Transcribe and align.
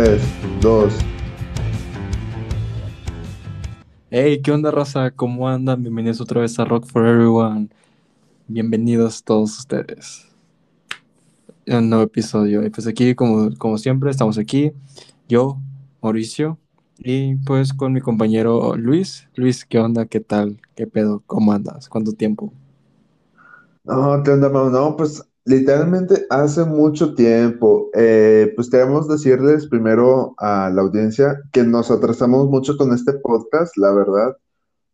Ahí 0.00 0.08
va. 0.08 0.20
3, 0.20 0.22
2. 0.60 0.94
Hey, 4.10 4.40
¿qué 4.42 4.50
onda, 4.50 4.70
raza? 4.70 5.10
¿Cómo 5.10 5.48
andan? 5.48 5.82
Bienvenidos 5.82 6.20
otra 6.20 6.40
vez 6.40 6.58
a 6.58 6.64
Rock 6.64 6.86
for 6.86 7.06
Everyone. 7.06 7.68
Bienvenidos 8.48 9.22
todos 9.22 9.58
ustedes. 9.58 10.26
A 11.68 11.78
un 11.78 11.90
nuevo 11.90 12.04
episodio. 12.04 12.64
Y 12.64 12.70
pues 12.70 12.86
aquí, 12.86 13.14
como, 13.14 13.54
como 13.58 13.78
siempre, 13.78 14.10
estamos 14.10 14.38
aquí. 14.38 14.72
Yo, 15.28 15.58
Mauricio, 16.02 16.58
y 16.98 17.36
pues 17.36 17.72
con 17.72 17.92
mi 17.92 18.00
compañero 18.00 18.76
Luis. 18.76 19.28
Luis, 19.36 19.64
¿qué 19.64 19.78
onda? 19.78 20.06
¿Qué 20.06 20.20
tal? 20.20 20.60
¿Qué 20.74 20.86
pedo? 20.86 21.22
¿Cómo 21.26 21.52
andas? 21.52 21.88
¿Cuánto 21.88 22.12
tiempo? 22.12 22.52
No, 23.84 24.22
¿qué 24.22 24.30
onda? 24.30 24.48
No, 24.48 24.96
pues 24.96 25.29
literalmente 25.50 26.26
hace 26.30 26.64
mucho 26.64 27.14
tiempo. 27.14 27.90
Eh, 27.94 28.52
pues 28.54 28.70
queremos 28.70 29.08
decirles 29.08 29.66
primero 29.66 30.34
a 30.38 30.70
la 30.70 30.82
audiencia 30.82 31.42
que 31.52 31.64
nos 31.64 31.90
atrasamos 31.90 32.48
mucho 32.48 32.76
con 32.76 32.94
este 32.94 33.14
podcast, 33.14 33.76
la 33.76 33.92
verdad, 33.92 34.36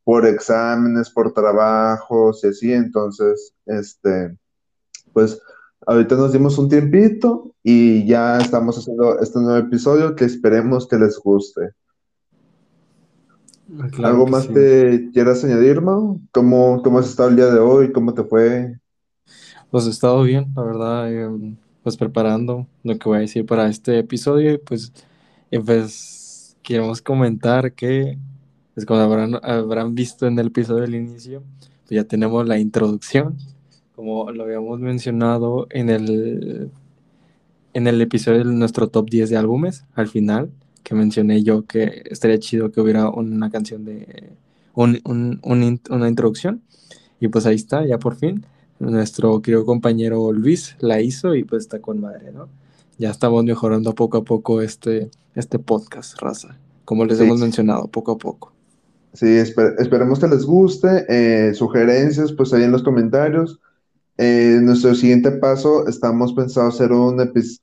por 0.03 0.27
exámenes, 0.27 1.11
por 1.11 1.33
trabajos 1.33 2.43
y 2.43 2.49
así. 2.49 2.73
Entonces, 2.73 3.53
este, 3.67 4.37
pues 5.13 5.41
ahorita 5.87 6.17
nos 6.17 6.33
dimos 6.33 6.59
un 6.59 6.69
tiempito 6.69 7.53
y 7.63 8.07
ya 8.07 8.39
estamos 8.39 8.79
haciendo 8.79 9.21
este 9.21 9.39
nuevo 9.39 9.59
episodio 9.59 10.17
que 10.17 10.25
esperemos 10.25 10.89
que 10.89 10.97
les 10.99 11.19
guste. 11.19 11.71
Claro 13.91 14.15
¿Algo 14.15 14.27
más 14.29 14.45
sí. 14.45 14.55
que 14.55 15.11
quieras 15.13 15.45
añadir, 15.45 15.83
Mau? 15.83 16.21
¿Cómo, 16.31 16.81
cómo 16.83 17.01
has 17.01 17.09
estado 17.09 17.29
el 17.29 17.37
día 17.37 17.51
de 17.51 17.59
hoy? 17.59 17.93
¿Cómo 17.93 18.15
te 18.15 18.23
fue? 18.23 18.79
Pues 19.71 19.87
he 19.87 19.91
estado 19.91 20.23
bien, 20.23 20.47
la 20.57 20.63
verdad, 20.63 21.13
em, 21.13 21.57
pues 21.83 21.97
preparando 21.97 22.67
lo 22.85 22.99
que 22.99 23.09
voy 23.09 23.19
a 23.19 23.21
decir 23.21 23.45
para 23.47 23.69
este 23.69 23.99
episodio 23.99 24.55
y 24.55 24.59
pues, 24.59 24.93
y 25.51 25.59
pues 25.59 26.57
queremos 26.63 27.03
comentar 27.03 27.73
que, 27.73 28.19
pues 28.75 28.87
como 28.87 29.01
habrán, 29.01 29.37
habrán 29.43 29.95
visto 29.95 30.27
en 30.27 30.39
el 30.39 30.49
episodio 30.49 30.83
del 30.83 30.95
inicio, 30.95 31.43
pues 31.85 31.91
ya 31.91 32.05
tenemos 32.05 32.47
la 32.47 32.59
introducción, 32.59 33.37
como 33.95 34.31
lo 34.33 34.45
habíamos 34.45 34.81
mencionado 34.81 35.67
en 35.71 35.91
el, 35.91 36.71
en 37.75 37.87
el 37.87 38.01
episodio 38.01 38.39
de 38.45 38.53
nuestro 38.53 38.89
top 38.89 39.11
10 39.11 39.31
de 39.31 39.37
álbumes, 39.37 39.85
al 39.95 40.09
final, 40.09 40.51
que 40.83 40.95
mencioné 40.95 41.43
yo 41.43 41.67
que 41.67 42.03
estaría 42.07 42.39
chido 42.39 42.71
que 42.71 42.81
hubiera 42.81 43.09
una 43.11 43.51
canción 43.51 43.85
de, 43.85 44.31
un- 44.75 45.01
un- 45.05 45.41
un 45.43 45.81
una 45.91 46.09
introducción, 46.09 46.63
y 47.21 47.29
pues 47.29 47.47
ahí 47.47 47.57
está, 47.57 47.87
ya 47.87 47.99
por 47.99 48.17
fin. 48.17 48.45
Nuestro 48.79 49.41
querido 49.41 49.65
compañero 49.65 50.33
Luis 50.33 50.77
la 50.81 51.01
hizo 51.01 51.35
y 51.35 51.45
pues 51.45 51.63
está 51.63 51.81
con 51.81 52.01
madre, 52.01 52.31
¿no? 52.33 52.49
Ya 52.99 53.11
estamos 53.11 53.45
mejorando 53.45 53.95
poco 53.95 54.19
a 54.19 54.25
poco 54.25 54.61
este, 54.61 55.11
este 55.35 55.59
podcast, 55.59 56.21
raza. 56.21 56.59
Como 56.85 57.05
les 57.05 57.19
Sí, 57.19 57.25
hemos 57.25 57.41
mencionado, 57.41 57.89
poco 57.89 58.13
a 58.13 58.19
poco. 58.19 58.53
sí, 59.13 59.27
espe- 59.27 59.75
esperemos 59.79 60.19
que 60.19 60.29
les 60.29 60.45
guste. 60.45 61.05
eh, 61.09 61.55
sugerencias, 61.55 62.33
pues 62.33 62.53
ahí 62.53 62.65
en 62.65 62.73
los 62.73 62.83
comentarios. 62.83 63.59
Eh, 64.19 64.59
nuestro 64.63 64.95
siguiente 64.95 65.31
paso, 65.33 65.87
estamos 65.89 66.33
pensando 66.33 66.69
hacer 66.71 66.93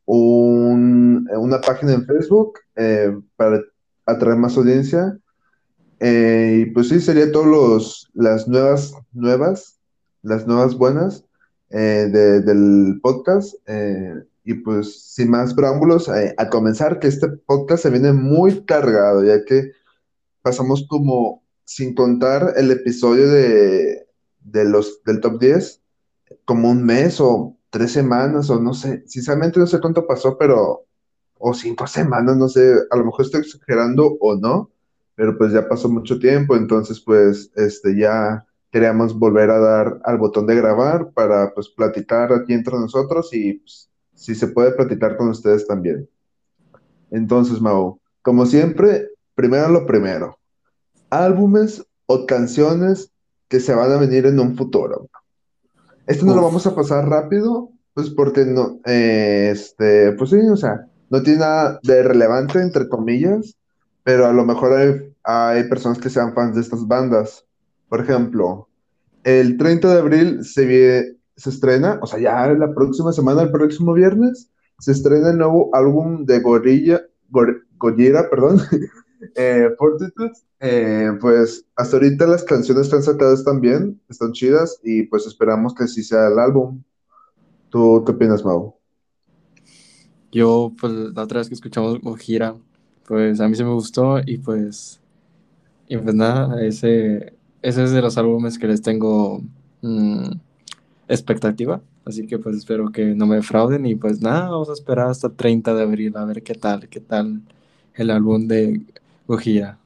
un- 0.05 1.27
una 1.37 1.61
página 1.61 1.93
en 1.93 2.05
Facebook 2.05 2.59
eh, 2.75 3.15
para 3.35 3.61
atraer 4.05 4.37
más 4.37 4.57
audiencia. 4.57 5.17
Eh, 5.99 6.65
y 6.67 6.71
pues 6.71 6.89
sí, 6.89 6.99
sería 6.99 7.31
todos 7.31 7.47
los, 7.47 8.09
las 8.13 8.47
nuevas, 8.47 8.93
nuevas, 9.13 9.79
las 10.23 10.47
nuevas 10.47 10.75
buenas 10.77 11.25
eh, 11.69 12.09
de- 12.11 12.41
del 12.41 12.99
podcast. 13.03 13.55
eh, 13.67 14.15
y 14.45 14.55
pues 14.55 15.01
sin 15.13 15.29
más 15.31 15.53
preámbulos, 15.53 16.09
eh, 16.09 16.35
a 16.37 16.49
comenzar, 16.49 16.99
que 16.99 17.07
este 17.07 17.29
podcast 17.29 17.83
se 17.83 17.89
viene 17.91 18.11
muy 18.13 18.65
cargado, 18.65 19.23
ya 19.23 19.45
que 19.45 19.71
pasamos 20.41 20.85
como, 20.89 21.43
sin 21.65 21.95
contar 21.95 22.53
el 22.57 22.71
episodio 22.71 23.29
de, 23.29 24.07
de 24.41 24.65
los, 24.65 25.03
del 25.05 25.21
top 25.21 25.39
10 25.39 25.81
como 26.45 26.69
un 26.71 26.83
mes 26.85 27.21
o 27.21 27.57
tres 27.69 27.91
semanas 27.93 28.49
o 28.49 28.59
no 28.61 28.73
sé, 28.73 29.03
sinceramente 29.07 29.59
no 29.59 29.67
sé 29.67 29.79
cuánto 29.79 30.05
pasó, 30.07 30.37
pero, 30.37 30.85
o 31.39 31.53
cinco 31.53 31.87
semanas, 31.87 32.37
no 32.37 32.49
sé, 32.49 32.75
a 32.91 32.97
lo 32.97 33.05
mejor 33.05 33.25
estoy 33.25 33.41
exagerando 33.41 34.17
o 34.19 34.35
no, 34.35 34.71
pero 35.15 35.37
pues 35.37 35.53
ya 35.53 35.67
pasó 35.69 35.89
mucho 35.89 36.19
tiempo, 36.19 36.55
entonces 36.55 36.99
pues 36.99 37.51
este 37.55 37.97
ya 37.97 38.45
queríamos 38.73 39.17
volver 39.17 39.51
a 39.51 39.59
dar 39.59 40.01
al 40.03 40.17
botón 40.17 40.47
de 40.47 40.55
grabar 40.55 41.11
para 41.11 41.53
pues 41.53 41.69
platicar 41.69 42.33
aquí 42.33 42.53
entre 42.53 42.73
nosotros 42.73 43.29
y 43.31 43.53
pues, 43.59 43.87
si 44.15 44.33
se 44.33 44.47
puede 44.47 44.71
platicar 44.71 45.15
con 45.15 45.29
ustedes 45.29 45.67
también. 45.67 46.09
Entonces, 47.11 47.61
Mau, 47.61 47.99
como 48.23 48.47
siempre, 48.47 49.09
primero 49.35 49.69
lo 49.69 49.85
primero, 49.85 50.39
álbumes 51.11 51.85
o 52.07 52.25
canciones 52.25 53.11
que 53.47 53.59
se 53.59 53.75
van 53.75 53.91
a 53.91 53.97
venir 53.97 54.25
en 54.25 54.39
un 54.39 54.57
futuro. 54.57 55.07
Este 56.07 56.25
no 56.25 56.33
lo 56.33 56.41
vamos 56.41 56.65
a 56.65 56.73
pasar 56.73 57.07
rápido, 57.07 57.69
pues 57.93 58.09
porque 58.09 58.43
no, 58.43 58.79
eh, 58.85 59.49
este, 59.51 60.13
pues 60.13 60.31
sí, 60.31 60.39
o 60.51 60.57
sea, 60.57 60.87
no 61.11 61.21
tiene 61.21 61.41
nada 61.41 61.79
de 61.83 62.01
relevante, 62.01 62.59
entre 62.59 62.89
comillas, 62.89 63.55
pero 64.03 64.25
a 64.25 64.33
lo 64.33 64.43
mejor 64.45 64.73
hay, 64.73 65.15
hay 65.23 65.69
personas 65.69 65.99
que 65.99 66.09
sean 66.09 66.33
fans 66.33 66.55
de 66.55 66.61
estas 66.61 66.87
bandas. 66.87 67.45
Por 67.93 68.01
ejemplo, 68.01 68.69
el 69.23 69.57
30 69.57 69.93
de 69.93 69.99
abril 69.99 70.45
se, 70.45 71.17
se 71.37 71.49
estrena, 71.51 71.99
o 72.01 72.07
sea, 72.07 72.19
ya 72.19 72.47
la 72.49 72.73
próxima 72.73 73.13
semana, 73.13 73.43
el 73.43 73.51
próximo 73.51 73.93
viernes, 73.93 74.51
se 74.79 74.93
estrena 74.93 75.31
el 75.31 75.37
nuevo 75.37 75.69
álbum 75.75 76.25
de 76.25 76.39
Gorilla, 76.41 77.03
Gor- 77.31 77.63
Gojira, 77.77 78.29
perdón, 78.31 78.61
eh, 79.35 79.69
Fortitude, 79.77 80.31
eh, 80.61 81.11
pues 81.21 81.65
hasta 81.75 81.97
ahorita 81.97 82.27
las 82.27 82.43
canciones 82.45 82.89
que 82.89 82.95
han 82.97 83.03
sacado 83.03 83.35
están 83.35 83.61
están 84.09 84.33
chidas 84.33 84.79
y 84.83 85.03
pues 85.03 85.27
esperamos 85.27 85.75
que 85.75 85.85
así 85.85 86.03
sea 86.03 86.29
el 86.29 86.39
álbum. 86.39 86.83
¿Tú 87.69 88.03
qué 88.05 88.13
opinas, 88.13 88.45
Mau? 88.45 88.75
yo, 90.31 90.73
pues 90.79 90.93
la 90.93 91.23
otra 91.23 91.39
vez 91.39 91.47
que 91.49 91.55
escuchamos 91.55 91.99
Gojira, 92.01 92.55
pues 93.07 93.39
a 93.39 93.47
mí 93.47 93.55
se 93.55 93.63
me 93.63 93.73
gustó 93.73 94.19
y 94.25 94.37
pues, 94.37 95.01
y 95.87 95.97
pues 95.97 96.15
nada, 96.15 96.63
ese, 96.65 97.35
ese 97.63 97.83
es 97.83 97.91
de 97.91 98.01
los 98.01 98.17
álbumes 98.17 98.59
que 98.59 98.67
les 98.67 98.81
tengo 98.81 99.41
mm, 99.81 100.31
expectativa. 101.07 101.81
Así 102.05 102.27
que 102.27 102.37
pues 102.37 102.57
espero 102.57 102.91
que 102.91 103.15
no 103.15 103.25
me 103.25 103.37
defrauden 103.37 103.85
y 103.85 103.95
pues 103.95 104.21
nada, 104.21 104.49
vamos 104.49 104.69
a 104.69 104.73
esperar 104.73 105.07
hasta 105.07 105.29
30 105.29 105.73
de 105.73 105.81
abril 105.81 106.17
a 106.17 106.25
ver 106.25 106.43
qué 106.43 106.53
tal, 106.53 106.89
qué 106.89 106.99
tal 106.99 107.41
el 107.95 108.11
álbum 108.11 108.47
de 108.47 108.81
Gojira. 109.25 109.79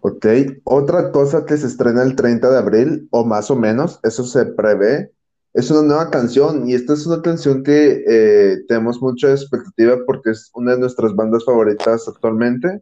Ok, 0.00 0.26
otra 0.64 1.10
cosa 1.12 1.44
que 1.44 1.56
se 1.56 1.66
estrena 1.66 2.02
el 2.02 2.16
30 2.16 2.50
de 2.50 2.56
abril, 2.56 3.08
o 3.10 3.26
más 3.26 3.50
o 3.50 3.56
menos, 3.56 4.00
eso 4.04 4.24
se 4.24 4.46
prevé, 4.46 5.12
es 5.52 5.70
una 5.70 5.82
nueva 5.82 6.10
canción 6.10 6.68
y 6.68 6.74
esta 6.74 6.94
es 6.94 7.06
una 7.06 7.20
canción 7.20 7.62
que 7.62 8.04
eh, 8.06 8.58
tenemos 8.68 9.02
mucha 9.02 9.32
expectativa 9.32 9.98
porque 10.06 10.30
es 10.30 10.50
una 10.54 10.72
de 10.72 10.80
nuestras 10.80 11.14
bandas 11.14 11.44
favoritas 11.44 12.06
actualmente, 12.08 12.80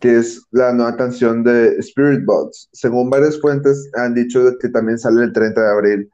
que 0.00 0.18
es 0.18 0.42
la 0.50 0.72
nueva 0.72 0.96
canción 0.96 1.44
de 1.44 1.76
Spirit 1.78 2.24
Box. 2.26 2.68
Según 2.72 3.10
varias 3.10 3.40
fuentes 3.40 3.90
han 3.94 4.14
dicho 4.14 4.40
que 4.60 4.68
también 4.70 4.98
sale 4.98 5.24
el 5.24 5.32
30 5.32 5.62
de 5.62 5.70
abril. 5.70 6.10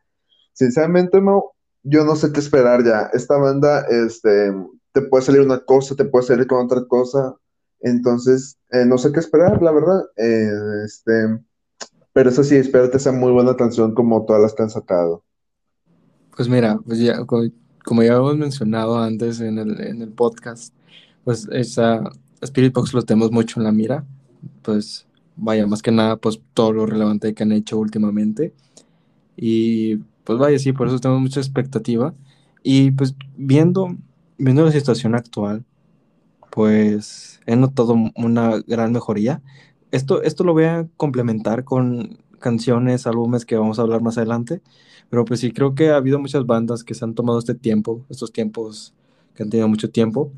Sinceramente, 0.53 1.21
Mau, 1.21 1.53
yo 1.85 2.05
no 2.05 2.17
sé 2.17 2.33
qué 2.33 2.41
esperar 2.41 2.85
ya. 2.85 3.11
Esta 3.13 3.37
banda, 3.39 3.83
este, 3.91 4.53
te 4.93 5.03
puede 5.03 5.25
salir 5.25 5.43
una 5.43 5.61
cosa, 5.65 5.95
te 5.97 6.05
puede 6.05 6.27
salir 6.27 6.47
con 6.47 6.65
otra 6.67 6.85
cosa. 6.87 7.37
Entonces, 7.81 8.59
eh, 8.73 8.85
no 8.87 8.99
sé 8.99 9.13
qué 9.13 9.21
esperar, 9.21 9.63
la 9.63 9.73
verdad. 9.73 10.03
Eh, 10.17 10.51
este, 10.85 11.41
pero 12.13 12.31
eso 12.31 12.43
sí, 12.45 12.57
espero 12.57 12.91
que 12.91 12.99
sea 12.99 13.13
muy 13.13 13.33
buena 13.33 13.57
canción 13.57 13.95
como 13.95 14.25
todas 14.27 14.43
las 14.43 14.55
que 14.55 14.63
han 14.65 14.71
sacado. 14.71 15.23
Pues 16.37 16.49
mira, 16.49 16.79
pues 16.87 16.99
ya, 16.99 17.25
co- 17.25 17.45
como 17.85 18.03
ya 18.03 18.15
hemos 18.17 18.37
mencionado 18.37 18.99
antes 18.99 19.41
en 19.41 19.59
el, 19.59 19.81
en 19.81 20.03
el 20.03 20.13
podcast, 20.13 20.75
pues 21.25 21.49
esa 21.53 22.03
Spirit 22.41 22.73
Box 22.73 22.93
lo 22.95 23.03
tenemos 23.03 23.33
mucho 23.33 23.61
en 23.61 23.65
la 23.65 23.73
mira. 23.73 24.05
Pues 24.63 25.07
vaya, 25.37 25.67
más 25.67 25.83
que 25.83 25.93
nada, 25.93 26.17
pues 26.17 26.41
todo 26.55 26.73
lo 26.73 26.87
relevante 26.87 27.35
que 27.35 27.43
han 27.43 27.53
hecho 27.53 27.79
últimamente. 27.79 28.55
Y 29.37 29.97
pues 30.25 30.39
vaya, 30.39 30.59
sí, 30.59 30.73
por 30.73 30.89
eso 30.89 30.99
tenemos 30.99 31.23
mucha 31.23 31.41
expectativa. 31.41 32.15
Y 32.63 32.91
pues 32.93 33.15
viendo, 33.37 33.97
viendo 34.39 34.65
la 34.65 34.73
situación 34.73 35.15
actual, 35.15 35.65
pues 36.51 37.41
he 37.47 37.57
notado 37.57 37.95
una 38.17 38.59
gran 38.67 38.93
mejoría. 38.93 39.43
Esto, 39.91 40.23
esto 40.23 40.43
lo 40.45 40.53
voy 40.53 40.65
a 40.65 40.89
complementar 40.97 41.65
con 41.65 42.19
canciones, 42.39 43.07
álbumes 43.07 43.45
que 43.45 43.57
vamos 43.57 43.79
a 43.79 43.83
hablar 43.83 44.03
más 44.03 44.19
adelante, 44.19 44.63
pero 45.11 45.25
pues 45.25 45.41
sí 45.41 45.53
creo 45.53 45.75
que 45.75 45.91
ha 45.91 45.97
habido 45.97 46.19
muchas 46.19 46.47
bandas 46.47 46.85
que 46.85 46.95
se 46.95 47.05
han 47.05 47.15
tomado 47.15 47.39
este 47.39 47.55
tiempo, 47.55 48.05
estos 48.09 48.33
tiempos 48.33 48.95
que 49.35 49.43
han 49.43 49.51
tenido 49.51 49.69
mucho 49.69 49.91
tiempo. 49.91 50.33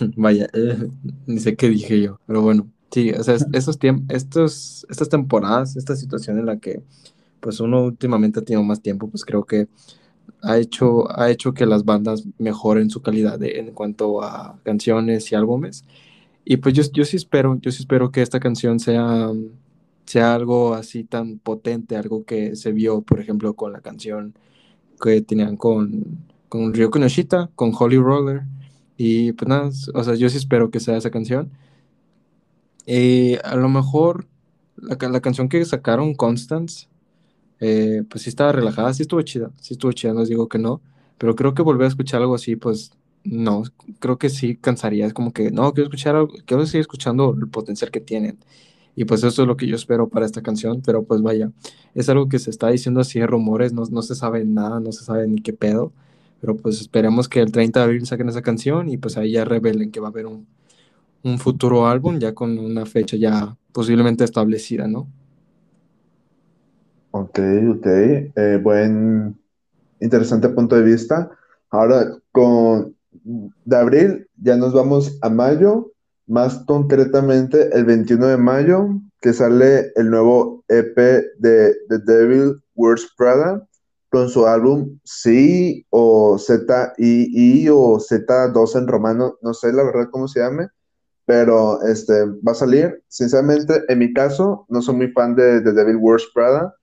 Vaya, 0.16 0.48
eh, 0.54 0.88
ni 1.26 1.38
sé 1.40 1.56
qué 1.56 1.68
dije 1.68 2.00
yo, 2.00 2.18
pero 2.26 2.42
bueno, 2.42 2.68
sí, 2.90 3.10
o 3.12 3.22
sea, 3.22 3.34
es- 3.34 3.46
estos 3.52 3.78
estos, 4.08 4.86
estas 4.90 5.08
temporadas, 5.08 5.76
esta 5.76 5.96
situación 5.96 6.38
en 6.38 6.46
la 6.46 6.58
que 6.58 6.82
pues 7.40 7.60
uno 7.60 7.84
últimamente 7.84 8.40
ha 8.40 8.44
tenido 8.44 8.62
más 8.64 8.82
tiempo, 8.82 9.08
pues 9.10 9.24
creo 9.24 9.44
que 9.46 9.68
ha 10.42 10.58
hecho, 10.58 11.10
ha 11.18 11.30
hecho 11.30 11.54
que 11.54 11.66
las 11.66 11.84
bandas 11.84 12.24
mejoren 12.38 12.90
su 12.90 13.02
calidad 13.02 13.42
en 13.44 13.72
cuanto 13.72 14.22
a 14.22 14.58
canciones 14.64 15.32
y 15.32 15.36
álbumes. 15.36 15.84
Y 16.44 16.58
pues 16.58 16.74
yo, 16.74 16.82
yo 16.92 17.04
sí 17.06 17.16
espero, 17.18 17.58
yo 17.60 17.70
sí 17.72 17.82
espero 17.82 18.10
que 18.12 18.22
esta 18.22 18.40
canción 18.40 18.80
sea, 18.80 19.30
sea 20.06 20.34
algo 20.34 20.74
así 20.74 21.04
tan 21.04 21.38
potente, 21.38 21.96
algo 21.96 22.24
que 22.24 22.56
se 22.56 22.72
vio, 22.72 23.02
por 23.02 23.20
ejemplo, 23.20 23.54
con 23.54 23.72
la 23.72 23.80
canción 23.80 24.34
que 25.02 25.22
tenían 25.22 25.56
con, 25.56 26.04
con 26.48 26.74
Ryoko 26.74 26.98
Noshita, 26.98 27.50
con 27.56 27.72
Holy 27.78 27.98
Roller. 27.98 28.42
Y 29.04 29.32
pues 29.32 29.48
nada, 29.48 29.68
o 29.94 30.04
sea, 30.04 30.14
yo 30.14 30.28
sí 30.28 30.36
espero 30.36 30.70
que 30.70 30.78
sea 30.78 30.96
esa 30.96 31.10
canción. 31.10 31.50
Y 32.86 33.34
a 33.42 33.56
lo 33.56 33.68
mejor 33.68 34.28
la, 34.76 34.96
la 35.08 35.20
canción 35.20 35.48
que 35.48 35.64
sacaron, 35.64 36.14
Constance, 36.14 36.86
eh, 37.58 38.04
pues 38.08 38.22
sí 38.22 38.30
estaba 38.30 38.52
relajada, 38.52 38.94
sí 38.94 39.02
estuvo 39.02 39.20
chida, 39.22 39.50
sí 39.60 39.74
estuvo 39.74 39.90
chida, 39.90 40.12
no 40.12 40.20
les 40.20 40.28
digo 40.28 40.48
que 40.48 40.58
no, 40.58 40.80
pero 41.18 41.34
creo 41.34 41.52
que 41.52 41.62
volver 41.62 41.86
a 41.86 41.88
escuchar 41.88 42.20
algo 42.20 42.36
así, 42.36 42.54
pues 42.54 42.92
no, 43.24 43.64
creo 43.98 44.18
que 44.18 44.30
sí 44.30 44.56
cansaría, 44.56 45.06
es 45.06 45.14
como 45.14 45.32
que 45.32 45.50
no, 45.50 45.72
quiero 45.72 45.88
escuchar 45.88 46.14
algo, 46.14 46.34
quiero 46.46 46.64
seguir 46.66 46.82
escuchando 46.82 47.36
el 47.36 47.48
potencial 47.48 47.90
que 47.90 48.00
tienen. 48.00 48.38
Y 48.94 49.04
pues 49.04 49.24
eso 49.24 49.42
es 49.42 49.48
lo 49.48 49.56
que 49.56 49.66
yo 49.66 49.74
espero 49.74 50.08
para 50.08 50.26
esta 50.26 50.42
canción, 50.42 50.80
pero 50.86 51.02
pues 51.02 51.22
vaya, 51.22 51.50
es 51.96 52.08
algo 52.08 52.28
que 52.28 52.38
se 52.38 52.50
está 52.50 52.68
diciendo 52.68 53.00
así 53.00 53.18
de 53.18 53.26
rumores, 53.26 53.72
no, 53.72 53.82
no 53.90 54.02
se 54.02 54.14
sabe 54.14 54.44
nada, 54.44 54.78
no 54.78 54.92
se 54.92 55.04
sabe 55.04 55.26
ni 55.26 55.40
qué 55.40 55.52
pedo, 55.52 55.92
pero 56.42 56.56
pues 56.56 56.80
esperemos 56.80 57.28
que 57.28 57.40
el 57.40 57.52
30 57.52 57.78
de 57.78 57.84
abril 57.84 58.04
saquen 58.04 58.28
esa 58.28 58.42
canción 58.42 58.88
y 58.88 58.98
pues 58.98 59.16
ahí 59.16 59.30
ya 59.30 59.44
revelen 59.44 59.92
que 59.92 60.00
va 60.00 60.08
a 60.08 60.10
haber 60.10 60.26
un, 60.26 60.48
un 61.22 61.38
futuro 61.38 61.86
álbum 61.86 62.18
ya 62.18 62.34
con 62.34 62.58
una 62.58 62.84
fecha 62.84 63.16
ya 63.16 63.56
posiblemente 63.72 64.24
establecida, 64.24 64.88
¿no? 64.88 65.06
Ok, 67.12 67.38
ok. 67.76 67.86
Eh, 67.86 68.58
buen, 68.60 69.38
interesante 70.00 70.48
punto 70.48 70.74
de 70.74 70.82
vista. 70.82 71.30
Ahora, 71.70 72.10
con 72.32 72.96
de 73.12 73.76
abril 73.76 74.26
ya 74.36 74.56
nos 74.56 74.72
vamos 74.72 75.16
a 75.22 75.30
mayo, 75.30 75.92
más 76.26 76.56
concretamente 76.66 77.70
el 77.72 77.84
21 77.84 78.26
de 78.26 78.36
mayo, 78.36 78.88
que 79.20 79.32
sale 79.32 79.92
el 79.94 80.10
nuevo 80.10 80.64
EP 80.66 80.96
de 81.38 81.76
The 81.88 81.98
Devil 82.04 82.60
Wears 82.74 83.14
Prada 83.16 83.64
con 84.12 84.28
su 84.28 84.46
álbum 84.46 85.00
Sí 85.02 85.86
o 85.90 86.38
Z 86.38 86.94
o 87.72 87.98
Z2 87.98 88.76
en 88.76 88.86
romano, 88.86 89.38
no 89.42 89.54
sé 89.54 89.72
la 89.72 89.82
verdad 89.82 90.08
cómo 90.12 90.28
se 90.28 90.40
llame, 90.40 90.68
pero 91.24 91.82
este 91.82 92.26
va 92.46 92.52
a 92.52 92.54
salir. 92.54 93.02
Sinceramente, 93.08 93.82
en 93.88 93.98
mi 93.98 94.12
caso, 94.12 94.66
no 94.68 94.82
soy 94.82 94.94
muy 94.96 95.08
fan 95.12 95.34
de 95.34 95.60
The 95.62 95.72
Devil 95.72 95.96
Wears 95.96 96.28
Prada 96.34 96.76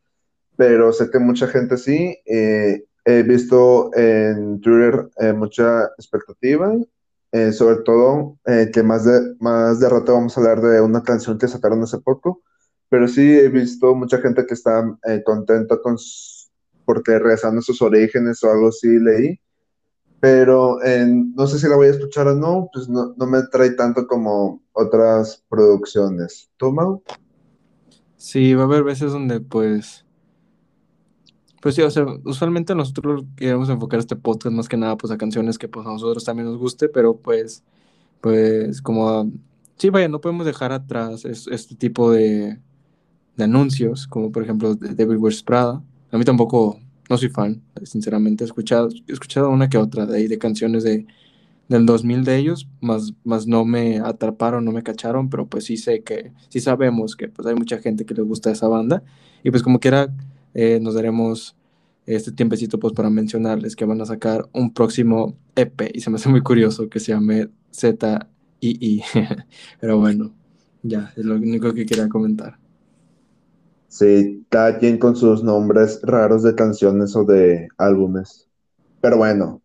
pero 0.59 0.91
sé 0.91 1.09
que 1.09 1.19
mucha 1.19 1.47
gente 1.47 1.77
sí. 1.77 2.17
Eh, 2.25 2.83
he 3.05 3.23
visto 3.23 3.91
en 3.95 4.59
Twitter 4.59 5.09
eh, 5.15 5.31
mucha 5.31 5.85
expectativa, 5.97 6.75
eh, 7.31 7.53
sobre 7.53 7.77
todo 7.83 8.37
que 8.73 8.83
más 8.83 9.05
de, 9.05 9.35
más 9.39 9.79
de 9.79 9.87
rato 9.87 10.13
vamos 10.15 10.37
a 10.37 10.41
hablar 10.41 10.59
de 10.59 10.81
una 10.81 11.01
canción 11.01 11.37
que 11.37 11.47
sacaron 11.47 11.81
hace 11.83 11.99
poco, 11.99 12.41
pero 12.89 13.07
sí 13.07 13.21
he 13.21 13.47
visto 13.47 13.95
mucha 13.95 14.17
gente 14.17 14.45
que 14.45 14.53
está 14.53 14.83
contenta 15.23 15.77
con 15.81 15.97
porque 16.89 17.19
regresando 17.19 17.59
a 17.59 17.61
sus 17.61 17.83
orígenes 17.83 18.43
o 18.43 18.49
algo 18.49 18.69
así 18.69 18.87
leí, 18.87 19.39
pero 20.19 20.79
no 21.35 21.45
sé 21.45 21.59
si 21.59 21.67
la 21.67 21.75
voy 21.75 21.85
a 21.85 21.91
escuchar 21.91 22.25
o 22.29 22.33
no, 22.33 22.67
pues 22.73 22.89
no, 22.89 23.13
no 23.15 23.27
me 23.27 23.43
trae 23.43 23.69
tanto 23.73 24.07
como 24.07 24.63
otras 24.71 25.45
producciones. 25.47 26.49
¿Tú, 26.57 26.71
Mau? 26.71 27.03
Sí, 28.17 28.55
va 28.55 28.63
a 28.63 28.65
haber 28.65 28.83
veces 28.83 29.11
donde 29.11 29.39
pues 29.39 30.03
pues 31.61 31.75
sí, 31.75 31.83
o 31.83 31.91
sea, 31.91 32.07
usualmente 32.25 32.73
nosotros 32.73 33.23
queremos 33.35 33.69
enfocar 33.69 33.99
este 33.99 34.15
podcast 34.15 34.55
más 34.55 34.67
que 34.67 34.75
nada 34.75 34.97
pues 34.97 35.11
a 35.11 35.17
canciones 35.19 35.59
que 35.59 35.67
pues 35.67 35.85
a 35.85 35.91
nosotros 35.91 36.25
también 36.25 36.47
nos 36.47 36.57
guste, 36.57 36.89
pero 36.89 37.17
pues, 37.17 37.63
pues 38.19 38.81
como, 38.81 39.31
sí, 39.77 39.91
vaya, 39.91 40.07
no 40.07 40.21
podemos 40.21 40.43
dejar 40.43 40.71
atrás 40.71 41.23
este 41.23 41.75
tipo 41.75 42.11
de, 42.11 42.57
de 43.37 43.43
anuncios, 43.43 44.07
como 44.07 44.31
por 44.31 44.41
ejemplo 44.41 44.73
de 44.73 44.95
Devil 44.95 45.17
Wears 45.17 45.43
Prada. 45.43 45.83
A 46.11 46.17
mí 46.17 46.23
tampoco, 46.23 46.79
no 47.09 47.17
soy 47.17 47.29
fan, 47.29 47.61
sinceramente, 47.83 48.43
he 48.43 48.47
escuchado, 48.47 48.89
he 49.07 49.11
escuchado 49.11 49.49
una 49.49 49.69
que 49.69 49.77
otra 49.77 50.05
de 50.05 50.17
ahí, 50.17 50.27
de 50.27 50.37
canciones 50.37 50.83
de, 50.83 51.05
del 51.67 51.85
2000 51.85 52.23
de 52.23 52.37
ellos, 52.37 52.67
más, 52.81 53.13
más 53.23 53.47
no 53.47 53.65
me 53.65 53.99
atraparon, 53.99 54.65
no 54.65 54.71
me 54.71 54.83
cacharon, 54.83 55.29
pero 55.29 55.47
pues 55.47 55.65
sí 55.65 55.77
sé 55.77 56.01
que, 56.01 56.31
sí 56.49 56.59
sabemos 56.59 57.15
que 57.15 57.27
pues 57.27 57.47
hay 57.47 57.55
mucha 57.55 57.77
gente 57.79 58.05
que 58.05 58.15
le 58.15 58.21
gusta 58.23 58.51
esa 58.51 58.67
banda, 58.67 59.03
y 59.43 59.51
pues 59.51 59.63
como 59.63 59.79
quiera 59.79 60.13
eh, 60.53 60.79
nos 60.81 60.95
daremos 60.95 61.55
este 62.05 62.31
tiempecito 62.31 62.79
pues 62.79 62.93
para 62.93 63.09
mencionarles 63.09 63.75
que 63.75 63.85
van 63.85 64.01
a 64.01 64.05
sacar 64.05 64.49
un 64.51 64.73
próximo 64.73 65.37
EP 65.55 65.91
y 65.93 66.01
se 66.01 66.09
me 66.09 66.15
hace 66.15 66.29
muy 66.29 66.41
curioso 66.41 66.89
que 66.89 66.99
se 66.99 67.11
llame 67.11 67.49
ZII. 67.71 69.03
Pero 69.79 69.99
bueno, 69.99 70.33
ya, 70.81 71.13
es 71.15 71.23
lo 71.23 71.35
único 71.35 71.73
que 71.73 71.85
quería 71.85 72.09
comentar. 72.09 72.57
Sí, 73.89 74.45
cada 74.49 74.79
con 74.99 75.15
sus 75.15 75.43
nombres 75.43 75.99
raros 76.03 76.43
de 76.43 76.53
canciones 76.53 77.15
o 77.15 77.25
de 77.25 77.67
álbumes. 77.77 78.47
Pero 79.01 79.17
bueno, 79.17 79.61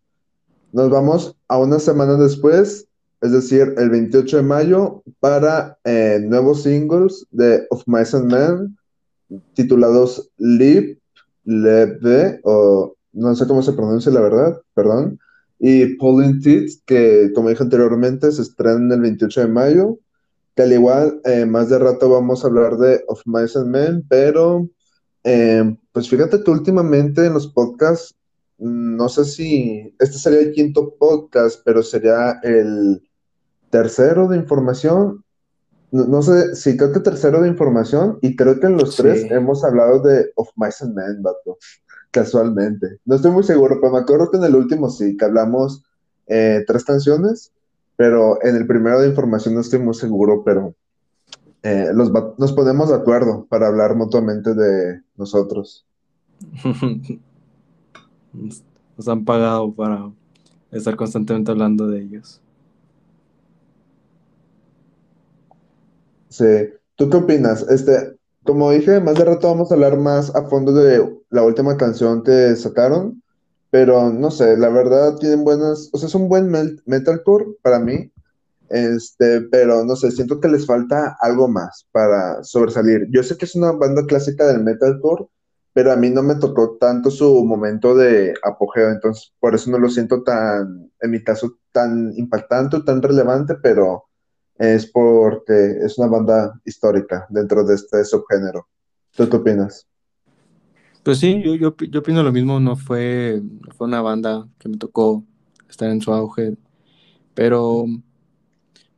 nos 0.72 0.90
vamos 0.90 1.36
a 1.46 1.58
una 1.58 1.78
semana 1.78 2.16
después, 2.16 2.88
es 3.20 3.32
decir, 3.32 3.74
el 3.76 3.90
28 3.90 4.38
de 4.38 4.42
mayo, 4.42 5.02
para 5.20 5.78
eh, 5.84 6.20
nuevos 6.22 6.62
singles 6.62 7.26
de 7.30 7.66
Of 7.68 7.84
Mice 7.86 8.16
and 8.16 8.32
Men, 8.32 8.78
titulados 9.52 10.30
Live, 10.38 10.98
Leve, 11.44 12.40
o 12.44 12.94
no 13.12 13.34
sé 13.34 13.46
cómo 13.46 13.62
se 13.62 13.74
pronuncia 13.74 14.10
la 14.10 14.20
verdad, 14.20 14.60
perdón, 14.72 15.18
y 15.58 15.96
Pulling 15.96 16.40
Teeth, 16.40 16.82
que 16.86 17.30
como 17.34 17.50
dije 17.50 17.62
anteriormente, 17.62 18.32
se 18.32 18.42
estrena 18.42 18.94
el 18.94 19.02
28 19.02 19.42
de 19.42 19.48
mayo, 19.48 19.98
que 20.54 20.62
al 20.62 20.72
igual, 20.72 21.20
eh, 21.24 21.46
más 21.46 21.68
de 21.68 21.78
rato 21.78 22.08
vamos 22.08 22.44
a 22.44 22.48
hablar 22.48 22.76
de 22.76 23.02
Of 23.08 23.22
Mice 23.26 23.58
and 23.58 23.68
Men, 23.68 24.06
pero 24.08 24.68
eh, 25.24 25.76
pues 25.92 26.08
fíjate 26.08 26.42
que 26.42 26.50
últimamente 26.50 27.26
en 27.26 27.34
los 27.34 27.48
podcasts, 27.48 28.14
no 28.58 29.08
sé 29.08 29.24
si 29.24 29.94
este 29.98 30.18
sería 30.18 30.40
el 30.40 30.52
quinto 30.52 30.94
podcast, 30.96 31.60
pero 31.64 31.82
sería 31.82 32.38
el 32.42 33.02
tercero 33.70 34.28
de 34.28 34.36
información. 34.36 35.24
No, 35.90 36.22
sé, 36.22 36.56
sí, 36.56 36.76
creo 36.76 36.92
que 36.92 37.00
tercero 37.00 37.40
de 37.40 37.48
información 37.48 38.18
y 38.20 38.34
creo 38.34 38.58
que 38.58 38.66
en 38.66 38.76
los 38.76 38.96
tres 38.96 39.30
hemos 39.30 39.62
hablado 39.64 40.00
de 40.00 40.32
Of 40.34 40.50
Mice 40.56 40.84
and 40.84 40.94
Men, 40.94 41.22
vato, 41.22 41.58
casualmente. 42.10 42.98
No 43.04 43.14
estoy 43.14 43.30
muy 43.30 43.44
seguro, 43.44 43.78
pero 43.80 43.92
me 43.92 44.00
acuerdo 44.00 44.30
que 44.30 44.38
en 44.38 44.44
el 44.44 44.56
último 44.56 44.90
sí, 44.90 45.16
que 45.16 45.24
hablamos 45.24 45.84
eh, 46.26 46.64
tres 46.66 46.84
canciones, 46.84 47.52
pero 47.96 48.42
en 48.42 48.56
el 48.56 48.66
primero 48.66 49.00
de 49.00 49.08
información 49.08 49.54
no 49.54 49.60
estoy 49.60 49.78
muy 49.78 49.94
seguro, 49.94 50.42
pero 50.44 50.74
eh, 51.62 51.90
nos 51.94 52.52
ponemos 52.52 52.88
de 52.90 52.96
acuerdo 52.96 53.46
para 53.48 53.68
hablar 53.68 53.94
mutuamente 53.96 54.54
de 54.54 55.00
nosotros. 55.16 55.86
nos 58.32 59.08
han 59.08 59.24
pagado 59.24 59.72
para 59.72 60.10
estar 60.70 60.96
constantemente 60.96 61.50
hablando 61.50 61.86
de 61.86 62.02
ellos. 62.02 62.40
Sí. 66.28 66.68
¿Tú 66.96 67.10
qué 67.10 67.16
opinas? 67.16 67.62
Este, 67.68 68.16
como 68.44 68.70
dije, 68.70 69.00
más 69.00 69.14
de 69.14 69.24
rato 69.24 69.48
vamos 69.48 69.70
a 69.70 69.74
hablar 69.74 69.98
más 69.98 70.34
a 70.34 70.44
fondo 70.48 70.72
de 70.72 71.16
la 71.30 71.42
última 71.42 71.76
canción 71.76 72.22
que 72.22 72.54
sacaron, 72.56 73.22
pero 73.74 74.12
no 74.12 74.30
sé, 74.30 74.56
la 74.56 74.68
verdad 74.68 75.16
tienen 75.16 75.42
buenas, 75.42 75.90
o 75.92 75.98
sea, 75.98 76.06
es 76.06 76.14
un 76.14 76.28
buen 76.28 76.48
metalcore 76.86 77.56
para 77.60 77.80
mí, 77.80 78.08
este, 78.68 79.40
pero 79.50 79.84
no 79.84 79.96
sé, 79.96 80.12
siento 80.12 80.38
que 80.38 80.46
les 80.46 80.64
falta 80.64 81.16
algo 81.20 81.48
más 81.48 81.84
para 81.90 82.44
sobresalir. 82.44 83.08
Yo 83.10 83.24
sé 83.24 83.36
que 83.36 83.46
es 83.46 83.56
una 83.56 83.72
banda 83.72 84.06
clásica 84.06 84.46
del 84.46 84.62
metalcore, 84.62 85.26
pero 85.72 85.90
a 85.90 85.96
mí 85.96 86.08
no 86.08 86.22
me 86.22 86.36
tocó 86.36 86.76
tanto 86.76 87.10
su 87.10 87.44
momento 87.44 87.96
de 87.96 88.34
apogeo, 88.44 88.90
entonces 88.90 89.32
por 89.40 89.56
eso 89.56 89.72
no 89.72 89.80
lo 89.80 89.88
siento 89.88 90.22
tan, 90.22 90.92
en 91.00 91.10
mi 91.10 91.24
caso, 91.24 91.58
tan 91.72 92.12
impactante, 92.16 92.80
tan 92.82 93.02
relevante, 93.02 93.56
pero 93.60 94.04
es 94.56 94.86
porque 94.86 95.78
es 95.82 95.98
una 95.98 96.06
banda 96.06 96.60
histórica 96.64 97.26
dentro 97.28 97.64
de 97.64 97.74
este 97.74 98.04
subgénero. 98.04 98.68
¿Tú 99.16 99.28
qué 99.28 99.36
opinas? 99.36 99.88
Pues 101.04 101.18
sí, 101.18 101.42
yo, 101.44 101.54
yo, 101.54 101.68
opino 102.00 102.22
lo 102.22 102.32
mismo, 102.32 102.58
no 102.60 102.76
fue, 102.76 103.42
fue 103.76 103.86
una 103.86 104.00
banda 104.00 104.48
que 104.58 104.70
me 104.70 104.78
tocó 104.78 105.22
estar 105.68 105.90
en 105.90 106.00
su 106.00 106.10
auge, 106.12 106.56
pero, 107.34 107.84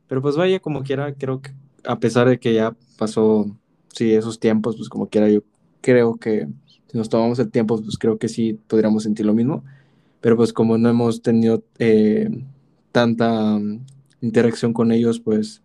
pero 0.07 0.21
pues 0.21 0.37
vaya, 0.37 0.61
como 0.61 0.83
quiera, 0.83 1.13
creo 1.13 1.41
que 1.41 1.51
a 1.83 1.99
pesar 1.99 2.29
de 2.29 2.39
que 2.39 2.53
ya 2.53 2.73
pasó, 2.97 3.45
sí, 3.93 4.13
esos 4.13 4.39
tiempos, 4.39 4.77
pues 4.77 4.87
como 4.87 5.09
quiera, 5.09 5.29
yo 5.29 5.41
creo 5.81 6.15
que 6.15 6.47
si 6.89 6.97
nos 6.97 7.09
tomamos 7.09 7.39
el 7.39 7.51
tiempo, 7.51 7.81
pues 7.81 7.97
creo 7.97 8.17
que 8.17 8.29
sí 8.29 8.57
podríamos 8.67 9.03
sentir 9.03 9.25
lo 9.25 9.33
mismo, 9.33 9.65
pero 10.21 10.37
pues 10.37 10.53
como 10.53 10.77
no 10.77 10.89
hemos 10.89 11.21
tenido 11.21 11.61
eh, 11.77 12.29
tanta 12.93 13.59
interacción 14.21 14.71
con 14.71 14.93
ellos, 14.93 15.19
pues, 15.19 15.61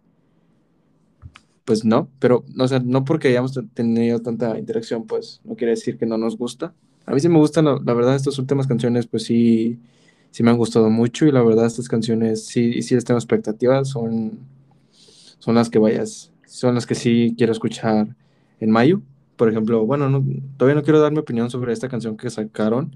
pues 1.64 1.84
no, 1.84 2.10
pero, 2.18 2.44
o 2.58 2.68
sea, 2.68 2.80
no 2.80 3.04
porque 3.04 3.28
hayamos 3.28 3.58
tenido 3.74 4.20
tanta 4.20 4.58
interacción, 4.58 5.06
pues 5.06 5.40
no 5.44 5.54
quiere 5.56 5.72
decir 5.72 5.98
que 5.98 6.06
no 6.06 6.18
nos 6.18 6.36
gusta, 6.36 6.74
a 7.06 7.12
mí 7.14 7.20
sí 7.20 7.28
me 7.28 7.38
gustan, 7.38 7.64
la, 7.66 7.94
verdad, 7.94 8.14
estas 8.16 8.38
últimas 8.38 8.66
canciones, 8.66 9.06
pues 9.06 9.24
sí, 9.24 9.78
sí 10.30 10.42
me 10.42 10.50
han 10.50 10.56
gustado 10.58 10.90
mucho 10.90 11.26
y 11.26 11.32
la 11.32 11.42
verdad 11.42 11.66
estas 11.66 11.88
canciones 11.88 12.46
sí, 12.46 12.82
sí 12.82 12.94
les 12.94 13.04
tengo 13.04 13.18
expectativas, 13.18 13.88
son, 13.90 14.38
son 15.38 15.54
las 15.54 15.70
que 15.70 15.78
vayas, 15.78 16.32
son 16.46 16.74
las 16.74 16.86
que 16.86 16.94
sí 16.94 17.34
quiero 17.36 17.52
escuchar 17.52 18.16
en 18.60 18.70
mayo. 18.70 19.02
Por 19.36 19.48
ejemplo, 19.48 19.84
bueno, 19.86 20.08
no- 20.08 20.24
todavía 20.56 20.76
no 20.76 20.84
quiero 20.84 21.00
dar 21.00 21.12
mi 21.12 21.18
opinión 21.18 21.50
sobre 21.50 21.72
esta 21.72 21.88
canción 21.88 22.16
que 22.16 22.30
sacaron, 22.30 22.94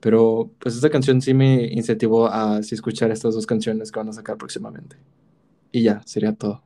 pero 0.00 0.50
pues 0.58 0.74
esta 0.76 0.90
canción 0.90 1.22
sí 1.22 1.34
me 1.34 1.66
incentivó 1.72 2.28
a 2.32 2.58
escuchar 2.60 3.10
estas 3.10 3.34
dos 3.34 3.46
canciones 3.46 3.92
que 3.92 4.00
van 4.00 4.08
a 4.08 4.12
sacar 4.12 4.36
próximamente. 4.38 4.96
Y 5.72 5.82
ya, 5.84 6.02
sería 6.06 6.34
todo. 6.34 6.62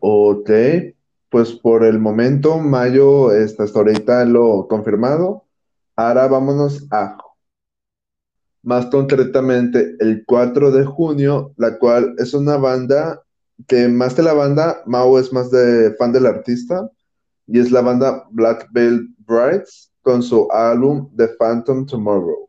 Ok, 0.00 0.50
pues 1.30 1.52
por 1.52 1.84
el 1.84 1.98
momento, 1.98 2.58
mayo, 2.58 3.32
está 3.32 3.64
hasta 3.64 3.78
ahorita 3.78 4.24
lo 4.24 4.66
confirmado. 4.68 5.44
Ahora 5.96 6.28
vámonos 6.28 6.86
a 6.90 7.16
más 8.62 8.86
concretamente 8.86 9.96
el 10.00 10.24
4 10.26 10.70
de 10.72 10.84
junio, 10.84 11.52
la 11.56 11.78
cual 11.78 12.14
es 12.18 12.34
una 12.34 12.56
banda 12.56 13.22
que 13.66 13.88
más 13.88 14.14
que 14.14 14.22
la 14.22 14.34
banda, 14.34 14.82
Mau 14.86 15.16
es 15.18 15.32
más 15.32 15.50
de 15.50 15.94
fan 15.98 16.12
del 16.12 16.26
artista, 16.26 16.90
y 17.46 17.60
es 17.60 17.70
la 17.70 17.80
banda 17.80 18.24
Black 18.30 18.68
Veil 18.72 19.14
Brides 19.26 19.92
con 20.02 20.22
su 20.22 20.48
álbum 20.50 21.10
The 21.16 21.28
Phantom 21.38 21.86
Tomorrow. 21.86 22.48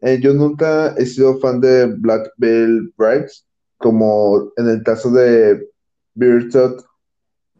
Eh, 0.00 0.20
yo 0.22 0.34
nunca 0.34 0.94
he 0.98 1.06
sido 1.06 1.38
fan 1.38 1.60
de 1.60 1.86
Black 1.86 2.30
Veil 2.36 2.92
Brides, 2.96 3.46
como 3.78 4.52
en 4.56 4.68
el 4.68 4.82
caso 4.82 5.10
de 5.10 5.68
Bearded 6.16 6.80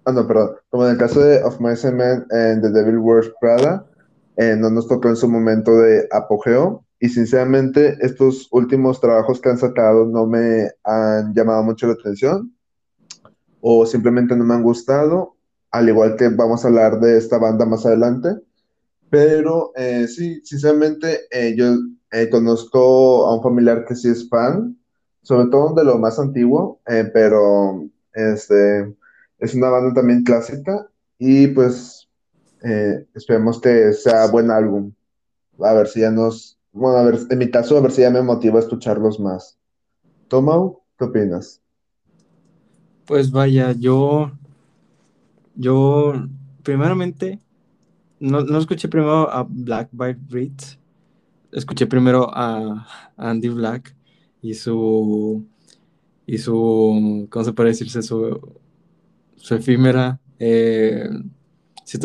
Ah, 0.06 0.12
no, 0.12 0.24
perdón. 0.24 0.52
Como 0.70 0.86
en 0.86 0.92
el 0.92 0.98
caso 0.98 1.20
de 1.20 1.42
Of 1.42 1.58
Mice 1.60 1.88
and 1.88 1.96
Men 1.96 2.26
The 2.30 2.70
Devil 2.70 2.98
Wears 2.98 3.28
Prada, 3.40 3.84
eh, 4.36 4.54
no 4.56 4.70
nos 4.70 4.86
tocó 4.86 5.08
en 5.08 5.16
su 5.16 5.28
momento 5.28 5.76
de 5.78 6.06
apogeo. 6.12 6.84
Y 7.00 7.08
sinceramente, 7.08 7.96
estos 8.00 8.46
últimos 8.52 9.00
trabajos 9.00 9.40
que 9.40 9.48
han 9.48 9.58
sacado 9.58 10.06
no 10.06 10.26
me 10.26 10.70
han 10.84 11.34
llamado 11.34 11.64
mucho 11.64 11.88
la 11.88 11.94
atención 11.94 12.52
o 13.60 13.84
simplemente 13.84 14.36
no 14.36 14.44
me 14.44 14.54
han 14.54 14.62
gustado, 14.62 15.34
al 15.72 15.88
igual 15.88 16.14
que 16.14 16.28
vamos 16.28 16.64
a 16.64 16.68
hablar 16.68 17.00
de 17.00 17.18
esta 17.18 17.38
banda 17.38 17.66
más 17.66 17.84
adelante. 17.84 18.28
Pero 19.10 19.72
eh, 19.74 20.06
sí, 20.06 20.40
sinceramente, 20.44 21.22
eh, 21.32 21.56
yo 21.56 21.74
eh, 22.12 22.30
conozco 22.30 23.26
a 23.26 23.34
un 23.34 23.42
familiar 23.42 23.84
que 23.84 23.96
sí 23.96 24.08
es 24.08 24.28
fan, 24.28 24.78
sobre 25.22 25.50
todo 25.50 25.74
de 25.74 25.84
lo 25.84 25.98
más 25.98 26.20
antiguo, 26.20 26.80
eh, 26.86 27.10
pero 27.12 27.88
este, 28.16 28.94
es 29.38 29.54
una 29.54 29.68
banda 29.68 29.94
también 29.94 30.24
clásica 30.24 30.88
y 31.18 31.48
pues 31.48 32.08
eh, 32.62 33.06
esperemos 33.14 33.60
que 33.60 33.92
sea 33.92 34.26
buen 34.26 34.50
álbum. 34.50 34.92
A 35.60 35.72
ver 35.74 35.86
si 35.86 36.00
ya 36.00 36.10
nos, 36.10 36.58
bueno, 36.72 36.98
a 36.98 37.04
ver, 37.04 37.18
en 37.30 37.38
mi 37.38 37.50
caso, 37.50 37.76
a 37.76 37.80
ver 37.80 37.92
si 37.92 38.00
ya 38.02 38.10
me 38.10 38.22
motiva 38.22 38.58
a 38.58 38.62
escucharlos 38.62 39.20
más. 39.20 39.58
Tomau, 40.28 40.82
¿qué 40.98 41.04
opinas? 41.04 41.60
Pues 43.04 43.30
vaya, 43.30 43.72
yo, 43.72 44.32
yo, 45.54 46.14
primeramente, 46.62 47.40
no, 48.18 48.40
no 48.40 48.58
escuché 48.58 48.88
primero 48.88 49.30
a 49.30 49.46
Black 49.48 49.90
White 49.92 50.20
Breeds, 50.28 50.78
escuché 51.52 51.86
primero 51.86 52.28
a 52.32 52.86
Andy 53.16 53.48
Black 53.48 53.94
y 54.42 54.54
su, 54.54 55.46
y 56.26 56.38
su, 56.38 57.28
¿cómo 57.30 57.44
se 57.44 57.52
puede 57.52 57.70
decirse? 57.70 58.02
Su, 58.02 58.40
su 59.36 59.54
efímera 59.54 60.20
eh, 60.38 61.08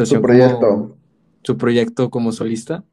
Su 0.03 0.19
situación 0.19 0.25
como 0.25 0.75
proyecto. 0.75 0.95
su 1.43 1.57
proyecto 1.57 2.09
como 2.11 2.31
solista, 2.31 2.85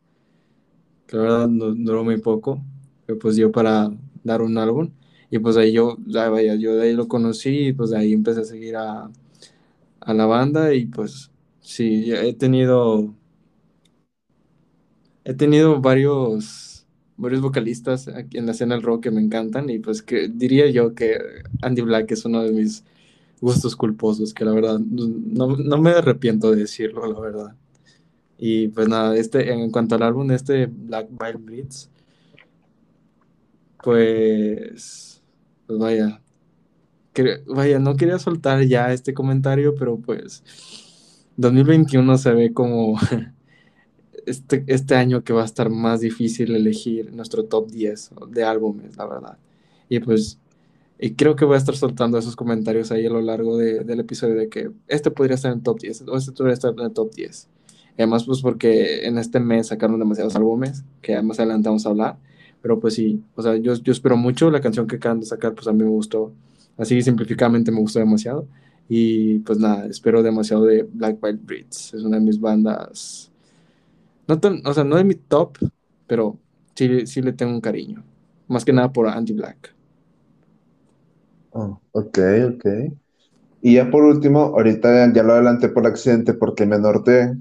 que 1.06 1.16
la 1.16 1.22
verdad 1.22 1.48
no- 1.48 1.74
duró 1.74 2.04
muy 2.04 2.18
poco, 2.20 2.62
que 3.06 3.14
pues 3.14 3.36
dio 3.36 3.50
para 3.52 3.90
dar 4.24 4.42
un 4.42 4.58
álbum. 4.58 4.90
Y 5.30 5.38
pues 5.38 5.56
ahí 5.56 5.72
yo, 5.72 5.96
ya 6.06 6.28
vaya, 6.30 6.54
yo 6.54 6.74
de 6.76 6.84
ahí 6.88 6.94
lo 6.94 7.08
conocí 7.08 7.68
y 7.68 7.72
pues 7.72 7.90
de 7.90 7.98
ahí 7.98 8.12
empecé 8.12 8.40
a 8.40 8.44
seguir 8.44 8.76
a, 8.76 9.10
a 10.00 10.14
la 10.14 10.26
banda 10.26 10.74
y 10.74 10.86
pues 10.86 11.30
sí, 11.60 12.12
he 12.12 12.34
tenido, 12.34 13.14
he 15.24 15.34
tenido 15.34 15.80
varios, 15.80 16.67
varios 17.18 17.42
vocalistas 17.42 18.08
aquí 18.08 18.38
en 18.38 18.46
la 18.46 18.52
escena 18.52 18.74
del 18.74 18.84
rock 18.84 19.04
que 19.04 19.10
me 19.10 19.20
encantan 19.20 19.68
y 19.68 19.78
pues 19.78 20.02
que 20.02 20.28
diría 20.28 20.70
yo 20.70 20.94
que 20.94 21.18
Andy 21.62 21.82
Black 21.82 22.12
es 22.12 22.24
uno 22.24 22.42
de 22.42 22.52
mis 22.52 22.84
gustos 23.40 23.76
culposos, 23.76 24.32
que 24.32 24.44
la 24.44 24.52
verdad 24.52 24.78
no, 24.78 25.56
no 25.56 25.78
me 25.78 25.90
arrepiento 25.90 26.50
de 26.50 26.60
decirlo, 26.60 27.06
la 27.12 27.20
verdad. 27.20 27.56
Y 28.38 28.68
pues 28.68 28.88
nada, 28.88 29.16
este, 29.16 29.52
en 29.52 29.70
cuanto 29.70 29.96
al 29.96 30.02
álbum 30.02 30.30
este 30.30 30.66
Black 30.66 31.08
Veil 31.10 31.36
Blitz, 31.38 31.90
pues, 33.82 35.22
pues 35.66 35.78
vaya, 35.78 36.20
vaya, 37.46 37.78
no 37.78 37.96
quería 37.96 38.18
soltar 38.18 38.62
ya 38.64 38.92
este 38.92 39.14
comentario, 39.14 39.74
pero 39.76 39.98
pues 39.98 40.44
2021 41.36 42.18
se 42.18 42.32
ve 42.32 42.52
como 42.52 42.98
este, 44.28 44.64
este 44.66 44.94
año 44.94 45.24
que 45.24 45.32
va 45.32 45.42
a 45.42 45.44
estar 45.46 45.70
más 45.70 46.00
difícil 46.00 46.54
elegir 46.54 47.12
nuestro 47.12 47.44
top 47.44 47.70
10 47.70 48.10
de 48.30 48.44
álbumes, 48.44 48.96
la 48.96 49.06
verdad. 49.06 49.38
Y 49.88 50.00
pues, 50.00 50.38
y 50.98 51.14
creo 51.14 51.36
que 51.36 51.44
voy 51.44 51.54
a 51.54 51.58
estar 51.58 51.76
soltando 51.76 52.18
esos 52.18 52.36
comentarios 52.36 52.90
ahí 52.92 53.06
a 53.06 53.10
lo 53.10 53.20
largo 53.22 53.56
de- 53.56 53.84
del 53.84 54.00
episodio 54.00 54.34
de 54.34 54.48
que 54.48 54.70
este 54.88 55.10
podría 55.10 55.36
estar 55.36 55.52
en 55.52 55.58
el 55.58 55.64
top 55.64 55.80
10 55.80 56.02
o 56.08 56.16
este 56.16 56.32
podría 56.32 56.54
estar 56.54 56.72
en 56.72 56.80
el 56.80 56.92
top 56.92 57.14
10. 57.14 57.48
Y 57.96 58.02
además, 58.02 58.24
pues 58.24 58.40
porque 58.42 59.06
en 59.06 59.18
este 59.18 59.40
mes 59.40 59.68
sacaron 59.68 59.98
demasiados 59.98 60.36
álbumes, 60.36 60.84
que 61.02 61.20
más 61.22 61.38
adelante 61.40 61.68
vamos 61.68 61.86
a 61.86 61.90
hablar. 61.90 62.18
Pero 62.62 62.80
pues 62.80 62.94
sí, 62.94 63.22
o 63.36 63.42
sea, 63.42 63.56
yo, 63.56 63.74
yo 63.74 63.92
espero 63.92 64.16
mucho 64.16 64.50
la 64.50 64.60
canción 64.60 64.86
que 64.86 64.96
acaban 64.96 65.20
de 65.20 65.26
sacar, 65.26 65.54
pues 65.54 65.66
a 65.68 65.72
mí 65.72 65.82
me 65.84 65.88
gustó. 65.90 66.32
Así 66.76 67.00
simplificadamente 67.02 67.70
me 67.72 67.80
gustó 67.80 67.98
demasiado. 68.00 68.46
Y 68.88 69.40
pues 69.40 69.58
nada, 69.58 69.86
espero 69.86 70.22
demasiado 70.22 70.64
de 70.64 70.82
Black 70.84 71.18
White 71.22 71.40
Breeds. 71.44 71.94
Es 71.94 72.02
una 72.04 72.18
de 72.18 72.24
mis 72.24 72.40
bandas. 72.40 73.27
No 74.28 74.38
tan, 74.38 74.60
o 74.66 74.74
sea, 74.74 74.84
no 74.84 74.98
es 74.98 75.04
mi 75.04 75.14
top, 75.14 75.56
pero 76.06 76.38
sí, 76.74 77.06
sí 77.06 77.22
le 77.22 77.32
tengo 77.32 77.52
un 77.52 77.60
cariño. 77.60 78.04
Más 78.46 78.64
que 78.64 78.72
nada 78.72 78.92
por 78.92 79.08
Anti-Black. 79.08 79.74
Oh, 81.52 81.80
ok, 81.92 82.18
ok. 82.54 82.66
Y 83.62 83.74
ya 83.74 83.90
por 83.90 84.04
último, 84.04 84.40
ahorita 84.40 85.12
ya 85.12 85.22
lo 85.22 85.32
adelanté 85.32 85.68
por 85.68 85.86
accidente 85.86 86.34
porque 86.34 86.66
me 86.66 86.78
norteé, 86.78 87.36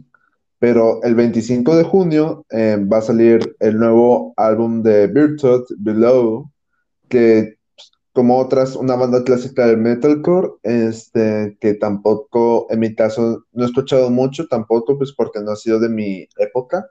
pero 0.59 1.03
el 1.03 1.13
25 1.13 1.75
de 1.75 1.83
junio 1.83 2.45
eh, 2.49 2.77
va 2.91 2.97
a 2.99 3.01
salir 3.01 3.55
el 3.59 3.77
nuevo 3.77 4.33
álbum 4.37 4.81
de 4.81 5.07
Virtud, 5.07 5.65
Below, 5.77 6.49
que 7.09 7.56
como 8.17 8.39
otras, 8.39 8.75
una 8.75 8.95
banda 8.95 9.23
clásica 9.23 9.67
del 9.67 9.77
metalcore, 9.77 10.53
este, 10.63 11.55
que 11.61 11.75
tampoco, 11.75 12.65
en 12.71 12.79
mi 12.79 12.95
caso, 12.95 13.45
no 13.53 13.63
he 13.63 13.67
escuchado 13.67 14.09
mucho, 14.09 14.47
tampoco, 14.47 14.97
pues 14.97 15.13
porque 15.13 15.39
no 15.39 15.51
ha 15.51 15.55
sido 15.55 15.79
de 15.79 15.89
mi 15.89 16.27
época, 16.39 16.89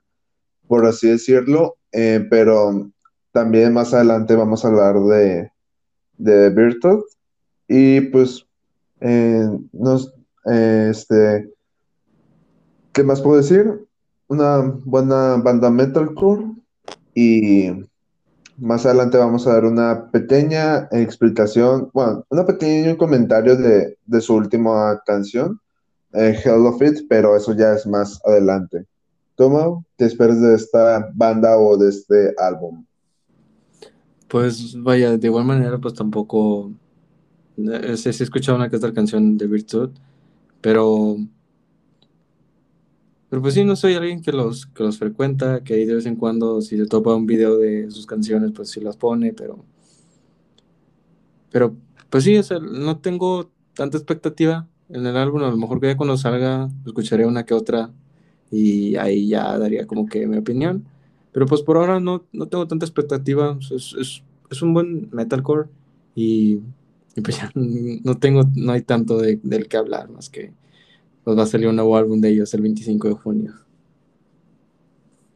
por 0.68 0.86
así 0.86 1.08
decirlo, 1.08 1.78
eh, 1.90 2.24
pero 2.30 2.92
también 3.32 3.72
más 3.72 3.92
adelante 3.92 4.36
vamos 4.36 4.64
a 4.64 4.68
hablar 4.68 5.00
de, 5.00 5.50
de 6.16 6.50
Virtud. 6.50 7.02
Y 7.66 8.02
pues, 8.02 8.46
eh, 9.00 9.48
nos, 9.72 10.14
eh, 10.48 10.90
este, 10.92 11.52
¿qué 12.92 13.02
más 13.02 13.20
puedo 13.20 13.38
decir? 13.38 13.84
Una 14.28 14.60
buena 14.84 15.38
banda 15.42 15.70
metalcore 15.70 16.52
y 17.16 17.72
más 18.58 18.86
adelante 18.86 19.18
vamos 19.18 19.46
a 19.46 19.52
dar 19.54 19.64
una 19.64 20.10
pequeña 20.10 20.88
explicación, 20.90 21.90
bueno, 21.92 22.24
un 22.28 22.46
pequeño 22.46 22.96
comentario 22.96 23.56
de, 23.56 23.98
de 24.04 24.20
su 24.20 24.34
última 24.34 25.00
canción, 25.04 25.60
eh, 26.12 26.38
Hell 26.44 26.66
of 26.66 26.80
It, 26.82 27.06
pero 27.08 27.36
eso 27.36 27.54
ya 27.54 27.74
es 27.74 27.86
más 27.86 28.20
adelante. 28.24 28.86
¿Cómo 29.36 29.84
te 29.96 30.06
esperas 30.06 30.40
de 30.40 30.54
esta 30.54 31.10
banda 31.14 31.58
o 31.58 31.76
de 31.76 31.90
este 31.90 32.34
álbum? 32.38 32.84
Pues 34.28 34.74
vaya, 34.82 35.16
de 35.16 35.26
igual 35.26 35.44
manera, 35.44 35.78
pues 35.78 35.94
tampoco 35.94 36.72
eh, 37.58 37.96
si 37.96 38.08
he 38.08 38.12
escuchado 38.12 38.56
una 38.56 38.68
que 38.68 38.76
otra 38.76 38.92
canción 38.92 39.36
de 39.36 39.46
Virtud, 39.46 39.90
pero, 40.60 41.16
pero 43.28 43.42
pues 43.42 43.54
sí, 43.54 43.64
no 43.64 43.74
soy 43.76 43.94
alguien 43.94 44.22
que 44.22 44.32
los, 44.32 44.66
que 44.66 44.84
los 44.84 44.98
frecuenta, 44.98 45.62
que 45.64 45.74
ahí 45.74 45.84
de 45.84 45.96
vez 45.96 46.06
en 46.06 46.16
cuando 46.16 46.60
si 46.60 46.76
se 46.76 46.86
topa 46.86 47.14
un 47.14 47.26
video 47.26 47.58
de 47.58 47.90
sus 47.90 48.06
canciones, 48.06 48.52
pues 48.52 48.70
sí 48.70 48.80
las 48.80 48.96
pone, 48.96 49.32
pero, 49.32 49.64
pero 51.50 51.76
pues 52.08 52.24
sí, 52.24 52.36
o 52.36 52.42
sea, 52.42 52.58
no 52.60 52.98
tengo 52.98 53.50
tanta 53.74 53.96
expectativa 53.96 54.68
en 54.88 55.06
el 55.06 55.16
álbum, 55.16 55.42
a 55.42 55.50
lo 55.50 55.56
mejor 55.56 55.80
que 55.80 55.88
ya 55.88 55.96
cuando 55.96 56.16
salga 56.16 56.68
escucharé 56.86 57.26
una 57.26 57.44
que 57.44 57.54
otra 57.54 57.90
y 58.50 58.96
ahí 58.96 59.28
ya 59.28 59.58
daría 59.58 59.86
como 59.86 60.06
que 60.06 60.26
mi 60.28 60.36
opinión, 60.36 60.86
pero 61.32 61.46
pues 61.46 61.62
por 61.62 61.76
ahora 61.78 61.98
no, 61.98 62.24
no 62.32 62.46
tengo 62.46 62.68
tanta 62.68 62.86
expectativa, 62.86 63.58
es, 63.60 63.94
es, 63.98 64.22
es 64.50 64.62
un 64.62 64.72
buen 64.72 65.08
metalcore 65.12 65.68
y, 66.14 66.60
y 67.16 67.20
pues 67.22 67.36
ya 67.38 67.50
no 67.54 68.18
tengo, 68.18 68.42
no 68.54 68.72
hay 68.72 68.82
tanto 68.82 69.18
de, 69.18 69.40
del 69.42 69.66
que 69.66 69.76
hablar, 69.76 70.10
más 70.10 70.30
que 70.30 70.52
pues 71.26 71.36
va 71.36 71.42
a 71.42 71.46
salir 71.46 71.66
un 71.66 71.74
nuevo 71.74 71.96
álbum 71.96 72.20
de 72.20 72.28
ellos 72.28 72.54
el 72.54 72.60
25 72.62 73.08
de 73.08 73.14
junio. 73.14 73.52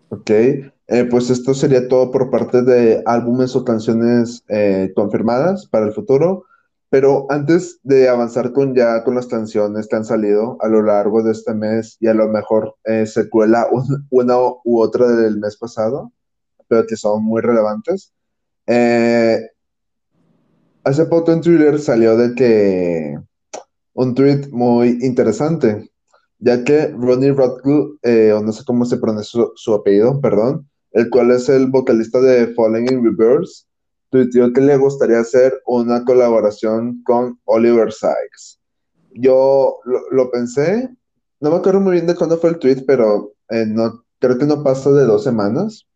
Ok, 0.09 0.31
eh, 0.31 1.05
pues 1.11 1.31
esto 1.31 1.53
sería 1.53 1.89
todo 1.89 2.13
por 2.13 2.31
parte 2.31 2.63
de 2.63 3.03
álbumes 3.07 3.57
o 3.57 3.65
canciones 3.65 4.45
eh, 4.47 4.93
confirmadas 4.95 5.67
para 5.67 5.87
el 5.87 5.93
futuro. 5.93 6.45
Pero 6.91 7.27
antes 7.29 7.81
de 7.83 8.09
avanzar 8.09 8.53
con 8.53 8.73
ya 8.77 9.03
con 9.03 9.17
las 9.17 9.27
canciones 9.27 9.89
que 9.89 9.97
han 9.97 10.05
salido 10.05 10.59
a 10.61 10.69
lo 10.69 10.81
largo 10.81 11.25
de 11.25 11.33
este 11.33 11.55
mes 11.55 11.97
y 11.99 12.07
a 12.07 12.15
lo 12.15 12.29
mejor 12.29 12.77
eh, 12.85 13.05
un- 13.73 14.07
una 14.11 14.37
u 14.65 14.81
otra 14.81 15.09
del 15.09 15.39
mes 15.41 15.57
pasado, 15.57 16.13
pero 16.69 16.87
que 16.87 16.95
son 16.97 17.25
muy 17.25 17.43
relevantes. 17.43 18.13
eh, 18.69 19.41
hace 20.85 21.05
poco 21.07 21.33
en 21.33 21.41
Twitter 21.41 21.81
salió 21.81 22.17
de 22.17 22.35
que 22.37 23.19
un 23.95 24.15
tweet 24.15 24.49
muy 24.51 24.99
interesante, 25.03 25.91
ya 26.39 26.65
que 26.65 26.89
Ronnie 26.89 27.33
Radcliffe, 27.33 27.99
eh, 28.03 28.33
o 28.33 28.43
no 28.43 28.53
sé 28.53 28.65
cómo 28.65 28.85
se 28.85 28.97
pronuncia 28.97 29.45
su, 29.55 29.75
apellido, 29.75 30.21
perdón, 30.21 30.69
el 30.93 31.11
cual 31.11 31.31
es 31.31 31.49
el 31.49 31.69
vocalista 31.71 32.21
de 32.21 32.55
Falling 32.55 32.91
in 32.91 33.05
Reverse, 33.05 33.65
tuiteó 34.11 34.53
que 34.53 34.61
le 34.61 34.77
gustaría 34.77 35.21
hacer 35.21 35.61
una 35.67 36.05
colaboración 36.05 37.03
con 37.05 37.39
Oliver 37.45 37.93
Sykes. 37.93 38.59
Yo 39.15 39.77
lo, 40.11 40.31
pensé, 40.31 40.89
no 41.41 41.51
me 41.51 41.57
acuerdo 41.57 41.81
muy 41.81 41.93
bien 41.93 42.07
de 42.07 42.15
cuándo 42.15 42.39
fue 42.39 42.51
el 42.51 42.59
tweet, 42.59 42.85
pero 42.87 43.33
eh, 43.51 43.67
no, 43.67 44.05
creo 44.19 44.39
que 44.39 44.47
no 44.47 44.63
pasó 44.63 44.95
de 44.95 45.05
dos 45.05 45.25
semanas. 45.25 45.87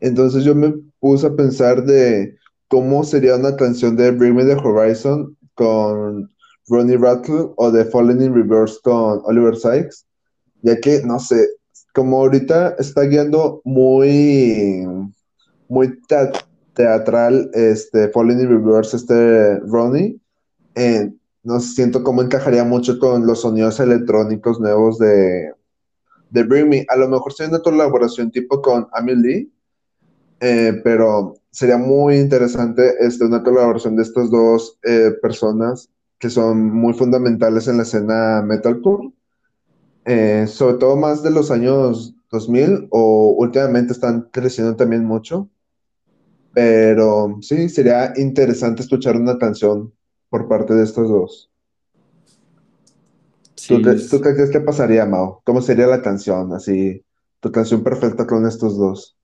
Entonces 0.00 0.44
yo 0.44 0.54
me 0.54 0.74
puse 1.00 1.26
a 1.26 1.36
pensar 1.36 1.84
de 1.84 2.36
cómo 2.68 3.04
sería 3.04 3.36
una 3.36 3.56
canción 3.56 3.96
de 3.96 4.10
Bring 4.10 4.34
Me 4.34 4.44
the 4.44 4.54
Horizon 4.54 5.36
con 5.54 6.32
Ronnie 6.68 6.96
Radcliffe 6.96 7.52
o 7.56 7.70
de 7.70 7.84
Falling 7.84 8.22
in 8.22 8.34
Reverse 8.34 8.78
con 8.82 9.20
Oliver 9.24 9.56
Sykes, 9.56 10.06
ya 10.62 10.76
que, 10.80 11.02
no 11.04 11.18
sé, 11.18 11.48
como 11.94 12.18
ahorita 12.18 12.76
está 12.78 13.02
guiando 13.02 13.60
muy, 13.64 14.86
muy 15.68 16.00
te- 16.06 16.32
teatral 16.74 17.50
este 17.52 18.08
Falling 18.08 18.40
in 18.40 18.48
Reverse, 18.48 18.96
este 18.96 19.58
Ronnie, 19.60 20.18
eh, 20.74 21.12
no 21.42 21.58
siento 21.60 22.04
cómo 22.04 22.22
encajaría 22.22 22.64
mucho 22.64 22.98
con 22.98 23.26
los 23.26 23.40
sonidos 23.40 23.80
electrónicos 23.80 24.60
nuevos 24.60 24.98
de, 24.98 25.52
Bring 26.30 26.68
Me. 26.68 26.86
A 26.88 26.96
lo 26.96 27.08
mejor 27.08 27.32
sería 27.32 27.56
una 27.56 27.62
colaboración 27.62 28.30
tipo 28.30 28.62
con 28.62 28.86
Amy 28.92 29.16
Lee, 29.16 29.52
eh, 30.40 30.80
pero 30.84 31.34
sería 31.50 31.76
muy 31.76 32.16
interesante 32.16 32.94
este, 33.00 33.24
una 33.24 33.42
colaboración 33.42 33.96
de 33.96 34.02
estas 34.02 34.30
dos 34.30 34.78
eh, 34.84 35.10
personas 35.20 35.90
que 36.22 36.30
son 36.30 36.72
muy 36.72 36.94
fundamentales 36.94 37.68
en 37.68 37.78
la 37.78 37.84
escena 37.84 38.42
metalcore, 38.42 39.12
eh, 40.04 40.46
sobre 40.48 40.78
todo 40.78 40.96
más 40.96 41.22
de 41.22 41.30
los 41.30 41.50
años 41.50 42.14
2000 42.30 42.88
o 42.90 43.34
últimamente 43.38 43.92
están 43.92 44.28
creciendo 44.32 44.76
también 44.76 45.04
mucho, 45.04 45.50
pero 46.52 47.38
sí, 47.42 47.68
sería 47.68 48.12
interesante 48.16 48.82
escuchar 48.82 49.16
una 49.16 49.38
canción 49.38 49.92
por 50.28 50.48
parte 50.48 50.74
de 50.74 50.84
estos 50.84 51.08
dos. 51.08 51.50
¿Tú, 53.66 53.82
qué- 53.82 53.94
tú 54.08 54.20
qué 54.20 54.34
crees 54.34 54.50
que 54.50 54.60
pasaría, 54.60 55.04
Mao? 55.06 55.42
¿Cómo 55.44 55.60
sería 55.62 55.86
la 55.88 56.02
canción? 56.02 56.52
Así, 56.52 57.04
tu 57.40 57.50
canción 57.52 57.82
perfecta 57.82 58.26
con 58.26 58.46
estos 58.46 58.76
dos. 58.78 59.16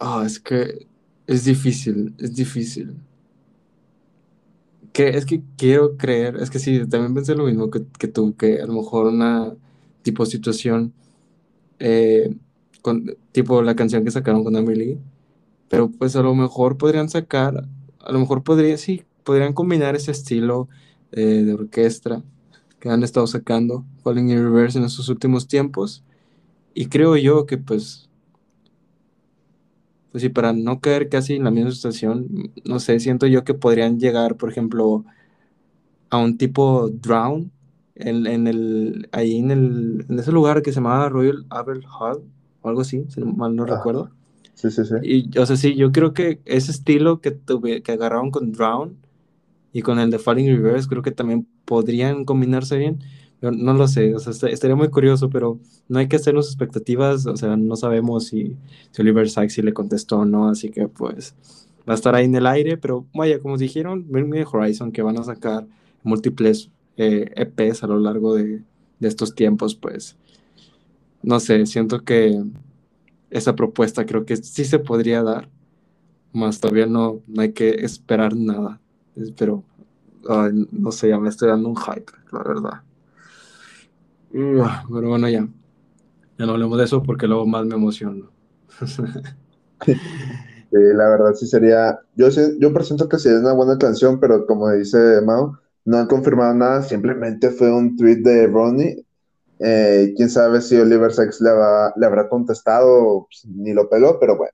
ah, 0.00 0.22
es 0.26 0.38
que 0.40 0.86
es 1.26 1.44
difícil, 1.44 2.14
es 2.18 2.34
difícil. 2.34 2.96
Que, 4.96 5.10
es 5.10 5.26
que 5.26 5.42
quiero 5.58 5.98
creer, 5.98 6.36
es 6.36 6.48
que 6.48 6.58
sí, 6.58 6.86
también 6.86 7.12
pensé 7.12 7.34
lo 7.34 7.44
mismo 7.44 7.70
que, 7.70 7.84
que 7.98 8.08
tú, 8.08 8.34
que 8.34 8.62
a 8.62 8.66
lo 8.66 8.72
mejor 8.72 9.08
una 9.08 9.52
tipo 10.00 10.24
situación, 10.24 10.94
eh, 11.78 12.34
con, 12.80 13.14
tipo 13.30 13.60
la 13.60 13.76
canción 13.76 14.04
que 14.04 14.10
sacaron 14.10 14.42
con 14.42 14.56
Amelie, 14.56 14.96
pero 15.68 15.90
pues 15.90 16.16
a 16.16 16.22
lo 16.22 16.34
mejor 16.34 16.78
podrían 16.78 17.10
sacar, 17.10 17.68
a 18.00 18.10
lo 18.10 18.18
mejor 18.20 18.42
podría, 18.42 18.78
sí, 18.78 19.02
podrían 19.22 19.52
combinar 19.52 19.94
ese 19.96 20.12
estilo 20.12 20.66
eh, 21.12 21.42
de 21.44 21.52
orquesta 21.52 22.22
que 22.80 22.88
han 22.88 23.02
estado 23.02 23.26
sacando 23.26 23.84
Falling 24.02 24.30
in 24.30 24.42
Reverse 24.42 24.78
en 24.78 24.86
estos 24.86 25.10
últimos 25.10 25.46
tiempos, 25.46 26.04
y 26.72 26.86
creo 26.86 27.18
yo 27.18 27.44
que 27.44 27.58
pues, 27.58 28.08
pues 30.16 30.22
sí, 30.22 30.28
para 30.30 30.52
no 30.54 30.80
caer 30.80 31.08
casi 31.10 31.34
en 31.36 31.44
la 31.44 31.50
misma 31.50 31.70
situación, 31.72 32.52
no 32.64 32.80
sé, 32.80 33.00
siento 33.00 33.26
yo 33.26 33.44
que 33.44 33.54
podrían 33.54 33.98
llegar, 34.00 34.36
por 34.36 34.50
ejemplo, 34.50 35.04
a 36.10 36.18
un 36.18 36.38
tipo 36.38 36.88
drown 36.90 37.50
en, 37.94 38.26
en 38.26 38.46
el, 38.46 39.08
ahí 39.12 39.38
en, 39.38 39.50
el, 39.50 40.06
en 40.08 40.18
ese 40.18 40.32
lugar 40.32 40.62
que 40.62 40.70
se 40.72 40.76
llamaba 40.76 41.08
Royal 41.08 41.46
Albert 41.50 41.84
Hall 41.98 42.22
o 42.62 42.68
algo 42.68 42.80
así, 42.82 43.04
si 43.08 43.20
mal 43.22 43.54
no 43.56 43.64
Ah, 43.66 43.66
recuerdo. 43.66 44.10
sí, 44.54 44.70
sí, 44.70 44.84
sí. 44.84 44.96
Y, 45.00 45.38
o 45.38 45.46
sea, 45.46 45.56
sí, 45.56 45.76
yo 45.76 45.92
creo 45.92 46.14
que 46.14 46.40
ese 46.46 46.72
estilo 46.72 47.20
que, 47.20 47.32
tuve, 47.32 47.82
que 47.82 47.92
agarraron 47.92 48.30
con 48.30 48.52
Drown 48.52 48.98
y 49.72 49.82
con 49.82 49.98
el 50.00 50.10
de 50.10 50.18
Falling 50.18 50.48
Reverse, 50.48 50.88
creo 50.88 51.02
que 51.02 51.12
también 51.12 51.48
podrían 51.64 52.24
combinarse 52.24 52.78
bien. 52.78 53.00
No 53.40 53.74
lo 53.74 53.86
sé, 53.86 54.14
o 54.14 54.18
sea, 54.18 54.32
est- 54.32 54.44
estaría 54.44 54.76
muy 54.76 54.88
curioso, 54.88 55.28
pero 55.28 55.60
no 55.88 55.98
hay 55.98 56.08
que 56.08 56.16
hacernos 56.16 56.46
expectativas, 56.48 57.26
o 57.26 57.36
sea, 57.36 57.56
no 57.56 57.76
sabemos 57.76 58.26
si, 58.28 58.56
si 58.90 59.02
Oliver 59.02 59.28
Sykes 59.28 59.62
le 59.62 59.74
contestó 59.74 60.20
o 60.20 60.24
no, 60.24 60.48
así 60.48 60.70
que 60.70 60.88
pues 60.88 61.34
va 61.88 61.92
a 61.92 61.96
estar 61.96 62.14
ahí 62.14 62.24
en 62.24 62.34
el 62.34 62.46
aire, 62.46 62.78
pero 62.78 63.06
vaya, 63.14 63.38
como 63.40 63.58
dijeron, 63.58 64.06
Bring 64.08 64.32
Horizon, 64.50 64.90
que 64.90 65.02
van 65.02 65.18
a 65.18 65.22
sacar 65.24 65.66
múltiples 66.02 66.70
eh, 66.96 67.30
EPs 67.36 67.82
a 67.84 67.86
lo 67.88 67.98
largo 68.00 68.34
de, 68.34 68.62
de 69.00 69.08
estos 69.08 69.34
tiempos, 69.34 69.74
pues 69.74 70.16
no 71.22 71.40
sé, 71.40 71.66
siento 71.66 72.04
que 72.04 72.42
esa 73.30 73.56
propuesta 73.56 74.06
creo 74.06 74.26
que 74.26 74.36
sí 74.36 74.64
se 74.64 74.78
podría 74.80 75.22
dar, 75.24 75.50
más 76.32 76.60
todavía 76.60 76.86
no, 76.86 77.22
no 77.28 77.42
hay 77.42 77.52
que 77.52 77.70
esperar 77.84 78.36
nada, 78.36 78.80
pero 79.38 79.64
no 80.72 80.92
sé, 80.92 81.08
ya 81.08 81.18
me 81.18 81.28
estoy 81.28 81.48
dando 81.48 81.68
un 81.68 81.76
hype, 81.76 82.12
la 82.32 82.38
verdad. 82.42 82.82
Pero 84.30 85.08
bueno, 85.08 85.28
ya, 85.28 85.46
ya 86.38 86.46
no 86.46 86.52
hablemos 86.52 86.78
de 86.78 86.84
eso 86.84 87.02
porque 87.02 87.26
luego 87.26 87.46
más 87.46 87.66
me 87.66 87.76
emociono. 87.76 88.30
Sí, 90.70 90.78
la 90.94 91.08
verdad 91.08 91.32
sí 91.34 91.46
sería, 91.46 91.98
yo, 92.16 92.28
yo 92.58 92.72
presiento 92.72 93.08
que 93.08 93.18
sería 93.18 93.38
una 93.38 93.52
buena 93.52 93.78
canción, 93.78 94.18
pero 94.20 94.46
como 94.46 94.70
dice 94.72 95.20
Mao, 95.24 95.58
no 95.84 95.98
han 95.98 96.06
confirmado 96.08 96.54
nada, 96.54 96.82
simplemente 96.82 97.50
fue 97.50 97.72
un 97.72 97.96
tweet 97.96 98.16
de 98.22 98.46
Ronnie. 98.48 99.04
Eh, 99.60 100.14
quién 100.16 100.30
sabe 100.30 100.60
si 100.62 100.76
Oliver 100.76 101.12
Sykes 101.12 101.40
le, 101.42 101.52
va- 101.52 101.92
le 101.96 102.06
habrá 102.06 102.28
contestado, 102.28 103.26
pues, 103.30 103.46
ni 103.54 103.72
lo 103.74 103.88
peló, 103.88 104.18
pero 104.20 104.36
bueno. 104.38 104.52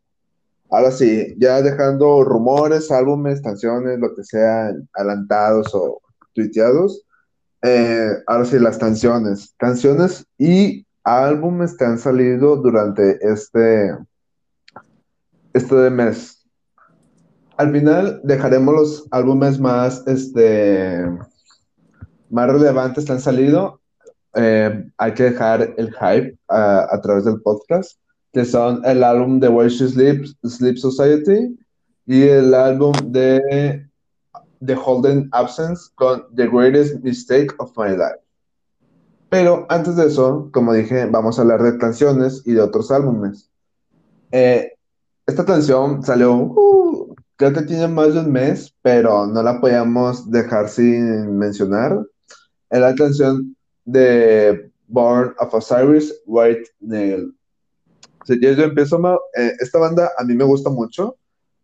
Ahora 0.71 0.91
sí, 0.91 1.35
ya 1.39 1.63
dejando 1.63 2.25
rumores, 2.25 2.91
álbumes, 2.91 3.43
canciones, 3.43 3.99
lo 4.01 4.15
que 4.15 4.25
sean 4.25 4.89
adelantados 4.95 5.75
o 5.75 6.01
tuiteados, 6.35 7.05
eh, 7.62 8.22
ahora 8.27 8.44
sí, 8.44 8.59
las 8.59 8.79
canciones. 8.79 9.55
Canciones 9.57 10.27
y 10.37 10.85
álbumes 11.05 11.77
que 11.77 11.85
han 11.85 11.98
salido 11.98 12.57
durante 12.57 13.18
este, 13.22 13.96
este 15.53 15.90
mes. 15.90 16.44
Al 17.57 17.72
final 17.72 18.20
dejaremos 18.25 18.75
los 18.75 19.09
álbumes 19.11 19.61
más, 19.61 20.03
este, 20.07 21.07
más 22.31 22.51
relevantes 22.51 23.05
que 23.05 23.12
han 23.12 23.20
salido. 23.20 23.81
Eh, 24.35 24.90
hay 24.96 25.14
que 25.14 25.25
dejar 25.25 25.75
el 25.77 25.92
hype 25.92 26.37
a, 26.48 26.88
a 26.90 27.01
través 27.01 27.25
del 27.25 27.40
podcast, 27.42 27.98
que 28.33 28.44
son 28.44 28.85
el 28.85 29.05
álbum 29.05 29.38
de 29.38 29.48
Where 29.48 29.68
She 29.68 29.88
Sleeps, 29.88 30.37
Sleep 30.42 30.79
Society 30.79 31.57
y 32.07 32.22
el 32.22 32.55
álbum 32.55 32.92
de 33.05 33.87
The 34.64 34.75
Holden 34.75 35.29
Absence 35.33 35.90
con 35.94 36.25
The 36.35 36.48
Greatest 36.48 37.03
Mistake 37.03 37.55
of 37.59 37.77
My 37.77 37.90
Life. 37.90 38.20
Pero 39.29 39.66
antes 39.70 39.96
de 39.96 40.07
eso, 40.07 40.51
como 40.53 40.75
dije, 40.75 41.07
vamos 41.07 41.38
a 41.38 41.42
hablar 41.42 41.62
de 41.62 41.79
canciones 41.79 42.42
y 42.44 42.53
de 42.53 42.61
otros 42.61 42.90
álbumes. 42.90 43.51
Eh, 44.31 44.72
esta 45.27 45.44
canción 45.44 46.03
salió, 46.03 46.35
uh, 46.35 47.14
creo 47.37 47.53
que 47.53 47.62
tiene 47.62 47.88
más 47.88 48.12
de 48.12 48.20
un 48.20 48.33
mes, 48.33 48.75
pero 48.83 49.27
no 49.27 49.42
la 49.42 49.61
podíamos 49.61 50.31
dejar 50.31 50.68
sin 50.68 51.38
mencionar. 51.38 52.05
Es 52.68 52.81
la 52.81 52.94
canción 52.94 53.57
de 53.85 54.70
Born 54.88 55.35
of 55.38 55.55
Osiris, 55.55 56.14
White 56.27 56.70
Nail. 56.81 57.35
Si 58.27 58.40
yo, 58.40 58.53
yo 58.53 58.64
empiezo, 58.64 59.01
eh, 59.37 59.53
esta 59.61 59.79
banda 59.79 60.11
a 60.16 60.25
mí 60.25 60.35
me 60.35 60.44
gusta 60.44 60.70
mucho. 60.70 61.16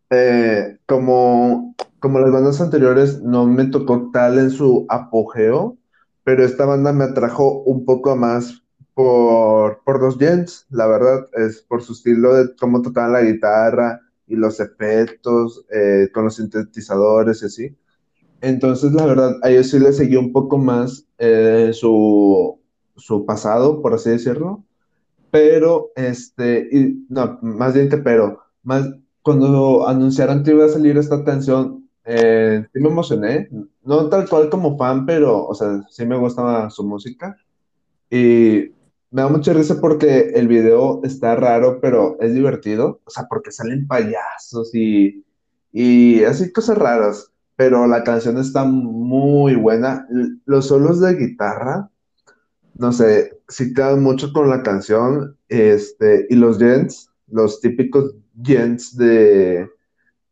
Eh, 0.09 0.77
como, 0.85 1.75
como 1.99 2.19
las 2.19 2.31
bandas 2.31 2.61
anteriores, 2.61 3.21
no 3.21 3.45
me 3.45 3.65
tocó 3.65 4.09
tal 4.11 4.39
en 4.39 4.51
su 4.51 4.85
apogeo, 4.89 5.77
pero 6.23 6.43
esta 6.43 6.65
banda 6.65 6.93
me 6.93 7.05
atrajo 7.05 7.61
un 7.63 7.85
poco 7.85 8.15
más 8.15 8.63
por, 8.93 9.81
por 9.83 10.01
los 10.01 10.17
Gents, 10.17 10.65
la 10.69 10.87
verdad, 10.87 11.25
es 11.33 11.61
por 11.61 11.81
su 11.81 11.93
estilo 11.93 12.35
de 12.35 12.55
cómo 12.59 12.81
tocaban 12.81 13.13
la 13.13 13.21
guitarra 13.21 14.01
y 14.27 14.35
los 14.35 14.59
efectos 14.59 15.65
eh, 15.71 16.09
con 16.13 16.25
los 16.25 16.35
sintetizadores 16.35 17.41
y 17.41 17.45
así. 17.45 17.77
Entonces, 18.41 18.93
la 18.93 19.05
verdad, 19.05 19.37
a 19.43 19.49
ellos 19.49 19.69
sí 19.69 19.79
les 19.79 19.97
seguí 19.97 20.15
un 20.15 20.31
poco 20.31 20.57
más 20.57 21.05
eh, 21.17 21.71
su, 21.73 22.59
su 22.95 23.25
pasado, 23.25 23.81
por 23.81 23.93
así 23.93 24.09
decirlo. 24.11 24.63
pero, 25.31 25.91
este, 25.95 26.67
y, 26.71 27.05
no, 27.09 27.39
más 27.41 27.73
bien 27.73 27.89
que 27.89 27.97
pero, 27.97 28.41
más, 28.63 28.89
cuando 29.21 29.87
anunciaron 29.87 30.43
que 30.43 30.51
iba 30.51 30.65
a 30.65 30.69
salir 30.69 30.97
esta 30.97 31.23
canción, 31.23 31.78
eh, 32.09 32.65
sí 32.73 32.79
me 32.79 32.89
emocioné, 32.89 33.49
no 33.83 34.09
tal 34.09 34.27
cual 34.27 34.49
como 34.49 34.77
fan, 34.77 35.05
pero, 35.05 35.45
o 35.45 35.53
sea, 35.53 35.83
sí 35.89 36.05
me 36.05 36.17
gusta 36.17 36.69
su 36.69 36.83
música, 36.83 37.37
y 38.09 38.71
me 39.11 39.21
da 39.21 39.27
mucha 39.29 39.53
risa 39.53 39.79
porque 39.79 40.31
el 40.35 40.47
video 40.47 41.01
está 41.03 41.35
raro, 41.35 41.79
pero 41.81 42.17
es 42.19 42.33
divertido, 42.33 43.01
o 43.05 43.09
sea, 43.09 43.25
porque 43.29 43.51
salen 43.51 43.87
payasos 43.87 44.73
y, 44.73 45.23
y 45.71 46.23
así 46.23 46.51
cosas 46.51 46.77
raras, 46.77 47.31
pero 47.55 47.85
la 47.87 48.03
canción 48.03 48.37
está 48.37 48.63
muy 48.65 49.55
buena, 49.55 50.07
los 50.45 50.67
solos 50.67 50.99
de 51.01 51.15
guitarra 51.15 51.89
no 52.79 52.93
sé, 52.93 53.37
sí 53.49 53.73
quedan 53.73 54.01
mucho 54.01 54.31
con 54.31 54.49
la 54.49 54.63
canción, 54.63 55.37
este, 55.49 56.25
y 56.29 56.35
los 56.35 56.57
gents, 56.57 57.11
los 57.27 57.59
típicos 57.59 58.15
gents 58.41 58.95
de, 58.95 59.69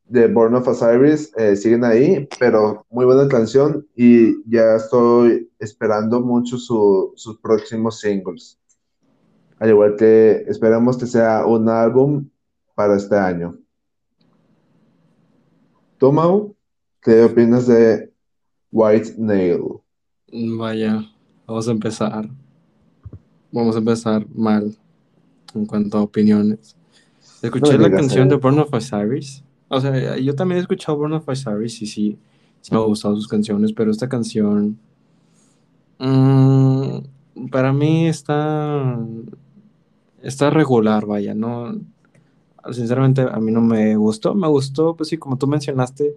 de 0.10 0.28
Born 0.28 0.56
of 0.56 0.68
Osiris 0.68 1.32
eh, 1.38 1.56
siguen 1.56 1.84
ahí, 1.84 2.28
pero 2.40 2.86
muy 2.90 3.06
buena 3.06 3.28
canción 3.28 3.86
y 3.96 4.42
ya 4.50 4.76
estoy 4.76 5.50
esperando 5.60 6.22
mucho 6.22 6.58
sus 6.58 7.40
próximos 7.42 8.00
singles. 8.00 8.58
Al 9.60 9.70
igual 9.70 9.96
que 9.96 10.46
esperamos 10.48 10.98
que 10.98 11.08
sea 11.08 11.46
un 11.46 11.68
álbum 11.68 12.30
para 12.76 12.96
este 12.96 13.16
año. 13.16 13.58
¿Tú, 15.98 16.56
¿Qué 17.02 17.24
opinas 17.24 17.66
de 17.68 18.14
White 18.72 19.16
Nail? 19.18 19.62
Vaya, 20.32 21.04
Vamos 21.48 21.68
a 21.70 21.72
empezar. 21.72 22.30
Vamos 23.54 23.76
a 23.76 23.80
empezar 23.80 24.28
mal 24.36 24.76
en 25.56 25.66
cuanto 25.66 25.98
a 25.98 26.02
opiniones. 26.02 26.76
Escuché 27.42 27.78
la 27.78 27.90
canción 27.90 28.28
de 28.28 28.36
Born 28.36 28.60
of 28.60 28.74
Osiris. 28.74 29.44
O 29.70 29.82
sea, 29.82 30.18
yo 30.18 30.36
también 30.36 30.58
he 30.60 30.62
escuchado 30.62 30.98
Born 30.98 31.14
of 31.14 31.28
Osiris 31.28 31.82
y 31.82 31.86
sí, 31.86 32.18
sí 32.62 32.72
me 32.72 32.78
han 32.78 32.86
gustado 32.86 33.16
sus 33.16 33.28
canciones, 33.28 33.74
pero 33.74 33.92
esta 33.92 34.08
canción 34.08 34.80
mm, 36.00 37.00
para 37.52 37.74
mí 37.74 38.08
está 38.08 38.98
está 40.22 40.50
regular, 40.50 41.06
vaya, 41.06 41.34
no 41.34 41.76
sinceramente 42.72 43.22
a 43.22 43.40
mí 43.40 43.52
no 43.52 43.62
me 43.62 43.96
gustó, 43.96 44.36
me 44.36 44.48
gustó, 44.48 44.96
pues 44.96 45.10
sí, 45.10 45.18
como 45.18 45.38
tú 45.38 45.48
mencionaste, 45.48 46.16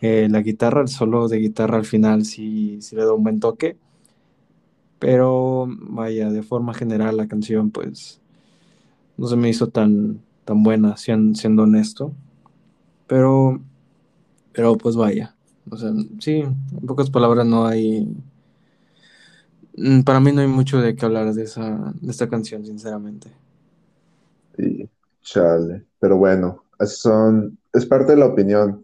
eh, 0.00 0.28
la 0.30 0.40
guitarra, 0.42 0.82
el 0.82 0.88
solo 0.88 1.28
de 1.28 1.38
guitarra 1.38 1.78
al 1.78 1.84
final 1.84 2.24
sí, 2.24 2.78
sí 2.82 2.96
le 2.96 3.04
da 3.04 3.12
un 3.12 3.22
buen 3.22 3.40
toque 3.40 3.76
pero 5.02 5.66
vaya, 5.68 6.30
de 6.30 6.44
forma 6.44 6.74
general 6.74 7.16
la 7.16 7.26
canción 7.26 7.72
pues 7.72 8.20
no 9.16 9.26
se 9.26 9.34
me 9.34 9.48
hizo 9.48 9.66
tan, 9.66 10.20
tan 10.44 10.62
buena, 10.62 10.96
siendo, 10.96 11.64
honesto. 11.64 12.12
Pero, 13.12 13.60
pero 14.54 14.74
pues 14.78 14.96
vaya. 14.96 15.34
O 15.70 15.76
sea, 15.76 15.90
sí, 16.18 16.36
en 16.36 16.86
pocas 16.86 17.10
palabras 17.10 17.44
no 17.44 17.66
hay... 17.66 18.08
Mm, 19.76 20.00
para 20.00 20.18
mí 20.18 20.32
no 20.32 20.40
hay 20.40 20.46
mucho 20.46 20.80
de 20.80 20.96
qué 20.96 21.04
hablar 21.04 21.34
de, 21.34 21.42
esa, 21.42 21.92
de 22.00 22.10
esta 22.10 22.30
canción, 22.30 22.64
sinceramente. 22.64 23.28
Sí, 24.56 24.88
chale. 25.20 25.84
Pero 26.00 26.16
bueno, 26.16 26.64
son, 26.86 27.58
es 27.74 27.84
parte 27.84 28.12
de 28.12 28.18
la 28.18 28.28
opinión. 28.28 28.82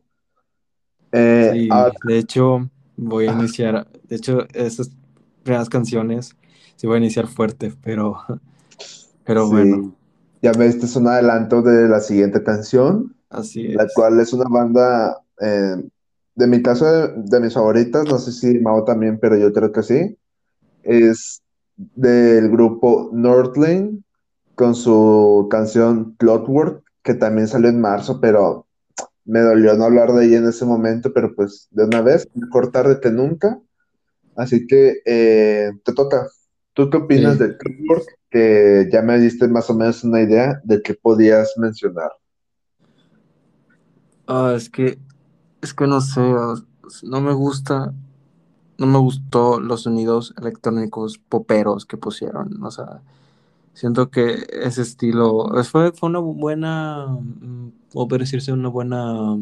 Eh, 1.12 1.50
sí, 1.54 1.68
de 2.04 2.18
hecho, 2.18 2.68
voy 2.98 3.28
a 3.28 3.32
iniciar. 3.32 3.90
De 4.10 4.16
hecho, 4.16 4.46
estas 4.52 4.90
primeras 5.42 5.70
canciones, 5.70 6.36
sí 6.76 6.86
voy 6.86 6.96
a 6.96 6.98
iniciar 6.98 7.28
fuerte, 7.28 7.72
pero, 7.82 8.18
pero 9.24 9.48
bueno. 9.48 9.94
Ya 10.42 10.52
ves, 10.52 10.74
este 10.74 10.84
es 10.84 10.96
un 10.96 11.08
adelanto 11.08 11.62
de 11.62 11.88
la 11.88 12.00
siguiente 12.00 12.44
canción. 12.44 13.14
Así 13.30 13.66
es. 13.66 13.74
La 13.74 13.86
cual 13.94 14.20
es 14.20 14.32
una 14.32 14.48
banda, 14.48 15.20
eh, 15.40 15.76
de 16.34 16.46
mi 16.46 16.62
caso, 16.62 16.86
de, 17.08 17.40
mis 17.40 17.54
favoritas, 17.54 18.04
no 18.06 18.18
sé 18.18 18.32
si 18.32 18.58
Mao 18.58 18.84
también, 18.84 19.18
pero 19.18 19.36
yo 19.36 19.52
creo 19.52 19.72
que 19.72 19.82
sí. 19.82 20.16
Es 20.82 21.42
del 21.76 22.50
grupo 22.50 23.10
Northlane 23.12 24.00
con 24.54 24.74
su 24.74 25.46
canción 25.50 26.14
Clockwork, 26.18 26.82
que 27.02 27.14
también 27.14 27.48
salió 27.48 27.68
en 27.68 27.80
marzo, 27.80 28.20
pero 28.20 28.66
me 29.24 29.40
dolió 29.40 29.74
no 29.74 29.84
hablar 29.84 30.12
de 30.12 30.26
ella 30.26 30.38
en 30.38 30.48
ese 30.48 30.64
momento, 30.64 31.12
pero 31.12 31.34
pues 31.34 31.68
de 31.70 31.84
una 31.84 32.00
vez, 32.00 32.26
mejor 32.34 32.72
tarde 32.72 32.98
que 33.00 33.10
nunca. 33.10 33.60
Así 34.36 34.66
que 34.66 35.02
eh, 35.04 35.70
te 35.84 35.92
toca. 35.92 36.28
¿Tú 36.72 36.88
qué 36.90 36.96
opinas 36.96 37.38
del 37.38 37.56
Clockwork? 37.58 38.06
Que 38.30 38.88
ya 38.90 39.02
me 39.02 39.18
diste 39.18 39.48
más 39.48 39.68
o 39.68 39.74
menos 39.74 40.02
una 40.04 40.22
idea 40.22 40.60
de 40.64 40.80
qué 40.80 40.94
podías 40.94 41.54
mencionar. 41.58 42.10
Ah, 44.28 44.52
es 44.54 44.70
que, 44.70 44.98
es 45.62 45.74
que 45.74 45.86
no 45.86 46.00
sé, 46.00 46.20
no 47.02 47.20
me 47.20 47.32
gusta, 47.32 47.92
no 48.78 48.86
me 48.86 48.98
gustó 48.98 49.58
los 49.58 49.82
sonidos 49.82 50.34
electrónicos 50.38 51.18
poperos 51.18 51.86
que 51.86 51.96
pusieron. 51.96 52.62
O 52.62 52.70
sea, 52.70 53.02
siento 53.74 54.10
que 54.10 54.46
ese 54.52 54.82
estilo 54.82 55.50
fue, 55.64 55.92
fue 55.92 56.10
una 56.10 56.20
buena, 56.20 57.06
mm, 57.08 57.72
o 57.94 58.06
decirse 58.06 58.52
una 58.52 58.68
buena 58.68 59.38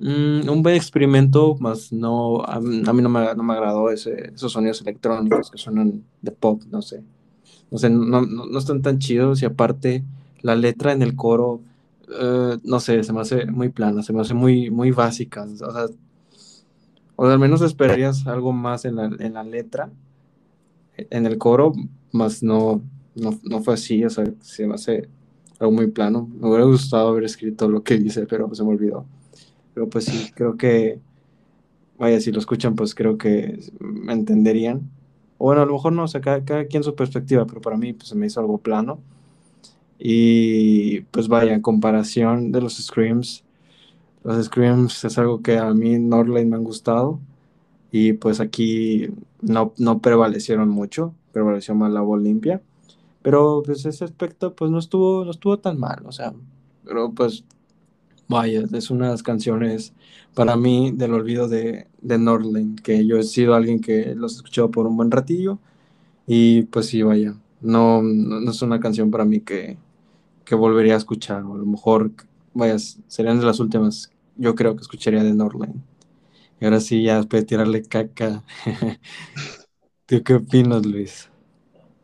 Mm, 0.00 0.48
un 0.48 0.62
buen 0.62 0.76
experimento, 0.76 1.56
más 1.58 1.92
no, 1.92 2.40
a, 2.44 2.60
mí 2.60 2.82
no 2.84 3.08
me, 3.08 3.34
no 3.34 3.42
me 3.42 3.52
agradó 3.52 3.90
ese, 3.90 4.30
esos 4.32 4.52
sonidos 4.52 4.80
electrónicos 4.80 5.50
que 5.50 5.58
suenan 5.58 6.04
de 6.22 6.30
pop, 6.30 6.62
no 6.70 6.82
sé. 6.82 7.02
No 7.70 7.78
sé, 7.78 7.90
no, 7.90 8.22
no, 8.22 8.58
están 8.58 8.80
tan 8.80 9.00
chidos 9.00 9.42
y 9.42 9.46
aparte 9.46 10.04
la 10.40 10.54
letra 10.54 10.92
en 10.92 11.02
el 11.02 11.16
coro, 11.16 11.60
eh, 12.10 12.58
no 12.64 12.80
sé, 12.80 13.02
se 13.02 13.12
me 13.12 13.20
hace 13.20 13.46
muy 13.46 13.68
plana, 13.68 14.02
se 14.02 14.12
me 14.12 14.20
hace 14.20 14.34
muy, 14.34 14.70
muy 14.70 14.90
básica. 14.90 15.44
O 15.44 15.56
sea, 15.56 15.86
o 17.16 17.26
al 17.26 17.38
menos 17.38 17.62
esperarías 17.62 18.26
algo 18.26 18.52
más 18.52 18.84
en 18.84 18.96
la, 18.96 19.10
en 19.18 19.34
la 19.34 19.42
letra, 19.42 19.90
en 20.96 21.26
el 21.26 21.38
coro, 21.38 21.72
más 22.12 22.42
no, 22.42 22.82
no, 23.14 23.38
no 23.42 23.60
fue 23.60 23.74
así, 23.74 24.04
o 24.04 24.10
sea, 24.10 24.24
se 24.40 24.66
me 24.66 24.74
hace 24.74 25.08
algo 25.58 25.72
muy 25.72 25.88
plano. 25.88 26.28
Me 26.40 26.48
hubiera 26.48 26.64
gustado 26.64 27.08
haber 27.08 27.24
escrito 27.24 27.68
lo 27.68 27.82
que 27.82 27.98
dice, 27.98 28.26
pero 28.26 28.52
se 28.54 28.62
me 28.62 28.70
olvidó. 28.70 29.06
Pero 29.74 29.88
pues 29.88 30.04
sí, 30.06 30.30
creo 30.34 30.56
que, 30.56 31.00
vaya, 31.98 32.20
si 32.20 32.32
lo 32.32 32.38
escuchan, 32.38 32.74
pues 32.74 32.94
creo 32.94 33.18
que 33.18 33.60
me 33.80 34.12
entenderían. 34.12 34.90
O 35.38 35.46
bueno, 35.46 35.62
a 35.62 35.66
lo 35.66 35.72
mejor 35.72 35.92
no, 35.92 36.04
o 36.04 36.08
sea, 36.08 36.20
cada, 36.20 36.66
quien 36.66 36.82
su 36.82 36.94
perspectiva, 36.94 37.46
pero 37.46 37.60
para 37.60 37.76
mí 37.76 37.92
pues 37.92 38.08
se 38.08 38.16
me 38.16 38.26
hizo 38.26 38.40
algo 38.40 38.58
plano. 38.58 39.00
Y 39.98 41.02
pues 41.12 41.28
vaya, 41.28 41.54
en 41.54 41.62
comparación 41.62 42.52
de 42.52 42.60
los 42.60 42.76
Screams, 42.76 43.44
los 44.24 44.46
Screams 44.46 45.04
es 45.04 45.18
algo 45.18 45.42
que 45.42 45.58
a 45.58 45.72
mí 45.74 45.98
Norlane 45.98 46.46
me 46.46 46.56
han 46.56 46.64
gustado. 46.64 47.20
Y 47.90 48.14
pues 48.14 48.40
aquí 48.40 49.08
no, 49.40 49.72
no 49.78 50.00
prevalecieron 50.00 50.68
mucho, 50.68 51.14
prevaleció 51.32 51.74
más 51.74 51.92
la 51.92 52.02
voz 52.02 52.22
limpia. 52.22 52.62
Pero 53.22 53.62
pues 53.64 53.84
ese 53.86 54.04
aspecto 54.04 54.54
pues 54.54 54.70
no 54.70 54.78
estuvo, 54.78 55.24
no 55.24 55.30
estuvo 55.30 55.58
tan 55.58 55.78
mal, 55.78 56.04
o 56.06 56.12
sea, 56.12 56.34
pero 56.84 57.12
pues 57.12 57.44
Vaya, 58.28 58.64
es 58.74 58.90
unas 58.90 59.22
canciones 59.22 59.94
para 60.34 60.54
mí 60.56 60.92
del 60.94 61.14
olvido 61.14 61.48
de, 61.48 61.86
de 62.02 62.18
Nordland, 62.18 62.80
que 62.82 63.06
yo 63.06 63.16
he 63.16 63.22
sido 63.22 63.54
alguien 63.54 63.80
que 63.80 64.14
los 64.14 64.44
he 64.44 64.68
por 64.68 64.86
un 64.86 64.96
buen 64.98 65.10
ratillo 65.10 65.58
y 66.26 66.64
pues 66.64 66.86
sí, 66.86 67.02
vaya, 67.02 67.36
no, 67.62 68.02
no, 68.02 68.50
es 68.50 68.62
una 68.62 68.80
canción 68.80 69.10
para 69.10 69.24
mí 69.24 69.40
que, 69.40 69.78
que, 70.48 70.54
volvería 70.54 70.94
a 70.94 70.98
escuchar, 70.98 71.42
o 71.44 71.54
a 71.54 71.58
lo 71.58 71.66
mejor, 71.66 72.10
vaya, 72.54 72.76
serían 73.06 73.38
de 73.38 73.46
las 73.46 73.60
últimas, 73.60 74.10
yo 74.36 74.54
creo 74.54 74.74
que 74.74 74.82
escucharía 74.82 75.22
de 75.22 75.34
Nordland. 75.34 75.82
Y 76.60 76.64
ahora 76.64 76.80
sí, 76.80 77.02
ya 77.02 77.16
después 77.18 77.42
de 77.42 77.46
tirarle 77.46 77.82
caca, 77.82 78.42
¿tú 80.06 80.22
qué 80.24 80.34
opinas, 80.34 80.84
Luis? 80.84 81.28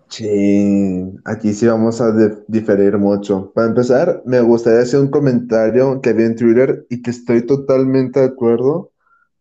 Sí, 0.09 1.13
aquí 1.25 1.53
sí 1.55 1.67
vamos 1.67 2.01
a 2.01 2.15
diferir 2.47 2.99
mucho. 2.99 3.51
Para 3.53 3.67
empezar, 3.67 4.23
me 4.25 4.41
gustaría 4.43 4.81
hacer 4.81 5.01
un 5.01 5.09
comentario 5.09 6.01
que 6.01 6.13
vi 6.13 6.23
en 6.23 6.37
Twitter 6.37 6.87
y 6.89 7.03
que 7.03 7.11
estoy 7.11 7.43
totalmente 7.43 8.21
de 8.21 8.27
acuerdo, 8.27 8.93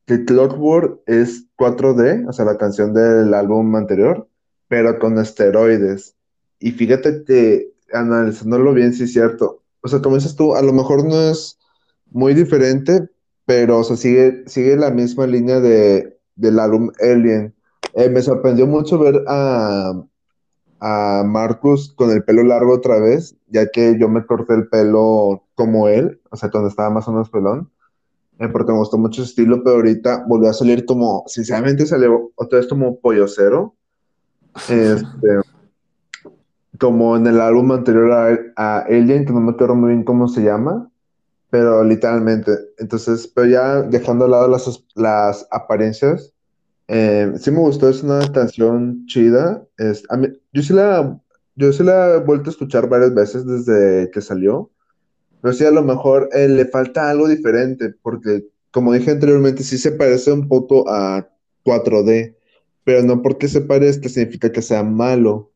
que 0.07 0.25
Clockwork 0.25 1.01
es 1.05 1.45
4D, 1.57 2.27
o 2.27 2.33
sea, 2.33 2.45
la 2.45 2.57
canción 2.57 2.93
del 2.93 3.33
álbum 3.35 3.75
anterior, 3.75 4.27
pero 4.67 4.97
con 4.97 5.19
esteroides. 5.19 6.15
Y 6.59 6.71
fíjate 6.71 7.23
que 7.23 7.72
analizándolo 7.93 8.73
bien, 8.73 8.93
sí 8.93 9.03
es 9.03 9.13
cierto. 9.13 9.63
O 9.81 9.87
sea, 9.87 10.01
como 10.01 10.15
dices 10.15 10.35
tú, 10.35 10.55
a 10.55 10.61
lo 10.61 10.73
mejor 10.73 11.05
no 11.05 11.19
es 11.21 11.59
muy 12.11 12.33
diferente, 12.33 13.09
pero 13.45 13.79
o 13.79 13.83
sea, 13.83 13.97
sigue, 13.97 14.43
sigue 14.47 14.75
la 14.77 14.91
misma 14.91 15.27
línea 15.27 15.59
de, 15.59 16.17
del 16.35 16.59
álbum 16.59 16.91
Alien. 17.01 17.53
Eh, 17.93 18.09
me 18.09 18.21
sorprendió 18.21 18.67
mucho 18.67 18.97
ver 18.97 19.23
a 19.27 19.93
a 20.85 21.23
Marcus 21.23 21.93
con 21.95 22.11
el 22.11 22.25
pelo 22.25 22.43
largo 22.43 22.73
otra 22.73 22.99
vez, 22.99 23.37
ya 23.47 23.67
que 23.67 23.97
yo 23.97 24.09
me 24.09 24.25
corté 24.25 24.53
el 24.53 24.67
pelo 24.67 25.45
como 25.55 25.87
él, 25.87 26.19
o 26.29 26.35
sea, 26.35 26.51
cuando 26.51 26.67
estaba 26.67 26.89
más 26.89 27.07
o 27.07 27.13
menos 27.13 27.29
pelón, 27.29 27.71
eh, 28.37 28.49
porque 28.49 28.73
me 28.73 28.79
gustó 28.79 28.97
mucho 28.97 29.21
su 29.23 29.29
estilo, 29.29 29.63
pero 29.63 29.77
ahorita 29.77 30.25
volvió 30.27 30.49
a 30.49 30.53
salir 30.53 30.83
como, 30.83 31.23
sinceramente 31.27 31.85
salió 31.85 32.33
otra 32.35 32.59
vez 32.59 32.67
como 32.67 32.99
pollo 32.99 33.29
cero. 33.29 33.75
Este, 34.69 35.39
como 36.79 37.15
en 37.17 37.27
el 37.27 37.39
álbum 37.39 37.71
anterior 37.71 38.11
a, 38.11 38.37
a 38.55 38.79
Alien, 38.79 39.25
que 39.25 39.33
no 39.33 39.41
me 39.41 39.51
acuerdo 39.51 39.75
muy 39.75 39.89
bien 39.89 40.03
cómo 40.03 40.27
se 40.27 40.41
llama, 40.43 40.91
pero 41.49 41.83
literalmente. 41.83 42.51
Entonces, 42.77 43.27
pero 43.27 43.47
ya 43.47 43.81
dejando 43.83 44.25
al 44.25 44.31
lado 44.31 44.47
las, 44.47 44.83
las 44.95 45.47
apariencias, 45.51 46.33
eh, 46.87 47.31
sí 47.37 47.51
me 47.51 47.59
gustó, 47.59 47.89
es 47.89 48.03
una 48.03 48.31
canción 48.31 49.05
chida. 49.07 49.65
Es, 49.77 50.03
a 50.09 50.17
mí, 50.17 50.27
yo, 50.51 50.61
sí 50.61 50.73
la, 50.73 51.19
yo 51.55 51.71
sí 51.71 51.83
la 51.83 52.15
he 52.15 52.19
vuelto 52.19 52.49
a 52.49 52.53
escuchar 52.53 52.89
varias 52.89 53.13
veces 53.13 53.45
desde 53.45 54.09
que 54.11 54.21
salió, 54.21 54.71
pero 55.41 55.53
sí 55.53 55.65
a 55.65 55.71
lo 55.71 55.83
mejor 55.83 56.29
eh, 56.33 56.47
le 56.47 56.65
falta 56.65 57.09
algo 57.09 57.27
diferente, 57.27 57.93
porque 58.01 58.47
como 58.71 58.91
dije 58.93 59.11
anteriormente, 59.11 59.63
sí 59.63 59.77
se 59.77 59.91
parece 59.91 60.31
un 60.31 60.47
poco 60.47 60.89
a 60.89 61.29
4D, 61.63 62.35
pero 62.83 63.03
no 63.03 63.21
porque 63.21 63.47
se 63.47 63.61
parezca 63.61 64.09
significa 64.09 64.51
que 64.51 64.61
sea 64.61 64.83
malo. 64.83 65.52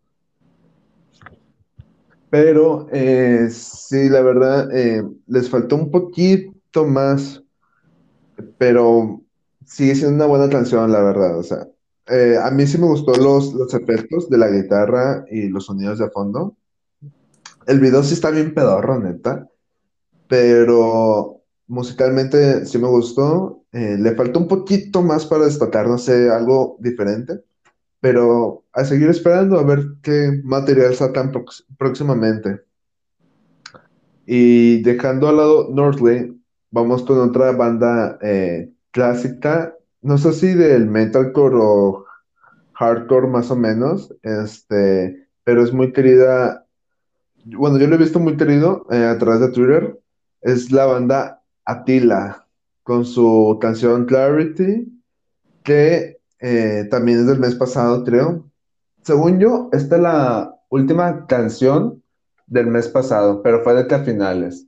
Pero 2.30 2.88
eh, 2.92 3.48
sí, 3.50 4.10
la 4.10 4.22
verdad, 4.22 4.70
eh, 4.76 5.04
les 5.28 5.50
faltó 5.50 5.76
un 5.76 5.92
poquito 5.92 6.86
más, 6.86 7.44
pero 8.58 9.22
sigue 9.66 9.96
siendo 9.96 10.16
una 10.16 10.26
buena 10.26 10.50
canción, 10.50 10.92
la 10.92 11.02
verdad. 11.02 11.38
O 11.40 11.44
sea, 11.44 11.68
eh, 12.08 12.38
a 12.42 12.52
mí 12.52 12.66
sí 12.68 12.78
me 12.78 12.88
gustó 12.88 13.16
los, 13.16 13.54
los 13.54 13.74
efectos 13.74 14.30
de 14.30 14.38
la 14.38 14.50
guitarra 14.50 15.26
y 15.30 15.50
los 15.50 15.66
sonidos 15.66 16.00
de 16.00 16.10
fondo. 16.10 16.58
El 17.66 17.80
video 17.80 18.02
sí 18.04 18.14
está 18.14 18.30
bien 18.32 18.54
pedorro, 18.54 19.00
neta, 19.00 19.48
pero 20.28 21.42
musicalmente 21.68 22.66
sí 22.66 22.78
me 22.78 22.88
gustó. 22.88 23.64
Eh, 23.74 23.98
le 24.00 24.16
faltó 24.16 24.40
un 24.40 24.48
poquito 24.48 25.02
más 25.02 25.26
para 25.26 25.46
destacar, 25.46 25.88
no 25.88 25.98
sé, 25.98 26.30
algo 26.30 26.78
diferente, 26.80 27.44
pero 28.00 28.64
a 28.74 28.84
seguir 28.86 29.10
esperando 29.10 29.60
a 29.60 29.64
ver 29.64 29.86
qué 30.02 30.42
material 30.44 30.94
sacan 30.96 31.32
próximamente. 31.78 32.62
Y 34.26 34.82
dejando 34.84 35.30
al 35.30 35.38
lado 35.38 35.70
Northley, 35.74 36.38
vamos 36.72 37.04
con 37.04 37.20
otra 37.20 37.54
banda 37.54 38.20
eh, 38.22 38.72
clásica, 38.92 39.76
no 40.02 40.18
sé 40.18 40.34
si 40.34 40.54
del 40.54 40.88
metalcore 40.88 41.56
o 41.60 42.06
hardcore 42.74 43.28
más 43.28 43.50
o 43.52 43.56
menos, 43.56 44.14
este, 44.22 45.28
pero 45.44 45.64
es 45.64 45.74
muy 45.74 45.92
querida, 45.94 46.66
bueno, 47.46 47.78
yo 47.80 47.88
lo 47.88 47.96
he 47.96 48.00
visto 48.00 48.20
muy 48.20 48.38
querido 48.38 48.86
eh, 48.92 49.06
a 49.06 49.18
través 49.18 49.40
de 49.40 49.50
Twitter, 49.50 50.00
es 50.42 50.72
la 50.72 50.86
banda 50.86 51.42
Attila, 51.66 52.48
con 52.84 53.06
su 53.06 53.58
canción 53.60 54.06
Clarity, 54.06 54.88
que 55.64 56.17
eh, 56.40 56.88
también 56.90 57.20
es 57.20 57.28
del 57.28 57.40
mes 57.40 57.56
pasado, 57.56 58.04
creo. 58.04 58.50
Según 59.04 59.40
yo, 59.40 59.70
esta 59.72 59.96
es 59.96 60.02
la 60.02 60.56
última 60.70 61.26
canción 61.28 62.04
del 62.48 62.68
mes 62.68 62.88
pasado, 62.88 63.42
pero 63.42 63.64
fue 63.64 63.74
de 63.74 63.88
que 63.88 63.96
a 63.96 64.04
finales. 64.04 64.68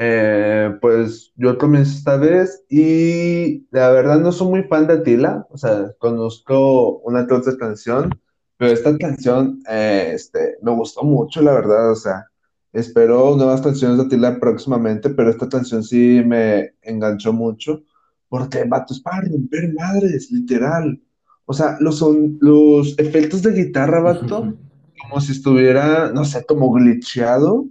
Eh, 0.00 0.76
pues 0.80 1.32
yo 1.34 1.58
comienzo 1.58 1.98
esta 1.98 2.16
vez 2.16 2.64
y 2.68 3.66
la 3.72 3.90
verdad 3.90 4.20
no 4.20 4.30
soy 4.30 4.48
muy 4.48 4.62
fan 4.62 4.86
de 4.86 4.94
Attila, 4.94 5.44
o 5.50 5.58
sea, 5.58 5.92
conozco 5.98 6.98
una 6.98 7.22
otra 7.22 7.56
canción, 7.58 8.10
pero 8.56 8.72
esta 8.72 8.96
canción 8.96 9.60
eh, 9.68 10.12
este, 10.14 10.56
me 10.62 10.70
gustó 10.70 11.02
mucho, 11.02 11.42
la 11.42 11.52
verdad, 11.52 11.90
o 11.90 11.96
sea, 11.96 12.26
espero 12.72 13.34
nuevas 13.36 13.60
canciones 13.60 13.98
de 13.98 14.04
Attila 14.04 14.38
próximamente, 14.38 15.10
pero 15.10 15.30
esta 15.30 15.48
canción 15.48 15.82
sí 15.82 16.22
me 16.24 16.74
enganchó 16.82 17.32
mucho, 17.32 17.82
porque 18.28 18.64
vato 18.64 18.92
es 18.94 19.00
para 19.00 19.22
romper 19.28 19.72
madres, 19.74 20.30
literal. 20.30 21.00
O 21.46 21.52
sea, 21.52 21.76
los, 21.80 21.98
son, 21.98 22.36
los 22.40 22.98
efectos 22.98 23.42
de 23.42 23.52
guitarra, 23.52 24.00
vato, 24.00 24.54
como 25.00 25.20
si 25.20 25.32
estuviera, 25.32 26.10
no 26.12 26.24
sé, 26.24 26.44
como 26.44 26.70
glitcheado 26.72 27.66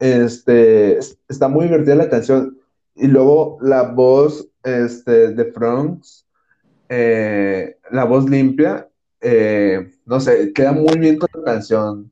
este, 0.00 0.98
es- 0.98 1.18
está 1.28 1.46
muy 1.48 1.66
divertida 1.66 1.94
la 1.94 2.08
canción. 2.08 2.58
Y 2.96 3.06
luego 3.06 3.58
la 3.60 3.82
voz 3.82 4.48
este, 4.64 5.28
de 5.34 5.44
Franz, 5.52 6.26
eh, 6.88 7.76
la 7.90 8.04
voz 8.04 8.28
limpia, 8.28 8.88
eh, 9.20 9.90
no 10.06 10.18
sé, 10.20 10.52
queda 10.52 10.72
muy 10.72 10.98
bien 10.98 11.18
con 11.18 11.28
la 11.34 11.52
canción. 11.52 12.10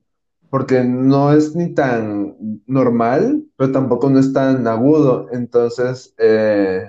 Porque 0.50 0.82
no 0.84 1.32
es 1.32 1.54
ni 1.56 1.74
tan 1.74 2.62
normal, 2.66 3.44
pero 3.56 3.72
tampoco 3.72 4.08
no 4.08 4.18
es 4.18 4.32
tan 4.32 4.66
agudo. 4.66 5.26
Entonces, 5.32 6.14
eh, 6.18 6.84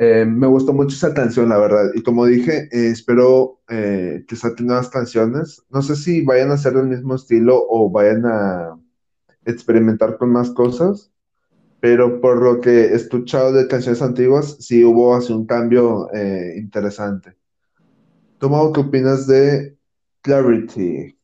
eh, 0.00 0.24
me 0.24 0.46
gustó 0.46 0.72
mucho 0.72 0.94
esa 0.94 1.12
canción, 1.12 1.48
la 1.48 1.58
verdad. 1.58 1.90
Y 1.94 2.02
como 2.02 2.24
dije, 2.24 2.68
eh, 2.70 2.90
espero 2.90 3.60
eh, 3.68 4.24
que 4.28 4.36
saquen 4.36 4.68
nuevas 4.68 4.90
canciones. 4.90 5.64
No 5.70 5.82
sé 5.82 5.96
si 5.96 6.24
vayan 6.24 6.50
a 6.50 6.54
hacer 6.54 6.74
el 6.76 6.86
mismo 6.86 7.16
estilo 7.16 7.66
o 7.68 7.90
vayan 7.90 8.24
a 8.24 8.78
experimentar 9.44 10.16
con 10.16 10.30
más 10.30 10.50
cosas, 10.50 11.10
pero 11.80 12.20
por 12.20 12.40
lo 12.42 12.60
que 12.60 12.70
he 12.70 12.94
escuchado 12.94 13.52
de 13.52 13.66
canciones 13.66 14.00
antiguas, 14.00 14.56
sí 14.60 14.84
hubo 14.84 15.16
así 15.16 15.32
un 15.32 15.46
cambio 15.46 16.08
eh, 16.12 16.54
interesante. 16.56 17.36
¿Tú, 18.38 18.48
Mau, 18.48 18.72
qué 18.72 18.80
opinas 18.80 19.26
de 19.26 19.76
Clarity? 20.22 21.16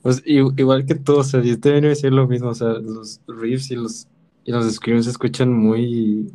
Pues 0.00 0.22
igual 0.24 0.86
que 0.86 0.94
tú, 0.94 1.16
o 1.16 1.24
sea, 1.24 1.42
yo 1.42 1.60
te 1.60 1.72
venía 1.72 1.88
a 1.88 1.94
decir 1.94 2.12
lo 2.12 2.26
mismo, 2.26 2.48
o 2.48 2.54
sea, 2.54 2.68
los 2.68 3.20
riffs 3.26 3.70
y 3.70 3.74
los, 3.74 4.08
y 4.44 4.52
los 4.52 4.72
screams 4.72 5.04
se 5.04 5.10
escuchan 5.10 5.52
muy, 5.52 6.32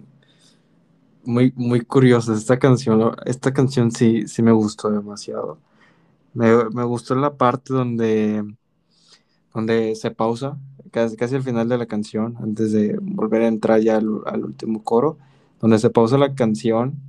muy, 1.26 1.54
muy 1.56 1.82
curiosos. 1.82 2.38
Esta 2.40 2.60
canción, 2.60 3.16
esta 3.26 3.54
canción 3.54 3.92
sí, 3.92 4.28
sí 4.28 4.42
me 4.44 4.52
gustó 4.52 4.90
demasiado. 4.92 5.60
Me, 6.34 6.48
me 6.74 6.84
gustó 6.86 7.16
la 7.16 7.36
parte 7.38 7.74
donde, 7.74 8.44
donde 9.54 9.96
se 9.96 10.12
pausa, 10.12 10.58
casi, 10.92 11.16
casi 11.18 11.36
al 11.36 11.44
final 11.44 11.68
de 11.70 11.78
la 11.78 11.86
canción, 11.86 12.38
antes 12.42 12.72
de 12.72 12.98
volver 13.02 13.42
a 13.44 13.48
entrar 13.48 13.80
ya 13.82 13.98
al, 13.98 14.22
al 14.26 14.46
último 14.46 14.84
coro, 14.84 15.18
donde 15.60 15.80
se 15.80 15.90
pausa 15.90 16.18
la 16.18 16.34
canción 16.36 17.00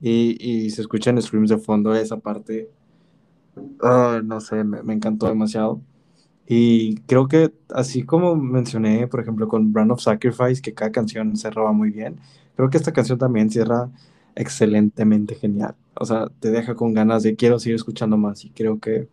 y, 0.00 0.36
y 0.40 0.70
se 0.70 0.82
escuchan 0.82 1.20
screams 1.22 1.50
de 1.50 1.58
fondo, 1.58 1.94
esa 1.94 2.18
parte, 2.18 2.70
ah, 3.82 4.20
no 4.24 4.40
sé, 4.40 4.64
me, 4.64 4.82
me 4.82 4.94
encantó 4.94 5.26
demasiado. 5.28 5.80
Y 6.46 6.96
creo 7.02 7.28
que 7.28 7.52
así 7.74 8.04
como 8.04 8.36
mencioné, 8.36 9.08
por 9.08 9.20
ejemplo, 9.20 9.48
con 9.48 9.72
Brand 9.72 9.92
of 9.92 10.02
Sacrifice, 10.02 10.62
que 10.62 10.74
cada 10.74 10.92
canción 10.92 11.36
cerraba 11.36 11.72
muy 11.72 11.90
bien, 11.90 12.20
creo 12.56 12.70
que 12.70 12.76
esta 12.78 12.92
canción 12.92 13.18
también 13.18 13.50
cierra 13.50 13.90
excelentemente 14.34 15.34
genial. 15.36 15.74
O 15.94 16.04
sea, 16.04 16.28
te 16.40 16.50
deja 16.50 16.74
con 16.74 16.94
ganas 16.94 17.22
de 17.22 17.36
quiero 17.36 17.58
seguir 17.58 17.76
escuchando 17.76 18.16
más 18.16 18.44
y 18.44 18.50
creo 18.50 18.80
que, 18.80 19.08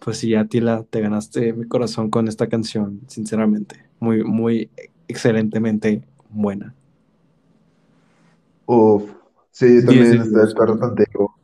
pues 0.00 0.18
sí, 0.18 0.34
Atila, 0.34 0.84
te 0.90 1.00
ganaste 1.00 1.52
mi 1.52 1.66
corazón 1.68 2.10
con 2.10 2.28
esta 2.28 2.48
canción, 2.48 3.02
sinceramente. 3.08 3.84
Muy, 4.00 4.24
muy 4.24 4.70
excelentemente 5.08 6.02
buena. 6.30 6.74
Uf, 8.66 9.10
sí, 9.50 9.82
yo 9.82 9.84
10 9.86 10.10
de 10.10 10.16
también 10.16 10.22
estoy 10.22 10.42
de 10.44 10.44
10 10.44 10.50
acuerdo 10.50 10.78
completamente. 10.78 10.80
contigo. 10.80 11.34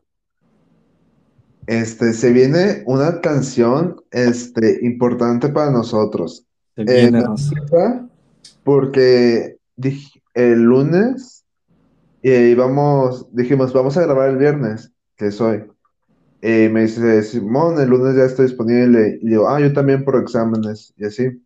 Este, 1.66 2.12
se 2.12 2.32
viene 2.32 2.82
una 2.86 3.20
canción, 3.20 3.96
este, 4.12 4.78
importante 4.86 5.48
para 5.48 5.70
nosotros. 5.70 6.46
Se 6.76 6.84
Eh, 6.84 7.10
viene, 7.10 7.18
alegra 7.18 8.08
porque 8.64 9.58
dij- 9.76 10.15
el 10.36 10.62
lunes 10.62 11.44
eh, 12.22 12.50
íbamos, 12.50 13.34
dijimos, 13.34 13.72
vamos 13.72 13.96
a 13.96 14.02
grabar 14.02 14.30
el 14.30 14.36
viernes, 14.36 14.92
que 15.16 15.28
es 15.28 15.40
hoy. 15.40 15.64
Y 16.42 16.68
me 16.68 16.82
dice, 16.82 17.22
Simón, 17.22 17.80
el 17.80 17.88
lunes 17.88 18.16
ya 18.16 18.24
está 18.24 18.42
disponible. 18.42 19.18
Y 19.22 19.28
digo, 19.28 19.48
ah, 19.48 19.60
yo 19.60 19.72
también 19.72 20.04
por 20.04 20.16
exámenes, 20.16 20.92
y 20.96 21.06
así. 21.06 21.42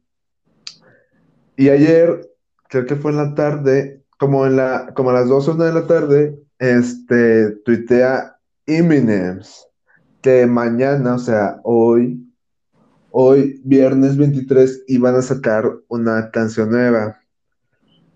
Y 1.57 1.69
ayer, 1.69 2.29
creo 2.69 2.87
que 2.87 2.97
fue 2.97 3.13
en 3.13 3.19
la 3.19 3.35
tarde, 3.35 4.03
como 4.19 4.47
en 4.47 4.57
la, 4.57 4.93
como 4.95 5.11
a 5.11 5.13
las 5.13 5.29
12 5.29 5.53
una 5.53 5.67
de 5.67 5.73
la 5.73 5.87
tarde, 5.87 6.39
este, 6.59 7.51
tuitea 7.65 8.39
Eminem, 8.67 9.41
que 10.23 10.47
mañana, 10.47 11.15
o 11.15 11.19
sea, 11.19 11.61
hoy, 11.63 12.27
hoy, 13.11 13.61
viernes 13.65 14.17
23, 14.17 14.85
iban 14.89 15.15
a 15.15 15.23
sacar 15.23 15.71
una 15.89 16.31
canción 16.31 16.71
nueva. 16.71 17.20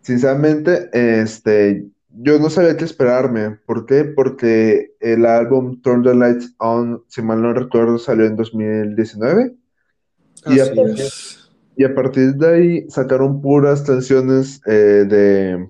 Sinceramente, 0.05 0.91
este, 0.93 1.89
yo 2.11 2.39
no 2.39 2.51
sabía 2.51 2.77
qué 2.77 2.85
esperarme. 2.85 3.59
¿Por 3.67 3.87
qué? 3.87 4.05
Porque 4.05 4.95
el 5.01 5.25
álbum 5.25 5.81
Turn 5.81 6.03
the 6.03 6.15
Lights 6.15 6.55
On, 6.59 7.03
si 7.09 7.23
mal 7.23 7.41
no 7.41 7.55
recuerdo, 7.55 7.99
salió 7.99 8.27
en 8.27 8.37
2019. 8.37 9.57
Y 10.47 10.61
a 10.61 10.65
Así 10.65 10.75
partir, 10.75 11.01
es. 11.01 11.51
y 11.77 11.85
a 11.85 11.95
partir 11.95 12.35
de 12.35 12.47
ahí 12.47 12.91
sacaron 12.91 13.41
puras 13.41 13.81
canciones 13.81 14.61
eh, 14.67 15.07
de, 15.09 15.69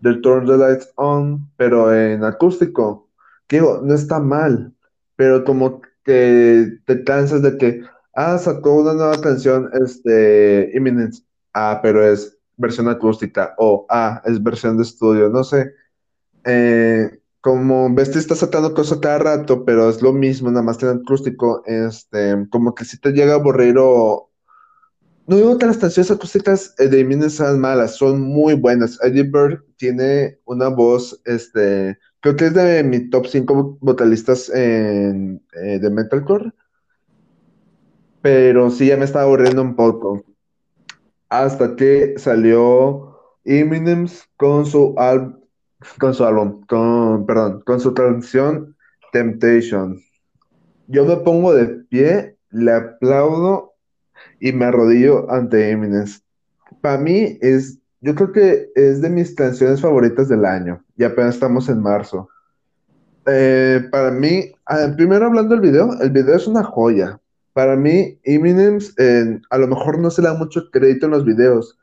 del 0.00 0.20
Turn 0.22 0.44
the 0.46 0.56
Lights 0.56 0.92
On, 0.96 1.48
pero 1.56 1.94
en 1.94 2.24
acústico. 2.24 3.08
Que 3.46 3.56
digo, 3.56 3.80
no 3.84 3.94
está 3.94 4.18
mal, 4.18 4.74
pero 5.14 5.44
como 5.44 5.80
que 6.04 6.78
te 6.84 7.04
cansas 7.04 7.42
de 7.42 7.56
que, 7.58 7.82
ah, 8.14 8.38
sacó 8.38 8.74
una 8.82 8.94
nueva 8.94 9.20
canción, 9.20 9.70
este, 9.84 10.72
Imminence, 10.74 11.22
ah, 11.54 11.78
pero 11.80 12.04
es 12.04 12.36
versión 12.62 12.88
acústica, 12.88 13.54
o 13.58 13.86
ah, 13.90 14.22
es 14.24 14.42
versión 14.42 14.78
de 14.78 14.84
estudio, 14.84 15.28
no 15.28 15.44
sé. 15.44 15.74
Eh, 16.44 17.22
como 17.42 17.92
ves, 17.92 18.12
te 18.12 18.20
está 18.20 18.36
sacando 18.36 18.72
cosas 18.72 18.98
cada 19.00 19.18
rato, 19.18 19.64
pero 19.64 19.90
es 19.90 20.00
lo 20.00 20.12
mismo, 20.12 20.50
nada 20.50 20.62
más 20.62 20.82
en 20.82 20.90
acústico, 20.90 21.62
este, 21.66 22.46
como 22.50 22.74
que 22.74 22.84
si 22.84 22.98
te 22.98 23.12
llega 23.12 23.32
a 23.32 23.36
aburrir 23.36 23.76
o... 23.78 24.30
No 25.26 25.36
digo 25.36 25.58
que 25.58 25.66
las 25.66 25.78
canciones 25.78 26.10
acústicas 26.10 26.74
de 26.76 27.00
Eminem 27.00 27.30
sean 27.30 27.60
malas, 27.60 27.96
son 27.96 28.20
muy 28.20 28.54
buenas. 28.54 28.98
Eddie 29.02 29.24
Bird 29.24 29.64
tiene 29.76 30.38
una 30.44 30.68
voz, 30.68 31.20
este, 31.24 31.98
creo 32.20 32.36
que 32.36 32.46
es 32.46 32.54
de 32.54 32.84
mi 32.84 33.10
top 33.10 33.26
5 33.26 33.78
vocalistas 33.80 34.48
en, 34.50 35.44
eh, 35.54 35.78
de 35.80 35.90
metalcore, 35.90 36.52
pero 38.20 38.70
sí 38.70 38.86
ya 38.86 38.96
me 38.96 39.04
estaba 39.04 39.24
aburriendo 39.24 39.62
un 39.62 39.74
poco. 39.74 40.24
Hasta 41.32 41.76
que 41.76 42.12
salió 42.18 43.16
Eminem 43.46 44.06
con 44.36 44.66
su 44.66 44.94
álbum 44.98 45.40
con 45.98 46.12
su 46.12 46.24
álbum, 46.24 46.60
con, 46.66 47.24
perdón, 47.24 47.62
con 47.64 47.80
su 47.80 47.94
canción 47.94 48.76
Temptation. 49.12 49.98
Yo 50.88 51.06
me 51.06 51.16
pongo 51.16 51.54
de 51.54 51.66
pie, 51.88 52.36
le 52.50 52.72
aplaudo 52.72 53.72
y 54.40 54.52
me 54.52 54.66
arrodillo 54.66 55.30
ante 55.30 55.70
Eminem. 55.70 56.04
Para 56.82 56.98
mí 56.98 57.38
es, 57.40 57.78
yo 58.02 58.14
creo 58.14 58.32
que 58.32 58.68
es 58.74 59.00
de 59.00 59.08
mis 59.08 59.34
canciones 59.34 59.80
favoritas 59.80 60.28
del 60.28 60.44
año 60.44 60.84
y 60.98 61.04
apenas 61.04 61.36
estamos 61.36 61.66
en 61.70 61.80
marzo. 61.80 62.28
Eh, 63.24 63.88
para 63.90 64.10
mí, 64.10 64.52
ah, 64.66 64.92
primero 64.96 65.24
hablando 65.24 65.54
del 65.54 65.70
video, 65.70 65.98
el 65.98 66.10
video 66.10 66.36
es 66.36 66.46
una 66.46 66.62
joya. 66.62 67.21
Para 67.52 67.76
mí, 67.76 68.18
Eminem, 68.24 68.78
a 69.50 69.58
lo 69.58 69.68
mejor 69.68 69.98
no 69.98 70.10
se 70.10 70.22
le 70.22 70.28
da 70.28 70.34
mucho 70.34 70.70
crédito 70.70 71.06
en 71.06 71.12
los 71.12 71.24
videos, 71.24 71.78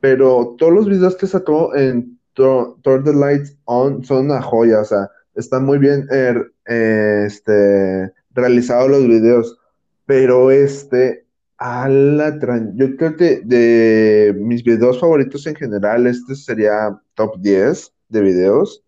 pero 0.00 0.56
todos 0.58 0.72
los 0.72 0.88
videos 0.88 1.16
que 1.16 1.26
sacó 1.26 1.74
en 1.76 2.18
Turn 2.34 3.04
the 3.04 3.12
Lights 3.12 3.56
On 3.64 4.04
son 4.04 4.26
una 4.26 4.42
joya, 4.42 4.80
o 4.80 4.84
sea, 4.84 5.08
están 5.34 5.64
muy 5.64 5.78
bien 5.78 6.06
er, 6.10 6.52
este, 6.66 8.12
realizados 8.32 8.90
los 8.90 9.06
videos, 9.06 9.58
pero 10.06 10.50
este, 10.50 11.24
a 11.58 11.88
la 11.88 12.36
yo 12.74 12.96
creo 12.96 13.16
que 13.16 13.40
de 13.44 14.34
mis 14.36 14.64
videos 14.64 14.98
favoritos 14.98 15.46
en 15.46 15.54
general, 15.54 16.06
este 16.06 16.34
sería 16.34 16.98
top 17.14 17.38
10 17.40 17.92
de 18.08 18.20
videos. 18.20 18.81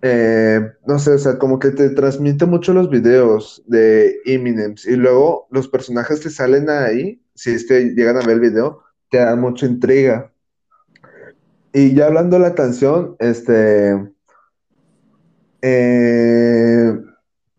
Eh, 0.00 0.60
no 0.86 0.98
sé, 0.98 1.12
o 1.12 1.18
sea, 1.18 1.38
como 1.38 1.58
que 1.58 1.70
te 1.70 1.90
transmite 1.90 2.46
mucho 2.46 2.72
los 2.72 2.88
videos 2.88 3.62
de 3.66 4.20
Eminem 4.24 4.76
y 4.84 4.94
luego 4.94 5.48
los 5.50 5.66
personajes 5.66 6.20
que 6.20 6.30
salen 6.30 6.70
ahí, 6.70 7.20
si 7.34 7.50
es 7.50 7.66
que 7.66 7.94
llegan 7.96 8.16
a 8.16 8.20
ver 8.20 8.36
el 8.36 8.40
video, 8.40 8.82
te 9.10 9.18
dan 9.18 9.40
mucha 9.40 9.66
intriga. 9.66 10.32
Y 11.72 11.94
ya 11.94 12.06
hablando 12.06 12.36
de 12.36 12.42
la 12.42 12.54
canción, 12.54 13.16
este. 13.18 13.92
Eh, 15.62 16.96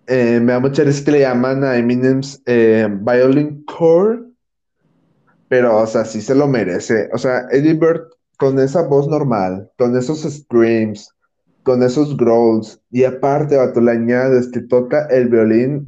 eh, 0.07 0.39
me 0.39 0.53
da 0.53 0.59
mucha 0.59 0.83
risa 0.83 1.03
que 1.03 1.11
le 1.11 1.19
llaman 1.19 1.63
a 1.63 1.77
Eminem's 1.77 2.41
Violin 2.45 3.63
Core, 3.65 4.21
pero, 5.49 5.77
o 5.77 5.87
sea, 5.87 6.05
sí 6.05 6.21
se 6.21 6.35
lo 6.35 6.47
merece. 6.47 7.09
O 7.13 7.17
sea, 7.17 7.47
Eddie 7.51 7.73
Bird 7.73 8.03
con 8.37 8.57
esa 8.59 8.83
voz 8.83 9.07
normal, 9.07 9.69
con 9.77 9.95
esos 9.97 10.21
screams, 10.21 11.13
con 11.69 11.83
esos 11.83 12.17
growls, 12.17 12.81
y 12.89 13.03
aparte, 13.03 13.55
bato, 13.55 13.79
le 13.79 13.91
añades 13.91 14.47
que 14.51 14.61
toca 14.61 15.05
el 15.11 15.29
violín, 15.29 15.87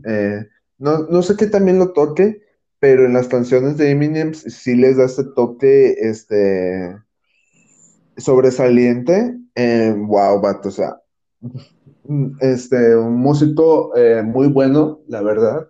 no, 0.78 1.08
no 1.10 1.24
sé 1.24 1.36
qué 1.36 1.48
también 1.48 1.80
lo 1.80 1.92
toque, 1.92 2.40
pero 2.78 3.04
en 3.04 3.14
las 3.14 3.28
canciones 3.28 3.78
de 3.78 3.90
Eminem 3.90 4.36
sí 4.36 4.76
les 4.76 4.98
da 4.98 5.06
ese 5.06 5.24
toque, 5.36 5.96
este 5.98 6.96
sobresaliente, 8.16 9.40
wow, 10.06 10.40
vato, 10.40 10.70
o 10.70 10.72
sea, 10.72 11.02
este, 12.42 12.96
un 12.96 13.16
músico 13.16 13.92
eh, 13.98 14.22
muy 14.22 14.50
bueno, 14.50 15.00
la 15.08 15.24
verdad. 15.24 15.68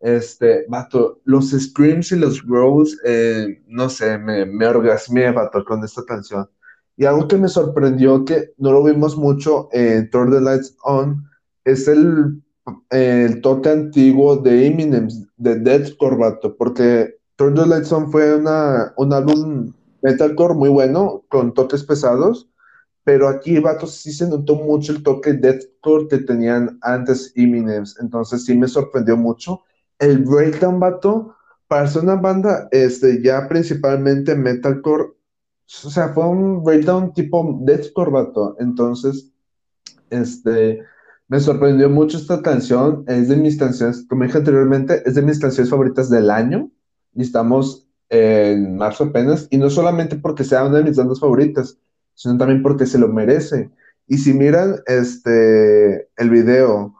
Este, 0.00 0.64
vato, 0.66 1.20
los 1.24 1.50
screams 1.50 2.10
y 2.12 2.16
los 2.16 2.42
growls, 2.42 2.98
eh, 3.04 3.62
no 3.66 3.90
sé, 3.90 4.16
me, 4.16 4.46
me 4.46 4.66
orgasmé, 4.66 5.30
vato, 5.30 5.62
con 5.62 5.84
esta 5.84 6.02
canción. 6.06 6.48
Y 6.96 7.04
algo 7.04 7.28
que 7.28 7.36
me 7.36 7.48
sorprendió 7.48 8.24
que 8.24 8.52
no 8.58 8.72
lo 8.72 8.84
vimos 8.84 9.16
mucho 9.16 9.68
en 9.72 10.10
Turn 10.10 10.30
the 10.30 10.40
Lights 10.40 10.76
On 10.84 11.24
es 11.64 11.88
el, 11.88 12.42
el 12.90 13.40
toque 13.40 13.70
antiguo 13.70 14.36
de 14.36 14.66
Eminem, 14.66 15.08
de 15.36 15.58
Deathcore, 15.58 16.16
vato, 16.16 16.56
porque 16.56 17.16
Turn 17.36 17.54
the 17.54 17.66
Lights 17.66 17.92
On 17.92 18.10
fue 18.10 18.36
una, 18.36 18.92
un 18.96 19.12
álbum 19.12 19.72
metalcore 20.02 20.54
muy 20.54 20.68
bueno, 20.68 21.24
con 21.28 21.54
toques 21.54 21.84
pesados, 21.84 22.48
pero 23.04 23.28
aquí, 23.28 23.58
vatos, 23.58 23.96
sí 23.96 24.12
se 24.12 24.28
notó 24.28 24.56
mucho 24.56 24.92
el 24.92 25.02
toque 25.02 25.32
deathcore 25.32 26.08
que 26.08 26.18
tenían 26.18 26.78
antes 26.82 27.32
Eminem, 27.34 27.84
entonces 28.00 28.44
sí 28.44 28.56
me 28.56 28.68
sorprendió 28.68 29.16
mucho. 29.16 29.62
El 29.98 30.18
breakdown, 30.18 30.78
vato, 30.78 31.34
para 31.66 31.86
ser 31.86 32.02
una 32.02 32.16
banda 32.16 32.68
este, 32.70 33.22
ya 33.22 33.48
principalmente 33.48 34.34
metalcore, 34.34 35.14
o 35.84 35.90
sea, 35.90 36.08
fue 36.10 36.28
un 36.28 36.62
breakdown 36.62 37.12
tipo 37.12 37.58
deathcore, 37.62 38.10
vato, 38.10 38.56
entonces, 38.58 39.32
este, 40.10 40.82
me 41.28 41.40
sorprendió 41.40 41.88
mucho 41.88 42.18
esta 42.18 42.42
canción, 42.42 43.04
es 43.06 43.28
de 43.28 43.36
mis 43.36 43.56
canciones, 43.58 44.04
como 44.08 44.24
dije 44.24 44.38
anteriormente, 44.38 45.02
es 45.06 45.14
de 45.14 45.22
mis 45.22 45.38
canciones 45.38 45.70
favoritas 45.70 46.10
del 46.10 46.30
año, 46.30 46.70
y 47.14 47.22
estamos 47.22 47.88
en 48.10 48.76
marzo 48.76 49.04
apenas, 49.04 49.48
y 49.50 49.56
no 49.56 49.70
solamente 49.70 50.16
porque 50.16 50.44
sea 50.44 50.64
una 50.64 50.78
de 50.78 50.84
mis 50.84 50.96
bandas 50.96 51.20
favoritas, 51.20 51.78
sino 52.14 52.36
también 52.36 52.62
porque 52.62 52.86
se 52.86 52.98
lo 52.98 53.08
merece. 53.08 53.70
Y 54.06 54.18
si 54.18 54.34
miran 54.34 54.76
este, 54.86 56.08
el 56.16 56.30
video 56.30 56.94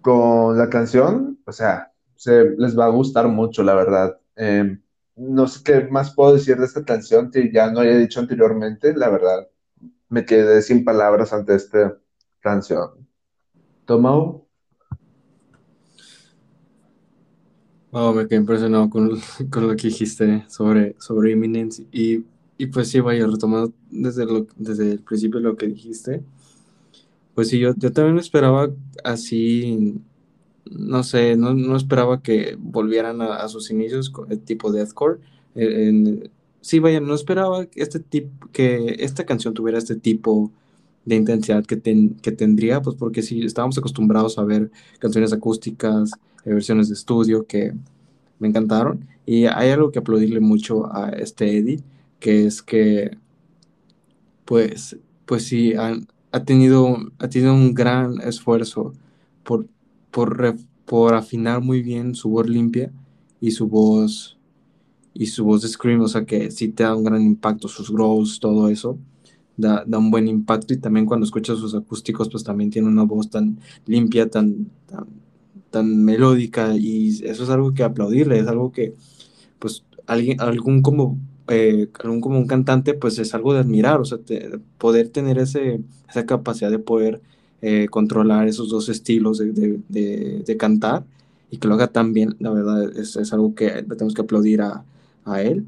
con 0.00 0.56
la 0.56 0.70
canción, 0.70 1.38
o 1.44 1.52
sea, 1.52 1.92
se, 2.14 2.50
les 2.56 2.78
va 2.78 2.86
a 2.86 2.90
gustar 2.90 3.28
mucho, 3.28 3.62
la 3.62 3.74
verdad. 3.74 4.18
Em, 4.36 4.80
no 5.16 5.48
sé 5.48 5.62
qué 5.64 5.88
más 5.90 6.14
puedo 6.14 6.34
decir 6.34 6.56
de 6.56 6.66
esta 6.66 6.84
canción 6.84 7.30
que 7.30 7.50
ya 7.50 7.70
no 7.70 7.80
haya 7.80 7.96
dicho 7.96 8.20
anteriormente, 8.20 8.94
la 8.94 9.08
verdad. 9.08 9.48
Me 10.08 10.24
quedé 10.24 10.62
sin 10.62 10.84
palabras 10.84 11.32
ante 11.32 11.54
esta 11.54 11.98
canción. 12.40 13.08
Tomau. 13.86 14.46
me 18.14 18.28
quedé 18.28 18.36
impresionado 18.36 18.90
con, 18.90 19.10
con, 19.50 19.68
lo 19.68 19.76
que 19.76 19.88
dijiste 19.88 20.44
sobre, 20.48 20.94
sobre 20.98 21.32
Imminence 21.32 21.86
y, 21.90 22.24
y 22.58 22.66
pues 22.66 22.90
sí, 22.90 23.00
vaya, 23.00 23.26
retomando 23.26 23.72
desde, 23.90 24.26
lo, 24.26 24.46
desde 24.56 24.92
el 24.92 25.00
principio 25.00 25.40
lo 25.40 25.56
que 25.56 25.66
dijiste, 25.66 26.22
pues 27.34 27.48
sí, 27.48 27.58
yo, 27.58 27.74
yo 27.76 27.92
también 27.92 28.18
esperaba 28.18 28.70
así, 29.02 30.00
no 30.70 31.02
sé, 31.02 31.36
no, 31.36 31.54
no 31.54 31.76
esperaba 31.76 32.22
que 32.22 32.56
volvieran 32.58 33.22
a, 33.22 33.48
sus 33.48 33.70
inicios 33.70 34.10
con 34.10 34.30
el 34.32 34.40
tipo 34.40 34.72
deathcore. 34.72 35.20
En, 35.54 36.30
sí, 36.60 36.78
vaya, 36.78 37.00
no 37.00 37.14
esperaba 37.14 37.66
que, 37.66 37.82
este 37.82 38.02
que 38.52 38.96
esta 39.00 39.24
canción 39.24 39.54
tuviera 39.54 39.78
este 39.78 39.96
tipo 39.96 40.52
de 41.04 41.16
intensidad 41.16 41.64
que, 41.64 41.80
que 41.80 42.32
tendría, 42.32 42.82
pues 42.82 42.96
porque 42.96 43.22
sí, 43.22 43.42
estábamos 43.42 43.78
acostumbrados 43.78 44.38
a 44.38 44.44
ver 44.44 44.70
canciones 44.98 45.32
acústicas, 45.32 46.10
versiones 46.44 46.88
de 46.88 46.94
estudio 46.94 47.46
que 47.46 47.72
me 48.38 48.48
encantaron. 48.48 49.06
Y 49.24 49.46
hay 49.46 49.70
algo 49.70 49.90
que 49.90 49.98
aplaudirle 49.98 50.40
mucho 50.40 50.92
a 50.94 51.10
este 51.10 51.58
Eddie, 51.58 51.82
que 52.20 52.46
es 52.46 52.62
que, 52.62 53.16
pues, 54.44 54.96
pues 55.26 55.44
sí, 55.44 55.74
ha, 55.74 56.44
tenido, 56.44 56.96
ha 57.18 57.28
tenido 57.28 57.54
un 57.54 57.74
gran 57.74 58.20
esfuerzo 58.20 58.92
por, 59.42 59.66
por, 60.16 60.56
por 60.86 61.12
afinar 61.12 61.60
muy 61.60 61.82
bien 61.82 62.14
su 62.14 62.30
voz 62.30 62.48
limpia 62.48 62.90
y 63.38 63.50
su 63.50 63.68
voz 63.68 64.38
y 65.12 65.26
su 65.26 65.44
voz 65.44 65.60
de 65.60 65.68
scream, 65.68 66.00
o 66.00 66.08
sea 66.08 66.24
que 66.24 66.50
sí 66.50 66.68
te 66.68 66.84
da 66.84 66.96
un 66.96 67.04
gran 67.04 67.20
impacto, 67.20 67.68
sus 67.68 67.90
growls, 67.90 68.40
todo 68.40 68.70
eso, 68.70 68.98
da, 69.58 69.84
da, 69.86 69.98
un 69.98 70.10
buen 70.10 70.26
impacto 70.26 70.72
y 70.72 70.78
también 70.78 71.04
cuando 71.04 71.26
escuchas 71.26 71.58
sus 71.58 71.74
acústicos, 71.74 72.30
pues 72.30 72.44
también 72.44 72.70
tiene 72.70 72.88
una 72.88 73.02
voz 73.02 73.28
tan 73.28 73.60
limpia, 73.84 74.30
tan, 74.30 74.70
tan 74.86 75.06
tan 75.70 76.02
melódica 76.02 76.74
y 76.74 77.08
eso 77.24 77.44
es 77.44 77.50
algo 77.50 77.74
que 77.74 77.82
aplaudirle, 77.82 78.38
es 78.38 78.46
algo 78.46 78.72
que 78.72 78.94
pues 79.58 79.84
alguien, 80.06 80.40
algún 80.40 80.80
como 80.80 81.18
eh, 81.48 81.90
algún 82.02 82.22
como 82.22 82.38
un 82.38 82.46
cantante 82.46 82.94
pues 82.94 83.18
es 83.18 83.34
algo 83.34 83.52
de 83.52 83.60
admirar, 83.60 84.00
o 84.00 84.06
sea, 84.06 84.18
poder 84.78 85.10
tener 85.10 85.36
ese, 85.38 85.82
esa 86.08 86.24
capacidad 86.24 86.70
de 86.70 86.78
poder 86.78 87.20
eh, 87.68 87.88
controlar 87.88 88.46
esos 88.46 88.68
dos 88.68 88.88
estilos 88.88 89.38
de, 89.38 89.80
de, 89.88 90.56
cantar 90.56 91.04
y 91.50 91.56
que 91.56 91.66
lo 91.66 91.74
haga 91.74 91.88
tan 91.88 92.12
bien, 92.12 92.36
la 92.38 92.50
verdad 92.50 92.96
es, 92.96 93.32
algo 93.32 93.54
que 93.54 93.68
tenemos 93.82 94.14
que 94.14 94.22
aplaudir 94.22 94.62
a, 94.62 94.84
a 95.24 95.42
él. 95.42 95.64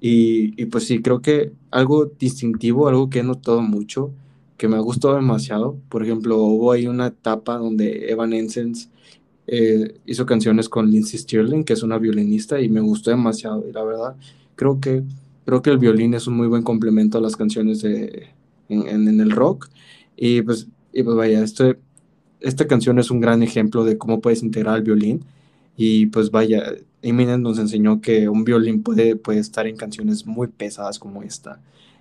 Y, 0.00 0.60
y, 0.60 0.66
pues 0.66 0.86
sí, 0.86 1.00
creo 1.02 1.20
que 1.20 1.52
algo 1.70 2.06
distintivo, 2.18 2.88
algo 2.88 3.10
que 3.10 3.20
he 3.20 3.22
notado 3.22 3.62
mucho, 3.62 4.10
que 4.56 4.68
me 4.68 4.76
ha 4.76 4.80
gustado 4.80 5.16
demasiado, 5.16 5.76
por 5.88 6.04
ejemplo, 6.04 6.38
hubo 6.38 6.70
ahí 6.70 6.86
una 6.86 7.08
etapa 7.08 7.58
donde 7.58 8.10
Evanescence 8.10 8.88
eh, 9.48 9.98
hizo 10.06 10.24
canciones 10.24 10.68
con 10.68 10.90
Lindsay 10.90 11.18
Stirling, 11.18 11.64
que 11.64 11.72
es 11.72 11.82
una 11.82 11.98
violinista, 11.98 12.60
y 12.60 12.68
me 12.68 12.80
gustó 12.80 13.10
demasiado. 13.10 13.64
Y 13.68 13.72
la 13.72 13.82
verdad, 13.82 14.16
creo 14.54 14.78
que, 14.80 15.02
creo 15.44 15.62
que 15.62 15.70
el 15.70 15.78
violín 15.78 16.14
es 16.14 16.26
un 16.28 16.36
muy 16.36 16.46
buen 16.46 16.62
complemento 16.62 17.18
a 17.18 17.20
las 17.20 17.36
canciones 17.36 17.82
de, 17.82 18.28
en, 18.68 19.20
el 19.20 19.30
rock. 19.32 19.68
Y 20.16 20.42
pues 20.42 20.68
y 20.92 21.02
pues 21.02 21.16
vaya, 21.16 21.42
este, 21.42 21.78
esta 22.40 22.66
canción 22.66 22.98
es 22.98 23.10
un 23.10 23.20
gran 23.20 23.42
ejemplo 23.42 23.84
de 23.84 23.98
cómo 23.98 24.20
puedes 24.20 24.42
integrar 24.42 24.78
el 24.78 24.82
violín. 24.82 25.24
Y 25.76 26.06
pues 26.06 26.30
vaya, 26.30 26.74
Eminem 27.02 27.42
nos 27.42 27.58
enseñó 27.58 28.00
que 28.00 28.28
un 28.28 28.44
violín 28.44 28.82
puede, 28.82 29.16
puede 29.16 29.40
estar 29.40 29.66
en 29.66 29.76
canciones 29.76 30.26
muy 30.26 30.48
pesadas 30.48 30.98
como 30.98 31.22
esta. 31.22 31.60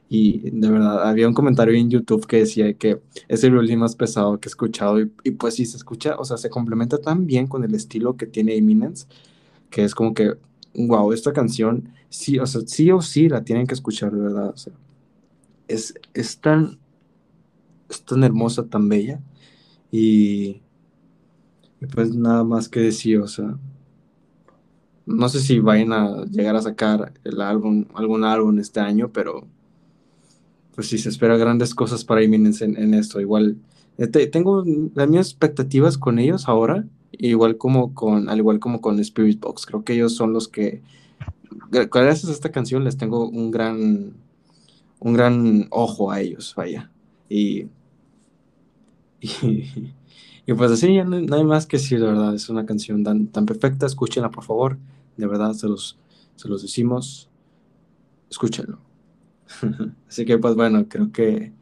Y 0.10 0.50
de 0.52 0.70
verdad, 0.70 1.08
había 1.08 1.28
un 1.28 1.34
comentario 1.34 1.74
en 1.74 1.90
YouTube 1.90 2.28
que 2.28 2.38
decía 2.40 2.74
que 2.74 3.00
es 3.30 3.44
el 3.46 3.52
violín 3.52 3.80
más 3.80 3.96
pesado 3.96 4.40
que 4.40 4.50
he 4.50 4.52
escuchado. 4.52 5.00
Y, 5.00 5.12
y 5.24 5.32
pues 5.32 5.56
sí, 5.56 5.66
se 5.66 5.78
escucha, 5.78 6.16
o 6.18 6.26
sea, 6.26 6.38
se 6.38 6.50
complementa 6.50 6.98
tan 6.98 7.26
bien 7.26 7.48
con 7.48 7.64
el 7.64 7.74
estilo 7.76 8.18
que 8.18 8.26
tiene 8.26 8.56
Eminem, 8.58 8.94
que 9.70 9.84
es 9.86 9.96
como 9.96 10.14
que, 10.14 10.34
wow, 10.76 11.14
esta 11.14 11.34
canción, 11.34 11.90
sí, 12.10 12.40
o 12.40 12.46
sea, 12.46 12.62
sí 12.66 12.92
o 12.92 13.02
sí 13.02 13.30
la 13.30 13.44
tienen 13.44 13.68
que 13.68 13.74
escuchar, 13.74 14.12
de 14.12 14.20
verdad. 14.22 14.50
O 14.50 14.58
sea, 14.58 14.74
es, 15.68 15.94
es 16.14 16.40
tan, 16.40 16.78
es 17.92 18.04
tan 18.04 18.24
hermosa, 18.24 18.68
tan 18.68 18.90
bella. 18.90 19.22
Y, 19.92 20.62
y 21.80 21.86
pues 21.92 22.14
nada 22.16 22.44
más 22.44 22.70
que 22.70 22.80
decir, 22.80 23.20
o 23.20 23.28
sea, 23.28 23.58
no 25.06 25.30
sé 25.30 25.40
si 25.40 25.60
vayan 25.60 25.94
a 25.94 26.26
llegar 26.26 26.56
a 26.56 26.62
sacar 26.62 27.14
el 27.24 27.42
álbum, 27.42 27.86
algún 27.94 28.24
álbum 28.24 28.60
este 28.60 28.80
año, 28.80 29.12
pero 29.12 29.46
pues 30.76 30.88
sí 30.88 30.98
se 30.98 31.10
espera 31.10 31.38
grandes 31.38 31.76
cosas 31.76 32.06
para 32.06 32.22
Eminem 32.22 32.54
en, 32.62 32.78
en 32.78 32.94
esto. 32.94 33.20
Igual 33.20 33.58
eh, 33.98 34.08
tengo 34.08 34.64
las 34.96 35.08
mismas 35.08 35.28
expectativas 35.28 35.98
con 35.98 36.20
ellos 36.20 36.48
ahora, 36.48 36.86
igual 37.12 37.58
como 37.58 37.94
con, 37.94 38.30
al 38.30 38.38
igual 38.38 38.60
como 38.60 38.82
con 38.82 39.00
Spirit 39.00 39.40
Box. 39.40 39.66
Creo 39.66 39.84
que 39.84 39.94
ellos 39.94 40.16
son 40.16 40.34
los 40.34 40.48
que, 40.48 40.82
gracias 41.70 42.30
a 42.30 42.34
esta 42.34 42.52
canción, 42.52 42.84
les 42.84 42.98
tengo 42.98 43.28
un 43.30 43.52
gran, 43.52 44.14
un 45.00 45.14
gran 45.14 45.68
ojo 45.70 46.12
a 46.12 46.22
ellos, 46.22 46.54
vaya. 46.56 46.90
Y, 47.30 47.68
y, 50.46 50.54
pues 50.54 50.72
así, 50.72 50.96
ya 50.96 51.04
no, 51.04 51.18
hay 51.36 51.44
más 51.44 51.66
que 51.68 51.78
decir, 51.78 52.00
de 52.00 52.08
verdad. 52.08 52.34
Es 52.36 52.50
una 52.50 52.66
canción 52.66 53.04
tan, 53.04 53.28
tan 53.28 53.46
perfecta. 53.46 53.86
Escúchenla, 53.86 54.32
por 54.32 54.44
favor. 54.44 54.78
De 55.18 55.28
verdad, 55.28 55.54
se 55.54 55.68
los, 55.68 55.98
se 56.36 56.50
los 56.50 56.62
decimos. 56.62 57.30
Escúchenlo. 58.30 58.80
así 60.08 60.26
que, 60.26 60.38
pues 60.38 60.56
bueno, 60.56 60.88
creo 60.90 61.12
que. 61.12 61.54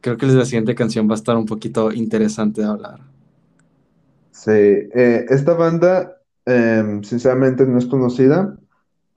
Creo 0.00 0.18
que 0.18 0.26
la 0.26 0.44
siguiente 0.44 0.74
canción 0.74 1.08
va 1.08 1.14
a 1.14 1.16
estar 1.16 1.36
un 1.36 1.46
poquito 1.46 1.90
interesante 1.90 2.60
de 2.60 2.66
hablar. 2.66 3.00
Sí, 4.32 4.50
eh, 4.50 5.24
esta 5.30 5.54
banda, 5.54 6.20
em, 6.44 7.02
sinceramente, 7.02 7.64
no 7.66 7.78
es 7.78 7.86
conocida 7.86 8.58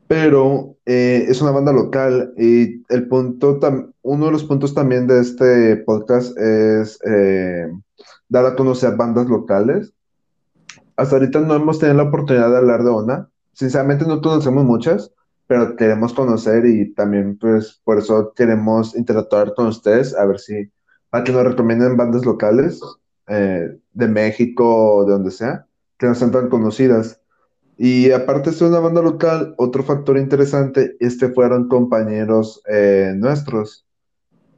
pero 0.08 0.78
eh, 0.86 1.26
es 1.28 1.42
una 1.42 1.52
banda 1.52 1.74
local 1.74 2.34
y 2.38 2.84
el 2.90 3.08
punto, 3.08 3.60
uno 4.02 4.26
de 4.26 4.32
los 4.32 4.44
puntos 4.46 4.74
también 4.74 5.06
de 5.06 5.20
este 5.20 5.78
podcast 5.78 6.38
es 6.38 7.00
eh, 7.06 7.68
dar 8.30 8.46
a 8.46 8.56
conocer 8.56 8.96
bandas 8.96 9.28
locales. 9.28 9.94
Hasta 10.96 11.18
ahorita 11.18 11.42
no 11.42 11.56
hemos 11.56 11.80
tenido 11.80 11.98
la 11.98 12.10
oportunidad 12.10 12.50
de 12.50 12.58
hablar 12.58 12.84
de 12.84 12.92
una. 12.92 13.30
Sinceramente 13.54 14.06
no 14.06 14.22
conocemos 14.22 14.64
muchas, 14.64 15.12
pero 15.46 15.76
queremos 15.76 16.14
conocer 16.14 16.66
y 16.66 16.94
también 16.94 17.38
pues 17.38 17.82
por 17.84 17.98
eso 18.00 18.34
queremos 18.36 18.96
interactuar 18.96 19.54
con 19.56 19.68
ustedes, 19.68 20.16
a 20.16 20.26
ver 20.26 20.40
si, 20.40 20.70
para 21.10 21.24
que 21.24 21.32
nos 21.32 21.44
recomienden 21.44 21.98
bandas 21.98 22.26
locales 22.26 22.80
eh, 23.28 23.78
de 23.94 24.08
México 24.08 24.96
o 24.96 25.06
de 25.06 25.12
donde 25.12 25.32
sea, 25.32 25.66
que 25.98 26.08
no 26.08 26.16
sean 26.16 26.32
tan 26.32 26.50
conocidas. 26.50 27.20
Y 27.78 28.12
aparte 28.12 28.52
de 28.52 28.66
una 28.66 28.80
banda 28.80 29.02
local, 29.02 29.54
otro 29.58 29.84
factor 29.84 30.18
interesante 30.18 30.96
es 31.00 31.18
que 31.18 31.30
fueron 31.30 31.68
compañeros 31.68 32.62
eh, 32.68 33.14
nuestros. 33.16 33.86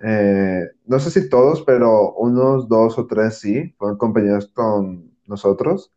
Eh, 0.01 0.63
no 0.85 0.99
sé 0.99 1.11
si 1.11 1.29
todos, 1.29 1.61
pero 1.63 2.13
unos 2.15 2.69
dos 2.69 2.97
o 2.97 3.07
tres 3.07 3.39
sí, 3.39 3.73
fueron 3.77 3.97
compañeros 3.97 4.49
con 4.53 5.11
nosotros. 5.27 5.91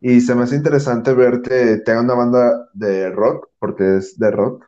Y 0.00 0.20
se 0.20 0.34
me 0.34 0.42
hace 0.42 0.56
interesante 0.56 1.14
ver 1.14 1.40
que 1.42 1.78
tenga 1.84 2.02
una 2.02 2.14
banda 2.14 2.68
de 2.74 3.10
rock, 3.10 3.48
porque 3.60 3.98
es 3.98 4.18
de 4.18 4.30
rock, 4.30 4.66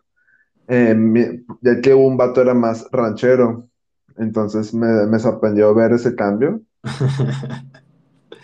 eh, 0.69 1.45
ya 1.63 1.81
que 1.81 1.95
un 1.95 2.17
vato 2.17 2.41
era 2.43 2.55
más 2.55 2.87
ranchero. 2.93 3.69
Entonces 4.17 4.73
me, 4.75 5.07
me 5.07 5.19
sorprendió 5.19 5.75
ver 5.75 5.93
ese 5.93 6.15
cambio. 6.15 6.63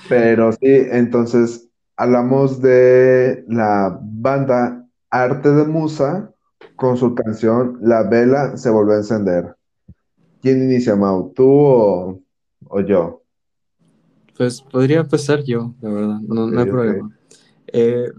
Pero 0.09 0.52
sí, 0.52 0.59
entonces 0.62 1.64
hablamos 1.97 2.61
de 2.61 3.45
la 3.49 3.99
banda 4.03 4.86
Arte 5.11 5.51
de 5.51 5.64
Musa 5.64 6.30
con 6.76 6.97
su 6.97 7.14
canción 7.14 7.78
La 7.82 8.03
vela 8.03 8.57
se 8.57 8.70
volvió 8.70 8.95
a 8.95 8.99
encender. 8.99 9.55
¿Quién 10.40 10.62
inicia, 10.62 10.97
Mau? 10.97 11.32
¿Tú 11.34 11.47
o, 11.47 12.80
yo? 12.86 13.22
Pues 14.36 14.61
podría 14.61 15.01
empezar 15.01 15.42
yo, 15.45 15.74
la 15.80 15.90
verdad, 15.90 16.20
no, 16.20 16.61
hay 16.61 16.66
problema. 16.66 17.16
Eh, 17.68 18.11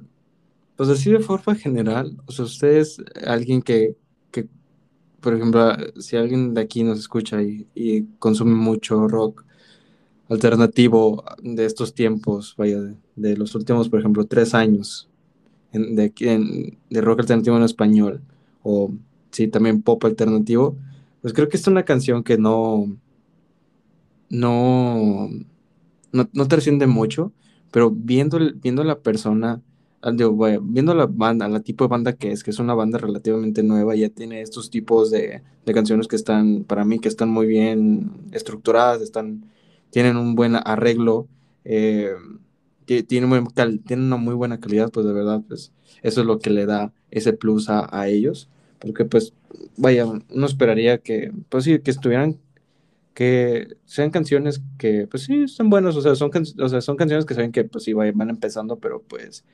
pues 0.76 0.89
así 0.89 1.11
de 1.11 1.19
forma 1.19 1.55
general, 1.55 2.17
o 2.26 2.32
sea, 2.32 2.45
ustedes, 2.45 2.97
alguien 3.28 3.61
que, 3.61 3.97
que, 4.32 4.47
por 5.19 5.34
ejemplo, 5.34 5.76
si 5.99 6.15
alguien 6.15 6.53
de 6.53 6.61
aquí 6.61 6.84
nos 6.84 6.99
escucha 6.99 7.41
y, 7.41 7.67
y 7.76 8.03
consume 8.17 8.55
mucho 8.55 9.07
rock, 9.07 9.45
alternativo 10.30 11.23
de 11.43 11.65
estos 11.65 11.93
tiempos, 11.93 12.55
vaya, 12.57 12.80
de, 12.80 12.95
los 13.16 13.55
últimos, 13.55 13.89
por 13.89 13.99
ejemplo, 13.99 14.26
tres 14.26 14.53
años 14.53 15.09
de, 15.72 16.74
de 16.89 17.01
rock 17.01 17.22
alternativo 17.22 17.57
en 17.57 17.63
español, 17.63 18.22
o 18.63 18.91
sí, 19.32 19.47
también 19.47 19.82
pop 19.82 20.03
alternativo, 20.05 20.76
pues 21.22 21.34
creo 21.34 21.49
que 21.49 21.57
es 21.57 21.68
una 21.68 21.84
canción 21.84 22.24
que 22.24 22.38
no, 22.38 22.97
no, 24.30 25.30
no, 26.11 26.30
no 26.32 26.47
trasciende 26.47 26.88
mucho, 26.88 27.32
pero 27.72 27.91
viendo, 27.91 28.39
viendo 28.55 28.84
la 28.84 28.99
persona, 28.99 29.61
ah, 30.01 30.11
viendo 30.61 30.93
la 30.93 31.07
banda, 31.07 31.47
la 31.47 31.59
tipo 31.61 31.84
de 31.84 31.89
banda 31.89 32.13
que 32.13 32.32
es, 32.32 32.43
que 32.43 32.51
es 32.51 32.59
una 32.59 32.74
banda 32.74 32.97
relativamente 32.97 33.63
nueva, 33.63 33.95
ya 33.95 34.09
tiene 34.09 34.41
estos 34.41 34.70
tipos 34.70 35.11
de, 35.11 35.41
de 35.66 35.74
canciones 35.74 36.07
que 36.07 36.16
están, 36.16 36.63
para 36.63 36.86
mí, 36.86 36.99
que 36.99 37.09
están 37.09 37.30
muy 37.30 37.47
bien 37.47 38.11
estructuradas, 38.32 39.01
están 39.01 39.45
tienen 39.95 40.18
un 40.18 40.36
buen 40.36 40.55
arreglo, 40.55 41.28
eh, 41.63 42.11
tienen, 42.86 43.47
una 43.89 44.17
muy 44.17 44.33
buena 44.36 44.59
calidad, 44.59 44.91
pues 44.91 45.05
de 45.05 45.13
verdad, 45.13 45.41
pues 45.47 45.71
eso 46.03 46.21
es 46.21 46.27
lo 46.27 46.39
que 46.39 46.49
le 46.49 46.65
da 46.65 46.93
ese 47.11 47.33
plus 47.33 47.69
a, 47.69 48.07
ellos, 48.07 48.49
porque 48.79 49.05
pues 49.05 49.33
vaya, 49.77 50.05
uno 50.05 50.45
esperaría 50.45 50.99
que, 50.99 51.31
pues 51.49 51.63
sí, 51.63 51.79
que 51.79 51.91
estuvieran, 51.91 52.38
que 53.13 53.77
sean 53.86 54.11
canciones 54.11 54.61
que, 54.77 55.07
pues 55.07 55.23
sí, 55.23 55.47
son 55.47 55.69
buenas, 55.69 55.95
o 55.95 56.01
sea, 56.01 56.15
son, 56.15 56.31
son 56.81 56.97
canciones 56.97 57.25
que 57.25 57.33
saben 57.33 57.51
que 57.51 57.63
pues 57.63 57.86
sí 57.86 57.93
van 57.93 58.29
empezando, 58.29 58.77
pero 58.79 59.01
pues 59.01 59.45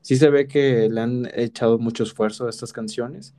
sí 0.00 0.16
se 0.16 0.30
ve 0.30 0.46
que 0.48 0.88
le 0.90 1.00
han 1.00 1.28
echado 1.34 1.78
mucho 1.78 2.02
esfuerzo 2.02 2.46
a 2.46 2.50
estas 2.50 2.72
canciones. 2.72 3.34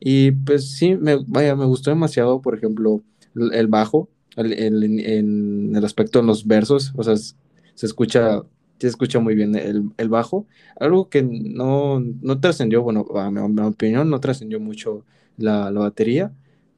Y 0.00 0.32
pues 0.32 0.70
sí, 0.72 0.96
me, 0.96 1.16
vaya, 1.26 1.54
me 1.56 1.66
gustó 1.66 1.90
demasiado, 1.90 2.40
por 2.40 2.56
ejemplo, 2.56 3.02
el 3.34 3.68
bajo, 3.68 4.08
en 4.36 5.76
el 5.76 5.84
aspecto 5.84 6.20
de 6.20 6.26
los 6.26 6.46
versos, 6.46 6.92
o 6.96 7.02
sea, 7.02 7.16
se 7.16 7.86
escucha, 7.86 8.42
se 8.80 8.88
escucha 8.88 9.20
muy 9.20 9.34
bien 9.34 9.54
el, 9.54 10.08
bajo, 10.08 10.46
algo 10.78 11.08
que 11.10 11.22
no, 11.22 12.00
no 12.00 12.40
trascendió, 12.40 12.82
bueno, 12.82 13.06
a 13.14 13.30
mi, 13.30 13.60
opinión, 13.60 14.08
no 14.10 14.20
trascendió 14.20 14.58
mucho 14.60 15.04
la, 15.36 15.70
batería, 15.70 16.32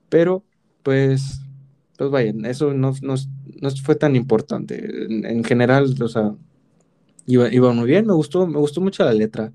pero 0.09 0.44
pues, 0.82 1.40
pues 1.96 2.11
vaya, 2.11 2.32
eso 2.44 2.74
no, 2.74 2.92
fue 3.84 3.94
tan 3.94 4.16
importante. 4.16 4.84
En, 5.09 5.44
general, 5.44 5.94
o 6.03 6.09
sea, 6.09 6.34
iba, 7.26 7.72
muy 7.72 7.86
bien, 7.86 8.07
me 8.07 8.14
gustó, 8.14 8.46
me 8.46 8.59
gustó 8.59 8.80
mucho 8.80 9.05
la 9.05 9.12
letra. 9.12 9.53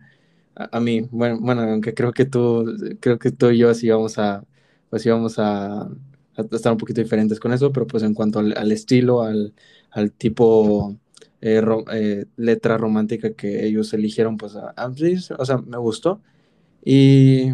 A, 0.56 0.80
mí, 0.80 1.08
bueno, 1.12 1.40
bueno, 1.42 1.62
aunque 1.64 1.94
creo 1.94 2.14
que 2.14 2.26
tú, 2.26 2.66
creo 3.00 3.20
que 3.20 3.32
tú 3.32 3.50
y 3.52 3.60
yo 3.60 3.70
así 3.70 3.90
vamos 3.90 4.18
a, 4.18 4.44
pues 4.90 5.06
íbamos 5.06 5.38
a, 5.40 5.90
estar 6.52 6.72
un 6.72 6.78
poquito 6.78 7.02
diferentes 7.02 7.40
con 7.40 7.54
eso, 7.54 7.72
pero 7.72 7.88
pues 7.88 8.04
en 8.04 8.14
cuanto 8.14 8.40
al, 8.40 8.72
estilo, 8.72 9.24
al, 9.24 9.54
al 9.92 10.12
tipo 10.12 10.96
eh, 11.42 11.62
eh, 11.94 12.26
letra 12.36 12.78
romántica 12.78 13.34
que 13.34 13.66
ellos 13.66 13.94
eligieron, 13.94 14.38
pues 14.38 14.56
a, 14.56 14.74
o 15.38 15.46
sea, 15.46 15.58
me 15.58 15.78
gustó. 15.78 16.22
Y, 16.84 17.52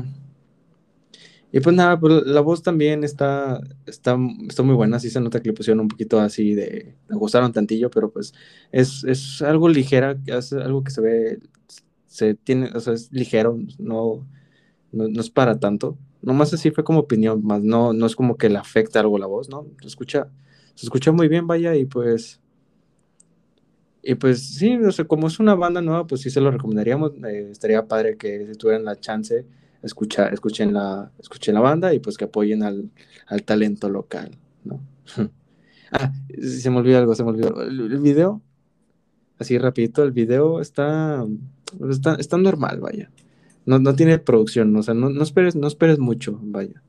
y 1.51 1.59
pues 1.61 1.75
nada, 1.75 1.99
pues 1.99 2.25
la 2.25 2.41
voz 2.41 2.63
también 2.63 3.03
está, 3.03 3.61
está, 3.85 4.17
está 4.47 4.63
muy 4.63 4.75
buena, 4.75 4.99
sí 4.99 5.09
se 5.09 5.21
nota 5.21 5.41
que 5.41 5.49
le 5.49 5.53
pusieron 5.53 5.81
un 5.81 5.87
poquito 5.87 6.19
así 6.19 6.53
de, 6.55 6.95
me 7.09 7.15
gustaron 7.17 7.53
tantillo, 7.53 7.89
pero 7.89 8.11
pues 8.11 8.33
es, 8.71 9.03
es 9.03 9.41
algo 9.41 9.69
ligera, 9.69 10.17
es 10.25 10.53
algo 10.53 10.83
que 10.83 10.91
se 10.91 11.01
ve, 11.01 11.39
se 12.07 12.35
tiene, 12.35 12.71
o 12.75 12.79
sea, 12.79 12.93
es 12.93 13.11
ligero, 13.11 13.57
no, 13.79 14.27
no, 14.91 15.07
no 15.07 15.21
es 15.21 15.29
para 15.29 15.59
tanto 15.59 15.97
nomás 16.23 16.53
así 16.53 16.71
fue 16.71 16.83
como 16.83 16.99
opinión, 16.99 17.43
más 17.43 17.61
no, 17.61 17.93
no 17.93 18.05
es 18.05 18.15
como 18.15 18.37
que 18.37 18.49
le 18.49 18.57
afecta 18.57 18.99
algo 19.01 19.19
la 19.19 19.27
voz, 19.27 19.49
¿no? 19.49 19.67
Se 19.81 19.87
escucha, 19.87 20.29
se 20.73 20.85
escucha 20.85 21.11
muy 21.11 21.27
bien, 21.27 21.45
vaya, 21.45 21.75
y 21.75 21.85
pues, 21.85 22.41
y 24.05 24.15
pues 24.15 24.45
sí, 24.55 24.75
no 24.75 24.91
sé, 24.91 25.05
como 25.05 25.27
es 25.27 25.39
una 25.39 25.55
banda 25.55 25.81
nueva, 25.81 26.05
pues 26.05 26.21
sí 26.21 26.29
se 26.29 26.41
lo 26.41 26.51
recomendaríamos, 26.51 27.13
eh, 27.25 27.47
estaría 27.49 27.87
padre 27.87 28.17
que 28.17 28.45
si 28.45 28.57
tuvieran 28.57 28.83
la 28.83 28.99
chance, 28.99 29.45
escucha, 29.81 30.27
escuchen, 30.27 30.73
la, 30.73 31.09
escuchen 31.17 31.53
la 31.53 31.61
banda 31.61 31.93
y 31.93 31.99
pues 31.99 32.17
que 32.17 32.25
apoyen 32.25 32.63
al, 32.63 32.91
talento 33.45 33.89
local, 33.89 34.37
¿no? 34.63 34.81
Ah, 35.95 36.11
se 36.41 36.71
me 36.71 36.77
olvidó 36.77 36.97
algo, 36.97 37.13
se 37.13 37.23
me 37.23 37.29
olvidó. 37.29 37.61
El, 37.61 37.99
video, 37.99 38.41
así 39.37 39.59
rapidito, 39.59 40.03
el 40.03 40.11
video 40.11 40.59
está, 40.59 41.23
está, 41.87 42.15
está 42.15 42.37
normal, 42.37 42.79
vaya. 42.79 43.11
No, 43.67 43.77
no, 43.77 43.93
tiene 43.93 44.17
producción, 44.17 44.75
o 44.75 44.81
sea, 44.81 44.95
no, 44.95 45.11
no, 45.11 45.21
esperes, 45.21 45.55
no 45.55 45.67
esperes 45.67 45.99
mucho, 45.99 46.39
vaya. 46.41 46.81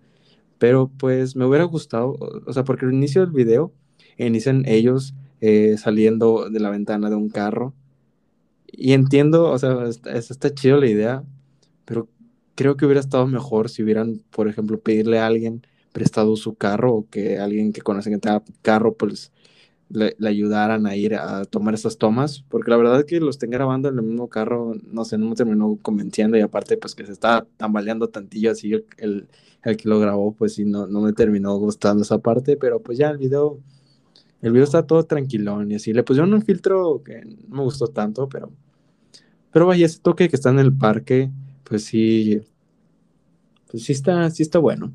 Pero 0.56 0.90
pues 0.96 1.36
me 1.36 1.44
hubiera 1.44 1.64
gustado, 1.64 2.16
o 2.46 2.52
sea, 2.54 2.64
porque 2.64 2.86
el 2.86 2.94
inicio 2.94 3.20
del 3.20 3.32
video 3.32 3.74
inician 4.16 4.62
ellos 4.66 5.14
eh, 5.46 5.76
saliendo 5.76 6.48
de 6.48 6.58
la 6.58 6.70
ventana 6.70 7.10
de 7.10 7.16
un 7.16 7.28
carro. 7.28 7.74
Y 8.66 8.92
entiendo, 8.92 9.50
o 9.50 9.58
sea, 9.58 9.84
está, 9.88 10.16
está 10.16 10.54
chido 10.54 10.78
la 10.78 10.86
idea, 10.88 11.24
pero 11.84 12.08
creo 12.54 12.76
que 12.76 12.86
hubiera 12.86 13.00
estado 13.00 13.26
mejor 13.26 13.68
si 13.68 13.82
hubieran, 13.82 14.22
por 14.30 14.48
ejemplo, 14.48 14.80
pedirle 14.80 15.18
a 15.18 15.26
alguien 15.26 15.66
prestado 15.92 16.36
su 16.36 16.54
carro 16.54 16.94
o 16.94 17.08
que 17.10 17.38
alguien 17.38 17.72
que 17.72 17.82
conocen 17.82 18.14
que 18.14 18.20
tenga 18.20 18.42
carro, 18.62 18.94
pues 18.96 19.32
le, 19.90 20.16
ayudaran 20.26 20.86
a 20.86 20.96
ir 20.96 21.14
a 21.14 21.44
tomar 21.44 21.74
esas 21.74 21.98
tomas, 21.98 22.42
porque 22.48 22.70
la 22.70 22.78
verdad 22.78 23.00
es 23.00 23.04
que 23.04 23.20
los 23.20 23.36
estén 23.36 23.50
grabando 23.50 23.90
en 23.90 23.98
el 23.98 24.02
mismo 24.02 24.28
carro, 24.28 24.74
no 24.90 25.04
sé, 25.04 25.18
no 25.18 25.28
me 25.28 25.36
terminó 25.36 25.78
convenciendo 25.82 26.38
y 26.38 26.40
aparte 26.40 26.78
pues 26.78 26.94
que 26.94 27.04
se 27.04 27.12
está 27.12 27.46
tambaleando 27.58 28.08
tantillo 28.08 28.50
así 28.50 28.72
el, 28.72 28.86
el, 28.98 29.76
que 29.76 29.88
lo 29.88 30.00
grabó, 30.00 30.32
pues 30.32 30.54
sí, 30.54 30.64
no, 30.64 30.86
no 30.86 31.00
me 31.02 31.12
terminó 31.12 31.56
gustando 31.58 32.02
esa 32.02 32.18
parte, 32.18 32.56
pero 32.56 32.80
pues 32.82 32.98
ya 32.98 33.10
el 33.10 33.18
video, 33.18 33.60
el 34.44 34.52
video 34.52 34.64
está 34.64 34.86
todo 34.86 35.04
tranquilón 35.04 35.70
y 35.70 35.76
así, 35.76 35.94
le 35.94 36.02
pusieron 36.02 36.34
un 36.34 36.42
filtro 36.42 37.02
que 37.02 37.24
no 37.48 37.56
me 37.56 37.62
gustó 37.62 37.86
tanto, 37.86 38.28
pero, 38.28 38.52
pero 39.50 39.66
vaya, 39.66 39.86
ese 39.86 40.00
toque 40.00 40.28
que 40.28 40.36
está 40.36 40.50
en 40.50 40.58
el 40.58 40.70
parque, 40.76 41.30
pues 41.64 41.84
sí, 41.84 42.42
pues 43.70 43.84
sí 43.84 43.92
está, 43.92 44.28
sí 44.30 44.42
está 44.42 44.58
bueno. 44.58 44.92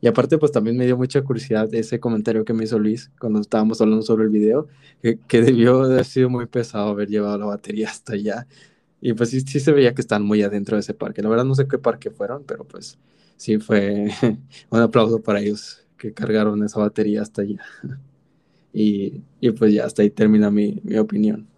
Y 0.00 0.06
aparte, 0.06 0.38
pues 0.38 0.52
también 0.52 0.76
me 0.76 0.86
dio 0.86 0.96
mucha 0.96 1.20
curiosidad 1.22 1.72
ese 1.74 1.98
comentario 1.98 2.44
que 2.44 2.52
me 2.52 2.62
hizo 2.62 2.78
Luis 2.78 3.10
cuando 3.18 3.40
estábamos 3.40 3.80
hablando 3.80 4.02
sobre 4.02 4.24
el 4.24 4.30
video, 4.30 4.68
que, 5.02 5.42
debió 5.42 5.88
de 5.88 5.94
haber 5.94 6.04
sido 6.04 6.30
muy 6.30 6.46
pesado 6.46 6.90
haber 6.90 7.08
llevado 7.08 7.38
la 7.38 7.46
batería 7.46 7.88
hasta 7.88 8.12
allá. 8.14 8.46
Y 9.00 9.14
pues 9.14 9.30
sí, 9.30 9.40
sí 9.40 9.58
se 9.58 9.72
veía 9.72 9.94
que 9.94 10.00
están 10.00 10.22
muy 10.22 10.42
adentro 10.42 10.76
de 10.76 10.80
ese 10.80 10.94
parque. 10.94 11.22
La 11.22 11.28
verdad 11.28 11.44
no 11.44 11.56
sé 11.56 11.66
qué 11.66 11.78
parque 11.78 12.10
fueron, 12.12 12.44
pero 12.44 12.64
pues 12.64 12.98
sí 13.36 13.58
fue 13.58 14.10
un 14.70 14.80
aplauso 14.80 15.20
para 15.20 15.40
ellos 15.40 15.84
que 15.96 16.12
cargaron 16.12 16.62
esa 16.64 16.78
batería 16.78 17.22
hasta 17.22 17.42
allá. 17.42 17.60
Y, 18.72 19.22
y 19.40 19.50
pues 19.52 19.72
ya 19.74 19.86
hasta 19.86 20.02
ahí 20.02 20.10
termina 20.10 20.50
mi, 20.50 20.80
mi 20.84 20.96
opinión. 20.98 21.48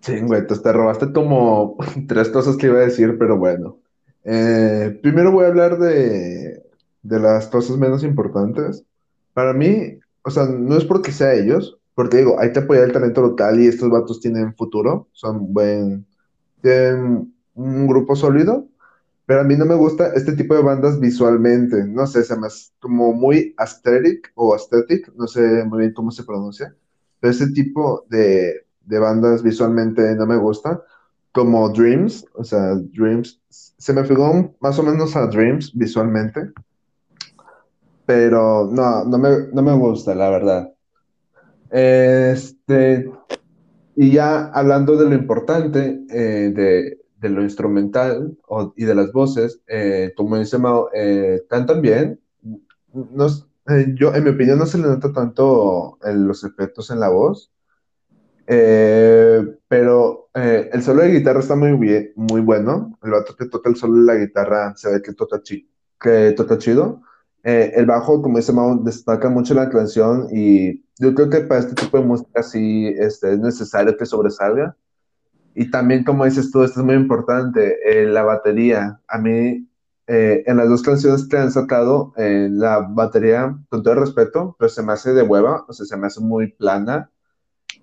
Sí, 0.00 0.20
güey, 0.20 0.46
te 0.46 0.72
robaste 0.72 1.12
como 1.12 1.76
tres 2.08 2.28
cosas 2.28 2.56
que 2.56 2.66
iba 2.68 2.78
a 2.78 2.82
decir, 2.82 3.16
pero 3.18 3.36
bueno. 3.38 3.80
Eh, 4.24 4.98
primero 5.02 5.32
voy 5.32 5.44
a 5.44 5.48
hablar 5.48 5.78
de, 5.78 6.62
de 7.02 7.20
las 7.20 7.48
cosas 7.48 7.76
menos 7.76 8.04
importantes. 8.04 8.84
Para 9.32 9.52
mí, 9.52 9.98
o 10.22 10.30
sea, 10.30 10.46
no 10.46 10.76
es 10.76 10.84
porque 10.84 11.12
sea 11.12 11.34
ellos, 11.34 11.78
porque 11.94 12.18
digo, 12.18 12.38
hay 12.38 12.52
que 12.52 12.60
apoyar 12.60 12.84
el 12.84 12.92
talento 12.92 13.22
local 13.22 13.60
y 13.60 13.66
estos 13.66 13.90
vatos 13.90 14.20
tienen 14.20 14.54
futuro, 14.54 15.08
son 15.12 15.52
buen, 15.52 16.06
tienen 16.62 17.34
un 17.54 17.86
grupo 17.86 18.14
sólido, 18.16 18.68
pero 19.26 19.40
a 19.40 19.44
mí 19.44 19.56
no 19.56 19.66
me 19.66 19.74
gusta 19.74 20.12
este 20.14 20.32
tipo 20.32 20.54
de 20.54 20.62
bandas 20.62 21.00
visualmente, 21.00 21.84
no 21.84 22.06
sé, 22.06 22.22
se 22.22 22.38
me 22.38 22.46
como 22.78 23.12
muy 23.12 23.54
aesthetic 23.58 24.32
o 24.36 24.54
aesthetic, 24.54 25.12
no 25.16 25.26
sé 25.26 25.64
muy 25.64 25.80
bien 25.80 25.92
cómo 25.92 26.12
se 26.12 26.22
pronuncia, 26.24 26.74
pero 27.18 27.32
ese 27.32 27.50
tipo 27.50 28.06
de, 28.08 28.66
de 28.82 28.98
bandas 29.00 29.42
visualmente 29.42 30.14
no 30.14 30.26
me 30.26 30.36
gusta, 30.36 30.80
como 31.32 31.68
Dreams, 31.68 32.24
o 32.34 32.44
sea, 32.44 32.76
Dreams 32.76 33.42
se 33.48 33.92
me 33.92 34.04
figuró 34.04 34.54
más 34.60 34.78
o 34.78 34.82
menos 34.84 35.16
a 35.16 35.26
Dreams 35.26 35.72
visualmente, 35.74 36.52
pero 38.06 38.70
no, 38.72 39.04
no 39.04 39.18
me, 39.18 39.48
no 39.52 39.62
me 39.62 39.74
gusta, 39.74 40.14
la 40.14 40.30
verdad. 40.30 40.72
Este, 41.68 43.10
y 43.96 44.12
ya 44.12 44.46
hablando 44.46 44.96
de 44.96 45.10
lo 45.10 45.14
importante, 45.16 46.00
eh, 46.10 46.52
de, 46.54 47.05
de, 47.20 47.28
lo 47.28 47.42
instrumental 47.42 48.36
y 48.76 48.84
de 48.84 48.94
las 48.94 49.12
voces, 49.12 49.60
eh, 49.66 50.12
como 50.16 50.38
dice 50.38 50.58
Mao, 50.58 50.90
eh, 50.94 51.42
cantan 51.48 51.82
bien. 51.82 52.20
No, 52.92 53.26
yo, 53.94 54.14
en 54.14 54.24
mi 54.24 54.30
opinión, 54.30 54.58
no 54.58 54.66
se 54.66 54.78
le 54.78 54.84
nota 54.84 55.12
tanto 55.12 55.98
los 56.02 56.44
efectos 56.44 56.90
en 56.90 57.00
la 57.00 57.08
voz, 57.08 57.50
eh, 58.46 59.44
pero 59.68 60.28
eh, 60.34 60.70
el 60.72 60.82
solo 60.82 61.02
de 61.02 61.10
guitarra 61.10 61.40
está 61.40 61.56
muy 61.56 61.72
bien, 61.72 62.12
muy 62.16 62.40
bueno. 62.40 62.98
El 63.02 63.10
vato 63.12 63.34
que 63.36 63.46
toca 63.46 63.74
solo 63.74 63.94
de 64.00 64.04
la 64.04 64.16
guitarra 64.16 64.74
se 64.76 64.90
ve 64.92 65.02
que 65.02 65.12
toca, 65.12 65.40
que 66.00 66.32
toca 66.32 66.58
chido. 66.58 67.02
Eh, 67.42 67.72
el 67.76 67.86
bajo, 67.86 68.22
como 68.22 68.38
dice 68.38 68.52
Mau, 68.52 68.82
destaca 68.82 69.28
mucho 69.28 69.54
la 69.54 69.68
canción 69.70 70.28
y 70.32 70.84
yo 70.98 71.14
creo 71.14 71.30
que 71.30 71.40
para 71.40 71.60
este 71.60 71.74
tipo 71.74 71.98
de 71.98 72.04
música 72.04 72.42
sí 72.42 72.88
este, 72.98 73.34
es 73.34 73.38
necesario 73.38 73.96
que 73.96 74.06
sobresalga. 74.06 74.76
Y 75.56 75.70
también, 75.70 76.04
como 76.04 76.24
dices 76.24 76.50
tú, 76.50 76.62
esto 76.62 76.80
es 76.80 76.86
muy 76.86 76.94
importante, 76.94 77.78
la 78.06 78.22
batería. 78.22 79.00
A 79.08 79.18
mí, 79.18 79.68
en 80.06 80.56
las 80.56 80.68
dos 80.68 80.82
canciones 80.82 81.26
que 81.28 81.38
han 81.38 81.50
sacado, 81.50 82.12
la 82.16 82.80
batería, 82.90 83.58
con 83.70 83.82
todo 83.82 83.94
el 83.94 84.00
respeto, 84.00 84.54
pero 84.58 84.68
se 84.68 84.82
me 84.82 84.92
hace 84.92 85.14
de 85.14 85.22
hueva, 85.22 85.64
o 85.66 85.72
sea, 85.72 85.86
se 85.86 85.96
me 85.96 86.06
hace 86.06 86.20
muy 86.20 86.52
plana 86.52 87.10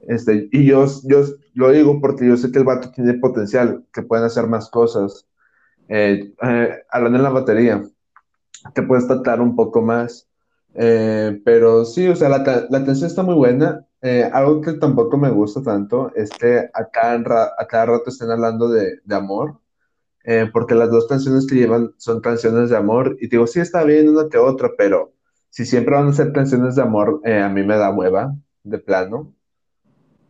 este, 0.07 0.49
y 0.51 0.65
yo, 0.65 0.85
yo 1.03 1.23
lo 1.53 1.71
digo 1.71 2.01
porque 2.01 2.27
yo 2.27 2.37
sé 2.37 2.51
que 2.51 2.59
el 2.59 2.65
vato 2.65 2.91
tiene 2.91 3.13
potencial, 3.15 3.85
que 3.93 4.01
pueden 4.01 4.25
hacer 4.25 4.47
más 4.47 4.69
cosas. 4.69 5.27
Eh, 5.87 6.33
eh, 6.41 6.83
hablando 6.89 7.17
en 7.17 7.23
la 7.23 7.29
batería, 7.29 7.83
que 8.73 8.83
puedes 8.83 9.07
tratar 9.07 9.41
un 9.41 9.55
poco 9.55 9.81
más. 9.81 10.27
Eh, 10.75 11.39
pero 11.45 11.85
sí, 11.85 12.07
o 12.07 12.15
sea, 12.15 12.29
la, 12.29 12.39
la 12.69 12.85
canción 12.85 13.07
está 13.07 13.23
muy 13.23 13.35
buena. 13.35 13.85
Algo 14.33 14.61
que 14.61 14.73
tampoco 14.73 15.17
me 15.17 15.29
gusta 15.29 15.61
tanto 15.61 16.11
es 16.15 16.29
que 16.31 16.69
a 16.73 16.89
cada, 16.89 17.53
a 17.57 17.67
cada 17.67 17.85
rato 17.85 18.09
estén 18.09 18.31
hablando 18.31 18.69
de, 18.69 18.99
de 19.03 19.15
amor, 19.15 19.59
porque 20.51 20.75
las 20.75 20.89
dos 20.89 21.07
canciones 21.07 21.47
que 21.47 21.55
llevan 21.55 21.93
son 21.97 22.21
canciones 22.21 22.69
de 22.69 22.77
amor. 22.77 23.17
Y 23.19 23.27
digo, 23.27 23.47
sí, 23.47 23.59
está 23.59 23.83
bien 23.83 24.09
una 24.09 24.29
que 24.29 24.37
otra, 24.37 24.71
pero 24.77 25.13
si 25.49 25.65
siempre 25.65 25.95
van 25.95 26.07
a 26.07 26.13
ser 26.13 26.33
canciones 26.33 26.75
de 26.75 26.81
amor, 26.81 27.21
a 27.25 27.49
mí 27.49 27.63
me 27.63 27.77
da 27.77 27.91
hueva, 27.91 28.35
de 28.63 28.79
plano. 28.79 29.33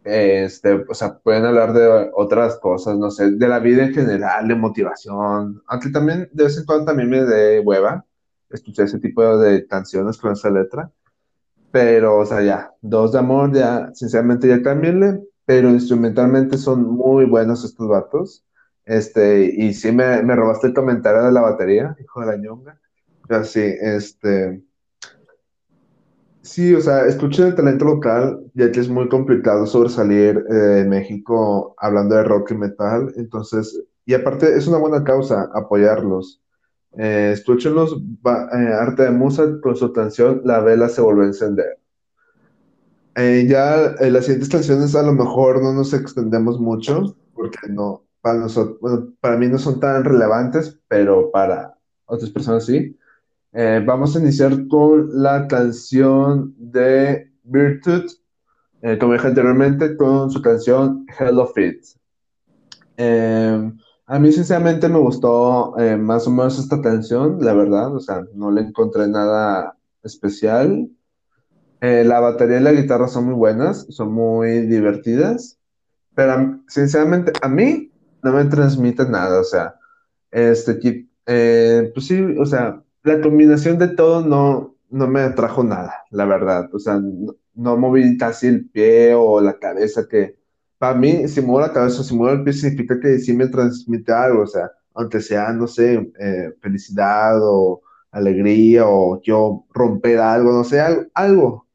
Este, 0.04 0.84
o 0.90 0.94
sea, 0.94 1.18
pueden 1.20 1.46
hablar 1.46 1.72
de 1.74 2.12
otras 2.14 2.58
cosas, 2.58 2.98
no 2.98 3.10
sé, 3.10 3.32
de 3.32 3.48
la 3.48 3.60
vida 3.60 3.86
en 3.86 3.94
general, 3.94 4.48
de 4.48 4.56
motivación, 4.56 5.64
aunque 5.66 5.90
también 5.90 6.30
de 6.34 6.44
vez 6.44 6.58
en 6.58 6.66
cuando 6.66 6.86
también 6.86 7.10
me 7.10 7.24
dé 7.24 7.62
hueva 7.62 8.06
escuchar 8.50 8.86
ese 8.86 9.00
tipo 9.00 9.38
de 9.38 9.66
canciones 9.66 10.18
con 10.18 10.34
esa 10.34 10.50
letra, 10.50 10.92
pero, 11.74 12.20
o 12.20 12.26
sea, 12.28 12.44
ya, 12.44 12.72
dos 12.84 13.14
de 13.14 13.20
amor, 13.20 13.52
ya, 13.52 13.90
sinceramente 13.96 14.48
ya 14.48 14.62
cámbienle, 14.62 15.24
pero 15.44 15.72
instrumentalmente 15.72 16.60
son 16.60 16.84
muy 16.84 17.26
buenos 17.26 17.66
estos 17.66 17.88
vatos, 17.88 18.46
este, 18.86 19.46
y 19.46 19.74
sí 19.74 19.92
me, 19.92 20.22
me 20.22 20.36
robaste 20.36 20.68
el 20.68 20.76
comentario 20.76 21.24
de 21.24 21.32
la 21.32 21.42
batería, 21.42 21.96
hijo 22.00 22.22
de 22.22 22.28
la 22.28 22.38
ñonga, 22.38 22.80
pero 23.28 23.44
sí, 23.44 23.62
este, 23.62 24.62
Sí, 26.44 26.76
o 26.76 26.82
sea, 26.82 27.08
escuchen 27.08 27.48
el 27.48 27.56
talento 27.56 27.86
local, 27.86 28.52
ya 28.54 28.72
que 28.72 28.82
es 28.82 28.90
muy 28.90 29.10
complicado 29.10 29.66
sobresalir 29.66 30.46
eh, 30.52 30.82
en 30.82 30.90
México 30.90 31.74
hablando 31.80 32.16
de 32.16 32.24
rock 32.26 32.52
y 32.52 32.56
metal. 32.56 33.14
Entonces, 33.16 33.82
y 34.06 34.14
aparte 34.14 34.58
es 34.58 34.68
una 34.68 34.78
buena 34.78 35.04
causa 35.06 35.50
apoyarlos. 35.56 36.43
Eh, 36.98 37.32
escúchenlos, 37.34 37.94
eh, 37.94 38.74
Arte 38.80 39.04
de 39.04 39.12
Musa 39.12 39.60
con 39.62 39.76
su 39.76 39.92
canción 39.92 40.42
La 40.46 40.60
vela 40.60 40.90
se 40.90 41.02
volvió 41.02 41.24
a 41.24 41.28
encender. 41.28 41.80
Eh, 43.16 43.46
ya 43.48 43.96
en 44.00 44.14
las 44.14 44.26
siguientes 44.26 44.50
canciones 44.50 44.96
a 44.96 45.04
lo 45.04 45.14
mejor 45.14 45.62
no 45.62 45.74
nos 45.74 45.94
extendemos 45.94 46.60
mucho, 46.60 47.16
porque 47.34 47.68
no, 47.70 48.04
para 48.22 48.40
nosotros, 48.40 48.80
bueno, 48.80 49.14
para 49.20 49.38
mí 49.38 49.48
no 49.48 49.60
son 49.60 49.80
tan 49.80 50.04
relevantes, 50.04 50.80
pero 50.88 51.30
para 51.32 51.78
otras 52.06 52.32
personas 52.32 52.66
sí. 52.66 52.98
Eh, 53.52 53.84
vamos 53.86 54.16
a 54.16 54.20
iniciar 54.20 54.68
con 54.68 55.10
la 55.14 55.48
canción 55.48 56.56
de 56.58 57.32
Virtue, 57.44 58.06
eh, 58.82 58.98
como 58.98 59.14
dije 59.14 59.28
anteriormente, 59.28 59.96
con 59.96 60.32
su 60.32 60.42
canción 60.42 61.06
Hello 61.20 61.46
Fit. 61.48 61.84
Eh, 62.98 63.72
a 64.14 64.20
mí 64.20 64.32
sinceramente 64.32 64.88
me 64.90 65.00
gustó 65.00 65.76
más 66.00 66.28
o 66.28 66.32
menos 66.32 66.60
esta 66.60 66.82
canción, 66.82 67.40
la 67.42 67.54
verdad, 67.54 67.96
o 67.96 68.00
sea, 68.00 68.24
no 68.34 68.52
le 68.52 68.62
encontré 68.62 69.08
nada 69.08 69.78
especial. 70.04 70.90
la 71.82 72.20
batería 72.20 72.60
y 72.60 72.64
la 72.64 72.72
guitarra 72.74 73.08
son 73.08 73.26
muy 73.26 73.34
buenas, 73.34 73.86
son 73.90 74.14
muy 74.14 74.62
divertidas, 74.68 75.58
pero 76.16 76.60
sinceramente 76.68 77.34
a 77.42 77.48
mí 77.48 77.92
no 78.22 78.34
me 78.34 78.46
transmite 78.46 79.08
nada, 79.10 79.42
o 79.42 79.44
sea, 79.44 79.76
este, 80.32 81.08
pues 81.26 82.06
sí, 82.06 82.22
o 82.40 82.46
sea, 82.46 82.84
la 83.04 83.22
combinación 83.22 83.78
de 83.78 83.90
todo 83.90 84.22
no, 84.26 84.76
no 84.90 85.08
me 85.08 85.22
atrajo 85.22 85.64
nada, 85.64 86.06
la 86.12 86.26
verdad. 86.26 86.70
O 86.74 86.80
sea, 86.80 87.02
no, 87.56 87.78
moví 87.78 88.18
casi 88.18 88.48
el 88.48 88.70
pie 88.70 89.14
o 89.16 89.42
la 89.42 89.60
cabeza 89.60 90.08
que... 90.08 90.38
Para 90.84 91.00
mí, 91.00 91.30
si 91.30 91.40
muevo 91.40 91.62
la 91.62 91.72
cabeza 91.72 92.04
si 92.04 92.14
muevo 92.14 92.36
el 92.36 92.44
pie 92.44 92.52
significa 92.52 93.00
que 93.00 93.18
sí 93.18 93.32
me 93.32 93.48
transmite 93.48 94.12
algo, 94.12 94.42
o 94.42 94.48
sea, 94.48 94.70
aunque 94.94 95.22
sea, 95.22 95.54
no 95.54 95.66
sé, 95.66 96.12
eh, 96.20 96.54
felicidad 96.60 97.40
o 97.42 97.82
alegría 98.12 98.86
o 98.86 99.22
yo 99.22 99.66
romper 99.74 100.20
algo, 100.20 100.52
no 100.52 100.66
sé, 100.66 100.82
algo, 100.82 101.66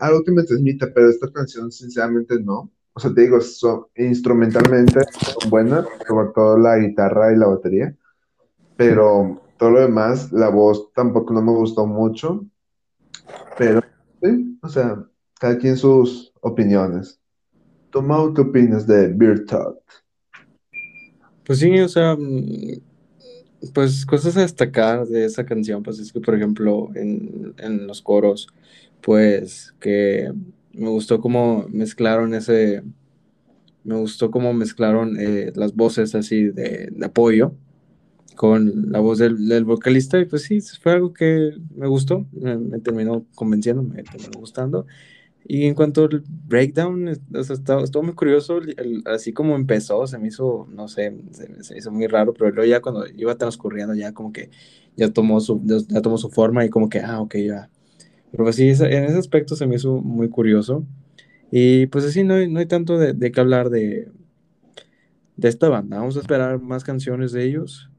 algo. 0.00 0.24
que 0.24 0.32
me 0.32 0.42
transmita, 0.42 0.88
pero 0.92 1.10
esta 1.10 1.30
canción 1.30 1.70
sinceramente 1.70 2.42
no. 2.42 2.68
O 2.92 2.98
sea, 2.98 3.14
te 3.14 3.20
digo, 3.20 3.40
son, 3.40 3.86
instrumentalmente 3.94 4.98
son 5.20 5.48
buenas, 5.48 5.86
sobre 6.08 6.32
todo 6.34 6.58
la 6.58 6.76
guitarra 6.78 7.32
y 7.32 7.36
la 7.36 7.46
batería, 7.46 7.96
pero 8.76 9.40
todo 9.58 9.70
lo 9.70 9.80
demás, 9.82 10.32
la 10.32 10.48
voz 10.48 10.92
tampoco 10.92 11.32
no 11.32 11.40
me 11.40 11.52
gustó 11.52 11.86
mucho, 11.86 12.44
pero 13.56 13.80
o 14.60 14.68
sea, 14.68 15.06
cada 15.38 15.56
quien 15.56 15.76
sus 15.76 16.32
opiniones. 16.40 17.19
Toma, 17.90 18.32
¿qué 18.34 18.40
opinas 18.42 18.86
de 18.86 19.08
Beer 19.08 19.44
Talk? 19.46 19.78
Pues 21.44 21.58
sí, 21.58 21.78
o 21.80 21.88
sea, 21.88 22.16
mm, 22.16 22.80
pues 23.74 24.06
cosas 24.06 24.36
a 24.36 24.42
destacar 24.42 25.06
de 25.06 25.24
esa 25.24 25.44
canción, 25.44 25.82
pues 25.82 25.98
es 25.98 26.12
que, 26.12 26.20
por 26.20 26.34
ejemplo, 26.34 26.90
en, 26.94 27.54
en 27.58 27.86
los 27.86 28.00
coros, 28.00 28.48
pues 29.00 29.74
que 29.80 30.32
me 30.72 30.88
gustó 30.88 31.20
cómo 31.20 31.66
mezclaron 31.68 32.34
ese, 32.34 32.82
me 33.84 33.96
gustó 33.96 34.30
cómo 34.30 34.52
mezclaron 34.52 35.16
eh, 35.18 35.52
las 35.54 35.74
voces 35.74 36.14
así 36.14 36.44
de, 36.44 36.92
apoyo 37.02 37.52
con 38.36 38.90
la 38.90 39.00
voz 39.00 39.18
del, 39.18 39.48
del, 39.48 39.64
vocalista 39.64 40.18
y 40.18 40.24
pues 40.24 40.42
sí, 40.44 40.60
fue 40.60 40.92
algo 40.92 41.12
que 41.12 41.52
me 41.74 41.86
gustó, 41.86 42.26
me, 42.32 42.78
terminó 42.78 43.26
convenciendo, 43.34 43.82
me 43.82 44.02
terminó 44.02 44.38
gustando. 44.38 44.86
Y 45.46 45.66
en 45.66 45.74
cuanto 45.74 46.04
al 46.04 46.22
breakdown, 46.46 47.08
o 47.34 47.42
sea, 47.42 47.56
estuvo, 47.82 48.02
muy 48.02 48.14
curioso, 48.14 48.60
así 49.06 49.32
como 49.32 49.56
empezó, 49.56 50.06
se 50.06 50.18
me 50.18 50.28
hizo, 50.28 50.68
no 50.70 50.86
sé, 50.86 51.16
se, 51.32 51.64
se, 51.64 51.78
hizo 51.78 51.90
muy 51.90 52.06
raro, 52.06 52.32
pero 52.34 52.50
luego 52.50 52.70
ya 52.70 52.80
cuando 52.80 53.06
iba 53.16 53.34
transcurriendo 53.36 53.94
ya 53.94 54.12
como 54.12 54.32
que 54.32 54.50
ya 54.96 55.10
tomó 55.12 55.40
su, 55.40 55.60
ya 55.88 56.02
tomó 56.02 56.18
su 56.18 56.30
forma 56.30 56.64
y 56.64 56.70
como 56.70 56.88
que, 56.88 57.00
ah, 57.00 57.20
ok, 57.20 57.36
ya, 57.38 57.70
pero 58.30 58.44
pues 58.44 58.56
sí, 58.56 58.68
en 58.68 59.04
ese 59.04 59.18
aspecto 59.18 59.56
se 59.56 59.66
me 59.66 59.76
hizo 59.76 59.96
muy 59.96 60.28
curioso. 60.28 60.84
Y 61.50 61.86
pues 61.86 62.04
así 62.04 62.22
no 62.22 62.34
hay, 62.34 62.48
no 62.48 62.60
hay 62.60 62.66
tanto 62.66 62.98
de, 62.98 63.12
de 63.12 63.32
qué 63.32 63.40
hablar 63.40 63.70
de, 63.70 64.08
de 65.36 65.48
esta 65.48 65.68
banda. 65.68 65.98
Vamos 65.98 66.16
a 66.16 66.20
esperar 66.20 66.60
más 66.60 66.84
canciones 66.84 67.32
de 67.32 67.44
ellos. 67.44 67.90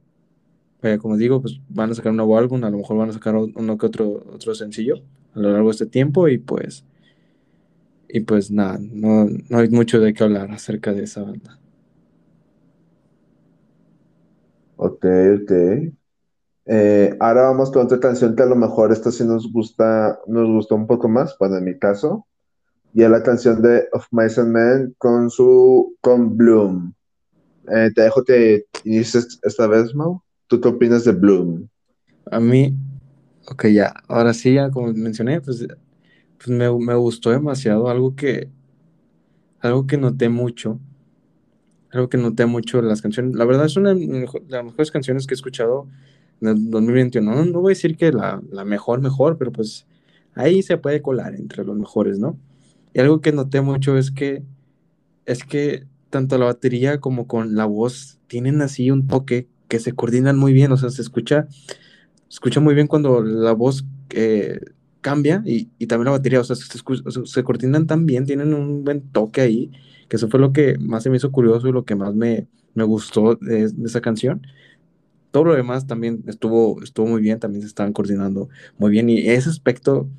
Como 1.00 1.18
digo, 1.18 1.42
pues 1.42 1.60
van 1.70 1.92
a 1.92 1.94
sacar 1.94 2.12
un 2.12 2.18
nuevo 2.18 2.38
álbum, 2.38 2.64
a 2.64 2.70
lo 2.72 2.78
mejor 2.78 2.98
van 2.98 3.10
a 3.10 3.14
sacar 3.14 3.36
uno 3.36 3.78
que 3.78 3.86
otro, 3.86 4.24
otro 4.34 4.56
sencillo 4.56 5.04
a 5.36 5.39
lo 5.39 5.52
largo 5.52 5.68
de 5.68 5.74
este 5.74 5.86
tiempo 5.86 6.28
y 6.28 6.39
pues 6.39 6.86
y 8.14 8.22
pues 8.22 8.51
nada, 8.51 8.78
no, 8.80 9.28
no 9.49 9.57
hay 9.57 9.70
mucho 9.70 9.99
de 9.99 10.14
qué 10.14 10.24
hablar 10.24 10.51
acerca 10.51 10.93
de 10.93 11.03
esa 11.03 11.24
banda. 11.24 11.57
Ok, 14.76 15.05
ok. 15.43 15.51
Eh, 16.66 17.16
ahora 17.20 17.43
vamos 17.43 17.72
con 17.72 17.84
otra 17.84 17.99
canción 17.99 18.36
que 18.36 18.43
a 18.43 18.47
lo 18.47 18.55
mejor 18.55 18.91
esta 18.91 19.12
sí 19.12 19.24
nos 19.24 19.51
gusta, 19.51 20.20
nos 20.28 20.47
gustó 20.49 20.76
un 20.76 20.88
poco 20.88 21.07
más, 21.07 21.36
bueno, 21.39 21.57
en 21.57 21.66
mi 21.66 21.78
caso, 21.78 22.26
y 22.93 23.03
es 23.03 23.09
la 23.09 23.24
canción 23.24 23.62
de 23.62 23.88
Of 23.93 24.07
Mice 24.12 24.41
and 24.41 24.51
Men 24.51 24.95
con 24.97 25.30
su, 25.30 25.95
con 26.01 26.36
Bloom. 26.36 26.93
Eh, 27.72 27.91
te 27.95 28.01
dejo 28.01 28.24
que 28.24 28.66
inicies 28.84 29.39
esta 29.43 29.68
vez, 29.68 29.93
Mau. 29.95 30.22
¿Tú 30.47 30.59
qué 30.59 30.68
opinas 30.68 31.05
de 31.05 31.14
Bloom? 31.14 31.68
A 32.30 32.39
mí, 32.39 32.76
ok, 33.49 33.68
ya, 33.68 33.93
ahora 34.07 34.34
sí, 34.34 34.55
ya 34.55 34.70
como 34.70 34.91
mencioné, 34.93 35.39
pues, 35.41 35.66
pues 36.44 36.50
me, 36.58 36.96
gustó 36.96 37.30
demasiado, 37.30 37.89
algo 37.89 38.16
que, 38.16 38.50
algo 39.60 39.86
que 39.86 39.98
noté 39.98 40.30
mucho, 40.30 40.80
algo 41.92 42.10
que 42.10 42.18
noté 42.18 42.46
mucho 42.46 42.80
en 42.80 42.88
las 42.88 43.02
canciones, 43.02 43.36
la 43.36 43.46
verdad 43.46 43.66
es 43.66 43.78
una 43.78 43.94
de 43.94 44.28
las 44.48 44.64
mejores 44.64 44.92
canciones 44.92 45.28
que 45.28 45.34
he 45.34 45.36
escuchado 45.36 45.88
2021. 46.39 47.46
No, 47.46 47.62
voy 47.62 47.72
a 47.72 47.76
decir 47.76 47.96
que 47.96 48.12
la, 48.12 48.42
mejor, 48.66 49.02
mejor, 49.02 49.38
pero 49.38 49.52
pues 49.52 49.86
ahí 50.34 50.64
se 50.64 50.78
puede 50.78 51.02
colar 51.02 51.36
entre 51.36 51.64
los 51.64 51.78
mejores, 51.78 52.18
¿no? 52.18 52.38
Y 52.94 53.00
algo 53.00 53.22
que 53.22 53.32
noté 53.32 53.62
mucho 53.62 53.98
es 53.98 54.10
que, 54.10 54.44
es 55.26 55.44
que 55.44 55.86
tanto 56.10 56.38
la 56.38 56.46
batería 56.46 57.00
como 57.00 57.28
con 57.28 57.56
la 57.56 57.66
voz 57.66 58.20
tienen 58.28 58.62
así 58.62 58.89
un 58.89 59.08
toque 59.08 59.48
que 59.68 59.80
se 59.80 59.94
coordinan 59.94 60.38
muy 60.38 60.54
bien, 60.54 60.72
o 60.72 60.78
sea, 60.78 60.89
se 60.89 61.02
escucha, 61.02 61.48
escucha 62.30 62.60
muy 62.60 62.74
bien 62.74 62.88
cuando 62.88 63.22
la 63.22 63.54
voz 63.54 63.86
eh, 64.10 64.60
cambia 65.02 65.43
y, 65.45 65.66
también 65.88 66.06
la 66.06 66.12
batería, 66.12 66.39
o 66.39 66.43
sea, 66.43 66.56
se, 66.56 67.43
coordinan 67.43 67.88
tan 67.88 68.06
bien, 68.06 68.26
tienen 68.26 68.54
un 68.54 68.84
buen 68.84 69.02
toque 69.12 69.41
ahí, 69.41 69.72
que 70.08 70.16
eso 70.18 70.30
fue 70.30 70.39
lo 70.39 70.54
que 70.54 70.78
más 70.78 71.04
se 71.04 71.10
me 71.10 71.18
hizo 71.18 71.32
curioso 71.32 71.68
y 71.68 71.72
lo 71.72 71.86
que 71.86 71.95
más 71.95 72.16
me, 72.16 72.47
me 72.74 72.84
gustó 72.84 73.36
de, 73.36 73.68
de 73.70 73.86
esa 73.86 74.02
canción. 74.02 74.45
Todo 75.32 75.45
lo 75.45 75.56
demás 75.56 75.88
también 75.88 76.24
estuvo, 76.28 76.82
estuvo 76.84 77.08
muy 77.08 77.22
bien, 77.22 77.39
también 77.39 77.62
se 77.62 77.68
estaban 77.68 77.93
coordinando 77.93 78.49
muy 78.78 78.91
bien 78.91 79.10
y 79.10 79.20
ese 79.30 79.49
aspecto, 79.49 80.10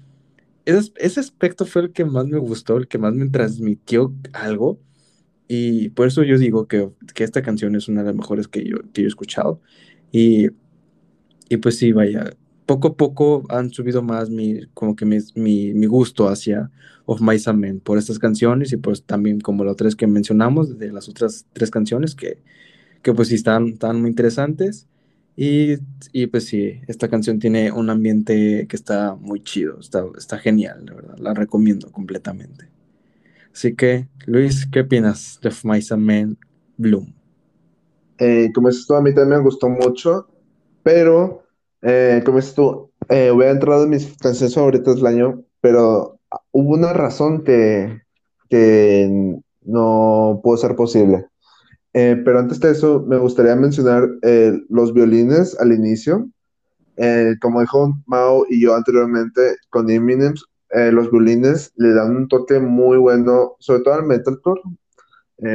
ese, 0.64 0.92
ese 0.96 1.20
aspecto 1.20 1.66
fue 1.66 1.82
el 1.82 1.92
que 1.92 2.04
más 2.04 2.26
me 2.26 2.38
gustó, 2.38 2.76
el 2.76 2.88
que 2.88 2.98
más 2.98 3.14
me 3.14 3.28
transmitió 3.28 4.14
algo 4.32 4.80
y 5.48 5.90
por 5.90 6.08
eso 6.08 6.22
yo 6.22 6.38
digo 6.38 6.66
que, 6.66 6.88
que 7.14 7.24
esta 7.24 7.42
canción 7.42 7.76
es 7.76 7.88
una 7.88 8.00
de 8.00 8.06
las 8.08 8.16
mejores 8.16 8.48
que 8.48 8.64
yo, 8.64 8.78
que 8.92 9.02
yo 9.02 9.06
he 9.06 9.08
escuchado 9.08 9.60
y, 10.10 10.48
y 11.48 11.56
pues 11.58 11.78
sí, 11.78 11.92
vaya, 11.92 12.32
poco 12.72 12.88
a 12.88 12.96
poco 12.96 13.44
han 13.50 13.70
subido 13.70 14.02
más 14.02 14.30
mi, 14.30 14.66
como 14.72 14.96
que 14.96 15.04
mi, 15.04 15.18
mi, 15.34 15.74
mi 15.74 15.86
gusto 15.86 16.28
hacia 16.28 16.70
Of 17.04 17.20
My 17.20 17.36
Men 17.54 17.80
por 17.80 17.98
estas 17.98 18.18
canciones 18.18 18.72
y 18.72 18.78
pues 18.78 19.04
también 19.04 19.40
como 19.40 19.64
las 19.64 19.76
tres 19.76 19.94
que 19.94 20.06
mencionamos, 20.06 20.78
de 20.78 20.90
las 20.90 21.08
otras 21.08 21.46
tres 21.52 21.70
canciones 21.70 22.14
que, 22.14 22.42
que 23.02 23.12
pues 23.12 23.28
sí 23.28 23.34
están, 23.34 23.68
están 23.68 24.00
muy 24.00 24.10
interesantes. 24.10 24.88
Y, 25.34 25.76
y, 26.12 26.26
pues 26.26 26.44
sí, 26.44 26.80
esta 26.88 27.08
canción 27.08 27.38
tiene 27.38 27.72
un 27.72 27.88
ambiente 27.88 28.66
que 28.68 28.76
está 28.76 29.14
muy 29.14 29.42
chido, 29.42 29.80
está, 29.80 30.04
está 30.18 30.38
genial, 30.38 30.84
la 30.84 30.94
verdad, 30.94 31.18
la 31.18 31.32
recomiendo 31.32 31.90
completamente. 31.90 32.68
Así 33.52 33.74
que, 33.74 34.08
Luis, 34.26 34.66
¿qué 34.66 34.80
opinas 34.80 35.40
de 35.42 35.50
My 35.64 35.80
Man 35.98 36.38
Bloom? 36.76 37.14
Eh, 38.18 38.50
como 38.54 38.68
dices 38.68 38.86
tú, 38.86 38.94
a 38.94 39.00
mí 39.00 39.14
también 39.14 39.38
me 39.38 39.44
gustó 39.44 39.70
mucho, 39.70 40.28
pero 40.82 41.42
eh, 41.82 42.22
como 42.24 42.38
dices 42.38 42.54
tú, 42.54 42.90
eh, 43.08 43.30
hubiera 43.30 43.52
entrado 43.52 43.84
en 43.84 43.90
mis 43.90 44.16
canciones 44.18 44.54
favoritas 44.54 44.96
del 44.96 45.06
año, 45.06 45.42
pero 45.60 46.18
hubo 46.52 46.74
una 46.74 46.92
razón 46.92 47.44
que, 47.44 48.02
que 48.48 49.40
no 49.64 50.40
pudo 50.42 50.56
ser 50.56 50.76
posible. 50.76 51.26
Eh, 51.94 52.20
pero 52.24 52.38
antes 52.38 52.58
de 52.60 52.70
eso, 52.70 53.04
me 53.06 53.18
gustaría 53.18 53.54
mencionar 53.54 54.08
eh, 54.22 54.58
los 54.68 54.94
violines 54.94 55.58
al 55.60 55.72
inicio. 55.72 56.28
Eh, 56.96 57.34
como 57.40 57.60
dijo 57.60 57.94
Mao 58.06 58.46
y 58.48 58.62
yo 58.62 58.74
anteriormente 58.74 59.56
con 59.70 59.90
Eminem, 59.90 60.34
los 60.92 61.10
violines 61.10 61.70
le 61.76 61.92
dan 61.92 62.16
un 62.16 62.28
toque 62.28 62.58
muy 62.58 62.96
bueno, 62.96 63.56
sobre 63.58 63.82
todo 63.82 63.94
al 63.94 64.06
metalcore. 64.06 64.62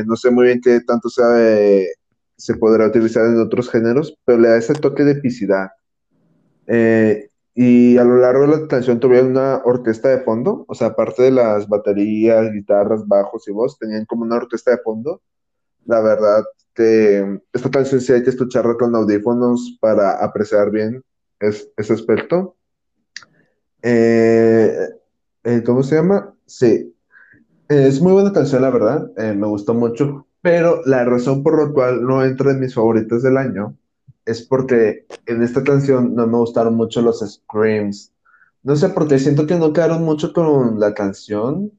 no 0.05 0.15
sé 0.15 0.29
muy 0.29 0.45
bien 0.45 0.61
qué 0.61 0.79
tanto 0.81 1.09
sea 1.09 1.25
se 2.35 2.53
podrá 2.55 2.87
utilizar 2.87 3.25
en 3.25 3.39
otros 3.39 3.67
géneros, 3.71 4.15
pero 4.25 4.37
le 4.39 4.49
da 4.49 4.57
ese 4.57 4.75
toque 4.75 5.03
de 5.03 5.13
epicidad. 5.13 5.69
Y 6.67 7.97
a 7.97 8.03
lo 8.03 8.17
largo 8.17 8.41
de 8.41 8.47
la 8.47 8.67
canción 8.67 8.99
tuvieron 8.99 9.31
una 9.31 9.61
orquesta 9.63 10.09
de 10.09 10.19
fondo, 10.19 10.65
o 10.67 10.75
sea, 10.75 10.87
aparte 10.87 11.23
de 11.23 11.31
las 11.31 11.67
baterías, 11.67 12.51
guitarras, 12.51 13.07
bajos 13.07 13.47
y 13.47 13.51
voz, 13.51 13.79
tenían 13.79 14.05
como 14.05 14.23
una 14.23 14.37
orquesta 14.37 14.71
de 14.71 14.77
fondo 14.77 15.21
la 15.87 16.01
verdad 16.01 16.43
que 16.75 17.39
esta 17.51 17.71
canción 17.71 18.01
sí 18.01 18.13
hay 18.13 18.21
que 18.21 18.29
escucharla 18.29 18.75
con 18.75 18.93
audífonos 18.93 19.77
para 19.81 20.23
apreciar 20.23 20.69
bien 20.69 21.03
ese 21.39 21.93
aspecto. 21.93 22.55
Eh, 23.81 24.89
eh, 25.43 25.63
¿Cómo 25.65 25.81
se 25.81 25.95
llama? 25.95 26.35
Sí. 26.45 26.93
Es 27.69 28.01
muy 28.01 28.13
buena 28.13 28.31
canción, 28.31 28.61
la 28.61 28.69
verdad. 28.69 29.11
Eh, 29.17 29.33
me 29.33 29.47
gustó 29.47 29.73
mucho. 29.73 30.27
Pero 30.41 30.81
la 30.85 31.03
razón 31.03 31.41
por 31.41 31.65
la 31.65 31.73
cual 31.73 32.03
no 32.03 32.23
entra 32.23 32.51
en 32.51 32.59
mis 32.59 32.75
favoritos 32.75 33.23
del 33.23 33.37
año 33.37 33.75
es 34.27 34.43
porque 34.43 35.07
en 35.25 35.41
esta 35.41 35.63
canción 35.63 36.13
no 36.13 36.27
me 36.27 36.37
gustaron 36.37 36.75
mucho 36.75 37.01
los 37.01 37.19
screams. 37.19 38.13
No 38.63 38.75
sé 38.75 38.89
por 38.89 39.07
qué 39.07 39.17
siento 39.17 39.47
que 39.47 39.55
no 39.55 39.73
quedaron 39.73 40.03
mucho 40.03 40.33
con 40.33 40.79
la 40.79 40.93
canción 40.93 41.71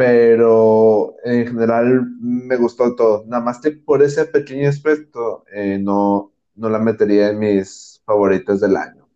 pero 0.00 1.14
en 1.24 1.46
general 1.46 2.06
me 2.22 2.56
gustó 2.56 2.96
todo. 2.96 3.22
Nada 3.26 3.42
más 3.42 3.60
que 3.60 3.72
por 3.72 4.02
ese 4.02 4.24
pequeño 4.24 4.66
aspecto 4.66 5.44
eh, 5.52 5.78
no, 5.78 6.32
no 6.54 6.70
la 6.70 6.78
metería 6.78 7.28
en 7.28 7.38
mis 7.38 8.00
favoritos 8.06 8.62
del 8.62 8.78
año. 8.78 9.06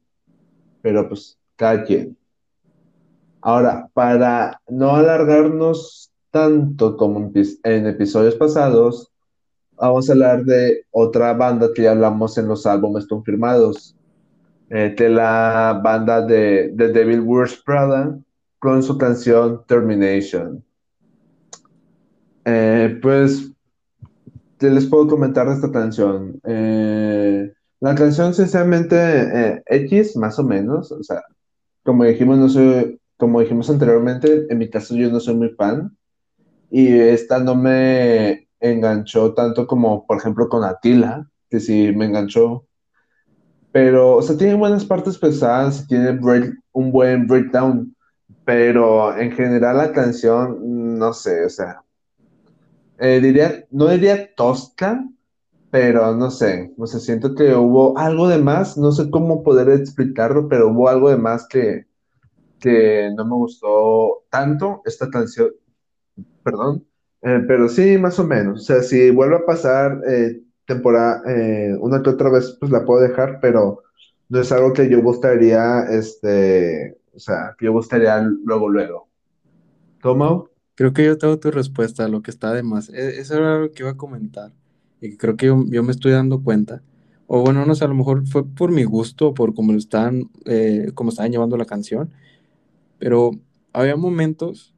Pero 0.83 1.09
pues 1.09 1.39
cada 1.57 1.85
quien. 1.85 2.19
Ahora, 3.41 3.89
para 3.95 4.61
no 4.69 4.95
alargarnos 4.95 6.13
tanto 6.31 6.99
como 6.99 7.33
en 7.35 7.87
episodios 7.87 8.35
pasados, 8.35 9.11
vamos 9.77 10.09
a 10.09 10.13
hablar 10.13 10.45
de 10.45 10.85
otra 10.91 11.33
banda 11.33 11.69
que 11.75 11.83
ya 11.83 11.93
hablamos 11.93 12.37
en 12.39 12.49
los 12.49 12.67
álbumes 12.67 13.07
confirmados, 13.07 13.97
de 14.69 15.09
la 15.09 15.81
banda 15.85 16.21
de 16.23 16.75
The 16.77 16.89
Devil 16.89 17.21
Wears 17.21 17.63
Prada 17.65 18.19
con 18.59 18.83
su 18.83 18.97
canción 18.97 19.63
Termination. 19.67 20.65
Eh, 22.45 22.99
pues, 23.03 23.53
¿qué 24.59 24.71
les 24.71 24.87
puedo 24.87 25.09
comentar 25.09 25.47
de 25.49 25.55
esta 25.55 25.71
canción? 25.71 26.41
Eh, 26.45 27.53
la 27.81 27.95
canción, 27.95 28.35
sinceramente, 28.35 28.97
eh, 28.97 29.63
X, 29.67 30.17
más 30.17 30.39
o 30.39 30.45
menos, 30.45 30.91
o 30.93 31.03
sea, 31.03 31.23
como 31.83 32.05
dijimos, 32.05 32.57
como 33.17 33.41
dijimos 33.41 33.69
anteriormente, 33.69 34.47
en 34.49 34.59
mi 34.59 34.71
caso 34.71 34.95
yo 34.95 35.11
no 35.11 35.21
soy 35.21 35.35
muy 35.35 35.51
fan 35.51 35.97
y 36.71 36.89
esta 36.93 37.39
no 37.39 37.55
me 37.55 38.44
enganchó 38.65 39.35
tanto 39.35 39.67
como, 39.67 40.07
por 40.07 40.17
ejemplo, 40.17 40.49
con 40.49 40.65
Atila, 40.65 41.29
que 41.51 41.61
sí 41.61 41.93
me 41.95 42.07
enganchó. 42.07 42.67
Pero, 43.73 44.17
o 44.17 44.23
sea, 44.23 44.37
tiene 44.37 44.55
buenas 44.55 44.85
partes 44.85 45.19
pesadas, 45.19 45.87
tiene 45.87 46.19
un 46.73 46.93
buen 46.93 47.27
breakdown, 47.27 47.95
pero 48.45 49.17
en 49.17 49.33
general 49.33 49.79
la 49.79 49.93
canción, 49.93 50.99
no 50.99 51.13
sé, 51.13 51.45
o 51.45 51.49
sea, 51.51 51.83
eh, 52.99 53.21
diría, 53.21 53.65
no 53.71 53.89
diría 53.89 54.35
tosca, 54.35 55.05
pero 55.71 56.15
no 56.15 56.31
sé, 56.31 56.73
o 56.79 56.87
sea, 56.87 57.01
siento 57.01 57.35
que 57.35 57.55
hubo 57.55 57.99
algo 57.99 58.29
de 58.29 58.39
más, 58.39 58.79
no 58.79 58.93
sé 58.93 59.11
cómo 59.11 59.43
poder 59.43 59.69
explicarlo, 59.71 60.49
pero 60.49 60.69
hubo 60.69 60.89
algo 60.89 61.11
de 61.11 61.17
más 61.17 61.47
que, 61.49 61.87
que 62.61 63.11
no 63.17 63.25
me 63.25 63.35
gustó 63.35 64.25
tanto 64.31 64.83
esta 64.85 65.11
canción, 65.11 65.51
perdón, 66.45 66.87
eh, 67.25 67.45
pero 67.47 67.69
sí, 67.69 67.99
más 67.99 68.19
o 68.19 68.27
menos, 68.27 68.61
o 68.61 68.65
sea, 68.65 68.83
si 68.83 69.11
vuelve 69.11 69.37
a 69.37 69.47
pasar 69.47 70.01
eh, 70.07 70.41
temporada, 70.67 71.23
eh, 71.27 71.75
una 71.81 72.03
que 72.03 72.11
otra 72.11 72.31
vez, 72.31 72.57
pues 72.61 72.71
la 72.71 72.85
puedo 72.85 73.01
dejar, 73.01 73.39
pero 73.41 73.83
no 74.29 74.41
es 74.41 74.53
algo 74.53 74.73
que 74.73 74.89
yo 74.89 75.03
gustaría, 75.03 75.85
este, 75.91 76.97
o 77.15 77.19
sea, 77.19 77.55
que 77.59 77.67
yo 77.67 77.73
gustaría 77.73 78.21
luego, 78.21 78.69
luego. 78.69 79.09
¿Cómo? 80.03 80.49
Creo 80.75 80.93
que 80.93 81.05
yo 81.05 81.19
tengo 81.19 81.39
tu 81.39 81.51
respuesta, 81.51 82.09
lo 82.09 82.23
que 82.23 82.31
está 82.31 82.53
de 82.53 82.63
más. 82.63 82.89
E, 82.91 83.21
eso 83.21 83.37
era 83.37 83.59
lo 83.59 83.73
que 83.73 83.83
iba 83.83 83.91
a 83.91 83.97
comentar 83.97 84.53
y 85.05 85.17
creo 85.17 85.37
que 85.37 85.47
yo, 85.47 85.57
me 85.57 85.93
estoy 85.93 86.13
dando 86.13 86.43
cuenta. 86.43 86.83
O 87.27 87.43
bueno, 87.43 87.65
no 87.67 87.75
sé, 87.75 87.85
a 87.85 87.89
lo 87.89 87.95
mejor 87.95 88.27
fue 88.27 88.47
por 88.47 88.71
mi 88.71 88.85
gusto, 88.85 89.35
por 89.35 89.55
cómo 89.55 89.73
lo 89.73 89.79
están, 89.79 90.31
eh, 90.47 90.91
cómo 90.95 91.11
estaban 91.11 91.31
llevando 91.31 91.57
la 91.57 91.67
canción, 91.67 92.11
pero 92.99 93.33
había 93.73 93.97
momentos 93.97 94.74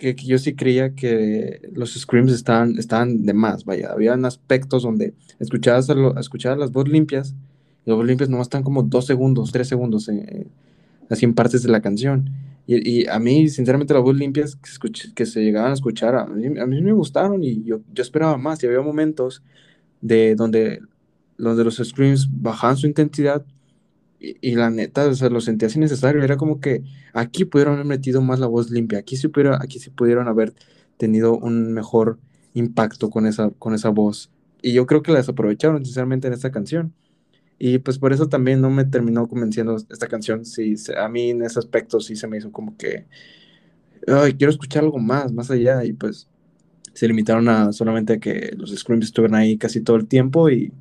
que, 0.00 0.14
yo 0.14 0.38
sí 0.38 0.54
creía 0.54 0.94
que 0.94 1.60
los 1.74 1.92
screams 1.94 2.32
estaban, 2.32 2.78
estaban 2.78 3.26
de 3.26 3.34
más, 3.34 3.64
vaya, 3.64 3.92
habían 3.92 4.24
aspectos 4.24 4.82
donde 4.82 5.14
escuchabas, 5.38 5.88
escuchabas 6.18 6.58
las 6.58 6.72
voces 6.72 6.92
limpias, 6.92 7.34
y 7.84 7.90
las 7.90 7.96
voces 7.96 8.08
limpias 8.08 8.30
nomás 8.30 8.46
están 8.46 8.62
como 8.62 8.82
dos 8.82 9.06
segundos, 9.06 9.52
tres 9.52 9.68
segundos, 9.68 10.08
eh, 10.08 10.46
así 11.10 11.26
en 11.26 11.34
partes 11.34 11.62
de 11.62 11.68
la 11.68 11.82
canción. 11.82 12.30
Y, 12.66 13.08
a 13.08 13.18
mí, 13.18 13.48
sinceramente, 13.48 13.92
las 13.94 14.02
voces 14.02 14.20
limpias 14.20 14.56
que, 14.56 14.92
que 15.12 15.26
se 15.26 15.42
llegaban 15.42 15.72
a 15.72 15.74
escuchar, 15.74 16.14
a 16.14 16.24
mí, 16.26 16.56
a 16.58 16.66
mí, 16.66 16.80
me 16.80 16.92
gustaron 16.92 17.42
y 17.42 17.64
yo, 17.64 17.80
yo 17.92 18.02
esperaba 18.02 18.36
más. 18.36 18.62
Y 18.62 18.66
había 18.66 18.80
momentos 18.80 19.42
de 20.00 20.36
donde, 20.36 20.80
donde 21.36 21.64
los 21.64 21.78
screams 21.78 22.28
bajaban 22.30 22.76
su 22.76 22.86
intensidad 22.86 23.44
y, 24.20 24.54
la 24.54 24.70
neta, 24.70 25.06
o 25.08 25.14
sea, 25.14 25.30
lo 25.30 25.40
sentía 25.40 25.68
así 25.68 25.78
necesario. 25.78 26.22
Era 26.22 26.36
como 26.36 26.60
que 26.60 26.82
aquí 27.14 27.46
pudieron 27.46 27.74
haber 27.74 27.86
metido 27.86 28.20
más 28.20 28.38
la 28.38 28.46
voz 28.46 28.70
limpia, 28.70 28.98
aquí 28.98 29.16
sí, 29.16 29.28
pudiera, 29.28 29.58
aquí 29.60 29.78
sí 29.78 29.90
pudieron 29.90 30.28
haber 30.28 30.54
tenido 30.98 31.36
un 31.36 31.72
mejor 31.72 32.18
impacto 32.54 33.08
con 33.10 33.26
esa, 33.26 33.50
con 33.58 33.74
esa 33.74 33.88
voz. 33.88 34.30
Y 34.62 34.74
yo 34.74 34.86
creo 34.86 35.02
que 35.02 35.12
la 35.12 35.18
desaprovecharon, 35.18 35.84
sinceramente, 35.84 36.28
en 36.28 36.34
esta 36.34 36.50
canción. 36.50 36.92
Y 37.58 37.78
pues 37.78 37.98
por 37.98 38.12
eso 38.12 38.28
también 38.28 38.60
no 38.60 38.70
me 38.70 38.84
terminó 38.84 39.26
convenciendo 39.26 39.76
esta 39.76 40.06
canción. 40.06 40.44
Sí, 40.44 40.74
a 40.96 41.08
mí 41.08 41.30
en 41.30 41.42
ese 41.42 41.58
aspecto 41.58 42.00
sí 42.00 42.16
se 42.16 42.26
me 42.26 42.38
hizo 42.38 42.52
como 42.52 42.76
que, 42.76 43.06
ay, 44.06 44.34
quiero 44.34 44.50
escuchar 44.50 44.84
algo 44.84 44.98
más, 44.98 45.32
más 45.32 45.50
allá. 45.50 45.84
Y 45.84 45.92
pues 45.94 46.28
se 46.92 47.08
limitaron 47.08 47.48
a 47.48 47.72
solamente 47.72 48.20
que 48.20 48.54
los 48.56 48.74
screams 48.74 49.06
estuvieran 49.06 49.40
ahí 49.40 49.56
casi 49.56 49.80
todo 49.80 49.96
el 49.96 50.06
tiempo. 50.06 50.50
Y, 50.50 50.72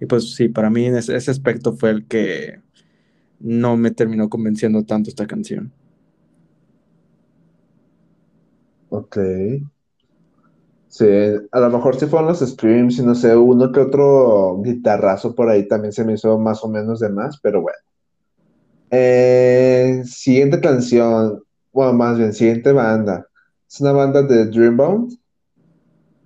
y 0.00 0.06
pues 0.06 0.34
sí, 0.34 0.48
para 0.48 0.70
mí 0.70 0.86
ese, 0.86 1.16
aspecto 1.16 1.72
fue 1.74 1.90
el 1.90 2.06
que 2.06 2.60
no 3.40 3.76
me 3.76 3.90
terminó 3.90 4.28
convenciendo 4.28 4.84
tanto 4.84 5.10
esta 5.10 5.26
canción. 5.26 5.72
Ok. 8.90 9.18
Sí, 10.88 11.06
a 11.52 11.60
lo 11.60 11.70
mejor 11.70 11.96
si 11.96 12.06
fueron 12.06 12.28
los 12.28 12.40
streams 12.40 12.98
y 12.98 13.02
no 13.02 13.14
sé, 13.14 13.36
uno 13.36 13.70
que 13.70 13.80
otro 13.80 14.60
guitarrazo 14.62 15.34
por 15.34 15.48
ahí 15.48 15.68
también 15.68 15.92
se 15.92 16.04
me 16.04 16.14
hizo 16.14 16.38
más 16.38 16.64
o 16.64 16.68
menos 16.68 17.00
de 17.00 17.10
más, 17.10 17.38
pero 17.40 17.60
bueno. 17.60 17.78
Eh, 18.90 20.02
siguiente 20.06 20.60
canción, 20.60 21.42
bueno, 21.72 21.92
más 21.92 22.18
bien, 22.18 22.32
siguiente 22.32 22.72
banda. 22.72 23.26
Es 23.68 23.80
una 23.80 23.92
banda 23.92 24.22
de 24.22 24.46
Dreambound, 24.46 25.18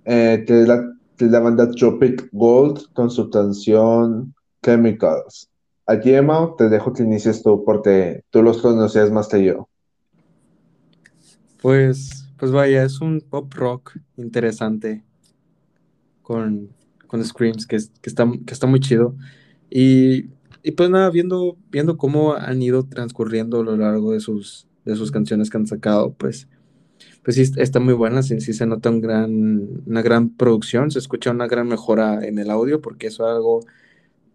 eh, 0.05 0.43
que, 0.47 0.53
la, 0.53 0.92
la 1.29 1.39
banda 1.39 1.69
Tropic 1.71 2.29
Gold 2.31 2.91
con 2.93 3.09
su 3.09 3.29
canción 3.29 4.33
Chemicals. 4.63 5.49
Aquí, 5.85 6.13
Emma, 6.13 6.53
te 6.57 6.69
dejo 6.69 6.93
que 6.93 7.03
inicies 7.03 7.43
tú 7.43 7.63
porque 7.65 8.23
tú 8.29 8.41
los 8.41 8.61
conocías 8.61 9.11
más 9.11 9.27
que 9.27 9.43
yo. 9.43 9.67
Pues 11.61 12.23
pues 12.43 12.51
vaya, 12.51 12.83
es 12.83 12.99
un 12.99 13.21
pop 13.21 13.53
rock 13.53 13.97
interesante 14.17 15.01
con, 16.21 16.67
con 17.07 17.23
Screams 17.23 17.65
que, 17.65 17.77
que, 17.77 18.09
está, 18.09 18.29
que 18.45 18.53
está 18.53 18.67
muy 18.67 18.81
chido. 18.81 19.15
Y, 19.69 20.25
y, 20.61 20.71
pues 20.75 20.89
nada, 20.89 21.09
viendo, 21.09 21.55
viendo 21.71 21.95
cómo 21.95 22.33
han 22.33 22.61
ido 22.61 22.83
transcurriendo 22.83 23.61
a 23.61 23.63
lo 23.63 23.77
largo 23.77 24.11
de 24.11 24.19
sus, 24.19 24.67
de 24.83 24.97
sus 24.97 25.09
canciones 25.09 25.49
que 25.49 25.55
han 25.55 25.67
sacado, 25.67 26.13
pues, 26.15 26.49
pues 27.23 27.35
sí, 27.35 27.43
está 27.57 27.79
muy 27.79 27.93
buena, 27.93 28.23
sí, 28.23 28.39
se 28.39 28.65
nota 28.65 28.89
un 28.89 29.01
gran, 29.01 29.83
una 29.85 30.01
gran 30.01 30.29
producción, 30.29 30.91
se 30.91 30.99
escucha 30.99 31.31
una 31.31 31.47
gran 31.47 31.67
mejora 31.67 32.25
en 32.25 32.39
el 32.39 32.49
audio, 32.49 32.81
porque 32.81 33.07
eso 33.07 33.25
es 33.25 33.35
algo, 33.35 33.61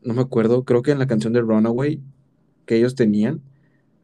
no 0.03 0.15
me 0.15 0.23
acuerdo, 0.23 0.65
creo 0.65 0.83
que 0.83 0.93
en 0.93 0.99
la 0.99 1.07
canción 1.07 1.33
de 1.33 1.41
Runaway 1.41 2.01
que 2.67 2.77
ellos 2.77 2.95
tenían, 2.95 3.43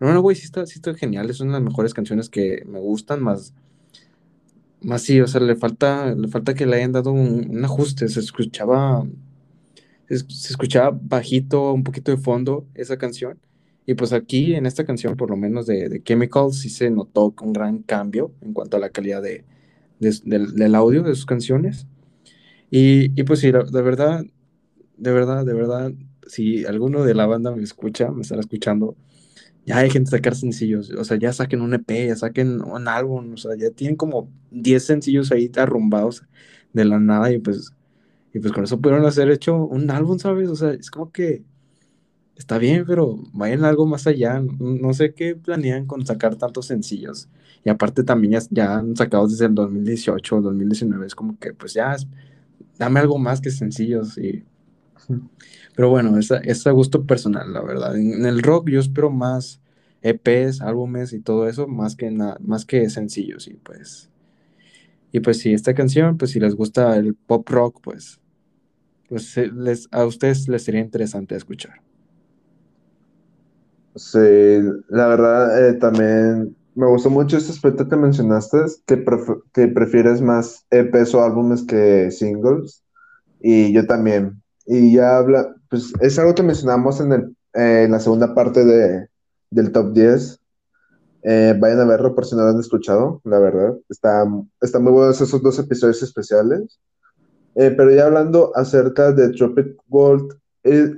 Runaway 0.01 0.37
sí 0.37 0.45
está, 0.45 0.67
sí 0.67 0.75
está 0.77 0.95
genial, 0.95 1.31
es 1.31 1.41
una 1.41 1.55
de 1.55 1.61
las 1.61 1.71
mejores 1.71 1.95
canciones 1.95 2.29
que 2.29 2.65
me 2.67 2.81
gustan, 2.81 3.23
más 3.23 3.55
más 4.85 5.03
sí, 5.03 5.21
o 5.21 5.27
sea, 5.27 5.41
le 5.41 5.57
falta, 5.57 6.15
le 6.15 6.29
falta 6.29 6.55
que 6.55 6.67
le 6.67 6.77
hayan 6.77 6.93
dado 6.93 7.12
un, 7.12 7.65
ajuste, 7.65 8.09
se 8.09 8.21
escuchaba, 8.21 9.07
se, 10.09 10.15
escuchaba 10.15 10.97
bajito, 11.03 11.73
un 11.73 11.85
poquito 11.85 12.11
de 12.12 12.19
fondo 12.19 12.67
esa 12.75 12.99
canción, 12.99 13.39
y 13.87 13.95
pues 13.95 14.12
aquí 14.12 14.55
en 14.55 14.66
esta 14.66 14.85
canción, 14.85 15.16
por 15.16 15.30
lo 15.30 15.37
menos 15.37 15.66
de, 15.66 15.89
de 15.89 16.03
Chemicals, 16.03 16.61
sí 16.61 16.70
se 16.70 16.91
notó 16.91 17.35
un 17.43 17.53
gran 17.53 17.82
cambio 17.82 18.32
en 18.41 18.53
cuanto 18.53 18.76
a 18.76 18.80
la 18.80 18.91
calidad 18.91 19.22
de, 19.22 19.45
del, 20.01 20.74
audio 20.74 21.03
de 21.03 21.14
sus 21.14 21.26
canciones, 21.26 21.87
y, 22.70 23.18
y 23.18 23.24
pues 23.24 23.41
sí, 23.41 23.53
de 23.53 23.82
verdad, 23.82 24.24
de 24.97 25.12
verdad, 25.12 25.45
de 25.45 25.55
verdad, 25.55 25.93
si 26.26 26.64
alguno 26.64 27.05
de 27.05 27.14
la 27.14 27.26
banda 27.26 27.55
me 27.55 27.62
escucha, 27.62 28.11
me 28.11 28.22
estará 28.22 28.41
escuchando, 28.41 28.97
ya 29.66 29.78
hay 29.78 29.91
gente 29.91 30.11
sacar 30.11 30.35
sencillos, 30.35 30.91
o 30.91 31.05
sea, 31.05 31.18
ya 31.18 31.32
saquen 31.32 31.61
un 31.62 31.74
EP, 31.74 32.09
ya 32.09 32.16
saquen 32.16 32.62
un 32.62 32.89
álbum, 32.89 33.32
o 33.35 33.37
sea, 33.37 33.53
ya 33.57 33.70
tienen 33.70 33.97
como 33.97 34.30
10 34.51 34.85
sencillos 34.85 35.32
ahí 35.32 35.51
arrumbados 35.57 36.24
de 36.72 36.85
la 36.85 36.99
nada 36.99 37.32
y 37.32 37.39
pues, 37.39 37.72
y 38.32 38.41
pues 38.41 38.53
con 38.53 38.64
eso 38.64 38.80
pudieron 38.80 39.07
hacer 39.07 39.30
hecho 39.30 39.57
un 39.57 39.91
álbum, 39.91 40.18
¿sabes? 40.18 40.49
O 40.51 40.57
sea, 40.57 40.72
es 40.72 40.91
como 40.91 41.12
que 41.12 41.45
está 42.37 42.59
bien, 42.59 42.85
pero 42.87 43.18
vayan 43.32 43.64
algo 43.64 43.87
más 43.87 44.07
allá, 44.07 44.43
no 44.59 44.93
sé 44.93 45.14
qué 45.14 45.37
planean 45.37 45.87
con 45.87 46.05
sacar 46.05 46.37
tantos 46.37 46.66
sencillos. 46.66 47.28
Y 47.64 47.70
aparte 47.70 48.03
también 48.05 48.41
ya, 48.51 48.76
han 48.76 48.97
sacado 48.97 49.26
desde 49.26 49.47
el 49.47 49.55
2018 49.55 50.37
o 50.37 50.41
2019, 50.43 51.07
es 51.07 51.14
como 51.14 51.39
que 51.39 51.55
pues 51.55 51.74
ya, 51.74 51.97
dame 52.78 53.01
algo 53.01 53.18
más 53.18 53.41
que 53.41 53.51
sencillos 53.51 54.18
y... 54.18 54.45
Pero 55.76 55.91
bueno, 55.91 56.16
es, 56.18 56.30
es 56.30 56.66
a 56.66 56.70
gusto 56.70 57.05
personal, 57.05 57.53
la 57.53 57.61
verdad. 57.61 57.97
En, 57.97 58.24
el 58.24 58.43
rock 58.43 58.70
yo 58.70 58.78
espero 58.78 59.11
más 59.11 59.61
EPs, 60.03 60.61
álbumes 60.61 61.12
y 61.12 61.20
todo 61.20 61.49
eso, 61.49 61.66
más 61.66 61.97
que, 61.97 62.11
más 62.11 62.64
que 62.64 62.89
sencillos. 62.91 63.49
Y 63.49 63.55
pues, 63.55 64.09
y 65.11 65.20
pues 65.20 65.39
si 65.39 65.53
esta 65.53 65.74
canción, 65.74 66.16
pues 66.16 66.30
si 66.30 66.41
les 66.41 66.55
gusta 66.55 66.97
el 66.97 67.14
pop 67.14 67.49
rock, 67.49 67.80
pues, 67.82 68.20
pues 69.09 69.37
eh, 69.37 69.51
les, 69.53 69.89
a 69.91 70.05
ustedes 70.07 70.49
les 70.49 70.62
sería 70.62 70.80
interesante 70.80 71.35
escuchar. 71.35 71.80
Sí, 73.97 74.18
la 74.88 75.07
verdad 75.07 75.68
eh, 75.68 75.74
también 75.74 76.57
me 76.74 76.86
gustó 76.86 77.11
mucho 77.11 77.36
este 77.36 77.53
aspecto 77.53 77.88
que 77.88 77.97
mencionaste, 77.97 78.59
que, 78.86 79.05
que 79.53 79.68
prefieres 79.68 80.20
más 80.20 80.66
EPs 80.70 81.14
o 81.14 81.22
álbumes 81.22 81.62
que 81.62 82.11
singles. 82.11 82.82
Y 83.40 83.72
yo 83.72 83.86
también. 83.86 84.42
Y 84.66 84.95
ya 84.95 85.18
habla, 85.18 85.55
pues 85.68 85.92
es 86.01 86.18
algo 86.18 86.34
que 86.34 86.42
mencionamos 86.42 87.01
en, 87.01 87.12
el, 87.12 87.36
en 87.53 87.92
la 87.92 88.01
segunda 88.01 88.34
parte 88.34 88.64
de, 88.64 89.09
del 89.51 89.70
top 89.72 89.92
10. 89.92 90.40
Eh, 91.22 91.55
vayan 91.59 91.80
a 91.80 91.84
verlo 91.86 92.14
por 92.14 92.26
si 92.26 92.34
no 92.36 92.42
lo 92.42 92.51
han 92.51 92.61
escuchado, 92.61 93.20
la 93.24 93.38
verdad. 93.38 93.76
Está, 93.88 94.24
está 94.61 94.78
muy 94.80 94.92
buenos 94.92 95.20
esos 95.20 95.42
dos 95.42 95.59
episodios 95.59 96.03
especiales. 96.03 96.80
Eh, 97.55 97.72
pero 97.76 97.92
ya 97.92 98.07
hablando 98.07 98.51
acerca 98.57 99.12
de 99.12 99.30
Tropic 99.30 99.76
Gold, 99.88 100.34
eh, 100.64 100.92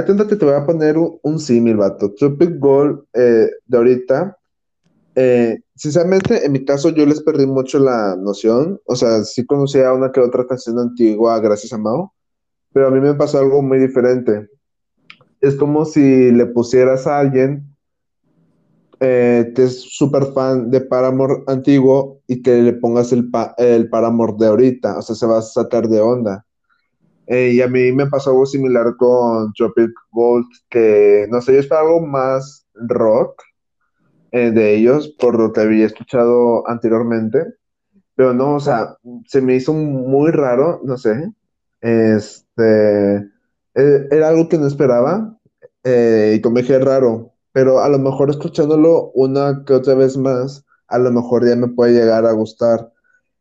atento 0.00 0.26
que 0.26 0.36
te 0.36 0.44
voy 0.44 0.54
a 0.54 0.66
poner 0.66 0.98
un, 0.98 1.18
un 1.22 1.38
símil, 1.38 1.76
vato. 1.76 2.12
Tropic 2.14 2.58
Gold 2.58 3.04
eh, 3.14 3.50
de 3.66 3.76
ahorita, 3.76 4.38
sinceramente, 5.74 6.44
en 6.44 6.52
mi 6.52 6.64
caso 6.64 6.90
yo 6.90 7.06
les 7.06 7.22
perdí 7.22 7.46
mucho 7.46 7.78
la 7.78 8.16
noción. 8.16 8.80
O 8.84 8.96
sea, 8.96 9.24
sí 9.24 9.46
conocía 9.46 9.92
una 9.92 10.12
que 10.12 10.20
otra 10.20 10.46
canción 10.46 10.78
antigua, 10.78 11.40
gracias 11.40 11.72
a 11.72 11.78
Mao 11.78 12.12
pero 12.76 12.88
a 12.88 12.90
mí 12.90 13.00
me 13.00 13.14
pasó 13.14 13.38
algo 13.38 13.62
muy 13.62 13.78
diferente. 13.78 14.50
Es 15.40 15.54
como 15.56 15.86
si 15.86 16.30
le 16.30 16.44
pusieras 16.44 17.06
a 17.06 17.20
alguien 17.20 17.74
eh, 19.00 19.50
que 19.56 19.62
es 19.64 19.80
súper 19.80 20.26
fan 20.34 20.70
de 20.70 20.82
Paramore 20.82 21.42
antiguo 21.46 22.20
y 22.26 22.42
que 22.42 22.60
le 22.60 22.74
pongas 22.74 23.12
el, 23.12 23.30
pa 23.30 23.54
el 23.56 23.88
Paramore 23.88 24.34
de 24.38 24.46
ahorita, 24.48 24.98
o 24.98 25.00
sea, 25.00 25.16
se 25.16 25.24
va 25.24 25.38
a 25.38 25.42
sacar 25.42 25.88
de 25.88 26.02
onda. 26.02 26.45
Eh, 27.26 27.52
y 27.54 27.60
a 27.60 27.68
mí 27.68 27.92
me 27.92 28.06
pasó 28.06 28.30
algo 28.30 28.46
similar 28.46 28.96
con 28.96 29.52
Tropic 29.54 29.90
Gold, 30.12 30.46
que 30.70 31.26
no 31.30 31.40
sé, 31.40 31.54
yo 31.54 31.60
esperaba 31.60 31.88
algo 31.88 32.06
más 32.06 32.66
rock 32.74 33.42
eh, 34.30 34.50
de 34.52 34.76
ellos, 34.76 35.08
por 35.18 35.38
lo 35.38 35.52
que 35.52 35.60
había 35.60 35.86
escuchado 35.86 36.68
anteriormente, 36.68 37.44
pero 38.14 38.32
no, 38.32 38.54
o 38.56 38.60
sea, 38.60 38.96
se 39.26 39.40
me 39.40 39.56
hizo 39.56 39.72
muy 39.72 40.30
raro, 40.30 40.80
no 40.84 40.96
sé, 40.96 41.32
este, 41.80 43.16
eh, 43.74 44.08
era 44.10 44.28
algo 44.28 44.48
que 44.48 44.58
no 44.58 44.66
esperaba, 44.66 45.32
y 45.84 46.40
como 46.40 46.58
dije, 46.58 46.80
raro, 46.80 47.32
pero 47.52 47.80
a 47.80 47.88
lo 47.88 47.98
mejor 47.98 48.30
escuchándolo 48.30 49.12
una 49.14 49.64
que 49.64 49.74
otra 49.74 49.94
vez 49.94 50.16
más, 50.16 50.64
a 50.88 50.98
lo 50.98 51.12
mejor 51.12 51.46
ya 51.48 51.56
me 51.56 51.68
puede 51.68 51.92
llegar 51.94 52.26
a 52.26 52.32
gustar. 52.32 52.92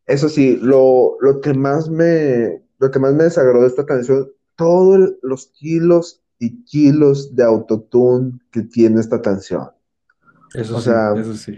Eso 0.05 0.29
sí, 0.29 0.57
lo, 0.61 1.17
lo 1.21 1.41
que 1.41 1.53
más 1.55 1.89
me, 1.89 2.64
lo 2.79 2.91
que 2.91 2.99
más 2.99 3.13
me 3.13 3.23
desagradó 3.23 3.61
de 3.61 3.67
esta 3.67 3.85
canción, 3.85 4.29
todos 4.55 5.15
los 5.21 5.47
kilos 5.47 6.21
y 6.39 6.63
kilos 6.63 7.35
de 7.35 7.43
autotune 7.43 8.39
que 8.51 8.61
tiene 8.63 8.99
esta 8.99 9.21
canción. 9.21 9.69
Eso 10.53 10.77
o 10.77 10.79
sí, 10.79 10.85
sea, 10.85 11.13
eso 11.15 11.33
sí. 11.33 11.57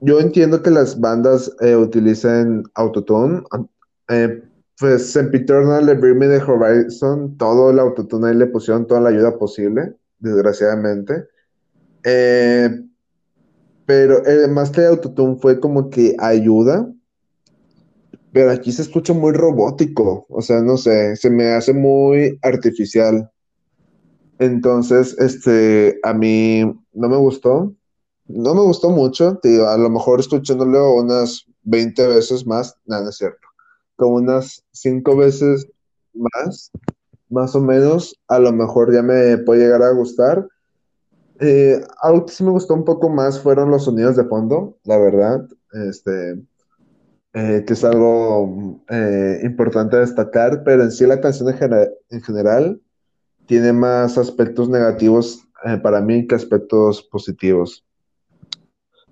Yo 0.00 0.20
entiendo 0.20 0.62
que 0.62 0.70
las 0.70 0.98
bandas 0.98 1.54
eh, 1.60 1.76
utilicen 1.76 2.64
autotune. 2.74 3.42
Eh, 4.08 4.42
pues 4.78 5.14
en 5.14 5.32
Eternal, 5.32 5.86
de 5.86 5.94
Bring 5.94 6.18
Me 6.18 6.26
the 6.26 6.42
Horizon, 6.42 7.36
todo 7.38 7.70
el 7.70 7.78
autotune 7.78 8.28
ahí 8.28 8.34
le 8.34 8.46
pusieron 8.48 8.86
toda 8.86 9.00
la 9.00 9.10
ayuda 9.10 9.38
posible, 9.38 9.94
desgraciadamente. 10.18 11.28
Eh, 12.02 12.84
pero 13.86 14.22
más 14.50 14.70
que 14.70 14.84
autotune 14.84 15.36
fue 15.40 15.60
como 15.60 15.88
que 15.88 16.16
ayuda 16.18 16.92
pero 18.32 18.50
aquí 18.50 18.72
se 18.72 18.82
escucha 18.82 19.12
muy 19.12 19.32
robótico, 19.32 20.26
o 20.28 20.40
sea, 20.40 20.62
no 20.62 20.78
sé, 20.78 21.16
se 21.16 21.28
me 21.30 21.52
hace 21.52 21.74
muy 21.74 22.38
artificial. 22.42 23.30
Entonces, 24.38 25.16
este, 25.18 26.00
a 26.02 26.14
mí 26.14 26.62
no 26.92 27.08
me 27.08 27.16
gustó, 27.16 27.74
no 28.26 28.54
me 28.54 28.62
gustó 28.62 28.90
mucho, 28.90 29.38
a 29.68 29.76
lo 29.76 29.90
mejor 29.90 30.20
escuchándolo 30.20 30.94
unas 30.94 31.44
20 31.62 32.06
veces 32.08 32.46
más, 32.46 32.74
nada, 32.86 33.10
es 33.10 33.16
cierto, 33.16 33.46
como 33.96 34.16
unas 34.16 34.64
5 34.72 35.14
veces 35.14 35.68
más, 36.14 36.70
más 37.28 37.54
o 37.54 37.60
menos, 37.60 38.18
a 38.28 38.38
lo 38.38 38.52
mejor 38.52 38.94
ya 38.94 39.02
me 39.02 39.36
puede 39.38 39.64
llegar 39.64 39.82
a 39.82 39.92
gustar. 39.92 40.46
Eh, 41.40 41.82
algo 42.00 42.26
que 42.26 42.44
me 42.44 42.50
gustó 42.50 42.74
un 42.74 42.84
poco 42.84 43.08
más 43.08 43.40
fueron 43.40 43.70
los 43.70 43.84
sonidos 43.84 44.16
de 44.16 44.24
fondo, 44.24 44.78
la 44.84 44.96
verdad, 44.96 45.46
este, 45.88 46.36
eh, 47.34 47.64
que 47.66 47.72
es 47.72 47.82
algo 47.82 48.84
eh, 48.90 49.40
importante 49.42 49.96
destacar, 49.96 50.62
pero 50.64 50.82
en 50.82 50.92
sí 50.92 51.06
la 51.06 51.20
canción 51.20 51.48
en, 51.48 52.22
general 52.22 52.78
tiene 53.46 53.72
más 53.72 54.18
aspectos 54.18 54.68
negativos 54.68 55.42
eh, 55.64 55.78
para 55.78 56.02
mí 56.02 56.26
que 56.26 56.34
aspectos 56.34 57.02
positivos. 57.02 57.84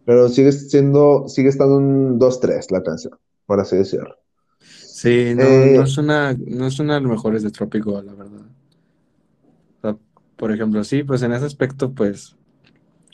Pero 0.05 0.29
sigue 0.29 0.53
siendo, 0.53 1.29
sigue 1.29 1.49
estando 1.49 1.79
un 1.79 2.19
2-3 2.19 2.71
la 2.71 2.83
canción, 2.83 3.19
por 3.47 3.59
así 3.59 3.77
decirlo. 3.77 4.15
Sí, 4.59 5.35
no, 5.35 5.45
no, 5.45 5.83
es 5.85 5.97
una, 5.97 6.35
no 6.35 6.67
es 6.67 6.79
una 6.79 6.97
de 6.97 7.01
las 7.01 7.11
mejores 7.11 7.43
de 7.43 7.51
Trópico, 7.51 8.03
la 8.03 8.13
verdad. 8.13 9.97
por 10.37 10.53
ejemplo, 10.53 10.85
sí, 10.85 11.05
pues 11.05 11.23
en 11.23 11.33
ese 11.33 11.47
aspecto, 11.47 11.91
pues, 11.93 12.37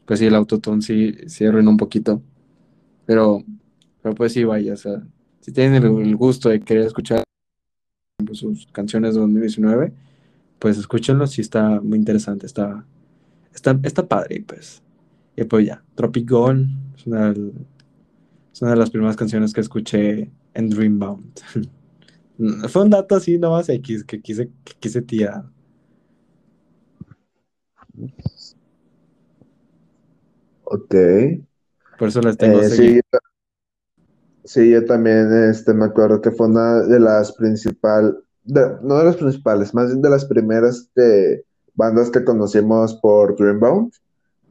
pues 0.04 0.18
sí, 0.18 0.26
el 0.26 0.34
autotune 0.34 0.82
sí, 0.82 1.14
sí 1.28 1.44
arruina 1.44 1.70
un 1.70 1.76
poquito. 1.76 2.22
Pero 3.04 3.44
pero 4.06 4.14
pues 4.14 4.34
sí, 4.34 4.44
vaya, 4.44 4.74
o 4.74 4.76
sea, 4.76 5.02
si 5.40 5.50
tienen 5.50 5.82
el, 5.82 6.14
gusto 6.14 6.48
de 6.48 6.60
querer 6.60 6.84
escuchar 6.86 7.24
sus 8.34 8.68
canciones 8.68 9.14
de 9.14 9.20
2019, 9.20 9.92
pues 10.60 10.78
escúchenlo, 10.78 11.26
sí 11.26 11.40
está 11.40 11.80
muy 11.80 11.98
interesante, 11.98 12.46
está, 12.46 12.86
está, 13.52 13.76
está 13.82 14.06
padre, 14.06 14.44
pues. 14.46 14.80
Y 15.34 15.42
pues 15.42 15.66
ya, 15.66 15.82
Tropic 15.96 16.30
Gold 16.30 16.68
es 16.96 17.04
una, 17.04 17.32
es 17.32 18.62
una 18.62 18.70
de 18.70 18.76
las 18.76 18.90
primeras 18.90 19.16
canciones 19.16 19.52
que 19.52 19.62
escuché 19.62 20.30
en 20.54 20.70
Dreambound. 20.70 21.40
Fue 22.68 22.82
un 22.84 22.90
dato 22.90 23.16
así 23.16 23.38
nomás 23.38 23.68
X 23.68 24.04
que 24.04 24.20
quise, 24.20 24.50
que 24.62 24.74
quise 24.78 25.02
tirar. 25.02 25.46
Ok. 30.62 30.94
Por 31.98 32.06
eso 32.06 32.20
las 32.20 32.36
tengo 32.36 32.60
eh, 32.60 32.68
Sí, 32.68 32.94
yo 32.94 33.18
también 34.86 35.50
este, 35.50 35.74
me 35.74 35.86
acuerdo 35.86 36.20
que 36.20 36.30
fue 36.30 36.46
una 36.46 36.82
de 36.82 37.00
las 37.00 37.32
principales, 37.32 38.12
no 38.44 38.98
de 38.98 39.04
las 39.04 39.16
principales, 39.16 39.74
más 39.74 39.86
bien 39.88 40.02
de 40.02 40.10
las 40.10 40.24
primeras 40.24 40.90
bandas 41.74 42.10
que 42.10 42.24
conocimos 42.24 42.94
por 42.94 43.36
Dreambound. 43.36 43.92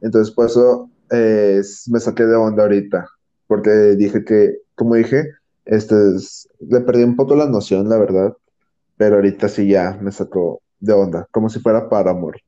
Entonces, 0.02 0.34
por 0.34 0.46
eso 0.46 0.90
eh, 1.10 1.62
me 1.88 2.00
saqué 2.00 2.24
de 2.24 2.34
onda 2.34 2.64
ahorita, 2.64 3.06
porque 3.46 3.70
dije 3.96 4.24
que, 4.24 4.58
como 4.74 4.94
dije, 4.96 5.24
este, 5.64 5.94
le 6.60 6.80
perdí 6.80 7.02
un 7.02 7.16
poco 7.16 7.34
la 7.34 7.46
noción, 7.46 7.88
la 7.88 7.98
verdad, 7.98 8.36
pero 8.96 9.16
ahorita 9.16 9.48
sí 9.48 9.68
ya 9.68 9.98
me 10.00 10.12
sacó 10.12 10.62
de 10.78 10.92
onda, 10.92 11.26
como 11.30 11.48
si 11.48 11.60
fuera 11.60 11.88
Paramore. 11.88 12.42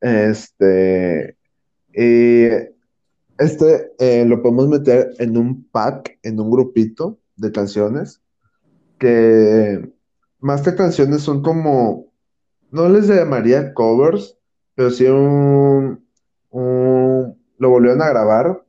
Este, 0.00 1.36
y 1.94 2.73
este 3.38 3.92
eh, 3.98 4.24
lo 4.24 4.42
podemos 4.42 4.68
meter 4.68 5.14
en 5.18 5.36
un 5.36 5.64
pack, 5.64 6.18
en 6.22 6.38
un 6.40 6.50
grupito 6.50 7.18
de 7.36 7.50
canciones, 7.52 8.20
que 8.98 9.92
más 10.38 10.62
que 10.62 10.74
canciones 10.74 11.22
son 11.22 11.42
como, 11.42 12.12
no 12.70 12.88
les 12.88 13.08
llamaría 13.08 13.74
covers, 13.74 14.36
pero 14.74 14.90
sí 14.90 15.06
un, 15.06 16.04
lo 16.52 17.70
volvieron 17.70 18.02
a 18.02 18.10
grabar. 18.10 18.64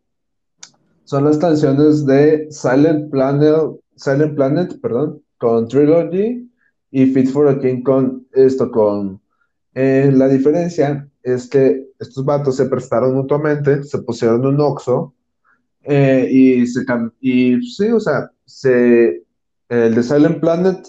Son 1.03 1.23
las 1.23 1.37
canciones 1.37 2.05
de 2.05 2.47
Silent 2.49 3.11
Planet, 3.11 3.79
Silent 3.95 4.35
Planet, 4.35 4.79
perdón, 4.81 5.21
con 5.37 5.67
Trilogy 5.67 6.49
y 6.89 7.05
Fit 7.07 7.29
for 7.29 7.47
a 7.47 7.59
King 7.59 7.83
con 7.83 8.27
esto, 8.33 8.71
con 8.71 9.21
eh, 9.75 10.11
la 10.11 10.27
diferencia 10.27 11.07
es 11.25 11.49
que 11.49 11.87
estos 11.99 12.23
vatos 12.23 12.55
se 12.55 12.67
prestaron 12.67 13.15
mutuamente, 13.15 13.83
se 13.83 13.97
pusieron 14.03 14.45
un 14.45 14.61
oxo 14.61 15.13
eh, 15.81 16.29
y 16.31 16.67
se 16.67 16.85
y 17.19 17.61
sí, 17.63 17.91
o 17.91 17.99
sea, 17.99 18.29
se, 18.45 19.23
el 19.69 19.95
de 19.95 20.03
Silent 20.03 20.39
Planet 20.39 20.87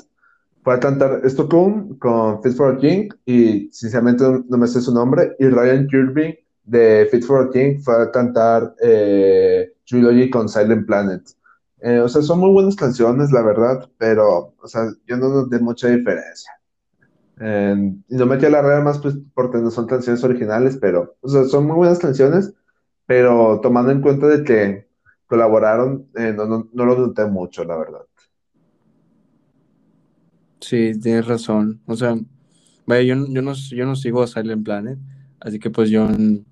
fue 0.62 0.74
a 0.74 0.80
cantar 0.80 1.22
Stockholm 1.24 1.96
con 1.98 2.42
Fit 2.42 2.52
for 2.52 2.74
a 2.74 2.78
King 2.78 3.08
y 3.24 3.70
sinceramente 3.72 4.24
no, 4.46 4.58
me 4.58 4.66
sé 4.66 4.82
su 4.82 4.92
nombre 4.92 5.34
y 5.38 5.46
Ryan 5.46 5.86
Kirby 5.86 6.38
de 6.64 7.08
Fit 7.10 7.24
for 7.24 7.46
a 7.46 7.50
King 7.50 7.78
fue 7.78 8.02
a 8.02 8.10
cantar 8.10 8.74
eh, 8.82 9.72
Trilogy 9.86 10.28
con 10.28 10.50
Silent 10.50 10.86
Planet. 10.86 11.22
Eh, 11.80 12.00
o 12.00 12.08
sea, 12.08 12.20
son 12.20 12.40
muy 12.40 12.50
buenas 12.50 12.76
canciones, 12.76 13.32
la 13.32 13.42
verdad, 13.42 13.88
pero, 13.96 14.54
o 14.60 14.68
sea, 14.68 14.86
yo 15.06 15.16
no 15.16 15.28
noté 15.28 15.58
mucha 15.60 15.88
diferencia. 15.88 16.50
Eh, 17.38 17.92
y 18.08 18.16
no 18.16 18.26
metí 18.26 18.46
a 18.46 18.50
la 18.50 18.62
real 18.62 18.82
más 18.82 18.98
pues, 18.98 19.16
porque 19.34 19.58
no 19.58 19.70
son 19.70 19.86
canciones 19.86 20.24
originales, 20.24 20.78
pero 20.80 21.16
o 21.20 21.28
sea, 21.28 21.44
son 21.44 21.66
muy 21.66 21.76
buenas 21.76 21.98
canciones, 21.98 22.54
pero 23.04 23.60
tomando 23.62 23.92
en 23.92 24.00
cuenta 24.00 24.26
de 24.26 24.42
que 24.42 24.88
colaboraron, 25.26 26.08
eh, 26.16 26.32
no, 26.34 26.46
no, 26.46 26.68
no, 26.72 26.84
lo 26.84 26.98
noté 26.98 27.26
mucho, 27.26 27.64
la 27.64 27.76
verdad. 27.76 28.00
Sí, 30.60 30.98
tienes 30.98 31.26
razón. 31.26 31.80
O 31.86 31.94
sea, 31.96 32.16
vaya, 32.86 33.02
yo, 33.02 33.26
yo, 33.28 33.42
no, 33.42 33.52
yo 33.52 33.86
no 33.86 33.96
sigo 33.96 34.22
a 34.22 34.26
Silent 34.26 34.64
Planet, 34.64 34.98
así 35.40 35.58
que 35.58 35.70
pues 35.70 35.90
yo 35.90 36.08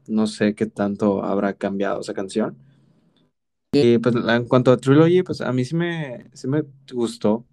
no 0.06 0.26
sé 0.26 0.54
qué 0.54 0.66
tanto 0.66 1.24
habrá 1.24 1.54
cambiado 1.54 2.00
esa 2.00 2.14
canción. 2.14 2.56
Y 3.72 3.98
pues 3.98 4.14
en 4.14 4.44
cuanto 4.44 4.70
a 4.70 4.76
Trilogy, 4.76 5.22
pues 5.22 5.40
a 5.40 5.52
mí 5.52 5.64
sí 5.64 5.74
me, 5.74 6.26
sí 6.32 6.46
me 6.46 6.62
gustó 6.92 7.44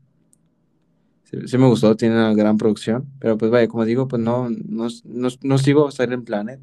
sí, 1.46 1.58
me 1.58 1.68
gustó, 1.68 1.96
tiene 1.96 2.16
una 2.16 2.34
gran 2.34 2.58
producción, 2.58 3.08
pero 3.20 3.38
pues 3.38 3.52
vaya, 3.52 3.68
como 3.68 3.86
digo, 3.86 4.08
pues 4.08 4.22
no, 4.22 4.50
no, 4.50 4.88
no, 5.06 5.28
no 5.42 5.58
sigo 5.58 5.90
en 5.98 6.24
Planet, 6.24 6.60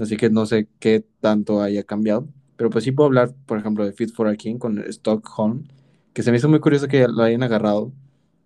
así 0.00 0.16
que 0.16 0.30
no 0.30 0.46
sé 0.46 0.68
qué 0.78 1.04
tanto 1.20 1.62
haya 1.62 1.82
cambiado, 1.82 2.28
pero 2.56 2.70
pues 2.70 2.84
sí 2.84 2.92
puedo 2.92 3.06
hablar, 3.06 3.34
por 3.46 3.58
ejemplo, 3.58 3.84
de 3.84 3.92
Fit 3.92 4.12
for 4.12 4.28
a 4.28 4.36
King 4.36 4.56
con 4.56 4.78
Stockholm, 4.88 5.64
que 6.12 6.22
se 6.22 6.30
me 6.30 6.36
hizo 6.36 6.48
muy 6.48 6.60
curioso 6.60 6.88
que 6.88 7.06
lo 7.08 7.22
hayan 7.22 7.42
agarrado, 7.42 7.92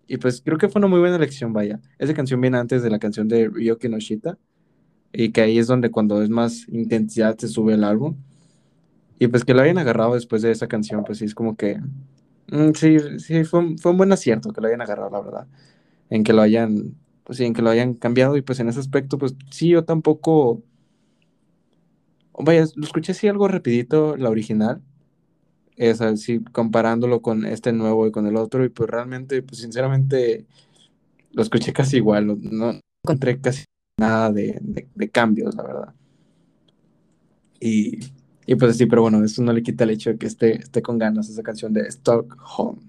y 0.07 0.17
pues 0.17 0.41
creo 0.43 0.57
que 0.57 0.69
fue 0.69 0.79
una 0.79 0.87
muy 0.87 0.99
buena 0.99 1.17
elección, 1.17 1.53
vaya. 1.53 1.79
Esa 1.99 2.15
canción 2.15 2.41
viene 2.41 2.57
antes 2.57 2.81
de 2.81 2.89
la 2.89 2.97
canción 2.97 3.27
de 3.27 3.47
Ryoki 3.47 3.89
Noshita, 3.89 4.37
y 5.13 5.29
que 5.31 5.41
ahí 5.41 5.57
es 5.57 5.67
donde 5.67 5.91
cuando 5.91 6.21
es 6.21 6.29
más 6.29 6.67
intensidad 6.69 7.37
se 7.37 7.47
sube 7.47 7.73
el 7.73 7.83
álbum. 7.83 8.15
Y 9.17 9.27
pues 9.27 9.43
que 9.43 9.53
lo 9.53 9.61
hayan 9.61 9.77
agarrado 9.77 10.13
después 10.13 10.41
de 10.41 10.51
esa 10.51 10.67
canción, 10.67 11.03
pues 11.03 11.17
sí 11.17 11.25
es 11.25 11.35
como 11.35 11.55
que 11.55 11.79
sí, 12.75 12.97
sí, 13.19 13.43
fue, 13.43 13.59
un, 13.59 13.77
fue 13.77 13.91
un 13.91 13.97
buen 13.97 14.11
acierto 14.11 14.51
que 14.51 14.61
lo 14.61 14.67
hayan 14.67 14.81
agarrado, 14.81 15.09
la 15.09 15.21
verdad. 15.21 15.47
En 16.09 16.23
que 16.23 16.33
lo 16.33 16.41
hayan, 16.41 16.95
pues 17.23 17.37
sí, 17.37 17.45
en 17.45 17.53
que 17.53 17.61
lo 17.61 17.69
hayan 17.69 17.93
cambiado. 17.93 18.37
Y 18.37 18.41
pues 18.41 18.59
en 18.59 18.69
ese 18.69 18.79
aspecto, 18.79 19.17
pues 19.17 19.35
sí, 19.51 19.69
yo 19.69 19.85
tampoco. 19.85 20.63
vaya, 22.37 22.65
lo 22.75 22.85
escuché 22.85 23.11
así 23.11 23.27
algo 23.27 23.47
rapidito, 23.47 24.17
la 24.17 24.29
original, 24.29 24.81
es 25.79 26.01
así, 26.01 26.41
comparándolo 26.51 27.21
con 27.21 27.45
este 27.45 27.71
nuevo 27.71 28.05
y 28.05 28.11
con 28.11 28.27
el 28.27 28.35
otro, 28.35 28.65
y 28.65 28.69
pues 28.69 28.89
realmente, 28.89 29.41
pues 29.41 29.61
sinceramente, 29.61 30.45
lo 31.31 31.41
escuché 31.41 31.73
casi 31.73 31.97
igual, 31.97 32.27
no, 32.27 32.79
encontré 33.03 33.39
casi 33.39 33.63
nada 33.97 34.31
de, 34.31 34.59
de, 34.61 35.09
cambios, 35.09 35.55
la 35.55 35.63
verdad. 35.63 35.93
Y, 37.61 37.99
y, 38.51 38.55
pues 38.55 38.77
sí, 38.77 38.87
pero 38.87 39.03
bueno, 39.03 39.23
eso 39.23 39.43
no 39.43 39.53
le 39.53 39.61
quita 39.61 39.83
el 39.83 39.91
hecho 39.91 40.09
de 40.09 40.17
que 40.17 40.25
esté, 40.25 40.55
esté 40.55 40.81
con 40.81 40.97
ganas 40.97 41.29
esa 41.29 41.43
canción 41.43 41.71
de 41.71 41.87
Stockholm. 41.87 42.79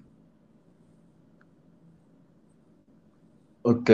Ok. 3.61 3.91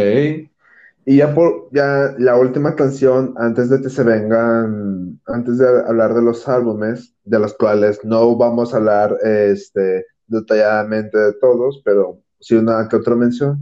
Y 1.06 1.18
ya 1.18 1.36
por 1.36 1.68
ya 1.74 2.16
la 2.20 2.38
última 2.38 2.74
canción, 2.74 3.34
antes 3.36 3.70
de 3.70 3.82
que 3.82 3.90
se 3.90 4.04
vengan, 4.04 5.20
antes 5.26 5.58
de 5.58 5.68
hablar 5.68 6.14
de 6.14 6.22
los 6.22 6.48
álbumes, 6.48 7.14
de 7.26 7.38
los 7.38 7.54
cuales 7.54 8.00
no 8.06 8.38
vamos 8.38 8.74
a 8.74 8.78
hablar 8.78 9.18
este, 9.24 10.06
detalladamente 10.28 11.18
de 11.18 11.34
todos, 11.34 11.82
pero 11.84 12.22
sí 12.40 12.56
una 12.56 12.88
que 12.88 12.96
otra 12.96 13.16
mención, 13.16 13.60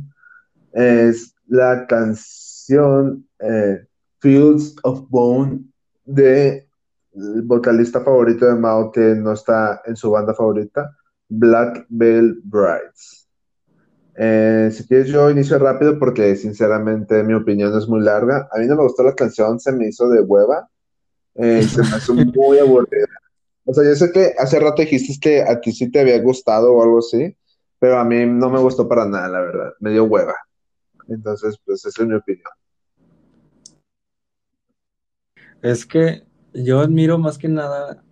es 0.74 1.34
la 1.48 1.88
canción 1.88 3.28
eh, 3.40 3.84
Fields 4.20 4.76
of 4.84 5.10
Bone 5.10 5.62
de 6.06 6.65
el 7.16 7.42
vocalista 7.44 8.02
favorito 8.02 8.46
de 8.46 8.56
Mao 8.56 8.92
que 8.92 9.16
no 9.16 9.32
está 9.32 9.82
en 9.86 9.96
su 9.96 10.12
banda 10.12 10.34
favorita, 10.34 10.96
Black 11.30 11.86
Veil 11.90 12.42
Brides. 12.44 13.28
Eh, 14.18 14.70
si 14.72 14.88
quieres, 14.88 15.08
yo 15.08 15.30
inicio 15.30 15.60
rápido 15.60 16.00
porque 16.00 16.36
sinceramente 16.36 17.24
mi 17.24 17.34
opinión 17.34 17.78
es 17.78 17.88
muy 17.88 18.02
larga. 18.02 18.48
A 18.52 18.60
mí 18.60 18.68
no 18.68 18.76
me 18.76 18.84
gustó 18.84 19.04
la 19.04 19.14
canción, 19.14 19.60
se 19.60 19.72
me 19.72 19.88
hizo 19.88 20.08
de 20.10 20.22
hueva. 20.22 20.70
Eh, 21.36 21.64
se 21.64 21.82
me 21.82 21.98
hizo 21.98 22.14
muy 22.36 22.60
aburrida. 22.60 23.08
O 23.66 23.74
sea, 23.74 23.84
yo 23.84 23.96
sé 23.96 24.12
que 24.12 24.34
hace 24.38 24.60
rato 24.60 24.82
dijiste 24.82 25.20
que 25.20 25.42
a 25.42 25.60
ti 25.60 25.72
sí 25.72 25.92
te 25.92 26.00
había 26.00 26.22
gustado 26.22 26.74
o 26.74 26.84
algo 26.84 27.00
así, 27.00 27.36
pero 27.80 27.98
a 27.98 28.06
mí 28.06 28.26
no 28.26 28.50
me 28.50 28.60
gustó 28.60 28.88
para 28.88 29.06
nada, 29.06 29.28
la 29.28 29.42
verdad. 29.42 29.74
Me 29.80 29.92
dio 29.92 30.06
hueva. 30.06 30.36
Entonces, 31.08 31.58
pues 31.66 31.86
esa 31.86 32.04
es 32.04 32.08
mi 32.08 32.16
opinión. 32.16 32.52
Es 35.62 35.86
que 35.86 36.24
yo 36.56 36.80
admiro 36.80 37.18
más 37.18 37.38
que 37.38 37.48
nada 37.48 38.04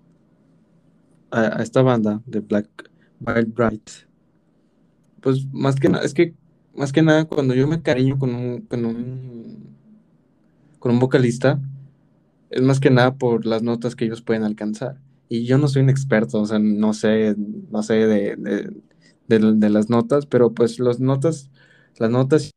a, 1.32 1.62
esta 1.64 1.82
banda 1.82 2.22
de 2.26 2.42
Black 2.42 2.68
Wild 3.20 3.54
Bright 3.54 3.90
pues 5.24 5.48
más 5.52 5.76
que 5.76 5.90
nada, 5.90 6.04
es 6.04 6.14
que 6.14 6.36
más 6.76 6.92
que 6.92 7.02
nada 7.02 7.26
cuando 7.26 7.56
yo 7.56 7.68
me 7.68 7.82
cariño 7.82 8.20
con 8.20 8.36
un, 8.36 8.62
con 8.62 8.86
un, 8.86 9.76
con 10.80 10.92
un 10.92 11.00
vocalista, 11.00 11.60
es 12.50 12.62
más 12.62 12.80
que 12.80 12.90
nada 12.90 13.16
por 13.16 13.46
las 13.46 13.64
notas 13.64 13.96
que 13.96 14.06
ellos 14.06 14.22
pueden 14.22 14.44
alcanzar. 14.44 15.00
Y 15.30 15.46
yo 15.46 15.58
no 15.58 15.68
soy 15.68 15.82
un 15.82 15.90
experto, 15.90 16.42
o 16.42 16.46
sea, 16.46 16.60
no 16.60 16.94
sé, 16.94 17.36
no 17.38 17.82
sé 17.82 17.94
de, 17.94 18.36
de, 19.28 19.70
las 19.70 19.90
notas, 19.90 20.26
pero 20.26 20.54
pues 20.54 20.80
las 20.80 21.00
notas, 21.00 21.50
las 21.98 22.12
notas 22.12 22.52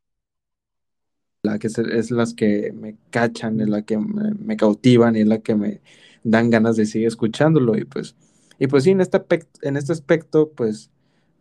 la 1.47 1.59
que 1.59 1.67
es, 1.67 2.11
las 2.11 2.33
que 2.33 2.71
me 2.73 2.95
cachan, 3.09 3.61
es 3.61 3.69
la 3.69 3.81
que 3.83 3.97
me, 3.97 4.33
me, 4.33 4.57
cautivan 4.57 5.15
y 5.15 5.21
es 5.21 5.27
la 5.27 5.39
que 5.39 5.55
me 5.55 5.81
dan 6.23 6.49
ganas 6.49 6.75
de 6.75 6.85
seguir 6.85 7.07
escuchándolo. 7.07 7.77
Y 7.77 7.85
pues, 7.85 8.15
y 8.59 8.67
pues 8.67 8.83
sí, 8.83 8.91
en 8.91 9.01
este, 9.01 9.21
en 9.61 9.77
este 9.77 9.93
aspecto, 9.93 10.51
pues, 10.51 10.91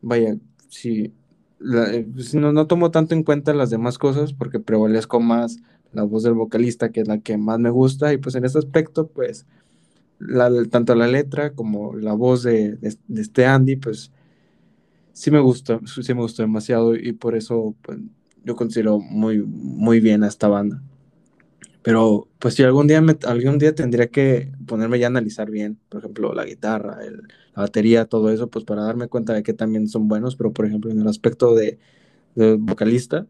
vaya, 0.03 0.37
sí, 0.69 1.13
eh, 1.61 2.07
pues, 2.13 2.35
no, 2.35 2.53
no, 2.53 2.67
tomo 2.67 2.91
tanto 2.91 3.15
en 3.15 3.23
cuenta 3.23 3.55
las 3.55 3.71
demás 3.71 3.99
cosas 3.99 4.33
porque 4.33 4.61
prevalezco 4.61 5.21
más 5.21 5.59
la 5.93 6.03
voz 6.03 6.23
del 6.23 6.35
vocalista, 6.35 6.91
que 6.93 7.01
es 7.01 7.09
la 7.09 7.19
que 7.21 7.39
más 7.39 7.59
me 7.59 7.71
gusta, 7.71 8.13
y 8.13 8.19
pues 8.19 8.35
en 8.35 8.45
ese 8.45 8.59
aspecto, 8.59 9.09
pues, 9.09 9.47
la, 10.19 10.51
tanto 10.67 10.95
la 10.95 11.09
letra 11.09 11.53
como 11.53 11.95
la 11.97 12.13
voz 12.15 12.43
de, 12.43 12.79
este 12.83 13.47
Andy, 13.47 13.77
pues, 13.77 14.13
sí 15.13 15.31
me 15.31 15.41
gusta, 15.41 15.81
sí 15.87 16.15
me 16.15 16.21
gustó 16.21 16.43
demasiado, 16.43 16.95
y 16.97 17.13
por 17.13 17.37
eso, 17.37 17.75
pues, 17.83 17.99
yo 18.47 18.55
considero 18.55 19.01
muy, 19.01 19.43
muy 19.43 20.01
bien 20.01 20.23
a 20.23 20.29
esta 20.29 20.49
banda. 20.49 20.81
Pero 21.83 22.29
pues 22.39 22.55
si 22.55 22.63
algún 22.63 22.87
día, 22.87 23.05
algún 23.27 23.59
día 23.59 23.75
tendría 23.75 24.09
que 24.09 24.53
ponerme 24.67 24.99
ya 24.99 25.07
a 25.07 25.11
analizar 25.11 25.51
bien, 25.51 25.79
por 25.89 26.01
ejemplo, 26.01 26.33
la 26.33 26.45
guitarra, 26.45 26.99
la 27.55 27.63
batería, 27.63 28.07
todo 28.07 28.31
eso, 28.31 28.49
pues 28.49 28.65
para 28.65 28.83
darme 28.83 29.09
cuenta 29.09 29.35
de 29.35 29.43
que 29.43 29.53
también 29.53 29.89
son 29.89 30.09
buenos, 30.09 30.37
pero 30.37 30.53
por 30.53 30.67
ejemplo 30.67 30.91
en 30.91 31.01
el 31.01 31.09
aspecto 31.09 31.55
de, 31.55 31.79
vocalista, 32.59 33.27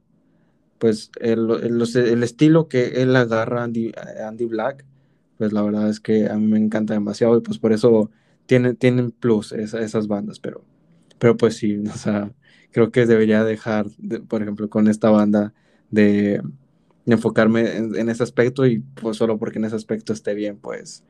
pues 0.79 1.11
el, 1.21 1.49
el, 1.63 2.23
estilo 2.23 2.69
que 2.69 3.03
él 3.03 3.15
agarra 3.15 3.63
Andy, 3.63 3.93
Andy 4.27 4.47
Black, 4.47 4.85
pues 5.39 5.53
la 5.53 5.63
verdad 5.63 5.89
es 5.89 6.01
que 6.01 6.29
a 6.29 6.35
mí 6.37 6.47
me 6.47 6.59
encanta 6.59 6.95
demasiado 6.95 7.39
y 7.39 7.41
pues 7.41 7.59
por 7.59 7.73
eso 7.73 8.11
tiene, 8.47 8.75
tienen 8.75 9.13
plus 9.13 9.53
esas 9.53 10.09
bandas, 10.09 10.41
pero, 10.41 10.65
pero 11.19 11.37
pues 11.37 11.57
sí, 11.57 11.77
o 11.95 11.97
sea, 11.97 12.33
creo 12.77 12.91
que 12.91 13.07
debería 13.07 13.43
dejar, 13.43 13.87
por 14.29 14.43
ejemplo, 14.43 14.69
con 14.69 14.87
esta 14.87 15.09
banda 15.09 15.55
de 15.91 16.43
enfocarme 17.07 17.75
en, 17.75 18.11
ese 18.11 18.23
aspecto 18.23 18.67
y 18.67 18.81
pues 18.81 19.17
solo 19.17 19.39
porque 19.39 19.59
en 19.59 19.65
ese 19.65 19.77
aspecto 19.77 20.13
esté 20.13 20.35
bien, 20.35 20.59
pues, 20.59 21.03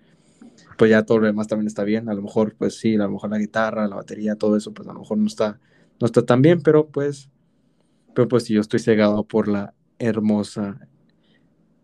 pues 0.79 0.93
ya 0.93 1.03
todo 1.03 1.19
lo 1.19 1.27
demás 1.27 1.49
también 1.49 1.67
está 1.67 1.83
bien. 1.83 2.09
A 2.09 2.15
lo 2.15 2.23
mejor, 2.23 2.55
pues 2.57 2.79
sí, 2.79 2.95
a 2.95 2.99
lo 2.99 3.11
mejor 3.11 3.31
la 3.31 3.39
guitarra, 3.39 3.89
la 3.89 3.97
batería, 3.97 4.37
todo 4.37 4.57
eso, 4.57 4.73
pues 4.73 4.89
a 4.89 4.93
lo 4.93 5.01
mejor 5.01 5.19
no 5.19 5.27
está, 5.27 5.59
no 5.99 6.07
está 6.07 6.25
tan 6.25 6.41
bien, 6.41 6.63
pero 6.63 6.87
pues, 6.87 7.31
pero 8.15 8.29
pues 8.29 8.47
yo 8.47 8.61
estoy 8.61 8.79
cegado 8.79 9.25
por 9.25 9.49
la 9.49 9.75
hermosa 9.99 10.79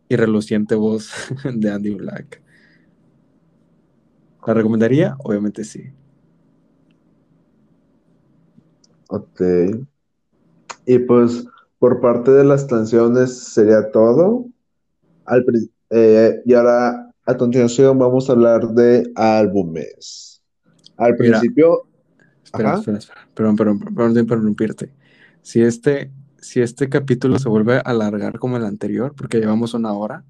y 0.09 0.15
reluciente 0.15 0.77
voz 0.77 1.11
de 1.57 1.73
Andy 1.73 1.91
Black. 1.91 2.41
¿La 4.47 4.55
recomendaría? 4.55 5.17
Obviamente 5.25 5.65
sí. 5.65 5.91
Ok. 9.13 9.43
Y 10.87 10.99
pues 11.01 11.47
por 11.79 12.01
parte 12.01 12.31
de 12.31 12.45
las 12.45 12.65
canciones 12.65 13.39
sería 13.39 13.91
todo. 13.91 14.47
Eh, 15.91 16.43
y 16.47 16.55
ahora, 16.55 17.13
a 17.27 17.37
continuación, 17.37 17.99
vamos 17.99 18.29
a 18.29 18.33
hablar 18.33 18.69
de 18.69 19.13
álbumes. 19.15 20.43
Al 20.97 21.15
principio. 21.17 21.83
Espera, 22.43 22.75
espera, 22.75 22.99
espera. 22.99 23.21
Perdón, 23.35 23.57
perdón, 23.57 23.79
perdón 23.81 24.15
de 24.15 24.21
interrumpirte. 24.21 24.95
Si 25.43 25.61
este, 25.61 26.11
si 26.41 26.63
este 26.63 26.89
capítulo 26.89 27.39
se 27.39 27.51
vuelve 27.51 27.77
a 27.77 27.81
alargar 27.81 28.39
como 28.39 28.57
el 28.57 28.65
anterior, 28.65 29.15
porque 29.15 29.41
llevamos 29.41 29.75
una 29.75 29.93
hora, 29.93 30.25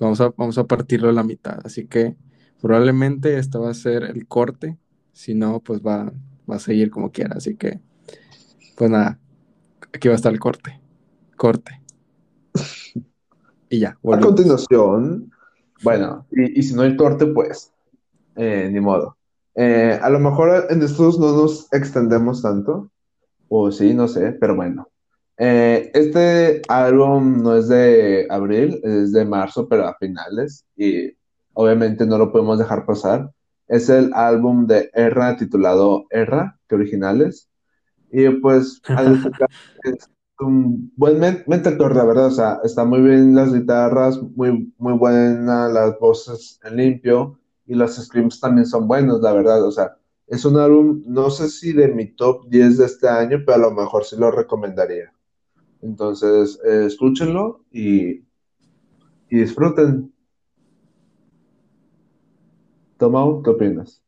vamos 0.00 0.20
a, 0.20 0.30
vamos 0.36 0.58
a 0.58 0.64
partirlo 0.64 1.10
a 1.10 1.12
la 1.12 1.22
mitad. 1.22 1.60
Así 1.64 1.86
que 1.86 2.16
probablemente 2.60 3.38
este 3.38 3.56
va 3.56 3.70
a 3.70 3.74
ser 3.74 4.02
el 4.02 4.26
corte. 4.26 4.78
Si 5.12 5.34
no, 5.34 5.60
pues 5.60 5.80
va, 5.80 6.12
va 6.50 6.56
a 6.56 6.60
seguir 6.60 6.90
como 6.90 7.10
quiera. 7.10 7.36
Así 7.36 7.56
que, 7.56 7.80
pues 8.76 8.90
nada, 8.90 9.18
Aquí 9.94 10.08
va 10.08 10.14
a 10.14 10.16
estar 10.16 10.32
el 10.32 10.40
corte. 10.40 10.80
Corte. 11.36 11.80
Y 13.68 13.78
ya. 13.78 13.96
A 14.12 14.20
continuación, 14.20 15.32
bueno, 15.82 16.26
y, 16.30 16.62
si 16.62 16.74
no 16.74 16.82
hay 16.82 16.96
corte, 16.96 17.26
pues, 17.26 17.72
eh, 18.36 18.68
ni 18.72 18.80
modo. 18.80 19.16
Eh, 19.54 19.98
a 20.02 20.10
lo 20.10 20.18
mejor 20.18 20.66
en 20.68 20.82
estos 20.82 21.18
no 21.18 21.32
nos 21.32 21.72
extendemos 21.72 22.42
tanto, 22.42 22.90
o 23.48 23.70
sí, 23.70 23.94
no 23.94 24.08
sé, 24.08 24.32
pero 24.32 24.56
bueno. 24.56 24.88
Eh, 25.38 25.90
este 25.94 26.62
álbum 26.68 27.42
no 27.42 27.56
es 27.56 27.68
de 27.68 28.26
abril, 28.30 28.80
es 28.82 29.12
de 29.12 29.24
marzo, 29.24 29.68
pero 29.68 29.86
a 29.86 29.94
finales, 29.94 30.64
y 30.76 31.16
obviamente 31.52 32.04
no 32.04 32.18
lo 32.18 32.32
podemos 32.32 32.58
dejar 32.58 32.84
pasar. 32.84 33.30
Es 33.68 33.88
el 33.88 34.12
álbum 34.14 34.66
de 34.66 34.90
Erra 34.94 35.36
titulado 35.36 36.06
Erra, 36.10 36.58
que 36.68 36.74
originales. 36.74 37.48
Y 38.10 38.28
pues, 38.30 38.80
es 39.84 40.10
un 40.40 40.92
buen 40.96 41.20
mentor, 41.46 41.96
la 41.96 42.04
verdad. 42.04 42.26
O 42.26 42.30
sea, 42.30 42.60
está 42.64 42.84
muy 42.84 43.00
bien 43.00 43.34
las 43.34 43.52
guitarras, 43.52 44.20
muy, 44.22 44.72
muy 44.78 44.94
buenas 44.94 45.72
las 45.72 45.98
voces 45.98 46.60
en 46.64 46.76
limpio 46.76 47.38
y 47.66 47.74
los 47.74 47.96
screams 47.96 48.40
también 48.40 48.66
son 48.66 48.86
buenos, 48.88 49.20
la 49.20 49.32
verdad. 49.32 49.64
O 49.64 49.70
sea, 49.70 49.96
es 50.26 50.44
un 50.44 50.58
álbum, 50.58 51.02
no 51.06 51.30
sé 51.30 51.48
si 51.48 51.72
de 51.72 51.88
mi 51.88 52.06
top 52.14 52.48
10 52.48 52.78
de 52.78 52.86
este 52.86 53.08
año, 53.08 53.38
pero 53.44 53.54
a 53.54 53.58
lo 53.58 53.70
mejor 53.72 54.04
sí 54.04 54.16
lo 54.16 54.30
recomendaría. 54.30 55.12
Entonces, 55.82 56.58
eh, 56.66 56.86
escúchenlo 56.86 57.64
y, 57.70 58.24
y 59.28 59.38
disfruten. 59.38 60.13
Tomau, 62.96 63.42
¿qué 63.42 63.50
opinas? 63.50 64.02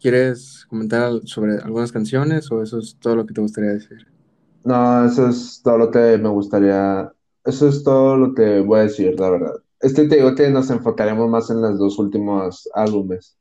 ¿Quieres 0.00 0.66
comentar 0.68 1.10
sobre 1.24 1.58
algunas 1.58 1.92
canciones 1.92 2.50
o 2.50 2.62
eso 2.62 2.78
es 2.78 2.96
todo 2.98 3.16
lo 3.16 3.26
que 3.26 3.34
te 3.34 3.40
gustaría 3.40 3.72
decir? 3.72 4.06
No, 4.64 5.04
eso 5.04 5.28
es 5.28 5.60
todo 5.62 5.78
lo 5.78 5.90
que 5.90 6.18
me 6.18 6.28
gustaría, 6.28 7.12
eso 7.44 7.68
es 7.68 7.82
todo 7.82 8.16
lo 8.16 8.34
que 8.34 8.60
voy 8.60 8.80
a 8.80 8.82
decir, 8.82 9.18
la 9.18 9.30
verdad. 9.30 9.54
Este 9.80 10.06
te 10.06 10.16
digo 10.16 10.34
que 10.34 10.50
nos 10.50 10.70
enfocaremos 10.70 11.28
más 11.28 11.50
en 11.50 11.62
los 11.62 11.78
dos 11.78 11.98
últimos 11.98 12.68
álbumes. 12.74 13.36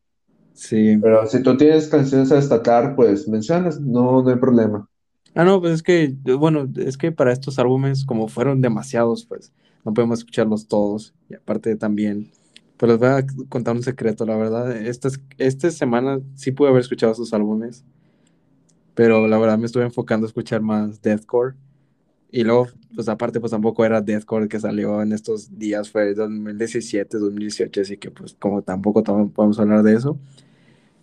Sí. 0.54 0.98
Pero 1.02 1.26
si 1.28 1.44
tú 1.44 1.58
tienes 1.58 1.88
canciones 1.88 2.32
a 2.32 2.36
destacar, 2.36 2.96
pues 2.96 3.28
mencionas, 3.28 3.80
no, 3.80 4.22
no 4.24 4.30
hay 4.30 4.38
problema. 4.38 4.90
Ah, 5.36 5.44
no, 5.44 5.62
pues 5.62 5.74
es 5.74 5.84
que, 5.84 6.16
bueno, 6.38 6.68
es 6.78 6.98
que 6.98 7.12
para 7.12 7.32
estos 7.32 7.60
álbumes, 7.60 8.06
como 8.06 8.28
fueron 8.28 8.62
demasiados, 8.62 9.26
pues 9.26 9.54
no 9.86 9.94
podemos 9.94 10.20
escucharlos 10.20 10.68
todos. 10.68 11.14
Y 11.30 11.36
aparte 11.36 11.76
también, 11.76 12.32
Pues 12.80 12.90
les 12.94 12.98
voy 12.98 13.10
a 13.10 13.26
contar 13.50 13.76
un 13.76 13.84
secreto, 13.84 14.26
la 14.26 14.38
verdad. 14.38 14.72
Esta, 14.72 15.10
esta 15.38 15.70
semana 15.70 16.22
sí 16.36 16.54
pude 16.54 16.70
haber 16.70 16.80
escuchado 16.80 17.14
sus 17.14 17.34
álbumes, 17.34 17.84
pero 18.96 19.28
la 19.28 19.38
verdad 19.38 19.58
me 19.58 19.66
estuve 19.66 19.84
enfocando 19.84 20.26
a 20.26 20.30
escuchar 20.30 20.62
más 20.62 21.02
deathcore. 21.02 21.56
Y 22.32 22.46
luego, 22.46 22.70
pues 22.96 23.10
aparte, 23.10 23.42
pues 23.42 23.52
tampoco 23.52 23.84
era 23.84 24.00
deathcore 24.00 24.48
que 24.48 24.62
salió 24.62 25.02
en 25.02 25.12
estos 25.12 25.60
días, 25.60 25.90
fue 25.92 26.14
2017, 26.14 27.18
2018, 27.18 27.82
así 27.82 27.98
que 27.98 28.12
pues 28.12 28.38
como 28.40 28.62
tampoco 28.62 29.04
podemos 29.04 29.60
hablar 29.60 29.84
de 29.84 29.96
eso. 29.96 30.18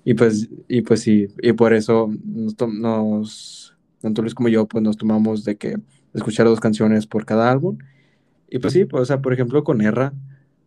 Y 0.03 0.15
pues, 0.15 0.49
y 0.69 0.81
pues 0.81 1.01
sí, 1.03 1.29
y 1.43 1.53
por 1.53 1.75
eso 1.75 2.11
nos, 2.25 2.57
nos, 2.73 3.77
tanto 4.01 4.23
Luis 4.23 4.35
como 4.35 4.49
yo, 4.49 4.67
pues 4.67 4.83
nos 4.83 4.97
tomamos 4.97 5.45
de 5.45 5.57
que 5.57 5.77
escuchar 6.15 6.47
dos 6.47 6.61
canciones 6.61 7.07
por 7.07 7.27
cada 7.27 7.51
álbum. 7.51 7.77
Y 8.49 8.61
pues 8.61 8.73
sí, 8.73 8.87
pues, 8.87 9.03
o 9.03 9.05
sea, 9.05 9.21
por 9.21 9.35
ejemplo, 9.35 9.63
con 9.63 9.83
Erra, 9.83 10.15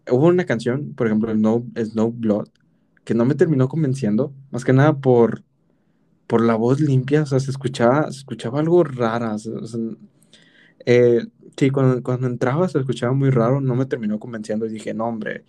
hubo 0.10 0.28
una 0.28 0.46
canción, 0.46 0.94
por 0.96 1.08
ejemplo, 1.08 1.34
No, 1.36 1.66
Snow 1.76 2.12
Blood, 2.12 2.50
que 3.04 3.14
no 3.14 3.26
me 3.26 3.36
terminó 3.36 3.68
convenciendo, 3.68 4.34
más 4.52 4.66
que 4.66 4.74
nada 4.74 4.98
por, 4.98 5.44
por 6.28 6.42
la 6.44 6.56
voz 6.56 6.80
limpia, 6.80 7.24
o 7.24 7.26
sea, 7.26 7.40
se 7.40 7.52
escuchaba, 7.52 8.12
se 8.12 8.20
escuchaba 8.20 8.60
algo 8.60 8.84
rara. 8.84 9.36
Eh, 10.86 11.26
sí, 11.58 11.70
cuando, 11.70 12.02
cuando 12.04 12.28
entraba 12.28 12.70
se 12.70 12.80
escuchaba 12.80 13.14
muy 13.14 13.30
raro, 13.30 13.62
no 13.62 13.76
me 13.76 13.86
terminó 13.86 14.20
convenciendo 14.20 14.66
y 14.66 14.70
dije, 14.70 14.94
no, 14.94 15.08
hombre, 15.08 15.46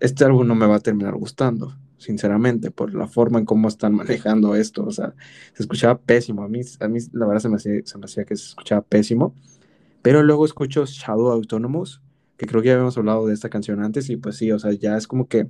este 0.00 0.24
álbum 0.24 0.46
no 0.46 0.54
me 0.54 0.66
va 0.66 0.76
a 0.76 0.80
terminar 0.80 1.14
gustando 1.14 1.74
sinceramente, 2.04 2.70
por 2.70 2.94
la 2.94 3.08
forma 3.08 3.38
en 3.38 3.46
cómo 3.46 3.68
están 3.68 3.94
manejando 3.94 4.54
esto. 4.54 4.84
O 4.84 4.90
sea, 4.90 5.14
se 5.54 5.62
escuchaba 5.62 5.98
pésimo. 5.98 6.42
A 6.44 6.48
mí, 6.48 6.60
a 6.80 6.88
mí 6.88 6.98
la 7.12 7.26
verdad 7.26 7.40
se 7.40 7.48
me, 7.48 7.56
hacía, 7.56 7.80
se 7.84 7.98
me 7.98 8.04
hacía 8.04 8.24
que 8.24 8.36
se 8.36 8.48
escuchaba 8.48 8.82
pésimo. 8.82 9.34
Pero 10.02 10.22
luego 10.22 10.44
escucho 10.44 10.84
Shadow 10.84 11.30
Autonomous, 11.30 12.02
que 12.36 12.46
creo 12.46 12.62
que 12.62 12.68
ya 12.68 12.74
habíamos 12.74 12.96
hablado 12.98 13.26
de 13.26 13.34
esta 13.34 13.48
canción 13.48 13.82
antes, 13.82 14.10
y 14.10 14.16
pues 14.16 14.36
sí, 14.36 14.50
o 14.52 14.58
sea, 14.58 14.72
ya 14.72 14.96
es 14.96 15.06
como 15.06 15.28
que 15.28 15.48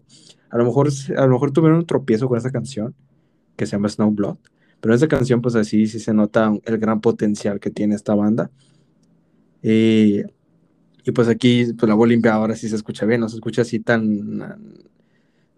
a 0.51 0.59
lo 0.59 0.65
mejor, 0.65 0.89
a 1.17 1.27
lo 1.27 1.33
mejor 1.33 1.53
tuvieron 1.53 1.79
un 1.79 1.87
tropiezo 1.87 2.29
con 2.29 2.39
esa 2.39 2.51
canción, 2.51 2.95
que 3.57 3.67
se 3.67 3.73
llama 3.73 3.89
Snowblood, 3.89 4.39
pero 4.81 4.95
en 4.95 4.97
esa 4.97 5.09
canción, 5.09 5.41
pues 5.41 5.55
así 5.55 5.87
sí 5.87 6.01
se 6.01 6.13
nota 6.15 6.53
el 6.65 6.79
gran 6.79 7.01
potencial 7.01 7.61
que 7.61 7.71
tiene 7.71 7.95
esta 7.95 8.15
banda. 8.15 8.51
Y, 9.63 10.23
y 11.05 11.13
pues 11.15 11.29
aquí, 11.29 11.73
pues 11.73 11.89
la 11.89 11.95
voz 11.95 12.09
limpia 12.09 12.35
ahora 12.35 12.55
sí 12.57 12.69
se 12.69 12.77
escucha 12.77 13.07
bien, 13.07 13.21
no 13.21 13.29
se 13.29 13.37
escucha 13.37 13.63
así 13.63 13.81
tan 13.81 14.85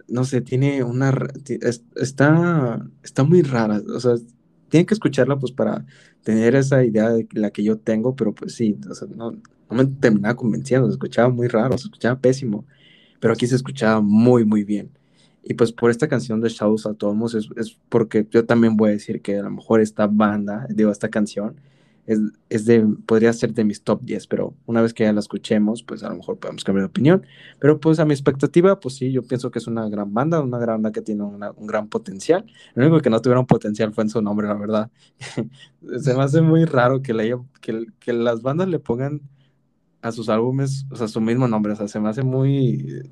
no 0.08 0.24
sé, 0.24 0.40
tiene 0.40 0.84
una, 0.84 1.12
está, 1.96 2.86
está 3.02 3.24
muy 3.24 3.42
rara, 3.42 3.82
o 3.94 4.00
sea, 4.00 4.14
tiene 4.68 4.86
que 4.86 4.94
escucharla 4.94 5.38
pues 5.38 5.52
para 5.52 5.84
tener 6.22 6.54
esa 6.54 6.84
idea 6.84 7.10
de 7.10 7.26
la 7.32 7.50
que 7.50 7.62
yo 7.62 7.78
tengo, 7.78 8.14
pero 8.14 8.34
pues 8.34 8.54
sí, 8.54 8.78
o 8.88 8.94
sea, 8.94 9.08
no, 9.14 9.32
no 9.70 9.76
me 9.76 9.86
terminaba 9.86 10.34
convenciendo, 10.36 10.86
se 10.88 10.92
escuchaba 10.92 11.28
muy 11.28 11.48
raro, 11.48 11.76
se 11.78 11.84
escuchaba 11.84 12.18
pésimo, 12.18 12.64
pero 13.20 13.32
aquí 13.34 13.46
se 13.46 13.56
escuchaba 13.56 14.00
muy, 14.00 14.44
muy 14.44 14.64
bien. 14.64 14.90
Y 15.42 15.54
pues 15.54 15.72
por 15.72 15.90
esta 15.90 16.08
canción 16.08 16.40
de 16.40 16.48
Shadows 16.48 16.86
Atomos 16.86 17.34
es, 17.34 17.48
es 17.56 17.78
porque 17.88 18.26
yo 18.30 18.44
también 18.44 18.76
voy 18.76 18.90
a 18.90 18.92
decir 18.92 19.22
que 19.22 19.38
a 19.38 19.42
lo 19.42 19.50
mejor 19.50 19.80
esta 19.80 20.06
banda, 20.06 20.66
digo, 20.70 20.90
esta 20.90 21.08
canción, 21.08 21.56
es, 22.48 22.64
de, 22.64 22.86
podría 23.04 23.32
ser 23.32 23.52
de 23.52 23.64
mis 23.64 23.82
top 23.82 24.00
10, 24.02 24.26
pero 24.28 24.54
una 24.66 24.80
vez 24.80 24.94
que 24.94 25.04
ya 25.04 25.12
la 25.12 25.20
escuchemos, 25.20 25.82
pues 25.82 26.02
a 26.04 26.08
lo 26.08 26.16
mejor 26.16 26.38
podemos 26.38 26.62
cambiar 26.62 26.84
de 26.84 26.90
opinión. 26.90 27.26
Pero 27.58 27.80
pues 27.80 27.98
a 27.98 28.04
mi 28.04 28.12
expectativa, 28.12 28.78
pues 28.78 28.94
sí, 28.96 29.10
yo 29.10 29.22
pienso 29.22 29.50
que 29.50 29.58
es 29.58 29.66
una 29.66 29.88
gran 29.88 30.14
banda, 30.14 30.40
una 30.40 30.58
gran 30.58 30.76
banda 30.76 30.92
que 30.92 31.02
tiene 31.02 31.24
un 31.24 31.66
gran 31.66 31.88
potencial. 31.88 32.46
Lo 32.74 32.84
único 32.86 33.00
que 33.00 33.10
no 33.10 33.20
tuvieron 33.20 33.46
potencial 33.46 33.92
fue 33.92 34.04
en 34.04 34.10
su 34.10 34.22
nombre, 34.22 34.46
la 34.46 34.54
verdad. 34.54 34.90
Se 35.98 36.14
me 36.14 36.22
hace 36.22 36.40
muy 36.42 36.64
raro 36.64 37.02
que, 37.02 37.12
le 37.12 37.36
que, 37.60 37.86
que 37.98 38.12
las 38.12 38.42
bandas 38.42 38.68
le 38.68 38.78
pongan 38.78 39.22
a 40.02 40.12
sus 40.12 40.28
álbumes, 40.28 40.86
o 40.90 40.96
sea, 40.96 41.08
su 41.08 41.20
mismo 41.20 41.48
nombre, 41.48 41.72
o 41.72 41.76
sea, 41.76 41.88
se 41.88 42.00
me 42.00 42.08
hace 42.08 42.22
muy, 42.22 43.02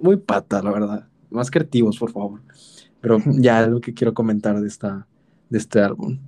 muy 0.00 0.16
pata, 0.16 0.62
la 0.62 0.70
verdad. 0.70 1.08
Más 1.30 1.50
creativos, 1.50 1.98
por 1.98 2.12
favor. 2.12 2.40
Pero 3.00 3.18
ya 3.26 3.66
lo 3.66 3.80
que 3.80 3.94
quiero 3.94 4.14
comentar 4.14 4.60
de, 4.60 4.68
esta, 4.68 5.06
de 5.48 5.58
este 5.58 5.80
álbum. 5.80 6.18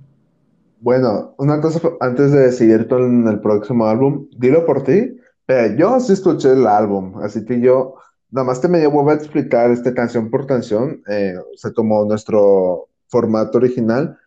Bueno, 0.79 1.33
una 1.37 1.61
cosa 1.61 1.79
antes 2.01 2.31
de 2.31 2.39
decidir 2.39 2.87
con 2.87 3.27
el 3.27 3.39
próximo 3.39 3.87
álbum, 3.87 4.27
dilo 4.37 4.65
por 4.65 4.83
ti, 4.83 5.17
pero 5.45 5.77
yo 5.77 5.99
sí 5.99 6.11
escuché 6.13 6.51
el 6.51 6.67
álbum, 6.67 7.19
así 7.23 7.45
que 7.45 7.61
yo 7.61 7.95
nada 8.31 8.47
más 8.47 8.59
te 8.59 8.67
me 8.67 8.79
llevo 8.79 9.09
a 9.09 9.13
explicar 9.13 9.71
esta 9.71 9.93
canción 9.93 10.29
por 10.29 10.45
canción, 10.45 11.01
eh, 11.07 11.35
o 11.37 11.57
sea, 11.57 11.71
como 11.71 12.03
nuestro 12.03 12.89
formato 13.07 13.59
original, 13.59 14.17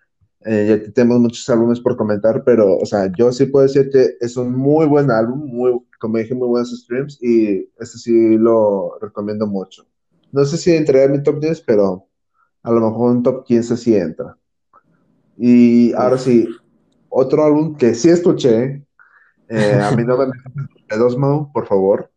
eh, 0.47 0.66
y 0.68 0.72
aquí 0.72 0.92
tenemos 0.92 1.18
muchos 1.18 1.49
álbumes 1.49 1.80
por 1.80 1.97
comentar, 1.97 2.44
pero, 2.44 2.76
o 2.76 2.86
sea, 2.86 3.11
yo 3.18 3.32
sí 3.32 3.47
puedo 3.47 3.66
decir 3.66 3.90
que 3.90 4.16
es 4.20 4.36
un 4.36 4.53
muy 4.57 4.86
buen 4.86 5.11
álbum, 5.11 5.44
muy, 5.44 5.76
como 5.99 6.18
dije, 6.18 6.34
muy 6.34 6.47
buenos 6.47 6.70
streams, 6.70 7.20
y 7.20 7.68
este 7.80 7.99
sí 7.99 8.36
lo 8.36 8.97
recomiendo 9.01 9.49
mucho. 9.49 9.84
No 10.30 10.44
sé 10.44 10.57
si 10.57 10.72
entraría 10.72 11.07
en 11.07 11.12
mi 11.12 11.22
top 11.24 11.40
10, 11.40 11.62
pero 11.62 12.07
a 12.62 12.70
lo 12.70 12.80
mejor 12.80 13.11
un 13.11 13.22
top 13.24 13.44
15 13.44 13.76
sí 13.76 13.97
entra. 13.97 14.36
Y 15.36 15.92
ahora 15.94 16.16
sí, 16.16 16.49
otro 17.09 17.44
álbum 17.44 17.76
que 17.76 17.94
sí 17.94 18.09
escuché, 18.11 18.86
eh, 19.49 19.80
a 19.82 19.90
mí 19.97 20.05
no 20.05 20.16
me 20.16 20.26
metas 20.90 21.16
Mo, 21.16 21.51
por 21.53 21.66
favor. 21.66 22.11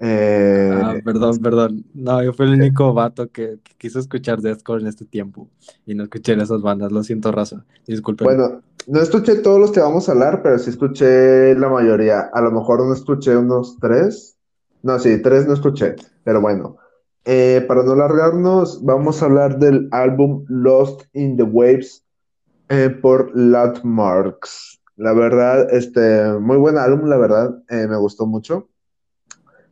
Eh, 0.00 0.80
ah, 0.82 0.94
perdón, 1.04 1.38
perdón. 1.38 1.84
No, 1.94 2.22
yo 2.22 2.32
fui 2.32 2.46
el 2.46 2.52
único 2.52 2.92
vato 2.94 3.30
que, 3.30 3.58
quiso 3.78 3.98
escuchar 3.98 4.40
Deathcore 4.40 4.82
en 4.82 4.86
este 4.86 5.04
tiempo 5.04 5.48
y 5.86 5.94
no 5.94 6.04
escuché 6.04 6.34
esas 6.34 6.62
bandas, 6.62 6.92
lo 6.92 7.02
siento, 7.02 7.32
raza. 7.32 7.64
Disculpen. 7.86 8.24
Bueno, 8.24 8.62
no 8.86 9.00
escuché 9.00 9.36
todos 9.36 9.58
los 9.58 9.72
que 9.72 9.80
vamos 9.80 10.08
a 10.08 10.12
hablar, 10.12 10.42
pero 10.42 10.58
sí 10.58 10.70
escuché 10.70 11.54
la 11.54 11.68
mayoría. 11.68 12.30
A 12.32 12.40
lo 12.40 12.50
mejor 12.52 12.86
no 12.86 12.92
escuché 12.92 13.36
unos 13.36 13.78
tres. 13.80 14.36
No, 14.82 14.98
sí, 14.98 15.20
tres 15.20 15.46
no 15.46 15.54
escuché, 15.54 15.96
pero 16.22 16.40
bueno. 16.40 16.76
Eh, 17.24 17.64
para 17.68 17.82
no 17.82 17.94
largarnos, 17.94 18.82
vamos 18.84 19.20
a 19.20 19.26
hablar 19.26 19.58
del 19.58 19.88
álbum 19.90 20.44
Lost 20.48 21.02
in 21.12 21.36
the 21.36 21.42
Waves 21.42 22.04
eh, 22.70 22.88
por 22.88 23.30
Landmarks. 23.36 24.80
La 24.96 25.12
verdad, 25.12 25.72
este, 25.72 26.32
muy 26.40 26.56
buen 26.56 26.78
álbum, 26.78 27.08
la 27.08 27.18
verdad, 27.18 27.62
eh, 27.68 27.86
me 27.86 27.96
gustó 27.98 28.26
mucho. 28.26 28.68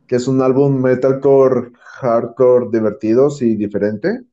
Que 0.07 0.15
es 0.15 0.27
un 0.27 0.41
álbum 0.41 0.81
metalcore, 0.81 1.71
hardcore, 1.99 2.67
divertido 2.71 3.29
y 3.41 3.55
diferente. 3.55 4.23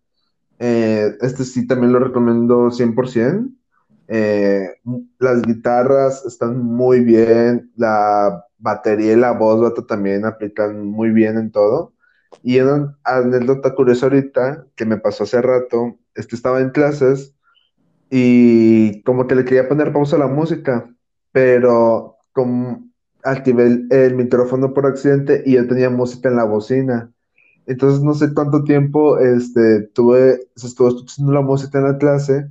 Eh, 0.59 1.16
este 1.20 1.45
sí 1.45 1.66
también 1.66 1.93
lo 1.93 1.99
recomiendo 1.99 2.71
100%. 2.71 3.51
las 5.18 5.42
guitarras 5.42 6.25
están 6.26 6.63
muy 6.63 7.01
bien, 7.01 7.72
la 7.76 8.45
batería 8.59 9.13
y 9.13 9.17
la 9.17 9.33
voz 9.33 9.75
también 9.87 10.25
aplican 10.25 10.87
muy 10.87 11.11
bien 11.11 11.38
en 11.38 11.51
todo. 11.51 11.95
Y 12.42 12.61
una 12.61 12.96
anécdota 13.05 13.75
curiosa 13.75 14.07
ahorita 14.07 14.67
que 14.75 14.84
me 14.87 14.99
pasó 14.99 15.25
hace 15.25 15.41
rato, 15.42 15.99
este 16.14 16.37
estaba 16.37 16.61
en 16.61 16.71
clases 16.71 17.34
y 18.11 19.03
como 19.03 19.26
que 19.26 19.34
le 19.34 19.45
quería 19.45 19.68
poner 19.68 19.92
pausa 19.92 20.17
a 20.17 20.21
la 20.21 20.26
música, 20.26 20.88
pero 21.33 22.17
como 22.33 22.83
activé 23.25 23.87
el, 23.91 24.14
micrófono 24.14 24.72
por 24.75 24.87
accidente 24.87 25.42
y 25.46 25.55
yo 25.55 25.67
tenía 25.67 25.91
música 25.91 26.29
en 26.29 26.37
la 26.37 26.45
bocina. 26.45 27.11
Entonces 27.67 28.03
no 28.03 28.14
sé 28.14 28.33
cuánto 28.34 28.64
tiempo 28.64 29.18
este, 29.18 29.83
tuve, 29.95 30.41
se 30.55 30.67
estuvo 30.67 30.88
escuchando 30.88 31.33
la 31.33 31.41
música 31.41 31.79
en 31.79 31.84
la 31.84 31.99
clase, 31.99 32.51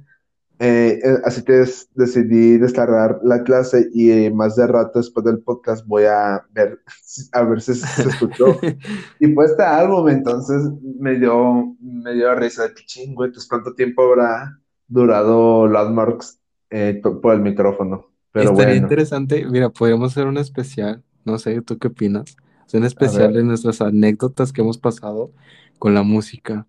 eh, 0.60 1.00
eh, 1.04 1.18
así 1.26 1.44
que 1.44 1.66
decidí 1.96 2.58
descargar 2.58 3.20
la 3.24 3.44
clase 3.44 3.90
y 3.94 4.12
eh, 4.12 4.32
más 4.32 4.56
de 4.56 4.66
rato 4.68 5.00
después 5.00 5.26
del 5.26 5.40
podcast 5.40 5.86
voy 5.86 6.06
a 6.06 6.46
ver, 6.52 6.80
a 7.34 7.44
ver 7.44 7.62
si 7.62 7.76
se 7.76 8.10
escuchó. 8.10 8.60
y 9.20 9.28
pues 9.30 9.52
este 9.52 9.64
álbum 9.64 10.10
entonces 10.10 10.64
me 11.00 11.20
dio, 11.20 11.76
me 11.80 12.14
dio 12.14 12.34
risa 12.36 12.68
de 12.68 12.76
chingo, 12.76 13.26
entonces 13.26 13.50
cuánto 13.50 13.74
tiempo 13.74 14.04
habrá 14.04 14.58
durado 14.88 15.68
Landmarks 15.68 16.40
eh, 16.70 17.02
por 17.22 17.34
el 17.34 17.42
micrófono. 17.42 18.13
Pero 18.34 18.52
Estaría 18.52 18.76
interesante, 18.76 19.46
mira, 19.46 19.70
podríamos 19.70 20.12
hacer 20.12 20.28
un 20.28 20.38
especial, 20.38 21.04
no 21.26 21.38
sé, 21.40 21.62
¿tú 21.62 21.78
qué 21.80 21.88
opinas? 21.88 22.36
un 22.74 22.86
especial 22.86 23.34
de 23.34 23.44
nuestras 23.44 23.82
anécdotas 23.82 24.52
que 24.52 24.62
hemos 24.62 24.80
pasado 24.80 25.32
con 25.78 25.94
la 25.94 26.02
música. 26.02 26.68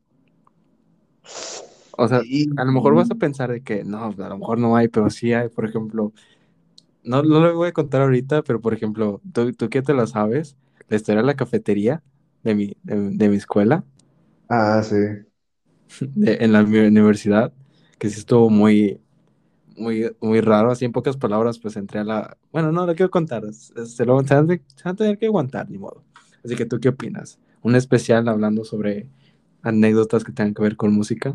O 1.96 2.08
sea, 2.08 2.18
a 2.56 2.64
lo 2.64 2.72
mejor 2.72 2.94
vas 2.94 3.10
a 3.10 3.14
pensar 3.14 3.50
de 3.52 3.62
que 3.62 3.84
no, 3.84 4.04
a 4.04 4.28
lo 4.28 4.38
mejor 4.38 4.58
no 4.58 4.76
hay, 4.76 4.88
pero 4.88 5.10
sí 5.10 5.32
hay, 5.32 5.48
por 5.48 5.64
ejemplo, 5.64 6.12
no, 7.04 7.22
no 7.22 7.40
lo 7.40 7.56
voy 7.56 7.68
a 7.68 7.72
contar 7.72 8.02
ahorita, 8.02 8.42
pero 8.42 8.60
por 8.60 8.74
ejemplo, 8.74 9.20
¿tú, 9.32 9.52
tú 9.54 9.70
qué 9.70 9.82
te 9.82 9.94
la 9.94 10.06
sabes? 10.06 10.56
La 10.88 10.96
historia 10.96 11.22
de 11.22 11.26
la 11.28 11.36
cafetería 11.36 12.02
de 12.44 12.54
mi, 12.56 12.76
de, 12.84 13.28
mi 13.30 13.36
escuela. 13.36 13.84
Ah, 14.48 14.82
sí. 14.82 14.96
en 16.16 16.52
la 16.52 16.60
universidad 16.62 17.52
que 17.98 18.10
sí 18.10 18.18
estuvo 18.18 18.50
muy, 18.50 19.00
muy, 19.76 20.14
muy 20.20 20.40
raro, 20.40 20.70
así 20.70 20.84
en 20.84 20.92
pocas 20.92 21.16
palabras, 21.16 21.58
pues 21.58 21.76
entré 21.76 22.00
a 22.00 22.04
la... 22.04 22.36
Bueno, 22.52 22.72
no, 22.72 22.86
lo 22.86 22.94
quiero 22.94 23.10
contar, 23.10 23.42
se, 23.52 24.04
lo, 24.04 24.16
van 24.16 24.60
a 24.84 24.94
tener 24.94 25.18
que 25.18 25.26
aguantar, 25.26 25.70
ni 25.70 25.78
modo. 25.78 26.02
Así 26.44 26.56
que 26.56 26.66
tú, 26.66 26.78
¿qué 26.80 26.90
opinas? 26.90 27.38
¿Un 27.62 27.74
especial 27.76 28.28
hablando 28.28 28.64
sobre 28.64 29.08
anécdotas 29.62 30.24
que 30.24 30.32
tengan 30.32 30.54
que 30.54 30.62
ver 30.62 30.76
con 30.76 30.92
música? 30.92 31.34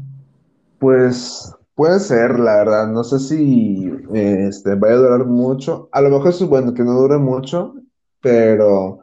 Pues 0.79 1.53
puede 1.75 1.99
ser, 1.99 2.39
la 2.39 2.57
verdad, 2.57 2.87
no 2.91 3.03
sé 3.03 3.19
si 3.19 3.91
este, 4.13 4.75
vaya 4.75 4.95
a 4.95 4.97
durar 4.97 5.25
mucho, 5.25 5.89
a 5.91 6.01
lo 6.01 6.09
mejor 6.09 6.29
es 6.29 6.41
bueno 6.43 6.73
que 6.73 6.83
no 6.83 6.93
dure 6.93 7.17
mucho, 7.17 7.75
pero 8.21 8.99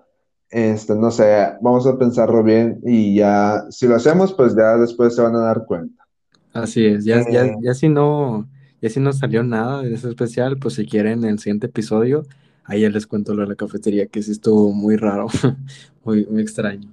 Este, 0.51 0.95
no 0.95 1.11
sé, 1.11 1.57
vamos 1.61 1.87
a 1.87 1.99
pensarlo 1.99 2.43
bien 2.43 2.81
y 2.85 3.17
ya, 3.17 3.65
si 3.71 3.87
lo 3.89 3.97
hacemos, 3.97 4.33
pues 4.33 4.55
ya 4.57 4.77
después 4.79 5.15
se 5.15 5.23
van 5.23 5.35
a 5.35 5.41
dar 5.41 5.67
cuenta. 5.67 6.07
Así 6.53 6.87
es, 6.87 7.05
ya, 7.05 7.23
ya, 7.29 7.47
Eh, 7.47 7.57
ya 7.61 7.75
si 7.75 7.89
no, 7.89 8.49
ya 8.87 8.91
si 8.91 9.01
no 9.01 9.13
salió 9.13 9.43
nada 9.43 9.83
de 9.83 9.95
ese 9.95 10.09
especial, 10.09 10.59
pues 10.59 10.75
si 10.75 10.87
quieren 10.87 11.25
en 11.25 11.31
el 11.31 11.39
siguiente 11.39 11.67
episodio, 11.67 12.27
ahí 12.65 12.83
ya 12.83 12.91
les 12.91 13.07
cuento 13.07 13.35
lo 13.35 13.43
de 13.43 13.49
la 13.49 13.57
cafetería, 13.57 14.07
que 14.09 14.23
sí 14.23 14.33
estuvo 14.33 14.73
muy 14.73 14.97
raro, 14.97 15.29
muy, 16.05 16.27
muy 16.27 16.43
extraño. 16.43 16.93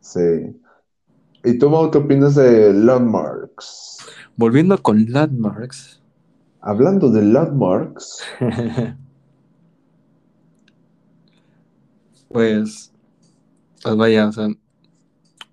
sí. 0.00 0.60
¿Y 1.44 1.58
tú, 1.58 1.70
Mau, 1.70 1.90
qué 1.90 1.98
opinas 1.98 2.34
de 2.34 2.72
Landmarks? 2.74 4.12
Volviendo 4.36 4.78
con 4.82 5.04
Landmarks, 5.10 6.00
Hablando 6.60 7.10
de 7.10 7.22
Landmarks, 7.22 8.22
pues, 12.28 12.92
pues 13.82 13.96
vaya, 13.96 14.28
o 14.28 14.32
sea, 14.32 14.48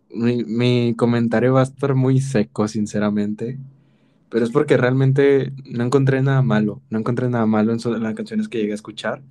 mi, 0.10 0.44
mi 0.46 0.96
comentario 0.96 1.54
va 1.54 1.62
a 1.62 1.64
estar 1.64 1.96
muy 1.96 2.22
seco, 2.22 2.68
sinceramente, 2.68 3.60
pero 4.34 4.46
es 4.46 4.52
porque 4.52 4.78
realmente 4.78 5.54
no 5.66 5.86
encontré 5.86 6.22
nada 6.24 6.44
malo, 6.44 6.84
no 6.92 7.00
encontré 7.00 7.30
nada 7.30 7.48
malo 7.48 7.74
en, 7.74 7.80
so- 7.80 7.96
en 7.96 8.04
las 8.04 8.16
canciones 8.16 8.50
que 8.50 8.60
llegué 8.60 8.74
a 8.74 8.76
escuchar, 8.76 9.24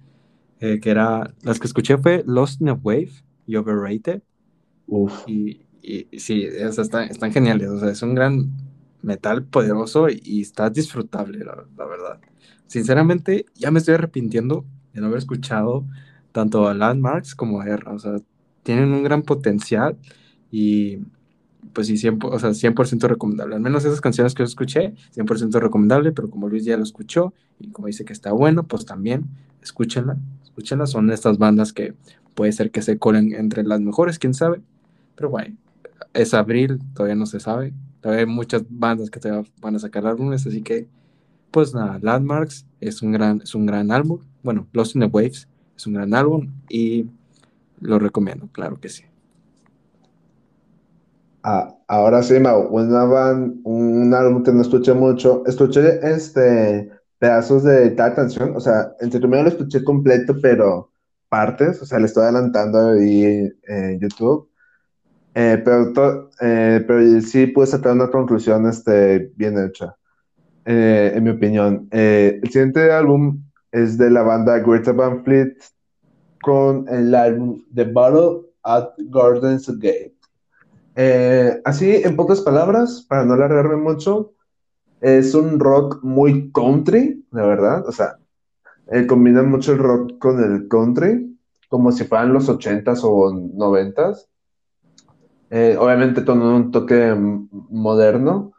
eh, 0.60 0.80
que 0.80 0.90
era, 0.90 1.34
las 1.42 1.60
que 1.60 1.66
escuché 1.68 1.98
fue 1.98 2.24
Lost 2.26 2.60
in 2.62 2.70
a 2.70 2.74
Wave 2.74 3.12
y 3.46 3.56
Overrated, 3.56 4.22
uff, 4.86 5.24
y, 5.26 5.66
y- 5.82 6.08
y 6.10 6.20
sí, 6.20 6.46
o 6.48 6.72
sea, 6.72 6.84
están, 6.84 7.08
están 7.10 7.32
geniales, 7.32 7.68
o 7.70 7.78
sea, 7.80 7.90
es 7.90 8.02
un 8.02 8.14
gran 8.14 8.52
metal 9.02 9.44
poderoso 9.44 10.08
y, 10.08 10.20
y 10.24 10.40
está 10.42 10.70
disfrutable, 10.70 11.38
la, 11.44 11.66
la 11.76 11.86
verdad. 11.86 12.20
Sinceramente, 12.66 13.46
ya 13.54 13.70
me 13.70 13.78
estoy 13.80 13.94
arrepintiendo 13.94 14.64
de 14.92 15.00
no 15.00 15.08
haber 15.08 15.18
escuchado 15.18 15.86
tanto 16.32 16.68
a 16.68 16.74
Landmarks 16.74 17.34
como 17.34 17.60
a 17.60 17.66
Erra, 17.68 17.92
o 17.94 17.98
sea, 17.98 18.16
tienen 18.62 18.92
un 18.92 19.02
gran 19.02 19.22
potencial 19.22 19.98
y 20.50 20.98
pues 21.72 21.86
sí, 21.86 21.94
100%, 21.94 22.30
o 22.30 22.38
sea, 22.38 22.50
100% 22.50 23.08
recomendable. 23.08 23.54
Al 23.54 23.60
menos 23.60 23.84
esas 23.84 24.00
canciones 24.00 24.34
que 24.34 24.42
yo 24.42 24.46
escuché, 24.46 24.94
100% 25.14 25.60
recomendable, 25.60 26.12
pero 26.12 26.28
como 26.28 26.48
Luis 26.48 26.64
ya 26.64 26.76
lo 26.76 26.82
escuchó 26.82 27.32
y 27.58 27.68
como 27.68 27.86
dice 27.86 28.04
que 28.04 28.12
está 28.12 28.32
bueno, 28.32 28.64
pues 28.64 28.84
también 28.84 29.26
escúchenla, 29.62 30.16
escúchenla. 30.42 30.86
Son 30.86 31.10
estas 31.10 31.38
bandas 31.38 31.72
que 31.72 31.94
puede 32.34 32.52
ser 32.52 32.70
que 32.70 32.82
se 32.82 32.98
colen 32.98 33.32
entre 33.34 33.62
las 33.62 33.80
mejores, 33.80 34.18
quién 34.18 34.34
sabe. 34.34 34.60
Pero 35.14 35.30
bueno, 35.30 35.56
es 36.14 36.34
abril, 36.34 36.80
todavía 36.94 37.14
no 37.16 37.26
se 37.26 37.40
sabe. 37.40 37.72
Todavía 38.00 38.24
hay 38.24 38.30
muchas 38.30 38.64
bandas 38.68 39.10
que 39.10 39.20
todavía 39.20 39.48
van 39.60 39.76
a 39.76 39.78
sacar 39.78 40.06
álbumes, 40.06 40.46
así 40.46 40.62
que, 40.62 40.88
pues 41.50 41.72
nada, 41.74 41.98
Landmarks 42.02 42.66
es 42.80 43.02
un 43.02 43.12
gran, 43.12 43.40
es 43.42 43.54
un 43.54 43.66
gran 43.66 43.92
álbum. 43.92 44.20
Bueno, 44.42 44.66
Lost 44.72 44.96
in 44.96 45.02
the 45.02 45.06
Waves 45.06 45.48
es 45.76 45.86
un 45.86 45.94
gran 45.94 46.12
álbum 46.12 46.48
y 46.68 47.06
lo 47.80 47.98
recomiendo, 47.98 48.48
claro 48.52 48.80
que 48.80 48.88
sí. 48.88 49.04
Ah, 51.44 51.76
ahora 51.88 52.22
sí, 52.22 52.38
Mau, 52.38 52.68
una 52.70 53.04
van- 53.04 53.60
un 53.64 54.14
álbum 54.14 54.42
que 54.44 54.52
no 54.52 54.62
escuché 54.62 54.92
mucho. 54.94 55.42
Escuché 55.46 55.98
este 56.02 56.90
pedazos 57.18 57.62
de 57.64 57.94
cada 57.94 58.14
canción, 58.14 58.56
o 58.56 58.60
sea, 58.60 58.92
entre 59.00 59.20
primero 59.20 59.44
lo 59.44 59.48
escuché 59.48 59.84
completo, 59.84 60.34
pero 60.42 60.90
partes, 61.28 61.80
o 61.80 61.86
sea, 61.86 61.98
le 62.00 62.06
estoy 62.06 62.24
adelantando 62.24 62.90
ahí 62.90 63.48
en 63.68 64.00
YouTube. 64.00 64.48
Eh, 65.34 65.62
pero, 65.64 66.30
eh, 66.40 66.84
pero 66.86 67.20
sí 67.22 67.46
pude 67.48 67.66
sacar 67.66 67.92
una 67.94 68.10
conclusión 68.10 68.66
este, 68.68 69.32
bien 69.36 69.58
hecha, 69.58 69.96
eh, 70.66 71.12
en 71.14 71.24
mi 71.24 71.30
opinión. 71.30 71.88
El 71.92 72.42
siguiente 72.50 72.92
álbum 72.92 73.42
es 73.72 73.98
de 73.98 74.10
la 74.10 74.22
banda 74.22 74.58
Greta 74.60 74.92
Van 74.92 75.24
Fleet 75.24 75.54
con 76.42 76.86
el 76.88 77.14
álbum 77.14 77.62
The 77.74 77.84
Battle 77.84 78.42
at 78.64 78.90
Gardens 79.10 79.68
Gate. 79.78 80.16
Eh, 80.94 81.60
así, 81.64 81.90
en 82.04 82.16
pocas 82.16 82.40
palabras, 82.40 83.04
para 83.08 83.24
no 83.24 83.34
alargarme 83.34 83.76
mucho, 83.76 84.34
es 85.00 85.34
un 85.34 85.58
rock 85.58 86.02
muy 86.02 86.50
country, 86.52 87.24
la 87.30 87.46
verdad. 87.46 87.86
O 87.88 87.92
sea, 87.92 88.18
eh, 88.90 89.06
mucho 89.06 89.72
el 89.72 89.78
rock 89.78 90.18
con 90.18 90.42
el 90.42 90.68
country, 90.68 91.38
como 91.68 91.92
si 91.92 92.04
fueran 92.04 92.32
los 92.32 92.48
ochentas 92.48 93.00
o 93.02 93.32
noventas. 93.32 94.28
Eh, 95.54 95.76
obviamente 95.78 96.24
con 96.24 96.40
un 96.40 96.70
toque 96.70 97.14
moderno, 97.14 98.52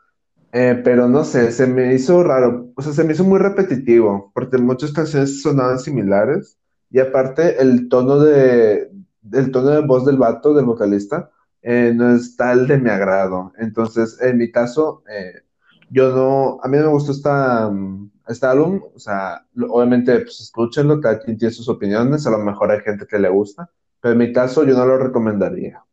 eh, 0.51 0.79
pero 0.83 1.07
no 1.07 1.23
sé, 1.23 1.51
se 1.51 1.65
me 1.65 1.95
hizo 1.95 2.21
raro, 2.23 2.69
o 2.75 2.81
sea, 2.83 2.93
se 2.93 3.03
me 3.03 3.13
hizo 3.13 3.23
muy 3.23 3.39
repetitivo, 3.39 4.31
porque 4.35 4.59
muchas 4.59 4.93
canciones 4.93 5.41
sonaban 5.41 5.79
similares, 5.79 6.59
y 6.91 6.99
aparte 6.99 7.59
el 7.59 7.89
tono 7.89 8.19
de, 8.19 8.91
el 9.31 9.51
tono 9.51 9.69
de 9.69 9.81
voz 9.81 10.05
del 10.05 10.17
vato, 10.17 10.53
del 10.53 10.65
vocalista, 10.65 11.31
eh, 11.63 11.93
no 11.95 12.13
es 12.13 12.35
tal 12.35 12.67
de 12.67 12.77
mi 12.77 12.89
agrado. 12.89 13.53
Entonces, 13.57 14.19
en 14.21 14.37
mi 14.37 14.51
caso, 14.51 15.03
eh, 15.09 15.41
yo 15.89 16.13
no, 16.13 16.59
a 16.61 16.67
mí 16.67 16.77
no 16.77 16.83
me 16.83 16.91
gustó 16.91 17.13
esta, 17.13 17.69
mm, 17.69 18.11
este 18.27 18.45
álbum, 18.45 18.81
o 18.93 18.99
sea, 18.99 19.45
obviamente, 19.69 20.19
pues 20.19 20.41
escúchenlo, 20.41 20.99
cada 21.01 21.19
quien 21.19 21.37
tiene 21.37 21.53
sus 21.53 21.69
opiniones, 21.69 22.27
a 22.27 22.31
lo 22.31 22.39
mejor 22.39 22.71
hay 22.71 22.81
gente 22.81 23.07
que 23.07 23.19
le 23.19 23.29
gusta, 23.29 23.69
pero 24.01 24.13
en 24.13 24.17
mi 24.19 24.33
caso 24.33 24.65
yo 24.65 24.75
no 24.75 24.85
lo 24.85 24.97
recomendaría. 24.97 25.83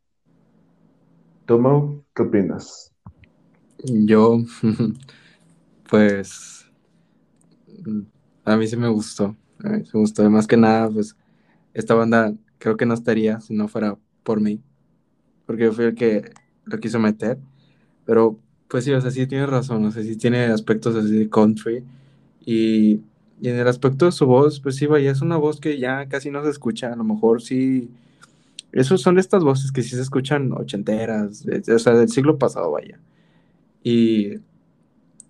¿Tú, 1.45 1.59
Mau, 1.59 2.03
qué 2.15 2.23
opinas? 2.23 2.93
Yo, 3.83 4.39
pues, 5.89 6.65
a 8.45 8.57
mí 8.57 8.67
sí 8.67 8.77
me 8.77 8.89
gustó. 8.89 9.35
A 9.63 9.69
mí 9.69 9.85
sí 9.85 9.91
me 9.93 9.99
gustó. 10.01 10.29
Más 10.29 10.47
que 10.47 10.57
nada, 10.57 10.89
pues, 10.89 11.15
esta 11.73 11.93
banda 11.93 12.33
creo 12.57 12.77
que 12.77 12.85
no 12.85 12.93
estaría 12.93 13.39
si 13.39 13.53
no 13.53 13.67
fuera 13.67 13.97
por 14.23 14.39
mí. 14.39 14.61
Porque 15.51 15.65
yo 15.65 15.73
fui 15.73 15.83
el 15.83 15.95
que 15.95 16.31
lo 16.63 16.79
quiso 16.79 16.97
meter. 16.97 17.37
Pero, 18.05 18.39
pues 18.69 18.85
sí, 18.85 18.93
o 18.93 19.01
sea, 19.01 19.11
sí 19.11 19.27
tiene 19.27 19.45
razón. 19.47 19.83
O 19.83 19.91
sea, 19.91 20.01
sí 20.01 20.15
tiene 20.15 20.45
aspectos 20.45 20.95
así 20.95 21.11
de 21.11 21.29
country. 21.29 21.83
Y, 22.45 23.01
y 23.41 23.49
en 23.49 23.57
el 23.57 23.67
aspecto 23.67 24.05
de 24.05 24.13
su 24.13 24.25
voz, 24.25 24.61
pues 24.61 24.77
sí, 24.77 24.85
vaya, 24.85 25.11
es 25.11 25.21
una 25.21 25.35
voz 25.35 25.59
que 25.59 25.77
ya 25.77 26.07
casi 26.07 26.31
no 26.31 26.41
se 26.41 26.51
escucha. 26.51 26.93
A 26.93 26.95
lo 26.95 27.03
mejor 27.03 27.41
sí. 27.41 27.89
Esos 28.71 29.01
son 29.01 29.19
estas 29.19 29.43
voces 29.43 29.73
que 29.73 29.83
sí 29.83 29.89
se 29.89 30.01
escuchan 30.01 30.53
ochenteras, 30.53 31.45
o 31.45 31.79
sea, 31.79 31.93
del 31.95 32.07
siglo 32.07 32.37
pasado, 32.37 32.71
vaya. 32.71 32.97
Y, 33.83 34.35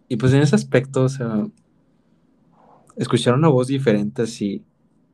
y 0.08 0.18
pues 0.18 0.34
en 0.34 0.44
ese 0.44 0.54
aspecto, 0.54 1.06
o 1.06 1.10
sea, 1.10 1.48
escuchar 2.96 3.34
una 3.34 3.48
voz 3.48 3.70
diferente 3.70 4.22
así 4.22 4.64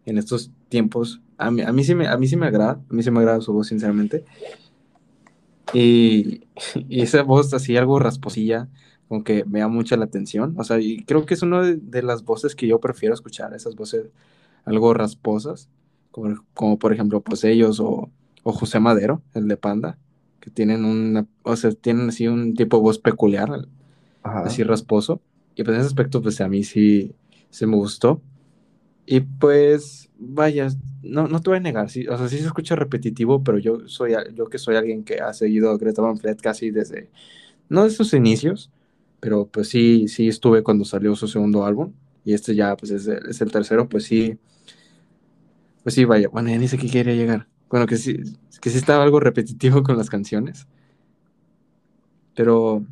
en 0.05 0.17
estos 0.17 0.51
tiempos, 0.67 1.21
a 1.37 1.51
mí, 1.51 1.61
a 1.61 1.71
mí 1.71 1.83
sí 1.83 1.95
me, 1.95 2.07
a 2.07 2.17
mí 2.17 2.27
sí 2.27 2.35
me 2.35 2.47
agrada, 2.47 2.81
a 2.89 2.93
mí 2.93 3.03
sí 3.03 3.11
me 3.11 3.19
agrada 3.19 3.41
su 3.41 3.53
voz, 3.53 3.67
sinceramente. 3.67 4.25
Y, 5.73 6.41
y 6.89 7.01
esa 7.01 7.23
voz 7.23 7.53
así, 7.53 7.77
algo 7.77 7.99
rasposilla, 7.99 8.69
como 9.07 9.23
que 9.23 9.45
me 9.45 9.59
da 9.59 9.67
mucha 9.67 9.97
la 9.97 10.05
atención. 10.05 10.55
O 10.57 10.63
sea, 10.63 10.79
y 10.79 11.03
creo 11.05 11.25
que 11.25 11.33
es 11.33 11.41
una 11.41 11.61
de, 11.61 11.75
de 11.77 12.03
las 12.03 12.23
voces 12.23 12.55
que 12.55 12.67
yo 12.67 12.79
prefiero 12.79 13.13
escuchar, 13.13 13.53
esas 13.53 13.75
voces 13.75 14.11
algo 14.65 14.93
rasposas, 14.93 15.69
como, 16.11 16.35
como 16.53 16.77
por 16.77 16.93
ejemplo, 16.93 17.21
pues 17.21 17.43
ellos 17.45 17.79
o, 17.79 18.11
o 18.43 18.51
José 18.51 18.79
Madero, 18.79 19.21
el 19.33 19.47
de 19.47 19.57
Panda, 19.57 19.97
que 20.41 20.51
tienen 20.51 20.85
una, 20.85 21.25
o 21.43 21.55
sea, 21.55 21.71
tienen 21.71 22.09
así 22.09 22.27
un 22.27 22.53
tipo 22.53 22.77
de 22.77 22.83
voz 22.83 22.99
peculiar, 22.99 23.49
así 24.23 24.63
rasposo. 24.63 25.21
Y 25.55 25.63
pues 25.63 25.75
en 25.75 25.81
ese 25.81 25.87
aspecto, 25.87 26.21
pues 26.21 26.41
a 26.41 26.49
mí 26.49 26.63
sí, 26.63 27.15
sí 27.49 27.65
me 27.65 27.77
gustó. 27.77 28.21
Y 29.09 29.21
pues, 29.21 30.09
vaya, 30.19 30.67
no, 31.01 31.29
no 31.29 31.41
te 31.41 31.49
voy 31.49 31.57
a 31.57 31.61
negar, 31.61 31.89
sí, 31.89 32.05
o 32.09 32.17
sea, 32.17 32.27
sí 32.27 32.39
se 32.39 32.45
escucha 32.45 32.75
repetitivo, 32.75 33.41
pero 33.41 33.57
yo 33.57 33.87
soy, 33.87 34.11
yo 34.35 34.47
que 34.47 34.57
soy 34.57 34.75
alguien 34.75 35.05
que 35.05 35.21
ha 35.21 35.33
seguido 35.33 35.71
a 35.71 35.77
Greta 35.77 36.01
Van 36.01 36.17
Fleet 36.17 36.35
casi 36.41 36.71
desde, 36.71 37.09
no 37.69 37.85
de 37.85 37.89
sus 37.89 38.13
inicios, 38.13 38.69
pero 39.21 39.47
pues 39.47 39.69
sí, 39.69 40.09
sí 40.09 40.27
estuve 40.27 40.61
cuando 40.61 40.83
salió 40.83 41.15
su 41.15 41.29
segundo 41.29 41.65
álbum, 41.65 41.93
y 42.25 42.33
este 42.33 42.53
ya 42.53 42.75
pues 42.75 42.91
es 42.91 43.07
el, 43.07 43.29
es 43.29 43.39
el 43.39 43.49
tercero, 43.49 43.87
pues 43.87 44.03
sí, 44.03 44.37
pues 45.83 45.95
sí, 45.95 46.03
vaya, 46.03 46.27
bueno, 46.27 46.49
ya 46.49 46.57
ni 46.57 46.67
sé 46.67 46.77
qué 46.77 46.89
quería 46.89 47.15
llegar. 47.15 47.47
Bueno, 47.69 47.85
que 47.87 47.95
sí, 47.95 48.17
que 48.61 48.69
sí 48.69 48.77
estaba 48.77 49.05
algo 49.05 49.21
repetitivo 49.21 49.83
con 49.83 49.97
las 49.97 50.09
canciones, 50.09 50.67
pero 52.35 52.85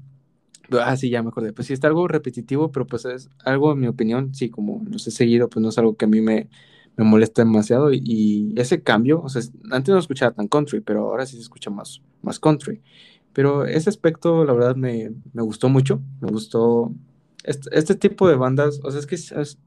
Ah, 0.71 0.95
sí, 0.97 1.09
ya 1.09 1.21
me 1.21 1.29
acordé. 1.29 1.53
Pues 1.53 1.67
sí, 1.67 1.73
está 1.73 1.87
algo 1.87 2.07
repetitivo, 2.07 2.71
pero 2.71 2.87
pues 2.87 3.05
es 3.05 3.29
algo, 3.43 3.73
en 3.73 3.79
mi 3.79 3.87
opinión, 3.87 4.33
sí, 4.33 4.49
como 4.49 4.83
los 4.89 5.05
he 5.07 5.11
seguido, 5.11 5.49
pues 5.49 5.61
no 5.61 5.69
es 5.69 5.77
algo 5.77 5.95
que 5.95 6.05
a 6.05 6.07
mí 6.07 6.21
me, 6.21 6.49
me 6.97 7.03
molesta 7.05 7.43
demasiado. 7.43 7.91
Y, 7.93 8.53
ese 8.57 8.81
cambio, 8.81 9.21
o 9.21 9.29
sea, 9.29 9.39
es- 9.41 9.51
antes 9.71 9.93
no 9.93 9.99
escuchaba 9.99 10.33
tan 10.33 10.47
country, 10.47 10.81
pero 10.81 11.01
ahora 11.09 11.25
sí 11.25 11.35
se 11.35 11.41
escucha 11.43 11.69
más, 11.69 12.01
más 12.21 12.39
country. 12.39 12.81
Pero 13.33 13.65
ese 13.65 13.89
aspecto, 13.89 14.45
la 14.45 14.53
verdad, 14.53 14.75
me, 14.75 15.11
me 15.33 15.41
gustó 15.43 15.69
mucho. 15.69 16.01
Me 16.21 16.29
gustó 16.29 16.91
este, 17.43 17.69
este 17.77 17.95
tipo 17.95 18.27
de 18.27 18.35
bandas, 18.35 18.79
o 18.83 18.89
sea, 18.91 18.99
es 18.99 19.05
que 19.07 19.15
es, 19.15 19.31
es, 19.33 19.59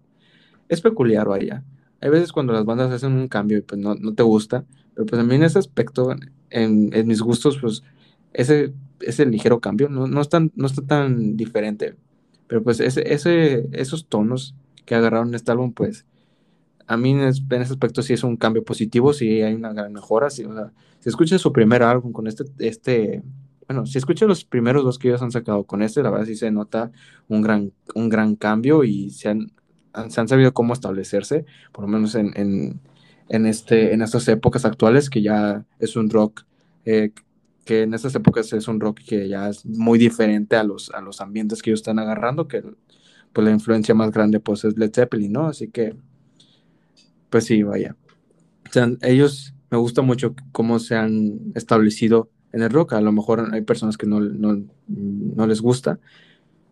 es 0.68 0.80
peculiar, 0.80 1.26
vaya. 1.28 1.64
Hay 2.00 2.10
veces 2.10 2.32
cuando 2.32 2.52
las 2.52 2.64
bandas 2.64 2.92
hacen 2.92 3.12
un 3.12 3.28
cambio 3.28 3.58
y 3.58 3.62
pues 3.62 3.80
no, 3.80 3.94
no 3.94 4.14
te 4.14 4.22
gusta, 4.22 4.64
pero 4.94 5.06
pues 5.06 5.20
a 5.20 5.24
mí 5.24 5.34
en 5.34 5.42
ese 5.44 5.58
aspecto, 5.58 6.12
en, 6.50 6.90
en 6.94 7.06
mis 7.06 7.20
gustos, 7.20 7.58
pues 7.60 7.82
ese, 8.32 8.72
ese 9.00 9.26
ligero 9.26 9.60
cambio 9.60 9.88
no, 9.88 10.06
no, 10.06 10.20
es 10.20 10.28
no 10.55 10.66
está 10.66 10.82
tan 10.82 11.36
diferente. 11.36 11.96
Pero 12.48 12.62
pues 12.62 12.80
ese, 12.80 13.12
ese, 13.12 13.68
esos 13.72 14.06
tonos 14.06 14.55
que 14.86 14.94
agarraron 14.94 15.28
en 15.28 15.34
este 15.34 15.52
álbum, 15.52 15.72
pues 15.72 16.06
a 16.86 16.96
mí 16.96 17.10
en, 17.10 17.20
ese 17.20 17.44
aspecto 17.50 18.02
sí 18.02 18.14
es 18.14 18.24
un 18.24 18.36
cambio 18.36 18.64
positivo, 18.64 19.12
sí 19.12 19.42
hay 19.42 19.55
una 19.55 19.72
gran 19.72 19.92
mejora. 19.92 20.30
Sí, 20.30 20.44
o 20.44 20.55
sea, 20.55 20.72
si 21.00 21.10
escuchas 21.10 21.40
su 21.40 21.52
primer 21.52 21.82
álbum 21.82 22.12
con 22.12 22.26
este, 22.26 22.44
este, 22.59 23.22
bueno, 23.68 23.84
si 23.84 23.98
escuchas 23.98 24.26
los 24.26 24.44
primeros 24.44 24.82
dos 24.82 24.98
que 24.98 25.09
ellos 25.09 25.20
han 25.20 25.30
sacado 25.30 25.64
con 25.64 25.82
este, 25.82 26.02
la 26.02 26.10
verdad 26.10 26.26
sí 26.26 26.34
se 26.34 26.50
nota 26.50 26.90
un 27.28 27.42
gran, 27.42 27.72
un 27.94 28.09
gran 28.09 28.34
cambio 28.34 28.82
y 28.82 29.10
se 29.10 29.28
han, 29.28 29.52
se 30.09 30.20
han 30.20 30.28
sabido 30.28 30.55
cómo 30.55 30.72
establecerse, 30.72 31.44
por 31.72 31.84
lo 31.84 31.88
menos 31.88 32.14
en, 32.14 32.32
en, 32.34 32.80
en, 33.28 33.44
este, 33.44 33.92
en 33.92 34.00
estas 34.00 34.26
épocas 34.28 34.64
actuales, 34.64 35.10
que 35.10 35.20
ya 35.20 35.66
es 35.78 35.96
un 35.96 36.09
rock, 36.09 36.46
eh, 36.86 37.12
que 37.69 37.82
en 37.82 37.93
estas 37.93 38.15
épocas 38.15 38.51
es 38.55 38.66
un 38.66 38.81
rock 38.81 39.01
que 39.07 39.28
ya 39.28 39.51
es 39.51 39.66
muy 39.66 39.99
diferente 39.99 40.57
a 40.57 40.65
los, 40.65 40.90
a 40.90 41.03
los 41.03 41.20
ambientes 41.20 41.61
que 41.61 41.69
ellos 41.69 41.81
están 41.81 41.99
agarrando, 41.99 42.49
que 42.49 42.62
pues 43.35 43.45
la 43.45 43.51
influencia 43.51 43.95
más 43.95 44.11
grande 44.11 44.40
pues 44.40 44.65
es 44.65 44.78
Led 44.78 44.90
Zeppelin, 44.90 45.32
¿no? 45.32 45.49
Así 45.49 45.69
que, 45.69 45.95
pues 47.28 47.45
sí, 47.45 47.62
vaya. 47.62 47.95
O 48.66 48.73
sea, 48.73 48.90
ellos 49.03 49.55
me 49.70 49.77
gusta 49.77 50.01
mucho 50.01 50.35
cómo 50.51 50.78
se 50.78 50.97
han 50.97 51.53
establecido 51.55 52.31
en 52.53 52.62
el 52.62 52.70
rock. 52.70 52.95
A 52.95 53.03
lo 53.03 53.12
mejor 53.12 53.51
hay 53.53 53.61
personas 53.61 53.99
que 53.99 54.07
no, 54.07 54.20
no, 54.20 54.65
no 54.86 55.47
les 55.47 55.61
gusta, 55.61 56.01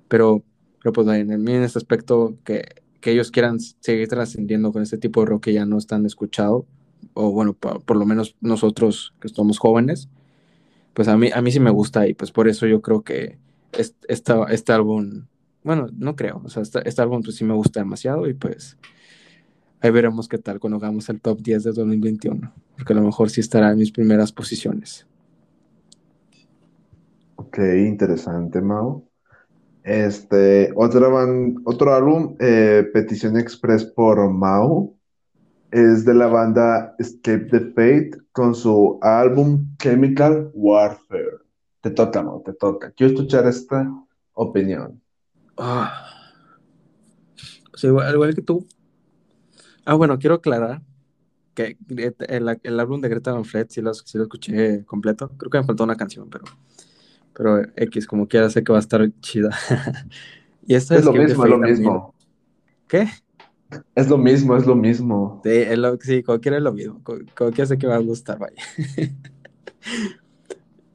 pero, 0.09 0.43
pero 0.83 0.95
pues 0.95 1.07
en, 1.09 1.31
en 1.31 1.63
este 1.63 1.79
aspecto 1.79 2.39
que 2.43 2.65
que 3.07 3.13
ellos 3.13 3.31
quieran 3.31 3.61
seguir 3.61 4.09
trascendiendo 4.09 4.73
con 4.73 4.83
este 4.83 4.99
tipo 4.99 5.21
de 5.21 5.27
rock 5.27 5.45
que 5.45 5.53
ya 5.53 5.65
no 5.65 5.79
están 5.79 6.07
escuchado, 6.07 6.67
o 7.15 7.31
bueno, 7.31 7.53
por, 7.53 7.97
lo 7.97 8.05
menos 8.05 8.35
nosotros 8.41 9.15
que 9.21 9.29
somos 9.29 9.59
jóvenes, 9.59 10.09
pues 10.97 11.09
a 11.09 11.17
mí, 11.19 11.29
a 11.31 11.43
mí 11.43 11.53
sí 11.53 11.61
me 11.61 11.69
gusta 11.69 12.09
y 12.09 12.15
pues 12.15 12.33
por 12.33 12.49
eso 12.49 12.67
yo 12.67 12.81
creo 12.81 13.03
que 13.03 13.37
este, 13.73 14.33
este 14.49 14.73
álbum, 14.73 15.27
bueno, 15.63 15.89
no 15.93 16.17
creo, 16.17 16.41
o 16.43 16.49
sea, 16.49 16.63
este, 16.63 16.89
este, 16.89 17.03
álbum 17.03 17.23
pues 17.23 17.37
sí 17.37 17.45
me 17.45 17.53
gusta 17.53 17.81
demasiado 17.81 18.27
y 18.27 18.33
pues 18.33 18.79
ahí 19.83 19.91
veremos 19.91 20.27
qué 20.27 20.39
tal 20.39 20.59
cuando 20.59 20.79
hagamos 20.79 21.07
el 21.11 21.21
top 21.21 21.43
10 21.43 21.65
de 21.65 21.73
2021, 21.73 22.51
porque 22.79 22.95
a 22.95 22.97
lo 22.97 23.03
mejor 23.03 23.29
sí 23.29 23.43
estará 23.43 23.73
en 23.73 23.77
mis 23.77 23.93
primeras 23.93 24.33
posiciones. 24.33 25.07
Ok, 27.35 27.59
interesante, 27.59 28.63
Mao. 28.63 29.05
Este, 29.85 30.73
otra 30.75 31.11
otro 31.65 31.95
álbum, 31.95 32.37
eh, 32.41 32.89
Petición 32.91 33.39
Express 33.39 33.85
por 33.85 34.31
Mao, 34.33 34.96
es 35.77 36.07
de 36.07 36.15
la 36.15 36.27
banda 36.27 36.95
Escape 36.99 37.49
the 37.51 37.61
Fate 37.61 38.13
con 38.33 38.55
su 38.55 38.99
álbum 39.03 39.77
Chemical 39.77 40.51
Warfare. 40.55 41.41
Te 41.83 41.91
toca, 41.91 42.23
Mao, 42.23 42.41
te 42.41 42.55
toca. 42.55 42.93
Quiero 42.93 43.13
escuchar 43.13 43.47
esta 43.47 43.87
opinión. 44.33 45.03
Ah. 45.59 46.09
igual, 47.83 48.15
igual, 48.15 48.35
que 48.35 48.41
tú. 48.41 48.67
Ah, 49.85 49.93
bueno, 49.93 50.19
quiero 50.19 50.37
aclarar 50.37 50.81
que 51.53 51.77
el, 51.89 52.81
álbum 52.81 53.03
de 53.03 53.11
Greta 53.11 53.33
Van 53.33 53.45
Fleet 53.45 53.69
sí 53.69 53.83
lo, 53.83 53.93
sí 53.93 54.17
lo 54.17 54.25
escuché 54.25 54.83
completo. 54.87 55.31
Creo 55.37 55.51
que 55.51 55.59
me 55.59 55.65
faltó 55.65 55.85
una 55.85 55.97
canción, 55.97 56.31
pero 56.31 56.47
pero 57.35 57.61
X, 57.77 58.07
como 58.07 58.27
quiera, 58.27 58.49
sé 58.49 58.65
que 58.65 58.73
va 58.73 58.79
a 58.79 58.81
estar 58.81 59.07
chida. 59.21 59.51
y 60.67 60.75
esto 60.75 60.95
es, 60.95 61.05
lo 61.05 61.13
mismo, 61.13 61.45
es 61.45 61.51
lo 61.51 61.59
mismo. 61.59 62.15
¿Qué? 62.89 63.07
Es 63.95 64.09
lo 64.09 64.19
mismo, 64.19 64.57
es 64.57 64.67
lo 64.67 64.75
mismo. 64.75 65.41
Sí, 65.45 65.51
es 65.51 65.79
lo, 65.79 65.97
sí 66.01 66.23
cualquiera 66.23 66.57
es 66.57 66.63
lo 66.63 66.73
mismo. 66.73 67.01
Cualquiera 67.03 67.67
sé 67.67 67.79
que 67.79 67.87
va 67.87 67.97
a 67.97 68.01
gustar, 68.01 68.39
vaya. 68.39 68.63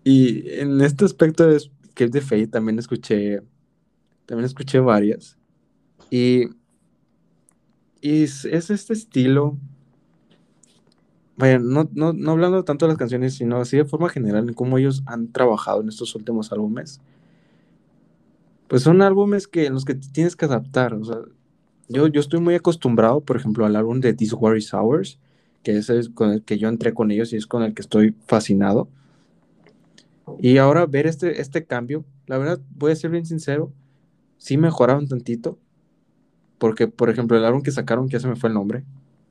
y 0.04 0.50
en 0.52 0.82
este 0.82 1.06
aspecto 1.06 1.48
de 1.48 1.58
Escape 1.58 2.10
the 2.10 2.22
Fate 2.22 2.48
también 2.48 2.80
escuché, 2.80 3.42
también 4.26 4.46
escuché 4.46 4.80
varias. 4.80 5.38
Y, 6.10 6.50
y 8.02 8.24
es 8.24 8.46
este 8.46 8.94
estilo 8.94 9.58
vaya, 11.42 11.60
no, 11.60 11.90
no, 11.94 12.14
no 12.14 12.32
hablando 12.32 12.64
tanto 12.64 12.86
de 12.86 12.92
las 12.92 12.98
canciones, 12.98 13.36
sino 13.36 13.58
así 13.58 13.78
de 13.78 13.86
forma 13.86 14.10
general 14.10 14.48
en 14.48 14.54
cómo 14.54 14.78
ellos 14.78 15.04
han 15.06 15.32
trabajado 15.32 15.82
en 15.82 15.90
estos 15.90 16.16
últimos 16.16 16.52
álbumes. 16.52 17.02
Pues 18.68 18.84
son 18.84 19.02
álbumes 19.02 19.48
que, 19.48 19.66
en 19.66 19.74
los 19.74 19.84
que 19.84 19.96
tienes 19.96 20.36
que 20.36 20.46
adaptar. 20.46 20.94
O 20.94 21.04
sea, 21.04 21.18
yo, 21.92 22.08
yo 22.08 22.22
estoy 22.22 22.40
muy 22.40 22.56
acostumbrado, 22.56 23.22
por 23.22 23.38
ejemplo, 23.38 23.66
al 23.66 23.76
álbum 23.76 24.00
de 24.00 24.14
This 24.14 24.34
Worry 24.34 24.66
Hours, 24.74 25.20
que 25.64 25.78
es 25.78 25.90
el 25.90 26.14
con 26.14 26.32
el 26.32 26.44
que 26.44 26.58
yo 26.58 26.68
entré 26.70 26.94
con 26.94 27.12
ellos 27.12 27.34
y 27.34 27.38
es 27.38 27.46
con 27.46 27.64
el 27.64 27.74
que 27.74 27.82
estoy 27.82 28.16
fascinado. 28.28 28.90
Y 30.40 30.58
ahora 30.58 30.86
ver 30.86 31.08
este, 31.08 31.42
este 31.42 31.66
cambio, 31.66 32.06
la 32.28 32.38
verdad, 32.38 32.60
voy 32.76 32.92
a 32.92 32.96
ser 32.96 33.12
bien 33.12 33.26
sincero, 33.26 33.72
sí 34.38 34.58
mejoraron 34.58 35.08
tantito. 35.08 35.58
Porque, 36.58 36.88
por 36.88 37.10
ejemplo, 37.10 37.38
el 37.38 37.46
álbum 37.46 37.64
que 37.64 37.72
sacaron, 37.72 38.08
que 38.08 38.14
ya 38.14 38.20
se 38.20 38.28
me 38.28 38.36
fue 38.36 38.50
el 38.50 38.54
nombre, 38.54 38.84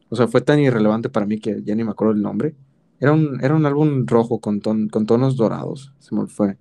o 0.09 0.16
sea, 0.16 0.27
fue 0.27 0.41
tan 0.41 0.59
irrelevante 0.59 1.09
para 1.09 1.27
mí 1.27 1.39
que 1.39 1.62
ya 1.62 1.74
ni 1.74 1.85
me 1.85 1.93
acuerdo 1.93 2.15
el 2.15 2.23
nombre. 2.23 2.55
Era 2.99 3.12
un, 3.12 3.43
era 3.43 3.55
un 3.55 3.65
álbum 3.65 4.05
rojo 4.07 4.41
con, 4.41 4.61
con 4.61 5.07
tonos 5.07 5.37
dorados. 5.37 5.93
Se 6.01 6.15
me 6.15 6.27
fue. 6.27 6.59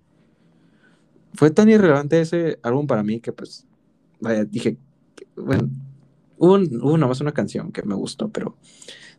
Fue 1.33 1.51
tan 1.51 1.69
irrelevante 1.69 2.21
ese 2.21 2.59
álbum 2.63 2.87
para 2.87 3.03
mí 3.03 3.19
que 3.19 3.31
pues, 3.33 3.65
vaya, 4.19 4.45
dije, 4.45 4.77
bueno, 5.35 5.69
hubo, 6.39 6.55
hubo 6.55 6.97
nada 6.97 7.07
más 7.09 7.21
una 7.21 7.33
canción 7.33 7.71
que 7.71 7.83
me 7.83 7.95
gustó, 7.95 8.29
pero 8.29 8.57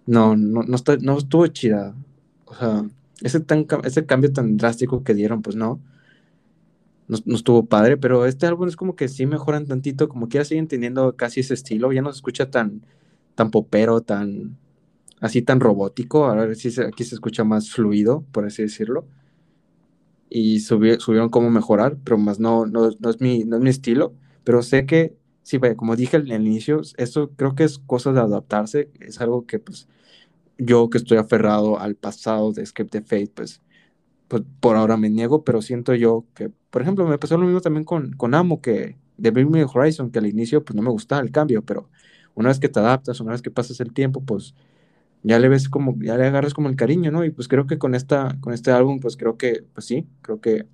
no, 0.06 0.36
no, 0.36 0.62
no, 0.62 0.76
no 1.00 1.18
estuvo 1.18 1.46
chida. 1.48 1.94
O 2.46 2.54
sea, 2.54 2.84
ese, 3.22 3.40
tan, 3.40 3.66
ese 3.84 4.06
cambio 4.06 4.32
tan 4.32 4.56
drástico 4.56 5.04
que 5.04 5.14
dieron, 5.14 5.42
pues 5.42 5.56
no, 5.56 5.80
no, 7.08 7.18
no, 7.24 7.36
estuvo 7.36 7.66
padre, 7.66 7.96
pero 7.96 8.26
este 8.26 8.46
álbum 8.46 8.68
es 8.68 8.76
como 8.76 8.96
que 8.96 9.08
sí 9.08 9.26
mejoran 9.26 9.66
tantito, 9.66 10.08
como 10.08 10.28
que 10.28 10.38
ya 10.38 10.44
siguen 10.44 10.68
teniendo 10.68 11.16
casi 11.16 11.40
ese 11.40 11.54
estilo, 11.54 11.92
ya 11.92 12.02
no 12.02 12.12
se 12.12 12.16
escucha 12.16 12.50
tan, 12.50 12.82
tan 13.34 13.50
popero, 13.50 14.00
tan 14.02 14.56
así 15.20 15.42
tan 15.42 15.60
robótico, 15.60 16.26
ahora 16.26 16.54
sí 16.54 16.68
aquí 16.80 17.04
se 17.04 17.14
escucha 17.14 17.44
más 17.44 17.70
fluido, 17.70 18.24
por 18.32 18.46
así 18.46 18.62
decirlo. 18.62 19.06
Y 20.28 20.60
subieron 20.60 21.28
cómo 21.28 21.50
mejorar, 21.50 21.98
pero 22.04 22.16
más 22.16 22.38
no, 22.38 22.64
no, 22.66 22.90
no, 23.00 23.10
es 23.10 23.20
mi, 23.20 23.44
no 23.44 23.56
es 23.56 23.62
mi 23.62 23.70
estilo, 23.70 24.14
pero 24.44 24.62
sé 24.62 24.86
que, 24.86 25.16
sí, 25.50 25.60
como 25.76 25.96
dije 25.96 26.16
al 26.16 26.30
inicio, 26.30 26.80
esto 26.96 27.30
creo 27.36 27.54
que 27.54 27.64
es 27.64 27.78
cosa 27.80 28.12
de 28.12 28.20
adaptarse, 28.20 28.90
es 29.00 29.20
algo 29.20 29.46
que 29.46 29.58
pues 29.58 29.88
yo 30.58 30.90
que 30.90 30.98
estoy 30.98 31.18
aferrado 31.18 31.78
al 31.80 31.96
pasado 31.96 32.52
de 32.52 32.62
Escape 32.62 32.90
the 32.90 33.02
Fate, 33.02 33.32
pues, 33.34 33.62
pues 34.28 34.42
por 34.60 34.76
ahora 34.76 34.96
me 34.96 35.10
niego, 35.10 35.44
pero 35.44 35.62
siento 35.62 35.94
yo 35.94 36.26
que, 36.34 36.50
por 36.70 36.82
ejemplo, 36.82 37.06
me 37.06 37.18
pasó 37.18 37.36
lo 37.38 37.46
mismo 37.46 37.60
también 37.60 37.84
con, 37.84 38.12
con 38.14 38.34
Amo, 38.34 38.60
que 38.60 38.98
de 39.16 39.32
Me 39.32 39.64
Horizon, 39.64 40.10
que 40.10 40.18
al 40.20 40.26
inicio 40.26 40.64
pues 40.64 40.76
no 40.76 40.82
me 40.82 40.90
gustaba 40.90 41.22
el 41.22 41.32
cambio, 41.32 41.64
pero 41.64 41.90
una 42.34 42.48
vez 42.50 42.60
que 42.60 42.68
te 42.68 42.80
adaptas, 42.80 43.20
una 43.20 43.32
vez 43.32 43.42
que 43.42 43.50
pasas 43.50 43.80
el 43.80 43.92
tiempo, 43.92 44.22
pues 44.24 44.54
ya 45.22 45.38
le 45.38 45.48
ves 45.48 45.68
como, 45.68 45.96
ya 46.00 46.16
le 46.16 46.26
agarras 46.26 46.54
como 46.54 46.68
el 46.68 46.76
cariño, 46.76 47.10
¿no? 47.12 47.24
Y 47.24 47.30
pues 47.30 47.48
creo 47.48 47.66
que 47.66 47.78
con 47.78 47.94
esta, 47.94 48.38
con 48.40 48.54
este 48.54 48.72
álbum, 48.72 49.00
pues 49.00 49.16
creo 49.16 49.36
que, 49.36 49.64
pues 49.74 49.86
sí, 49.86 50.08
creo 50.22 50.40
que 50.40 50.66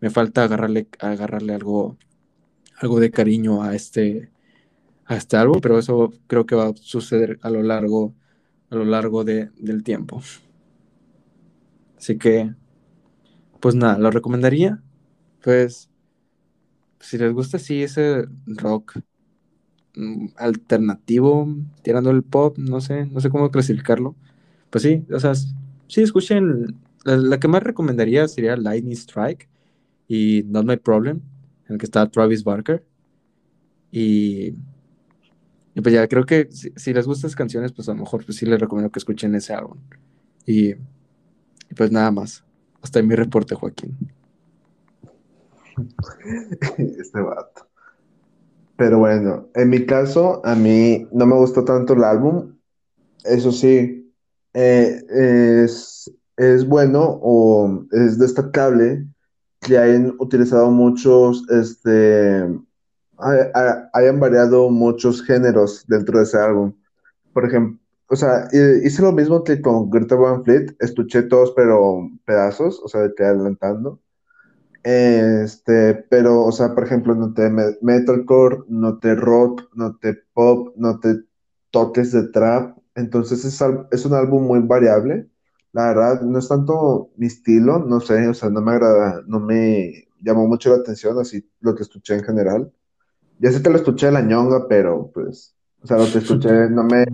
me 0.00 0.10
falta 0.10 0.44
agarrarle, 0.44 0.88
agarrarle 1.00 1.54
algo, 1.54 1.98
algo 2.78 3.00
de 3.00 3.10
cariño 3.10 3.62
a 3.62 3.74
este, 3.74 4.30
a 5.06 5.16
este 5.16 5.36
álbum, 5.36 5.60
pero 5.60 5.78
eso 5.78 6.12
creo 6.26 6.46
que 6.46 6.54
va 6.54 6.68
a 6.68 6.76
suceder 6.76 7.38
a 7.42 7.50
lo 7.50 7.62
largo, 7.62 8.14
a 8.70 8.76
lo 8.76 8.84
largo 8.84 9.24
de, 9.24 9.50
del 9.56 9.82
tiempo. 9.82 10.22
Así 11.96 12.18
que, 12.18 12.54
pues 13.60 13.74
nada, 13.74 13.98
lo 13.98 14.10
recomendaría. 14.10 14.82
Pues, 15.42 15.90
si 17.00 17.18
les 17.18 17.32
gusta 17.32 17.58
así 17.58 17.82
ese 17.82 18.26
rock 18.46 18.98
Mm, 19.96 20.28
alternativo, 20.36 21.46
tirando 21.82 22.10
el 22.10 22.24
pop, 22.24 22.58
no 22.58 22.80
sé, 22.80 23.06
no 23.06 23.20
sé 23.20 23.30
cómo 23.30 23.50
clasificarlo. 23.50 24.16
Pues 24.70 24.82
sí, 24.82 25.04
o 25.12 25.20
sea, 25.20 25.34
sí 25.34 26.02
escuchen, 26.02 26.80
la, 27.04 27.38
que 27.38 27.48
más 27.48 27.62
recomendaría 27.62 28.26
sería 28.28 28.56
Lightning 28.56 28.94
Strike 28.96 29.48
y 30.08 30.42
Not 30.46 30.66
My 30.66 30.76
Problem, 30.78 31.22
en 31.68 31.74
el 31.74 31.78
que 31.78 31.86
está 31.86 32.08
Travis 32.08 32.44
Barker. 32.44 32.84
Y, 33.90 34.52
pues 35.82 35.92
ya 35.94 36.06
creo 36.08 36.24
que 36.24 36.48
si, 36.50 36.92
les 36.92 37.06
gustan 37.06 37.28
esas 37.28 37.36
canciones, 37.36 37.72
pues 37.72 37.88
a 37.88 37.92
lo 37.92 38.00
mejor 38.00 38.24
pues 38.24 38.38
sí 38.38 38.46
les 38.46 38.60
recomiendo 38.60 38.90
que 38.90 38.98
escuchen 38.98 39.34
ese 39.34 39.54
álbum. 39.54 39.78
Y, 40.46 40.70
y 40.70 41.74
pues 41.76 41.90
nada 41.90 42.10
más. 42.10 42.44
Hasta 42.82 42.98
ahí 42.98 43.06
mi 43.06 43.14
reporte, 43.14 43.54
Joaquín. 43.54 43.96
Este 46.78 47.20
vato. 47.20 47.66
Pero 48.76 48.98
bueno, 48.98 49.48
en 49.54 49.70
mi 49.70 49.86
caso, 49.86 50.44
a 50.44 50.54
mí 50.54 51.06
no 51.12 51.26
me 51.26 51.36
gustó 51.36 51.64
tanto 51.64 51.94
el 51.94 52.04
álbum. 52.04 52.56
Eso 53.24 53.52
sí, 53.52 54.12
eh, 54.52 55.00
es, 55.64 56.12
es 56.36 56.66
bueno 56.66 57.18
o 57.22 57.86
es 57.92 58.18
destacable 58.18 59.06
que 59.64 59.78
hayan 59.78 60.14
utilizado 60.18 60.70
muchos, 60.70 61.48
este, 61.50 62.46
hayan 63.92 64.20
variado 64.20 64.70
muchos 64.70 65.22
géneros 65.22 65.84
dentro 65.88 66.18
de 66.18 66.24
ese 66.24 66.38
álbum. 66.38 66.74
Por 67.32 67.46
ejemplo, 67.46 67.78
o 68.08 68.16
sea, 68.16 68.48
hice 68.52 69.02
lo 69.02 69.12
mismo 69.12 69.42
que 69.42 69.60
con 69.60 69.90
Greta 69.90 70.14
Van 70.14 70.44
Fleet, 70.44 70.76
escuché 70.78 71.22
todos 71.22 71.52
pero 71.56 72.08
pedazos, 72.24 72.80
o 72.84 72.88
sea, 72.88 73.02
de 73.02 73.14
que 73.14 73.24
adelantando. 73.24 74.00
Este, 74.82 75.94
pero, 76.10 76.42
o 76.44 76.52
sea, 76.52 76.74
por 76.74 76.84
ejemplo, 76.84 77.14
noté 77.14 77.50
metalcore, 77.80 78.64
noté 78.68 79.14
rock, 79.14 79.62
noté 79.74 80.14
pop, 80.34 80.74
noté 80.76 81.22
toques 81.70 82.12
de 82.12 82.28
trap, 82.28 82.76
entonces 82.94 83.44
es, 83.44 83.60
es 83.90 84.06
un 84.06 84.14
álbum 84.14 84.46
muy 84.46 84.60
variable. 84.60 85.28
La 85.74 85.88
verdad, 85.88 86.22
no 86.22 86.38
es 86.38 86.46
tanto 86.46 87.10
mi 87.16 87.26
estilo, 87.26 87.80
no 87.80 87.98
sé, 87.98 88.28
o 88.28 88.34
sea, 88.34 88.48
no 88.48 88.60
me 88.62 88.72
agrada, 88.72 89.22
no 89.26 89.40
me 89.40 90.06
llamó 90.20 90.46
mucho 90.46 90.70
la 90.70 90.76
atención, 90.76 91.18
así 91.18 91.50
lo 91.60 91.74
que 91.74 91.82
escuché 91.82 92.14
en 92.14 92.22
general. 92.22 92.72
Ya 93.40 93.50
sé 93.50 93.60
que 93.60 93.70
lo 93.70 93.76
escuché 93.76 94.06
de 94.06 94.12
la 94.12 94.22
ñonga, 94.22 94.68
pero 94.68 95.10
pues, 95.12 95.56
o 95.82 95.86
sea, 95.88 95.98
lo 95.98 96.04
que 96.04 96.18
escuché 96.18 96.48
no 96.70 96.84
me 96.84 97.04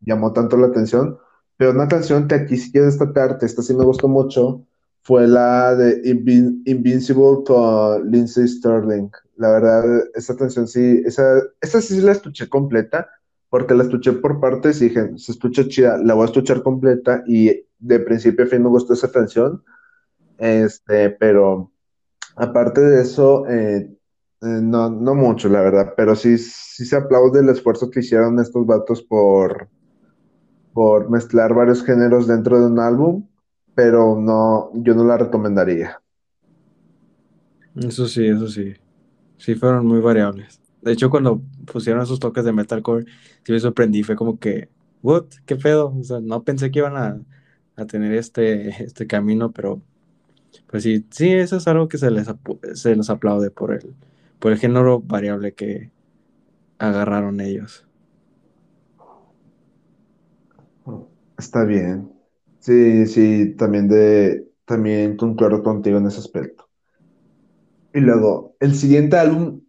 llamó 0.00 0.32
tanto 0.32 0.56
la 0.56 0.66
atención. 0.66 1.18
Pero 1.56 1.70
una 1.70 1.86
canción 1.86 2.26
que 2.26 2.34
aquí 2.34 2.56
sí 2.56 2.72
quiero 2.72 2.86
destacarte, 2.86 3.46
esta 3.46 3.62
sí 3.62 3.74
me 3.74 3.84
gustó 3.84 4.08
mucho, 4.08 4.66
fue 5.02 5.28
la 5.28 5.76
de 5.76 6.00
Invincible 6.66 7.44
con 7.46 8.10
Lindsay 8.10 8.48
Sterling. 8.48 9.08
La 9.36 9.52
verdad, 9.52 9.84
esa 10.14 10.36
canción 10.36 10.66
sí, 10.66 11.00
esa, 11.06 11.40
esa 11.60 11.80
sí 11.80 12.00
la 12.00 12.10
escuché 12.10 12.48
completa, 12.48 13.08
porque 13.50 13.74
la 13.74 13.84
escuché 13.84 14.14
por 14.14 14.40
partes 14.40 14.82
y 14.82 14.88
dije, 14.88 15.16
se 15.16 15.30
escucha 15.30 15.68
chida, 15.68 15.96
la 15.98 16.14
voy 16.14 16.22
a 16.22 16.26
escuchar 16.26 16.60
completa 16.64 17.22
y 17.24 17.52
de 17.78 18.00
principio 18.00 18.44
a 18.44 18.48
fin 18.48 18.62
me 18.62 18.68
gustó 18.68 18.94
esa 18.94 19.10
canción. 19.10 19.62
Este, 20.38 21.10
pero 21.10 21.70
aparte 22.36 22.80
de 22.80 23.02
eso, 23.02 23.46
eh, 23.48 23.88
eh, 24.42 24.60
no, 24.62 24.90
no 24.90 25.14
mucho, 25.14 25.48
la 25.48 25.60
verdad, 25.60 25.94
pero 25.96 26.14
sí, 26.16 26.38
sí 26.38 26.84
se 26.84 26.96
aplaude 26.96 27.40
el 27.40 27.48
esfuerzo 27.48 27.90
que 27.90 28.00
hicieron 28.00 28.38
estos 28.40 28.66
vatos 28.66 29.02
por, 29.02 29.68
por 30.72 31.08
mezclar 31.10 31.54
varios 31.54 31.84
géneros 31.84 32.26
dentro 32.26 32.60
de 32.60 32.66
un 32.66 32.78
álbum, 32.78 33.26
pero 33.74 34.18
no, 34.20 34.70
yo 34.74 34.94
no 34.94 35.04
la 35.04 35.16
recomendaría. 35.16 36.00
Eso 37.76 38.06
sí, 38.06 38.26
eso 38.26 38.48
sí. 38.48 38.74
Sí 39.36 39.54
fueron 39.54 39.86
muy 39.86 40.00
variables. 40.00 40.60
De 40.80 40.92
hecho, 40.92 41.10
cuando 41.10 41.42
pusieron 41.72 42.02
esos 42.02 42.20
toques 42.20 42.44
de 42.44 42.52
metalcore, 42.52 43.04
sí 43.42 43.52
me 43.52 43.58
sorprendí. 43.58 44.02
Fue 44.02 44.16
como 44.16 44.38
que, 44.38 44.68
¿what? 45.02 45.24
¿Qué 45.46 45.56
pedo? 45.56 45.94
O 45.98 46.04
sea, 46.04 46.20
no 46.20 46.44
pensé 46.44 46.70
que 46.70 46.80
iban 46.80 46.96
a, 46.96 47.18
a 47.76 47.86
tener 47.86 48.12
este, 48.14 48.68
este 48.82 49.06
camino, 49.06 49.52
pero 49.52 49.82
pues 50.66 50.82
sí, 50.82 51.06
sí, 51.10 51.32
eso 51.32 51.56
es 51.56 51.66
algo 51.66 51.88
que 51.88 51.98
se 51.98 52.10
les, 52.10 52.28
se 52.74 52.94
les 52.94 53.10
aplaude 53.10 53.50
por 53.50 53.72
el, 53.72 53.94
por 54.38 54.52
el 54.52 54.58
género 54.58 55.00
variable 55.00 55.54
que 55.54 55.90
agarraron 56.78 57.40
ellos. 57.40 57.86
Está 61.38 61.64
bien. 61.64 62.12
Sí, 62.60 63.06
sí, 63.06 63.54
también 63.56 63.88
de, 63.88 64.48
también 64.64 65.16
concuerdo 65.16 65.62
contigo 65.62 65.98
en 65.98 66.06
ese 66.06 66.20
aspecto. 66.20 66.68
Y 67.92 68.00
luego, 68.00 68.56
el 68.60 68.74
siguiente 68.74 69.16
álbum, 69.16 69.60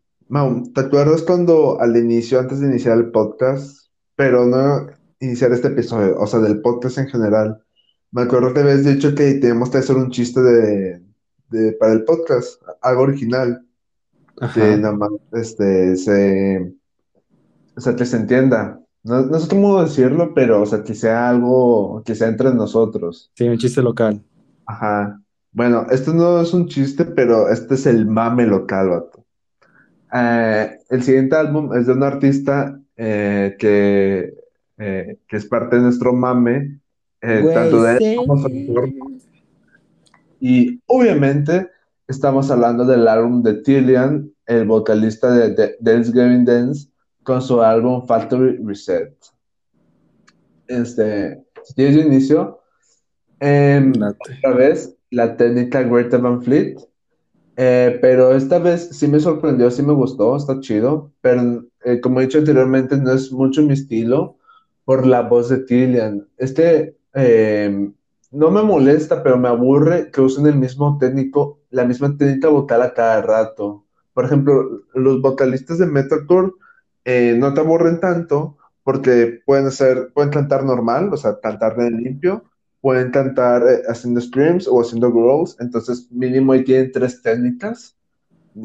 ¿te 0.73 0.81
acuerdas 0.81 1.21
cuando 1.23 1.79
al 1.79 1.95
inicio, 1.97 2.39
antes 2.39 2.59
de 2.59 2.67
iniciar 2.67 2.97
el 2.97 3.11
podcast, 3.11 3.89
pero 4.15 4.45
no 4.45 4.87
iniciar 5.19 5.51
este 5.51 5.67
episodio, 5.67 6.17
o 6.19 6.27
sea, 6.27 6.39
del 6.39 6.61
podcast 6.61 6.97
en 6.97 7.07
general, 7.07 7.64
me 8.11 8.21
acuerdo 8.23 8.53
que 8.53 8.61
habías 8.61 8.85
dicho 8.85 9.13
que 9.15 9.33
teníamos 9.35 9.69
que 9.69 9.77
hacer 9.79 9.95
un 9.95 10.11
chiste 10.11 10.41
de, 10.41 11.01
de 11.49 11.71
para 11.73 11.93
el 11.93 12.03
podcast, 12.03 12.61
algo 12.81 13.03
original, 13.03 13.65
que 14.53 14.77
nada 14.77 14.95
más, 14.95 15.11
este, 15.33 15.95
se, 15.95 16.73
o 17.75 17.81
sea, 17.81 17.95
que 17.95 18.05
se 18.05 18.17
entienda. 18.17 18.79
No, 19.03 19.21
no 19.21 19.39
sé 19.39 19.47
cómo 19.47 19.81
decirlo, 19.81 20.33
pero, 20.33 20.61
o 20.61 20.65
sea, 20.65 20.83
que 20.83 20.95
sea 20.95 21.29
algo, 21.29 22.01
que 22.03 22.15
sea 22.15 22.27
entre 22.27 22.53
nosotros. 22.53 23.31
Sí, 23.35 23.47
un 23.47 23.57
chiste 23.57 23.81
local. 23.81 24.23
Ajá. 24.65 25.21
Bueno, 25.51 25.85
este 25.89 26.13
no 26.13 26.41
es 26.41 26.53
un 26.53 26.67
chiste, 26.67 27.05
pero 27.05 27.49
este 27.49 27.75
es 27.75 27.85
el 27.85 28.07
mame 28.07 28.45
local, 28.45 28.89
vato. 28.89 29.25
Eh, 30.11 30.79
el 30.89 31.03
siguiente 31.03 31.35
álbum 31.35 31.73
es 31.73 31.87
de 31.87 31.93
un 31.93 32.03
artista 32.03 32.79
eh, 32.97 33.55
que, 33.59 34.33
eh, 34.77 35.17
que 35.27 35.37
es 35.37 35.45
parte 35.45 35.77
de 35.77 35.83
nuestro 35.83 36.13
mame, 36.13 36.79
tanto 37.53 37.83
de 37.83 37.97
él 37.97 38.15
como 38.17 38.37
su 38.37 38.49
Y 40.39 40.81
obviamente 40.85 41.69
estamos 42.07 42.51
hablando 42.51 42.85
del 42.85 43.07
álbum 43.07 43.41
de 43.43 43.55
Tillian, 43.55 44.31
el 44.45 44.65
vocalista 44.65 45.31
de 45.31 45.75
Dance 45.79 46.11
Gavin 46.11 46.45
Dance, 46.45 46.89
con 47.23 47.41
su 47.41 47.61
álbum 47.61 48.05
Factory 48.05 48.57
Reset. 48.63 49.13
Este, 50.67 51.43
si 51.63 51.73
tienes 51.73 52.05
inicio, 52.05 52.59
eh, 53.39 53.91
otra 54.37 54.53
vez 54.53 54.95
la 55.11 55.35
técnica 55.35 55.83
Greta 55.83 56.17
Van 56.17 56.41
Fleet, 56.41 56.77
eh, 57.57 57.97
pero 58.01 58.35
esta 58.35 58.59
vez 58.59 58.89
sí 58.91 59.07
me 59.07 59.19
sorprendió, 59.19 59.71
sí 59.71 59.81
me 59.81 59.93
gustó, 59.93 60.35
está 60.35 60.59
chido, 60.59 61.11
pero 61.21 61.65
eh, 61.85 62.01
como 62.01 62.19
he 62.19 62.25
dicho 62.25 62.39
anteriormente, 62.39 62.97
no 62.97 63.13
es 63.13 63.31
mucho 63.31 63.61
mi 63.63 63.73
estilo 63.73 64.37
por 64.83 65.07
la 65.07 65.21
voz 65.21 65.49
de 65.49 65.59
Tillian. 65.59 66.27
Este 66.37 66.97
em, 67.15 67.93
no 68.31 68.51
me 68.51 68.61
molesta, 68.61 69.23
pero 69.23 69.37
me 69.37 69.47
aburre 69.47 70.11
que 70.11 70.21
usen 70.21 70.45
el 70.47 70.55
mismo 70.55 70.97
técnico, 70.99 71.61
la 71.71 71.85
misma 71.85 72.15
técnica 72.17 72.49
vocal 72.49 72.81
a 72.81 72.93
cada 72.93 73.21
rato. 73.21 73.85
Por 74.13 74.25
ejemplo, 74.25 74.83
los 74.93 75.21
vocalistas 75.21 75.77
de 75.77 75.87
metalcore 75.87 76.51
eh, 77.05 77.35
no 77.37 77.53
te 77.53 77.61
aburren 77.61 77.99
tanto 77.99 78.57
porque 78.83 79.41
pueden 79.45 79.67
hacer, 79.67 80.11
pueden 80.13 80.31
cantar 80.31 80.63
normal, 80.63 81.11
o 81.11 81.17
sea, 81.17 81.39
cantar 81.39 81.75
de 81.75 81.89
limpio, 81.91 82.43
pueden 82.81 83.09
cantar 83.11 83.63
eh, 83.63 83.81
haciendo 83.87 84.21
screams 84.21 84.67
o 84.67 84.79
haciendo 84.79 85.11
growls, 85.11 85.57
entonces 85.59 86.07
mínimo 86.11 86.51
ahí 86.51 86.63
tienen 86.63 86.91
tres 86.91 87.21
técnicas 87.21 87.95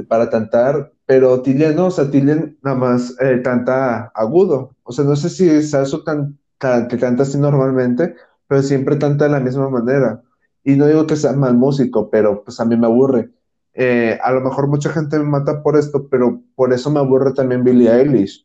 para 0.09 0.29
cantar, 0.29 0.93
pero 1.07 1.41
Tillian 1.41 1.75
no, 1.75 1.87
o 1.87 1.91
sea, 1.91 2.11
Tillian 2.11 2.59
nada 2.63 2.77
más 2.77 3.17
eh, 3.19 3.41
canta 3.43 4.13
agudo, 4.15 4.77
o 4.83 4.93
sea, 4.93 5.05
no 5.05 5.17
sé 5.17 5.31
si 5.31 5.49
es 5.49 5.73
eso 5.73 6.05
que 6.05 6.99
canta 6.99 7.23
así 7.23 7.39
normalmente, 7.39 8.15
pero 8.51 8.65
siempre 8.65 8.99
canta 8.99 9.27
de 9.27 9.31
la 9.31 9.39
misma 9.39 9.71
manera. 9.71 10.23
Y 10.65 10.75
no 10.75 10.89
digo 10.89 11.07
que 11.07 11.15
sea 11.15 11.35
mal 11.35 11.55
músico, 11.55 12.11
pero 12.11 12.43
pues 12.43 12.59
a 12.59 12.65
mí 12.65 12.77
me 12.77 12.89
aburre. 12.89 13.31
Eh, 13.75 14.19
a 14.21 14.33
lo 14.33 14.41
mejor 14.41 14.67
mucha 14.67 14.91
gente 14.91 15.21
me 15.21 15.25
mata 15.25 15.63
por 15.63 15.77
esto, 15.77 16.09
pero 16.09 16.43
por 16.57 16.73
eso 16.73 16.91
me 16.91 16.99
aburre 16.99 17.33
también 17.33 17.63
Billie 17.63 17.89
Eilish. 17.89 18.45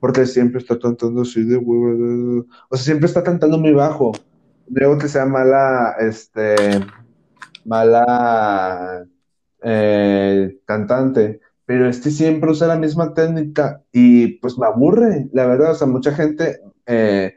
Porque 0.00 0.26
siempre 0.26 0.58
está 0.58 0.76
cantando 0.80 1.22
así 1.22 1.44
de 1.44 1.58
huevo. 1.58 2.44
O 2.70 2.76
sea, 2.76 2.84
siempre 2.86 3.06
está 3.06 3.22
cantando 3.22 3.56
muy 3.56 3.72
bajo. 3.72 4.10
Digo 4.66 4.98
que 4.98 5.06
sea 5.06 5.26
mala, 5.26 5.94
este, 6.00 6.56
mala 7.64 9.06
eh, 9.62 10.58
cantante. 10.64 11.40
Pero 11.66 11.88
este 11.88 12.10
siempre 12.10 12.50
usa 12.50 12.66
la 12.66 12.76
misma 12.76 13.14
técnica 13.14 13.80
y 13.92 14.40
pues 14.40 14.58
me 14.58 14.66
aburre, 14.66 15.28
la 15.32 15.46
verdad. 15.46 15.70
O 15.70 15.74
sea, 15.76 15.86
mucha 15.86 16.12
gente 16.12 16.58
eh, 16.86 17.34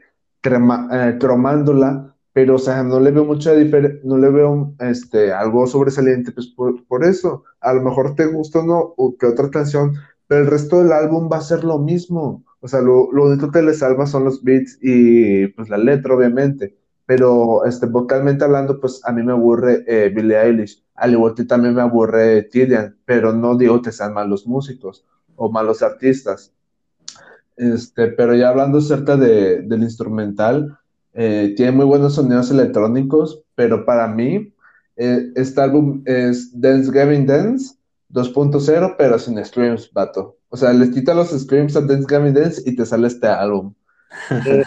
cromándola 1.18 2.14
pero 2.34 2.56
o 2.56 2.58
sea, 2.58 2.82
no 2.82 2.98
le 3.00 3.12
veo 3.12 3.24
mucha 3.24 3.54
diferencia, 3.54 4.00
no 4.04 4.18
le 4.18 4.28
veo 4.28 4.74
este, 4.80 5.32
algo 5.32 5.66
sobresaliente, 5.68 6.32
pues 6.32 6.48
por, 6.48 7.04
eso, 7.04 7.44
a 7.60 7.72
lo 7.72 7.82
mejor 7.82 8.16
te 8.16 8.26
gusta 8.26 8.62
no, 8.64 8.92
o 8.96 9.16
que 9.16 9.26
otra 9.26 9.50
canción, 9.50 9.94
pero 10.26 10.40
el 10.42 10.48
resto 10.48 10.82
del 10.82 10.92
álbum 10.92 11.30
va 11.32 11.36
a 11.36 11.42
ser 11.42 11.62
lo 11.62 11.78
mismo, 11.78 12.44
o 12.60 12.66
sea, 12.66 12.80
lo, 12.80 13.06
único 13.06 13.52
que 13.52 13.62
le 13.62 13.72
salva 13.72 14.06
son 14.06 14.24
los 14.24 14.42
beats 14.42 14.78
y 14.82 15.46
pues 15.48 15.68
la 15.68 15.78
letra, 15.78 16.16
obviamente, 16.16 16.76
pero 17.06 17.64
este, 17.66 17.86
vocalmente 17.86 18.44
hablando, 18.44 18.80
pues 18.80 19.00
a 19.04 19.12
mí 19.12 19.22
me 19.22 19.32
aburre 19.32 19.84
eh, 19.86 20.08
Billie 20.12 20.36
Eilish, 20.36 20.84
al 20.96 21.12
igual 21.12 21.34
que 21.34 21.44
también 21.44 21.74
me 21.74 21.82
aburre 21.82 22.42
Tillian, 22.42 22.98
pero 23.04 23.32
no 23.32 23.56
digo 23.56 23.80
que 23.80 23.92
sean 23.92 24.12
malos 24.12 24.44
músicos 24.44 25.06
o 25.36 25.50
malos 25.50 25.82
artistas. 25.82 26.52
Este, 27.56 28.08
pero 28.08 28.34
ya 28.34 28.48
hablando 28.48 28.78
acerca 28.78 29.16
de, 29.16 29.62
del 29.62 29.82
instrumental, 29.82 30.78
eh, 31.12 31.54
tiene 31.56 31.72
muy 31.72 31.84
buenos 31.84 32.14
sonidos 32.14 32.50
electrónicos, 32.50 33.42
pero 33.54 33.84
para 33.84 34.08
mí 34.08 34.52
eh, 34.96 35.32
este 35.36 35.60
álbum 35.60 36.02
es 36.04 36.58
Dance 36.60 36.90
Gavin 36.90 37.26
Dance 37.26 37.76
2.0, 38.10 38.94
pero 38.98 39.18
sin 39.18 39.44
screams, 39.44 39.92
vato. 39.92 40.36
O 40.48 40.56
sea, 40.56 40.72
les 40.72 40.90
quita 40.90 41.14
los 41.14 41.30
screams 41.30 41.76
a 41.76 41.80
Dance 41.80 42.06
Gavin 42.08 42.34
Dance 42.34 42.62
y 42.64 42.76
te 42.76 42.86
sale 42.86 43.08
este 43.08 43.26
álbum. 43.26 43.74
Eh, 44.46 44.62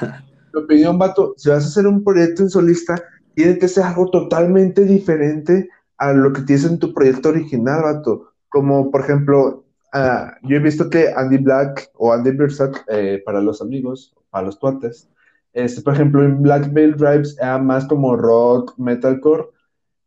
mi 0.53 0.61
opinión, 0.61 0.97
vato, 0.97 1.33
si 1.37 1.49
vas 1.49 1.63
a 1.63 1.67
hacer 1.67 1.87
un 1.87 2.03
proyecto 2.03 2.43
en 2.43 2.49
solista, 2.49 3.01
tiene 3.33 3.57
que 3.57 3.67
ser 3.67 3.83
algo 3.83 4.09
totalmente 4.09 4.83
diferente 4.83 5.69
a 5.97 6.11
lo 6.11 6.33
que 6.33 6.41
tienes 6.41 6.65
en 6.65 6.79
tu 6.79 6.93
proyecto 6.93 7.29
original, 7.29 7.83
vato. 7.83 8.33
Como, 8.49 8.91
por 8.91 9.01
ejemplo, 9.01 9.63
ah, 9.97 10.37
yo 10.43 10.57
he 10.57 10.59
visto 10.59 10.89
que 10.89 11.13
Andy 11.15 11.37
Black 11.37 11.89
o 11.95 12.13
Andy 12.13 12.31
Birsack, 12.31 12.85
para 13.25 13.41
los 13.41 13.61
amigos, 13.61 14.15
para 14.29 14.45
los 14.45 14.59
tuates, 14.59 15.09
este, 15.53 15.81
por 15.81 15.93
ejemplo, 15.93 16.23
en 16.23 16.41
Black 16.41 16.71
Veil 16.71 16.95
Drives 16.95 17.35
era 17.39 17.57
más 17.57 17.85
como 17.87 18.15
rock, 18.15 18.77
metalcore, 18.77 19.45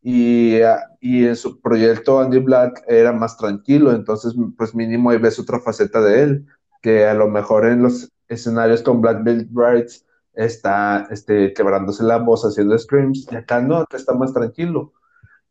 y, 0.03 0.59
y 1.01 1.27
en 1.27 1.37
su 1.37 1.61
proyecto 1.61 2.21
Andy 2.21 2.39
Black 2.39 2.85
era 2.87 3.13
más 3.13 3.37
tranquilo, 3.37 3.93
entonces 3.93 4.35
pues 4.57 4.75
mínimo 4.75 5.11
ahí 5.11 5.19
ves 5.19 5.39
otra 5.39 5.61
faceta 5.61 6.01
de 6.01 6.23
él, 6.23 6.47
que 6.83 7.05
a 7.05 7.15
lo 7.15 7.29
mejor 7.29 7.67
en 7.67 7.83
los 7.83 8.11
escenarios 8.29 8.83
con 8.83 9.01
Black 9.01 9.25
Veil 9.25 9.49
Drives 9.53 10.07
está 10.35 11.09
este, 11.11 11.53
quebrándose 11.53 12.05
la 12.05 12.19
voz 12.19 12.45
haciendo 12.45 12.79
screams, 12.79 13.27
y 13.31 13.35
acá 13.35 13.61
no, 13.61 13.79
acá 13.79 13.97
está 13.97 14.15
más 14.15 14.33
tranquilo. 14.33 14.93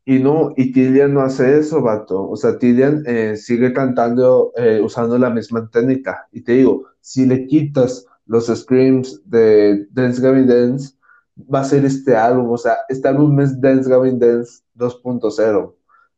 Y 0.09 0.17
no, 0.17 0.53
y 0.57 0.71
Tillian 0.71 1.13
no 1.13 1.21
hace 1.21 1.59
eso, 1.59 1.83
vato. 1.83 2.27
O 2.27 2.35
sea, 2.35 2.57
Tillian 2.57 3.03
eh, 3.05 3.37
sigue 3.37 3.71
cantando 3.73 4.51
eh, 4.55 4.81
usando 4.83 5.19
la 5.19 5.29
misma 5.29 5.69
técnica. 5.69 6.27
Y 6.31 6.41
te 6.41 6.53
digo, 6.53 6.85
si 6.99 7.27
le 7.27 7.45
quitas 7.45 8.07
los 8.25 8.47
screams 8.47 9.21
de 9.29 9.85
Dance 9.91 10.19
Gavin 10.19 10.47
Dance, 10.47 10.95
va 11.37 11.59
a 11.59 11.63
ser 11.63 11.85
este 11.85 12.15
álbum. 12.15 12.49
O 12.49 12.57
sea, 12.57 12.77
este 12.89 13.07
álbum 13.07 13.39
es 13.39 13.61
Dance 13.61 13.87
Gavin 13.87 14.17
Dance 14.17 14.63
2.0, 14.75 15.75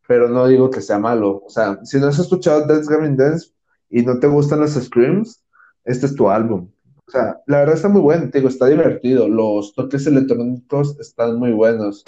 pero 0.07 0.29
no 0.29 0.47
digo 0.47 0.69
que 0.69 0.79
sea 0.79 0.97
malo. 0.97 1.43
O 1.45 1.49
sea, 1.49 1.77
si 1.83 1.99
no 1.99 2.07
has 2.07 2.17
escuchado 2.17 2.65
Dance 2.65 2.89
Gavin 2.89 3.17
Dance 3.17 3.49
y 3.89 4.03
no 4.03 4.19
te 4.21 4.27
gustan 4.27 4.61
los 4.61 4.71
screams, 4.71 5.43
este 5.83 6.05
es 6.05 6.15
tu 6.15 6.29
álbum. 6.29 6.69
O 7.09 7.11
sea, 7.11 7.41
la 7.45 7.59
verdad 7.59 7.75
está 7.75 7.89
muy 7.89 7.99
bueno, 7.99 8.29
te 8.29 8.37
digo, 8.37 8.47
está 8.47 8.67
divertido. 8.67 9.27
Los 9.27 9.75
toques 9.75 10.07
electrónicos 10.07 10.97
están 10.97 11.37
muy 11.37 11.51
buenos. 11.51 12.05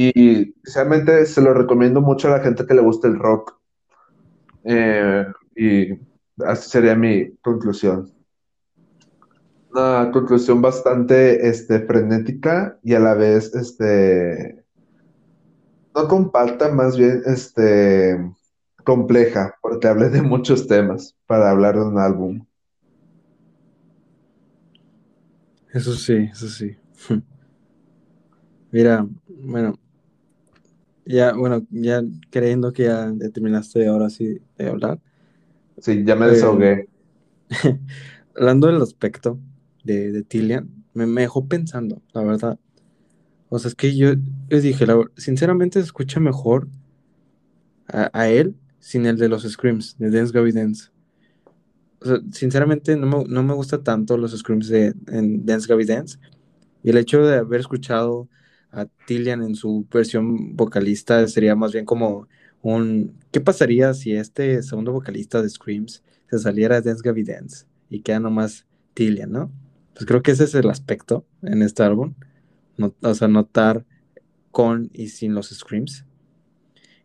Y 0.00 0.54
especialmente 0.58 1.26
se 1.26 1.42
lo 1.42 1.52
recomiendo 1.52 2.00
mucho 2.00 2.28
a 2.28 2.38
la 2.38 2.44
gente 2.44 2.64
que 2.64 2.72
le 2.72 2.82
gusta 2.82 3.08
el 3.08 3.18
rock. 3.18 3.58
Eh, 4.62 5.26
y 5.56 5.98
así 6.46 6.70
sería 6.70 6.94
mi 6.94 7.32
conclusión. 7.38 8.08
Una 9.72 10.08
conclusión 10.12 10.62
bastante 10.62 11.48
este, 11.48 11.80
frenética 11.80 12.78
y 12.84 12.94
a 12.94 13.00
la 13.00 13.14
vez 13.14 13.52
este, 13.56 14.64
no 15.96 16.06
comparta, 16.06 16.70
más 16.70 16.96
bien 16.96 17.22
este, 17.26 18.24
compleja, 18.84 19.56
porque 19.60 19.88
hablé 19.88 20.10
de 20.10 20.22
muchos 20.22 20.68
temas 20.68 21.16
para 21.26 21.50
hablar 21.50 21.74
de 21.74 21.84
un 21.84 21.98
álbum. 21.98 22.46
Eso 25.74 25.92
sí, 25.94 26.28
eso 26.30 26.48
sí. 26.48 26.76
Mira, 28.70 29.04
bueno, 29.26 29.74
ya, 31.08 31.32
bueno, 31.32 31.66
ya 31.70 32.02
creyendo 32.30 32.72
que 32.72 32.84
ya, 32.84 33.12
terminaste 33.32 33.86
ahora 33.86 34.10
sí 34.10 34.38
de 34.58 34.68
hablar. 34.68 35.00
Sí, 35.78 36.04
ya 36.04 36.14
me 36.14 36.26
eh, 36.26 36.30
desahogué. 36.30 36.88
hablando 38.36 38.66
del 38.66 38.82
aspecto 38.82 39.38
de, 39.84 40.12
de 40.12 40.22
Tillian, 40.22 40.68
me, 40.92 41.22
dejó 41.22 41.46
pensando, 41.46 42.02
la 42.12 42.22
verdad. 42.22 42.58
O 43.48 43.58
sea, 43.58 43.70
es 43.70 43.74
que 43.74 43.96
yo, 43.96 44.10
les 44.50 44.62
dije, 44.62 44.86
sinceramente 45.16 45.80
se 45.80 45.86
escucha 45.86 46.20
mejor 46.20 46.68
a, 47.86 48.28
él 48.28 48.54
sin 48.78 49.06
el 49.06 49.16
de 49.16 49.30
los 49.30 49.44
screams, 49.44 49.96
de 49.98 50.10
Dance 50.10 50.32
Gaby 50.32 50.52
Dance. 50.52 50.90
O 52.00 52.06
sea, 52.06 52.18
sinceramente 52.32 52.96
no 52.96 53.06
me, 53.06 53.24
no 53.24 53.42
me 53.42 53.54
gusta 53.54 53.82
tanto 53.82 54.18
los 54.18 54.36
screams 54.36 54.68
de 54.68 54.94
en 55.06 55.46
Dance 55.46 55.66
Gaby 55.66 55.86
Dance. 55.86 56.18
Y 56.82 56.90
el 56.90 56.98
hecho 56.98 57.24
de 57.24 57.38
haber 57.38 57.60
escuchado 57.60 58.28
a 58.70 58.86
Tillian 59.06 59.42
en 59.42 59.54
su 59.54 59.86
versión 59.92 60.56
vocalista 60.56 61.26
sería 61.28 61.56
más 61.56 61.72
bien 61.72 61.84
como 61.84 62.28
un 62.60 63.16
¿qué 63.30 63.40
pasaría 63.40 63.94
si 63.94 64.12
este 64.12 64.62
segundo 64.62 64.92
vocalista 64.92 65.40
de 65.42 65.48
Screams 65.48 66.02
se 66.30 66.38
saliera 66.38 66.80
de 66.80 66.90
Dance 66.90 67.02
Gaby 67.04 67.22
Dance 67.22 67.66
y 67.88 68.00
queda 68.00 68.20
nomás 68.20 68.66
Tillian, 68.94 69.30
¿no? 69.32 69.52
Pues 69.94 70.06
creo 70.06 70.22
que 70.22 70.32
ese 70.32 70.44
es 70.44 70.54
el 70.54 70.68
aspecto 70.70 71.24
en 71.42 71.62
este 71.62 71.82
álbum. 71.82 72.14
o 73.02 73.14
sea, 73.14 73.28
notar 73.28 73.84
con 74.50 74.90
y 74.92 75.08
sin 75.08 75.34
los 75.34 75.48
Screams. 75.48 76.04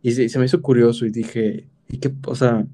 Y 0.02 0.12
se, 0.12 0.40
me 0.40 0.46
hizo 0.46 0.62
curioso 0.62 1.06
y 1.06 1.12
dije, 1.12 1.70
¿y 1.88 1.98
qué? 1.98 2.14
O 2.26 2.36
sea, 2.36 2.68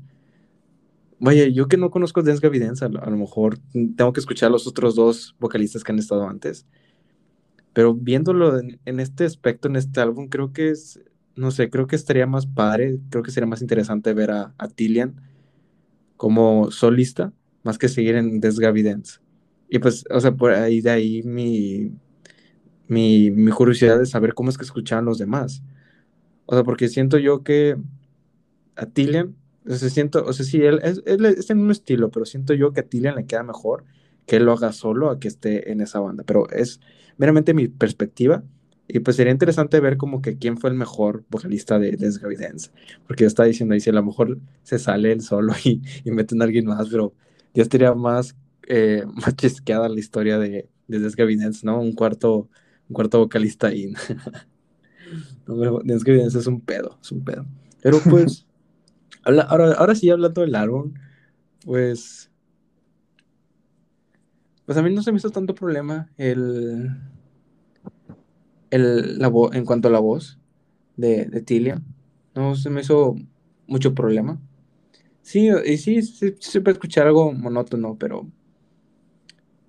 vaya, 1.19 1.47
yo 1.47 1.67
que 1.67 1.77
no 1.77 1.91
conozco 1.91 2.23
Dance 2.23 2.41
Gaby 2.41 2.59
Dance, 2.59 2.85
a 2.85 2.89
lo 2.89 3.17
mejor 3.17 3.59
tengo 3.71 4.13
que 4.13 4.19
escuchar 4.19 4.47
a 4.47 4.51
los 4.51 4.67
otros 4.67 4.95
dos 4.95 5.35
vocalistas 5.39 5.83
que 5.83 5.91
han 5.91 5.99
estado 5.99 6.27
antes. 6.27 6.65
Pero 7.73 7.93
viéndolo 7.93 8.59
en, 8.59 8.99
este 8.99 9.25
aspecto, 9.25 9.67
en 9.67 9.75
este 9.75 10.01
álbum, 10.01 10.27
creo 10.27 10.53
que 10.53 10.69
es, 10.69 10.99
no 11.35 11.51
sé, 11.51 11.69
creo 11.69 11.87
que 11.87 11.95
estaría 11.95 12.27
más 12.27 12.45
padre, 12.47 12.99
creo 13.09 13.23
que 13.23 13.31
sería 13.31 13.47
más 13.47 13.61
interesante 13.61 14.13
ver 14.13 14.31
a, 14.31 14.53
a 14.57 14.67
Tillian 14.67 15.21
como 16.17 16.71
solista, 16.71 17.31
más 17.63 17.77
que 17.77 17.87
seguir 17.87 18.15
en 18.15 18.39
Desgavidence. 18.39 19.19
Y 19.69 19.79
pues, 19.79 20.03
o 20.09 20.19
sea, 20.19 20.33
por 20.33 20.51
ahí 20.51 20.81
de 20.81 20.89
ahí 20.89 21.23
mi, 21.23 21.93
mi, 22.89 23.49
curiosidad 23.51 23.99
de 23.99 24.05
saber 24.05 24.33
cómo 24.33 24.49
es 24.49 24.57
que 24.57 24.65
escuchaban 24.65 25.05
los 25.05 25.19
demás. 25.19 25.63
O 26.45 26.55
sea, 26.55 26.63
porque 26.63 26.89
siento 26.89 27.17
yo 27.17 27.43
que 27.43 27.77
a 28.75 28.87
Tillian, 28.87 29.35
o 29.67 29.75
sea, 29.75 29.89
siento, 29.89 30.25
o 30.25 30.33
sea, 30.33 30.45
sí, 30.45 30.61
él, 30.61 30.79
es, 30.83 31.01
él 31.05 31.25
es 31.25 31.49
en 31.51 31.59
un 31.59 31.71
estilo, 31.71 32.09
pero 32.09 32.25
siento 32.25 32.53
yo 32.53 32.73
que 32.73 32.81
a 32.81 32.87
Tillian 32.87 33.15
le 33.15 33.25
queda 33.25 33.43
mejor 33.43 33.85
que 34.25 34.37
él 34.37 34.45
lo 34.45 34.53
haga 34.53 34.71
solo 34.73 35.09
a 35.09 35.19
que 35.19 35.27
esté 35.27 35.71
en 35.71 35.81
esa 35.81 35.99
banda. 35.99 36.23
Pero 36.25 36.49
es 36.49 36.81
meramente 37.19 37.53
mi 37.53 37.67
perspectiva. 37.67 38.43
Y 38.87 38.99
pues 39.01 39.17
sería 39.17 39.31
interesante 39.31 39.79
ver 39.79 39.97
como 39.97 40.19
que 40.23 40.39
quién 40.39 40.57
fue 40.57 40.71
el 40.71 40.75
mejor 40.75 41.23
vocalista 41.29 41.77
de 41.77 41.91
Dance. 41.91 42.71
Porque 43.05 43.23
yo 43.23 43.27
estaba 43.27 43.45
diciendo 43.45 43.75
ahí, 43.75 43.79
si 43.81 43.91
a 43.91 43.93
lo 43.93 44.03
mejor 44.03 44.39
se 44.63 44.79
sale 44.79 45.11
él 45.11 45.21
solo 45.21 45.53
y, 45.63 45.83
y 46.03 46.09
meten 46.09 46.41
a 46.41 46.45
alguien 46.45 46.65
más, 46.65 46.89
pero 46.89 47.13
ya 47.53 47.61
estaría 47.61 47.93
más, 47.93 48.35
eh, 48.67 49.03
más 49.13 49.35
chisqueada 49.35 49.87
la 49.89 49.99
historia 49.99 50.39
de, 50.39 50.67
de 50.87 50.99
Dance, 51.37 51.63
¿no? 51.63 51.79
Un 51.79 51.93
cuarto, 51.93 52.49
un 52.87 52.93
cuarto 52.93 53.19
vocalista 53.19 53.67
ahí. 53.67 53.93
no, 55.45 55.81
Dance 55.83 56.39
es 56.39 56.47
un 56.47 56.61
pedo, 56.61 56.97
es 56.99 57.11
un 57.11 57.23
pedo. 57.23 57.45
Pero 57.83 57.99
pues, 58.09 58.47
ahora, 59.23 59.73
ahora 59.73 59.93
sí 59.93 60.09
hablando 60.09 60.41
del 60.41 60.55
álbum, 60.55 60.93
pues 61.63 62.28
pues 64.69 64.77
a 64.77 64.83
mí 64.83 64.93
no 64.93 65.01
se 65.01 65.11
me 65.11 65.17
hizo 65.17 65.31
tanto 65.31 65.55
problema 65.55 66.11
el, 66.15 66.91
el 68.69 69.17
la 69.17 69.31
en 69.53 69.65
cuanto 69.65 69.87
a 69.87 69.91
la 69.91 69.97
voz 69.97 70.37
de, 70.95 71.25
de 71.25 71.41
Tilia. 71.41 71.81
No 72.35 72.53
se 72.53 72.69
me 72.69 72.81
hizo 72.81 73.15
mucho 73.65 73.95
problema. 73.95 74.39
Sí, 75.23 75.49
y 75.65 75.77
sí, 75.77 76.03
se 76.03 76.61
puede 76.61 76.73
escuchar 76.73 77.07
algo 77.07 77.31
monótono, 77.33 77.97
pero. 77.97 78.27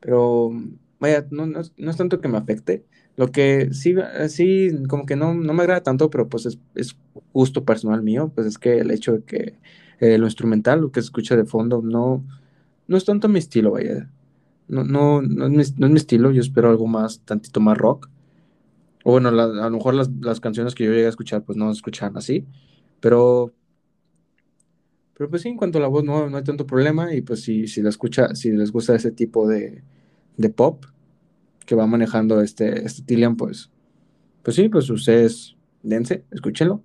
Pero. 0.01 0.51
Vaya, 0.99 1.27
no, 1.31 1.47
no, 1.47 1.61
es 1.61 1.97
tanto 1.97 2.21
que 2.21 2.29
me 2.29 2.37
afecte. 2.37 2.85
Lo 3.17 3.33
que 3.33 3.73
sí, 3.73 3.95
sí 4.29 4.69
como 4.87 5.07
que 5.07 5.17
no, 5.17 5.33
no 5.33 5.55
me 5.55 5.63
agrada 5.63 5.83
tanto, 5.83 6.11
pero 6.11 6.29
pues 6.29 6.45
es, 6.45 6.59
es, 6.75 6.95
gusto 7.33 7.65
personal 7.65 8.03
mío, 8.03 8.33
pues 8.35 8.47
es 8.47 8.59
que 8.59 8.77
el 8.77 8.91
hecho 8.91 9.15
de 9.15 9.23
que 9.23 9.59
eh, 9.99 10.19
lo 10.19 10.27
instrumental, 10.27 10.83
lo 10.83 10.93
que 10.93 11.01
se 11.01 11.07
escucha 11.07 11.37
de 11.37 11.47
fondo, 11.47 11.81
no, 11.81 12.23
no 12.87 12.97
es 12.99 13.07
tanto 13.07 13.31
mi 13.31 13.39
estilo, 13.39 13.71
vaya. 13.71 14.11
No, 14.71 14.85
no, 14.85 15.21
no, 15.21 15.61
es 15.61 15.77
mi, 15.77 15.97
estilo, 15.97 16.31
yo 16.31 16.41
espero 16.41 16.71
algo 16.71 16.87
más, 16.87 17.23
tantito 17.25 17.59
más 17.59 17.77
rock. 17.77 18.09
O 19.03 19.11
bueno, 19.11 19.31
a 19.31 19.33
lo 19.33 19.71
mejor 19.71 19.95
las, 19.95 20.41
canciones 20.41 20.77
que 20.77 20.85
yo 20.85 20.93
llegué 20.93 21.07
a 21.07 21.09
escuchar, 21.09 21.43
pues 21.43 21.59
no 21.59 21.73
escuchan 21.73 22.17
así. 22.17 22.47
Pero, 23.01 23.53
pero 25.15 25.29
pues 25.29 25.43
sí, 25.43 25.49
en 25.49 25.57
cuanto 25.57 25.79
a 25.79 25.81
la 25.81 25.89
voz 25.89 26.05
no, 26.05 26.31
no 26.31 26.37
hay 26.37 26.45
tanto 26.45 26.67
problema. 26.67 27.13
Y 27.13 27.23
pues 27.23 27.43
si, 27.43 27.67
si, 27.67 27.83
la 27.83 27.89
escucha, 27.89 28.33
si 28.37 28.53
les 28.53 28.71
gusta 28.71 28.95
ese 28.95 29.11
tipo 29.11 29.49
de, 29.49 29.83
de 30.37 30.51
pop 30.51 30.85
que 31.67 31.75
va 31.75 31.89
manejando 31.89 32.41
este, 32.41 32.85
este 32.87 33.03
Tillian, 33.03 33.37
pues, 33.37 33.73
pues 34.45 34.55
sí, 34.55 34.69
pues 34.69 34.89
ustedes 34.89 35.57
dense, 35.83 36.25
escúchenlo. 36.31 36.85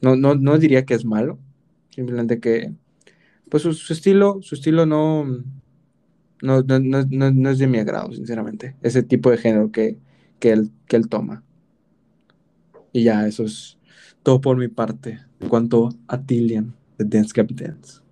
No, 0.00 0.16
no, 0.16 0.34
no 0.34 0.56
diría 0.56 0.86
que 0.86 0.94
es 0.94 1.04
malo, 1.04 1.38
simplemente 1.90 2.40
que, 2.40 2.72
pues 3.50 3.64
su 3.64 3.92
estilo, 3.92 4.38
su 4.40 4.54
estilo 4.54 4.86
no, 4.86 5.26
no, 6.42 6.62
no, 6.62 6.78
no, 6.78 7.30
no, 7.30 7.50
es 7.50 7.58
de 7.58 7.66
mi 7.66 7.78
agrado, 7.78 8.12
sinceramente, 8.12 8.76
ese 8.82 9.02
tipo 9.02 9.30
de 9.30 9.38
género 9.38 9.72
que, 9.72 9.98
que, 10.38 10.52
él, 10.52 10.70
que 10.86 10.96
él 10.96 11.08
toma. 11.08 11.42
Y 12.92 13.04
ya, 13.04 13.26
eso 13.26 13.44
es 13.44 13.78
todo 14.22 14.40
por 14.40 14.56
mi 14.56 14.68
parte 14.68 15.20
en 15.40 15.48
cuanto 15.48 15.90
a 16.06 16.20
Tillian 16.20 16.74
de 16.96 17.04
Dance 17.04 17.32
Capitans. 17.32 18.02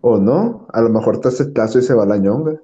O 0.00 0.18
no, 0.18 0.66
a 0.72 0.80
lo 0.80 0.88
mejor 0.88 1.20
te 1.20 1.28
hace 1.28 1.52
caso 1.52 1.78
y 1.78 1.82
se 1.82 1.94
va 1.94 2.04
la 2.04 2.16
ñonga. 2.16 2.60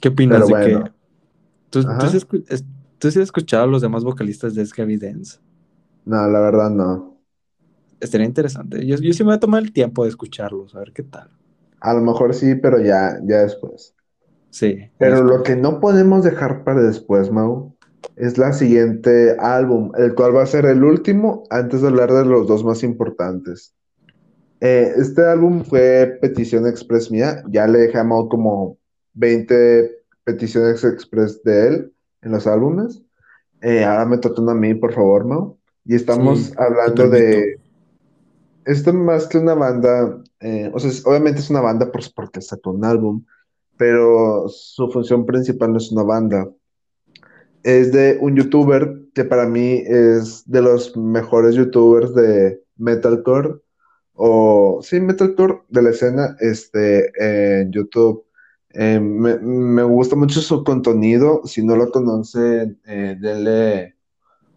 ¿Qué 0.00 0.08
opinas 0.08 0.46
de 0.46 0.54
que... 0.54 0.92
¿Tú, 1.70 1.82
¿tú, 1.82 1.88
has, 3.08 3.16
escuchado 3.16 3.64
a 3.64 3.66
los 3.66 3.82
demás 3.82 4.04
vocalistas 4.04 4.54
de 4.54 4.64
Dance? 4.98 5.40
No, 6.04 6.28
la 6.28 6.38
verdad 6.38 6.70
no 6.70 7.13
estaría 8.04 8.26
interesante. 8.26 8.84
Yo, 8.86 8.96
yo 8.96 9.12
sí 9.12 9.22
me 9.22 9.28
voy 9.28 9.36
a 9.36 9.40
tomar 9.40 9.62
el 9.62 9.72
tiempo 9.72 10.04
de 10.04 10.10
escucharlos, 10.10 10.74
a 10.74 10.80
ver 10.80 10.92
qué 10.92 11.02
tal. 11.02 11.30
A 11.80 11.94
lo 11.94 12.00
mejor 12.00 12.34
sí, 12.34 12.54
pero 12.54 12.80
ya, 12.80 13.18
ya 13.24 13.42
después. 13.42 13.94
Sí. 14.50 14.90
Pero 14.98 15.22
lo 15.22 15.42
que 15.42 15.56
no 15.56 15.80
podemos 15.80 16.24
dejar 16.24 16.64
para 16.64 16.82
después, 16.82 17.30
Mau, 17.30 17.74
es 18.16 18.38
la 18.38 18.52
siguiente 18.52 19.36
álbum, 19.38 19.92
el 19.96 20.14
cual 20.14 20.36
va 20.36 20.42
a 20.42 20.46
ser 20.46 20.66
el 20.66 20.84
último 20.84 21.44
antes 21.50 21.82
de 21.82 21.88
hablar 21.88 22.12
de 22.12 22.24
los 22.24 22.46
dos 22.46 22.64
más 22.64 22.82
importantes. 22.82 23.74
Eh, 24.60 24.94
este 24.96 25.24
álbum 25.24 25.64
fue 25.64 26.18
petición 26.20 26.66
express 26.66 27.10
mía, 27.10 27.42
ya 27.48 27.66
le 27.66 27.80
dejé 27.80 27.98
a 27.98 28.04
Mau 28.04 28.28
como 28.28 28.78
20 29.14 29.90
peticiones 30.24 30.84
express 30.84 31.42
de 31.42 31.68
él 31.68 31.92
en 32.22 32.32
los 32.32 32.46
álbumes. 32.46 33.02
Eh, 33.60 33.84
ahora 33.84 34.06
me 34.06 34.18
toca 34.18 34.40
a 34.50 34.54
mí, 34.54 34.74
por 34.74 34.92
favor, 34.92 35.24
Mau. 35.24 35.58
Y 35.84 35.94
estamos 35.96 36.52
hablando 36.56 37.10
de 37.10 37.58
esto 38.64 38.92
más 38.92 39.26
que 39.26 39.38
una 39.38 39.54
banda, 39.54 40.22
eh, 40.40 40.70
o 40.72 40.78
sea, 40.78 40.90
obviamente 41.04 41.40
es 41.40 41.50
una 41.50 41.60
banda 41.60 41.90
por, 41.90 42.02
porque 42.14 42.40
sacó 42.40 42.70
un 42.72 42.84
álbum, 42.84 43.24
pero 43.76 44.48
su 44.48 44.88
función 44.90 45.26
principal 45.26 45.72
no 45.72 45.78
es 45.78 45.90
una 45.92 46.02
banda. 46.02 46.48
Es 47.62 47.92
de 47.92 48.18
un 48.20 48.36
youtuber 48.36 49.00
que 49.14 49.24
para 49.24 49.46
mí 49.46 49.82
es 49.86 50.44
de 50.46 50.62
los 50.62 50.96
mejores 50.96 51.54
youtubers 51.54 52.14
de 52.14 52.62
metalcore, 52.76 53.60
o 54.14 54.80
sí, 54.82 55.00
metalcore 55.00 55.62
de 55.68 55.82
la 55.82 55.90
escena 55.90 56.36
este, 56.40 57.10
en 57.62 57.72
YouTube. 57.72 58.24
Eh, 58.70 59.00
me, 59.00 59.38
me 59.38 59.82
gusta 59.84 60.16
mucho 60.16 60.40
su 60.40 60.64
contenido. 60.64 61.42
Si 61.44 61.64
no 61.64 61.76
lo 61.76 61.90
conocen, 61.90 62.80
eh, 62.86 63.16
denle 63.20 63.96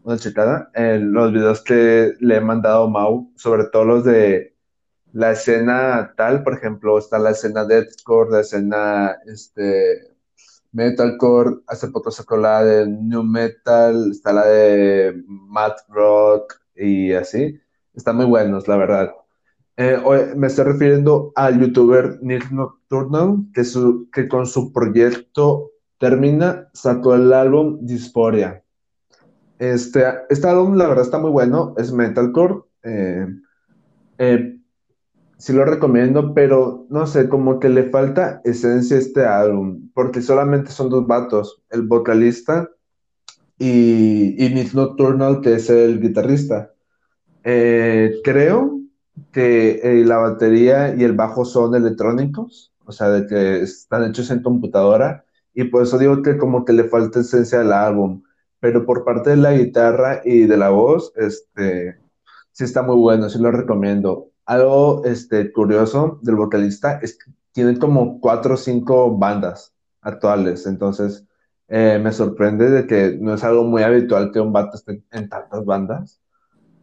una 0.08 0.18
checada. 0.18 0.72
Eh, 0.74 1.00
los 1.02 1.34
videos 1.34 1.62
que 1.62 2.14
le 2.20 2.38
he 2.38 2.42
mandado 2.42 2.90
Mau, 2.90 3.32
sobre 3.36 3.66
todo 3.66 3.84
los 3.84 4.06
de 4.06 4.56
la 5.12 5.32
escena 5.32 6.14
tal, 6.16 6.44
por 6.44 6.54
ejemplo, 6.54 6.98
está 6.98 7.20
la 7.20 7.32
escena 7.32 7.66
deathcore, 7.66 8.32
la 8.32 8.40
escena 8.42 9.18
este, 9.26 10.16
metalcore, 10.72 11.58
hace 11.68 11.90
poco 11.90 12.12
sacó 12.12 12.38
la 12.38 12.64
de 12.64 12.88
new 12.88 13.24
metal, 13.24 14.12
está 14.12 14.32
la 14.32 14.46
de 14.46 15.24
math 15.28 15.80
rock 15.90 16.56
y 16.76 17.12
así. 17.14 17.60
Están 17.94 18.16
muy 18.18 18.26
buenos, 18.28 18.68
la 18.68 18.78
verdad. 18.78 19.14
Eh, 19.76 20.02
me 20.38 20.48
estoy 20.48 20.66
refiriendo 20.66 21.34
al 21.36 21.60
youtuber 21.60 22.20
Nick 22.22 22.50
Nocturnal, 22.52 23.46
que, 23.54 23.64
su, 23.66 24.10
que 24.12 24.28
con 24.28 24.46
su 24.46 24.72
proyecto 24.72 25.72
Termina 26.00 26.70
sacó 26.74 27.16
el 27.16 27.34
álbum 27.34 27.80
Dysphoria. 27.82 28.64
Este, 29.60 30.06
álbum, 30.48 30.76
la 30.76 30.88
verdad, 30.88 31.06
está 31.06 31.20
muy 31.20 31.32
bueno, 31.32 31.74
es 31.78 31.92
metalcore. 31.92 32.62
Eh, 32.84 33.28
eh, 34.20 34.58
sí 35.38 35.54
lo 35.54 35.66
recomiendo, 35.66 36.34
pero 36.34 36.86
no 36.90 37.08
sé, 37.08 37.30
como 37.30 37.60
que 37.60 37.70
le 37.70 37.90
falta 37.90 38.42
esencia 38.44 38.98
a 38.98 39.00
este 39.00 39.26
álbum, 39.26 39.90
porque 39.94 40.22
solamente 40.22 40.72
son 40.72 40.90
dos 40.90 41.08
vatos, 41.08 41.62
el 41.70 41.84
vocalista 41.84 42.70
y, 43.58 44.44
y 44.44 44.54
Nick 44.54 44.74
Nocturnal, 44.74 45.42
que 45.42 45.56
es 45.56 45.70
el 45.70 46.02
guitarrista. 46.02 46.72
Eh, 47.44 48.16
creo 48.24 48.80
que 49.32 49.80
eh, 49.84 50.06
la 50.06 50.18
batería 50.18 50.96
y 50.96 51.04
el 51.04 51.14
bajo 51.14 51.46
son 51.46 51.76
electrónicos, 51.76 52.74
o 52.86 52.92
sea, 52.92 53.10
de 53.10 53.28
que 53.28 53.62
están 53.62 54.04
hechos 54.04 54.30
en 54.32 54.44
computadora, 54.44 55.24
y 55.54 55.66
por 55.66 55.84
eso 55.84 55.98
digo 55.98 56.22
que 56.22 56.38
como 56.38 56.66
que 56.66 56.74
le 56.74 56.84
falta 56.86 57.20
esencia 57.20 57.62
al 57.62 57.74
álbum, 57.74 58.22
pero 58.60 58.86
por 58.86 59.04
parte 59.06 59.32
de 59.32 59.38
la 59.38 59.54
guitarra 59.54 60.22
y 60.26 60.46
de 60.46 60.58
la 60.58 60.70
voz, 60.70 61.14
este, 61.16 62.00
sí 62.52 62.64
está 62.64 62.82
muy 62.84 62.96
bueno, 62.98 63.30
sí 63.30 63.40
lo 63.40 63.52
recomiendo. 63.52 64.32
Algo, 64.46 65.04
este, 65.06 65.52
curioso 65.52 66.20
del 66.24 66.36
vocalista 66.36 67.00
es 67.02 67.18
que 67.18 67.32
tiene 67.52 67.78
como 67.80 68.20
cuatro 68.20 68.56
o 68.56 68.58
cinco 68.58 69.18
bandas 69.18 69.74
actuales, 70.02 70.66
entonces 70.68 71.26
eh, 71.68 72.00
me 72.02 72.12
sorprende 72.14 72.70
de 72.70 72.88
que 72.88 73.18
no 73.20 73.34
es 73.34 73.44
algo 73.44 73.64
muy 73.64 73.84
habitual 73.84 74.32
que 74.32 74.40
un 74.40 74.54
vato 74.54 74.78
esté 74.78 75.04
en 75.12 75.30
tantas 75.30 75.66
bandas. 75.66 76.22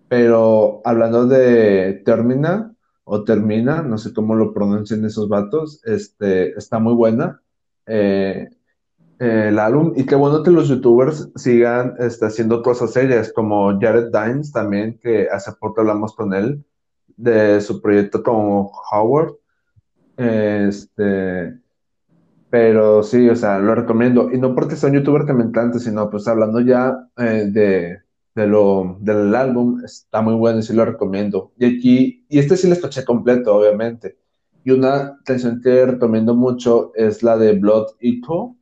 Pero 0.08 0.82
hablando 0.84 1.26
de 1.26 2.02
Termina 2.04 2.74
o 3.04 3.24
Termina, 3.24 3.82
no 3.82 3.98
sé 3.98 4.12
cómo 4.14 4.34
lo 4.34 4.52
pronuncian 4.52 5.04
esos 5.04 5.28
vatos, 5.28 5.80
este, 5.84 6.56
está 6.58 6.78
muy 6.78 6.94
buena 6.94 7.42
eh, 7.86 8.50
eh, 9.24 9.48
el 9.48 9.58
álbum. 9.58 9.92
Y 9.96 10.06
qué 10.06 10.14
bueno 10.14 10.42
que 10.42 10.50
los 10.50 10.68
youtubers 10.68 11.30
sigan 11.36 11.94
este, 11.98 12.26
haciendo 12.26 12.62
cosas 12.62 12.92
serias, 12.92 13.32
como 13.32 13.78
Jared 13.80 14.10
Dines 14.12 14.52
también, 14.52 14.98
que 15.02 15.28
hace 15.30 15.52
poco 15.52 15.80
hablamos 15.80 16.14
con 16.14 16.34
él 16.34 16.64
de 17.16 17.60
su 17.60 17.80
proyecto 17.80 18.22
con 18.22 18.68
Howard. 18.92 19.34
Este, 20.16 21.58
pero 22.50 23.02
sí, 23.02 23.28
o 23.28 23.36
sea, 23.36 23.58
lo 23.58 23.74
recomiendo. 23.74 24.30
Y 24.32 24.38
no 24.38 24.54
porque 24.54 24.76
sea 24.76 24.90
un 24.90 24.96
youtuber 24.96 25.24
que 25.26 25.32
me 25.32 25.44
encante, 25.44 25.78
sino 25.78 26.10
pues 26.10 26.28
hablando 26.28 26.60
ya 26.60 27.08
eh, 27.16 27.48
de 27.50 28.04
de 28.34 28.46
lo, 28.46 28.96
del 29.00 29.34
álbum 29.34 29.82
está 29.84 30.20
muy 30.20 30.34
bueno 30.34 30.58
y 30.58 30.62
sí 30.62 30.72
lo 30.72 30.84
recomiendo. 30.84 31.52
Y 31.56 31.66
aquí, 31.66 32.26
y 32.28 32.38
este 32.38 32.56
sí 32.56 32.66
lo 32.66 32.74
escuché 32.74 33.04
completo, 33.04 33.54
obviamente. 33.54 34.18
Y 34.64 34.72
una 34.72 35.20
canción 35.24 35.60
que 35.62 35.86
recomiendo 35.86 36.34
mucho 36.34 36.92
es 36.94 37.22
la 37.22 37.36
de 37.36 37.52
Blood 37.52 37.92
Echo, 38.00 38.56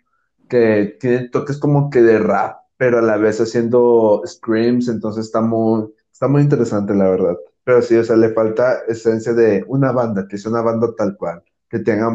que 0.53 0.99
tiene 1.01 1.31
toques 1.31 1.57
como 1.57 1.89
que 1.89 2.03
de 2.03 2.19
rap, 2.19 2.59
pero 2.77 2.99
a 2.99 3.03
la 3.03 3.16
vez 3.16 3.41
haciendo 3.41 4.20
screams, 4.27 4.89
entonces 4.89 5.24
está 5.24 5.41
muy, 5.41 5.89
está 6.12 6.29
muy 6.29 6.43
interesante, 6.43 6.95
la 6.95 7.09
verdad. 7.09 7.39
Pero 7.65 7.81
sí, 7.81 7.97
o 7.97 8.05
sea, 8.05 8.16
le 8.16 8.35
falta 8.35 8.81
esencia 8.87 9.33
de 9.33 9.65
una 9.66 9.93
banda, 9.93 10.29
que 10.29 10.37
es 10.37 10.45
una 10.45 10.61
banda 10.61 10.95
tal 10.95 11.16
cual, 11.16 11.43
que 11.70 11.79
tenga 11.79 12.11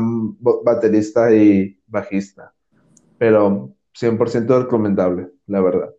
baterista 0.63 1.33
y 1.33 1.81
bajista. 1.87 2.53
Pero 3.17 3.73
100% 3.99 4.61
recomendable, 4.65 5.31
la 5.47 5.61
verdad. 5.61 5.95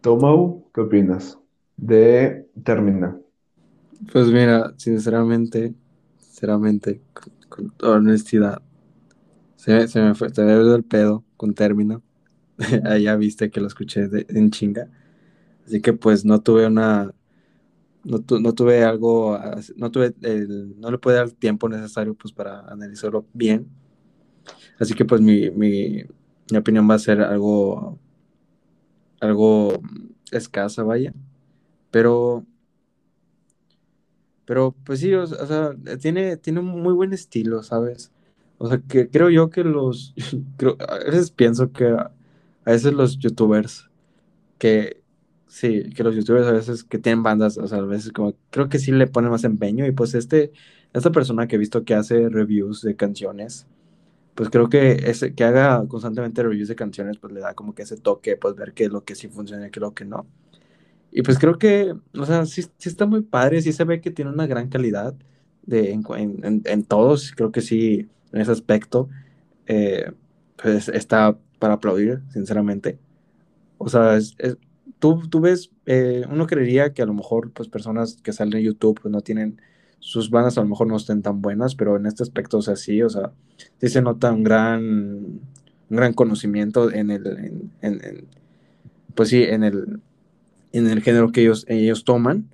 Tomau, 0.00 0.64
¿qué 0.74 0.80
opinas 0.80 1.38
de 1.76 2.50
Termina? 2.64 3.16
Pues 4.12 4.26
mira, 4.26 4.74
sinceramente, 4.76 5.72
sinceramente, 6.18 7.00
con, 7.48 7.70
toda 7.76 7.98
honestidad, 7.98 8.60
se, 9.88 10.00
me 10.02 10.14
fue, 10.14 10.30
se 10.30 10.42
me 10.42 10.52
el 10.52 10.84
pedo 10.84 11.24
con 11.36 11.54
Termina. 11.54 12.00
Ahí 12.84 13.04
ya 13.04 13.16
viste 13.16 13.50
que 13.50 13.60
lo 13.60 13.66
escuché 13.66 14.08
en 14.28 14.50
chinga. 14.50 14.88
Así 15.66 15.80
que 15.80 15.92
pues 15.92 16.24
no 16.24 16.40
tuve 16.40 16.66
una, 16.66 17.12
no, 18.04 18.20
tuve 18.20 18.84
algo, 18.84 19.38
no 19.76 19.90
tuve 19.90 20.14
el, 20.22 20.78
no 20.80 20.90
le 20.90 20.98
pude 20.98 21.14
dar 21.14 21.26
el 21.26 21.34
tiempo 21.34 21.68
necesario 21.68 22.14
pues 22.14 22.32
para 22.32 22.60
analizarlo 22.68 23.26
bien. 23.32 23.68
Así 24.78 24.94
que 24.94 25.04
pues 25.04 25.20
mi, 25.20 25.50
mi, 25.50 26.04
mi 26.50 26.58
opinión 26.58 26.88
va 26.88 26.94
a 26.94 26.98
ser 26.98 27.20
algo 27.20 27.98
algo 29.20 29.80
escasa, 30.32 30.82
vaya. 30.82 31.12
Pero, 31.90 32.44
pero 34.44 34.74
pues 34.84 35.00
sí, 35.00 35.12
o, 35.14 35.26
sea, 35.26 35.74
tiene, 36.00 36.36
tiene 36.36 36.60
un 36.60 36.66
muy 36.66 36.94
buen 36.94 37.12
estilo, 37.12 37.62
¿sabes? 37.62 38.10
O 38.62 38.68
sea, 38.68 38.78
que 38.78 39.08
creo 39.08 39.30
yo 39.30 39.48
que 39.48 39.64
los, 39.64 40.14
a 40.86 40.98
veces 40.98 41.30
pienso 41.30 41.72
que 41.72 41.86
a, 41.86 42.12
veces 42.66 42.92
los 42.92 43.18
youtubers, 43.18 43.88
que 44.58 45.02
sí, 45.46 45.84
que 45.94 46.04
los 46.04 46.14
youtubers 46.14 46.46
a 46.46 46.52
veces 46.52 46.84
que 46.84 46.98
tienen 46.98 47.22
bandas, 47.22 47.56
o 47.56 47.66
sea, 47.66 47.78
a 47.78 47.86
veces 47.86 48.12
como, 48.12 48.34
creo 48.50 48.68
que 48.68 48.78
sí 48.78 48.92
le 48.92 49.06
ponen 49.06 49.30
más 49.30 49.44
empeño 49.44 49.86
y 49.86 49.92
pues 49.92 50.14
este, 50.14 50.52
esta 50.92 51.10
persona 51.10 51.48
que 51.48 51.56
he 51.56 51.58
visto 51.58 51.84
que 51.84 51.94
hace 51.94 52.28
reviews 52.28 52.82
de 52.82 52.96
canciones, 52.96 53.66
pues 54.34 54.50
creo 54.50 54.68
que 54.68 54.92
ese, 55.08 55.34
que 55.34 55.44
haga 55.44 55.86
constantemente 55.88 56.42
reviews 56.42 56.68
de 56.68 56.76
canciones, 56.76 57.16
pues 57.16 57.32
le 57.32 57.40
da 57.40 57.54
como 57.54 57.74
que 57.74 57.84
ese 57.84 57.96
toque, 57.96 58.36
pues 58.36 58.56
ver 58.56 58.74
qué 58.74 58.84
es 58.84 58.90
lo 58.92 59.04
que 59.04 59.14
sí 59.14 59.28
funciona 59.28 59.68
y 59.68 59.70
qué 59.70 59.78
es 59.78 59.82
lo 59.82 59.94
que 59.94 60.04
no. 60.04 60.26
Y 61.12 61.22
pues 61.22 61.38
creo 61.38 61.56
que, 61.56 61.94
o 62.14 62.26
sea, 62.26 62.44
sí, 62.44 62.62
sí 62.76 62.90
está 62.90 63.06
muy 63.06 63.22
padre, 63.22 63.62
sí 63.62 63.72
se 63.72 63.84
ve 63.84 64.02
que 64.02 64.10
tiene 64.10 64.30
una 64.32 64.46
gran 64.46 64.68
calidad 64.68 65.14
de, 65.62 65.92
en, 65.92 66.04
en, 66.44 66.62
en 66.66 66.84
todos, 66.84 67.32
creo 67.34 67.52
que 67.52 67.62
sí, 67.62 68.10
en 68.32 68.40
ese 68.40 68.52
aspecto, 68.52 69.08
eh, 69.66 70.12
pues 70.62 70.88
está 70.88 71.36
para 71.58 71.74
aplaudir, 71.74 72.22
sinceramente. 72.32 72.98
O 73.78 73.88
sea, 73.88 74.16
es, 74.16 74.36
tú, 74.98 75.28
tú 75.28 75.40
ves, 75.40 75.70
eh, 75.86 76.24
uno 76.30 76.46
creería 76.46 76.92
que 76.92 77.02
a 77.02 77.06
lo 77.06 77.14
mejor, 77.14 77.50
pues 77.52 77.68
personas 77.68 78.18
que 78.22 78.32
salen 78.32 78.58
en 78.58 78.64
YouTube, 78.64 79.00
pues 79.00 79.12
no 79.12 79.20
tienen 79.20 79.60
sus 80.00 80.30
bandas 80.30 80.56
a 80.56 80.62
lo 80.62 80.68
mejor 80.68 80.86
no 80.86 80.96
estén 80.96 81.22
tan 81.22 81.42
buenas, 81.42 81.74
pero 81.74 81.96
en 81.96 82.06
este 82.06 82.22
aspecto, 82.22 82.58
o 82.58 82.62
sea, 82.62 82.74
sí, 82.74 83.02
o 83.02 83.10
sea, 83.10 83.32
sí 83.80 83.88
se 83.88 84.02
nota 84.02 84.32
un 84.32 84.42
gran, 84.42 84.80
un 84.80 85.96
gran 85.96 86.14
conocimiento 86.14 86.90
en 86.90 87.10
el, 87.10 87.62
en, 87.82 88.26
pues 89.14 89.28
sí, 89.28 89.42
en 89.42 89.62
el, 89.62 90.00
en 90.72 90.88
el 90.88 91.02
género 91.02 91.32
que 91.32 91.42
ellos, 91.42 91.66
ellos 91.68 92.04
toman. 92.04 92.48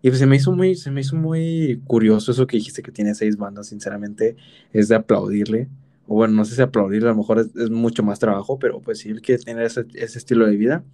Y 0.00 0.08
pues 0.08 0.20
se 0.20 0.26
me 0.26 0.36
hizo 0.36 0.52
muy, 0.52 0.74
se 0.76 0.90
me 0.90 1.00
hizo 1.00 1.16
muy 1.16 1.82
curioso 1.86 2.30
eso 2.32 2.46
que 2.46 2.56
dijiste 2.56 2.82
que 2.82 2.92
tiene 2.92 3.14
seis 3.14 3.36
bandas, 3.36 3.68
sinceramente, 3.68 4.36
es 4.72 4.88
de 4.88 4.94
aplaudirle. 4.94 5.68
O 6.06 6.14
bueno, 6.14 6.34
no 6.34 6.44
sé 6.44 6.54
si 6.54 6.62
aplaudirle, 6.62 7.08
a 7.08 7.12
lo 7.12 7.18
mejor 7.18 7.40
es, 7.40 7.70
mucho 7.70 8.02
más 8.02 8.18
trabajo, 8.18 8.58
pero 8.58 8.80
pues 8.80 9.00
sí, 9.00 9.10
el 9.10 9.20
que 9.20 9.38
tiene 9.38 9.64
ese, 9.64 9.86
ese, 9.94 10.18
estilo 10.18 10.46
de 10.46 10.56
vida, 10.56 10.84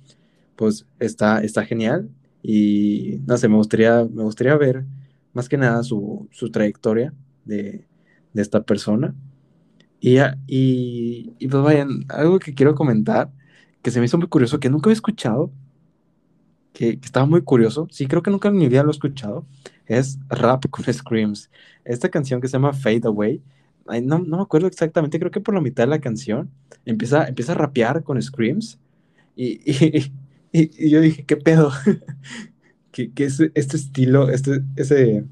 pues 0.56 0.86
está, 0.98 1.42
está 1.42 1.64
genial. 1.64 2.08
Y 2.42 3.20
no 3.26 3.36
sé, 3.38 3.48
me 3.48 3.56
gustaría, 3.56 4.04
me 4.04 4.22
gustaría 4.22 4.56
ver 4.56 4.84
más 5.34 5.48
que 5.48 5.58
nada 5.58 5.82
su, 5.82 6.28
trayectoria 6.52 7.12
de, 7.44 7.86
esta 8.34 8.62
persona. 8.62 9.14
Y, 10.00 10.18
y, 10.46 11.34
y, 11.38 11.48
pues 11.48 11.62
vayan, 11.62 12.04
algo 12.08 12.38
que 12.38 12.54
quiero 12.54 12.74
comentar, 12.74 13.30
que 13.82 13.90
se 13.90 14.00
me 14.00 14.06
hizo 14.06 14.18
muy 14.18 14.28
curioso, 14.28 14.60
que 14.60 14.70
nunca 14.70 14.88
había 14.88 14.94
escuchado, 14.94 15.52
que, 16.74 16.98
estaba 17.02 17.24
muy 17.24 17.42
curioso, 17.42 17.88
sí 17.90 18.06
creo 18.06 18.22
que 18.22 18.30
nunca 18.30 18.48
en 18.48 18.58
mi 18.58 18.68
vida 18.68 18.82
lo 18.82 18.90
he 18.90 18.92
escuchado, 18.92 19.46
es 19.86 20.18
rap 20.28 20.64
con 20.68 20.84
screams. 20.92 21.50
Esta 21.84 22.10
canción 22.10 22.40
que 22.40 22.48
se 22.48 22.54
llama 22.54 22.74
Fade 22.74 23.02
Away, 23.04 23.40
no, 24.02 24.18
no, 24.18 24.36
me 24.36 24.42
acuerdo 24.42 24.66
exactamente, 24.66 25.18
creo 25.18 25.30
que 25.30 25.40
por 25.40 25.54
la 25.54 25.60
mitad 25.60 25.84
de 25.84 25.90
la 25.90 26.00
canción 26.00 26.50
empieza, 26.84 27.26
empieza 27.28 27.52
a 27.52 27.56
rapear 27.56 28.02
con 28.02 28.20
screams 28.20 28.78
y, 29.36 29.60
y, 30.52 30.86
y 30.86 30.90
yo 30.90 31.00
dije, 31.00 31.24
¿qué 31.24 31.36
pedo? 31.36 31.70
que, 32.90 33.12
que 33.12 33.24
es 33.24 33.40
este 33.54 33.76
estilo, 33.76 34.30
este, 34.30 34.62
ese, 34.76 35.24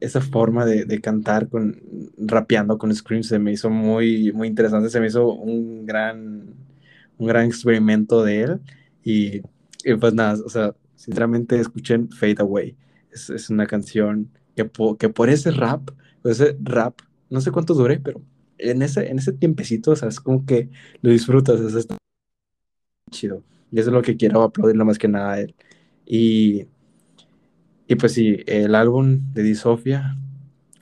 esa 0.00 0.20
forma 0.20 0.66
de, 0.66 0.86
de, 0.86 1.00
cantar 1.00 1.48
con 1.48 1.80
rapeando 2.18 2.78
con 2.78 2.94
screams 2.94 3.28
se 3.28 3.38
me 3.38 3.52
hizo 3.52 3.70
muy, 3.70 4.32
muy 4.32 4.48
interesante, 4.48 4.90
se 4.90 5.00
me 5.00 5.06
hizo 5.06 5.32
un 5.32 5.86
gran, 5.86 6.54
un 7.18 7.26
gran 7.28 7.46
experimento 7.46 8.24
de 8.24 8.42
él 8.42 8.60
y, 9.04 9.42
y 9.84 9.94
pues 9.94 10.14
nada, 10.14 10.38
o 10.44 10.48
sea, 10.48 10.74
Sinceramente, 11.02 11.58
escuchen 11.58 12.10
Fade 12.10 12.36
Away. 12.38 12.76
Es, 13.10 13.28
es 13.28 13.50
una 13.50 13.66
canción 13.66 14.30
que, 14.54 14.70
que 15.00 15.08
por 15.08 15.30
ese 15.30 15.50
rap, 15.50 15.90
ese 16.22 16.56
rap, 16.62 17.00
no 17.28 17.40
sé 17.40 17.50
cuánto 17.50 17.74
dure, 17.74 17.98
pero 17.98 18.22
en 18.56 18.82
ese, 18.82 19.08
en 19.10 19.18
ese 19.18 19.32
tiempecito, 19.32 19.90
o 19.90 19.96
sea, 19.96 20.08
es 20.08 20.20
como 20.20 20.46
que 20.46 20.70
lo 21.00 21.10
disfrutas, 21.10 21.60
es 21.60 21.88
chido. 23.10 23.42
Y 23.72 23.80
eso 23.80 23.90
es 23.90 23.94
lo 23.94 24.02
que 24.02 24.16
quiero 24.16 24.42
aplaudirle 24.42 24.84
más 24.84 24.96
que 24.96 25.08
nada 25.08 25.32
a 25.32 25.40
él. 25.40 25.56
Y, 26.06 26.68
y 27.88 27.96
pues 27.96 28.12
sí, 28.12 28.38
el 28.46 28.76
álbum 28.76 29.32
de 29.34 29.42
Disofia, 29.42 30.16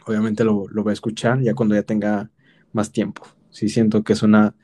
obviamente 0.06 0.44
lo, 0.44 0.66
lo 0.68 0.82
voy 0.82 0.90
a 0.90 0.92
escuchar 0.92 1.40
ya 1.40 1.54
cuando 1.54 1.74
ya 1.74 1.82
tenga 1.82 2.30
más 2.74 2.92
tiempo. 2.92 3.22
Sí 3.48 3.70
siento 3.70 4.04
que 4.04 4.12
es, 4.12 4.22
una, 4.22 4.54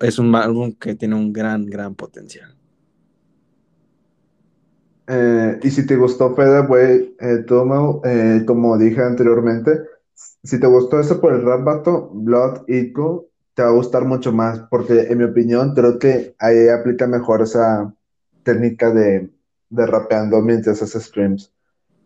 es 0.00 0.18
un 0.18 0.34
álbum 0.34 0.72
que 0.72 0.96
tiene 0.96 1.14
un 1.14 1.32
gran, 1.32 1.66
gran 1.66 1.94
potencial. 1.94 2.57
Eh, 5.08 5.58
y 5.62 5.70
si 5.70 5.86
te 5.86 5.96
gustó 5.96 6.34
Fede, 6.34 6.66
güey, 6.66 7.16
eh, 7.18 7.44
eh, 8.04 8.42
como 8.46 8.76
dije 8.76 9.02
anteriormente, 9.02 9.80
si 10.42 10.60
te 10.60 10.66
gustó 10.66 11.00
eso 11.00 11.20
por 11.20 11.32
el 11.32 11.42
rap 11.42 11.64
bato, 11.64 12.10
Blood 12.12 12.64
Equal, 12.68 13.22
te 13.54 13.62
va 13.62 13.70
a 13.70 13.72
gustar 13.72 14.04
mucho 14.04 14.32
más, 14.32 14.60
porque 14.70 15.00
en 15.08 15.18
mi 15.18 15.24
opinión 15.24 15.74
creo 15.74 15.98
que 15.98 16.34
ahí 16.38 16.68
aplica 16.68 17.06
mejor 17.06 17.42
esa 17.42 17.92
técnica 18.42 18.92
de, 18.92 19.30
de 19.70 19.86
rapeando 19.86 20.40
mientras 20.42 20.82
haces 20.82 21.04
streams. 21.04 21.52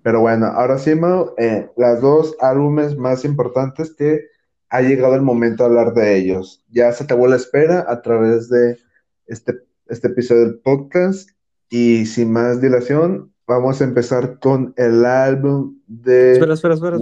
Pero 0.02 0.20
bueno, 0.20 0.46
ahora 0.46 0.78
sí, 0.78 0.94
Mau, 0.94 1.34
eh, 1.38 1.70
las 1.76 2.00
dos 2.00 2.36
álbumes 2.40 2.96
más 2.96 3.24
importantes 3.24 3.94
que 3.94 4.26
ha 4.68 4.80
llegado 4.80 5.14
el 5.14 5.22
momento 5.22 5.62
de 5.62 5.68
hablar 5.68 5.94
de 5.94 6.16
ellos. 6.16 6.64
Ya 6.70 6.92
se 6.92 7.04
acabó 7.04 7.26
la 7.26 7.36
espera 7.36 7.84
a 7.88 8.00
través 8.02 8.48
de 8.48 8.78
este, 9.26 9.60
este 9.86 10.08
episodio 10.08 10.42
del 10.42 10.58
podcast 10.60 11.30
y 11.72 12.04
sin 12.04 12.30
más 12.30 12.60
dilación, 12.60 13.32
vamos 13.46 13.80
a 13.80 13.84
empezar 13.84 14.38
con 14.40 14.74
el 14.76 15.06
álbum 15.06 15.78
de... 15.86 16.34
Espera, 16.34 16.52
espera, 16.52 16.74
espera. 16.74 16.96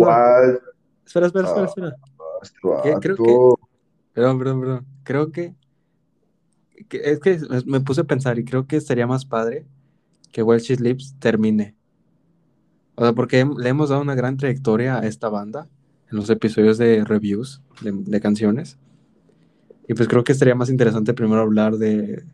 Espera, 1.04 1.26
espera, 1.26 1.48
espera, 1.48 1.66
espera. 1.66 1.96
espera. 2.40 2.96
Ah, 2.96 3.00
creo 3.00 3.16
que... 3.16 3.54
Perdón, 4.12 4.38
perdón, 4.38 4.60
perdón. 4.60 4.86
Creo 5.02 5.32
que... 5.32 5.56
es 6.88 7.18
que 7.18 7.40
me 7.66 7.80
puse 7.80 8.02
a 8.02 8.04
pensar 8.04 8.38
y 8.38 8.44
creo 8.44 8.68
que 8.68 8.80
sería 8.80 9.08
más 9.08 9.24
padre 9.24 9.66
que 10.30 10.44
Welsh 10.44 10.78
Lips 10.78 11.16
termine. 11.18 11.74
O 12.94 13.02
sea, 13.02 13.12
porque 13.12 13.44
le 13.58 13.68
hemos 13.68 13.88
dado 13.88 14.02
una 14.02 14.14
gran 14.14 14.36
trayectoria 14.36 15.00
a 15.00 15.06
esta 15.06 15.28
banda 15.28 15.66
en 16.12 16.16
los 16.16 16.30
episodios 16.30 16.78
de 16.78 17.04
reviews 17.04 17.60
de, 17.80 18.20
canciones. 18.20 18.78
Y 19.88 19.94
pues 19.94 20.06
creo 20.06 20.22
que 20.22 20.30
estaría 20.30 20.54
más 20.54 20.70
interesante 20.70 21.12
primero 21.12 21.40
hablar 21.40 21.76
de 21.76 22.24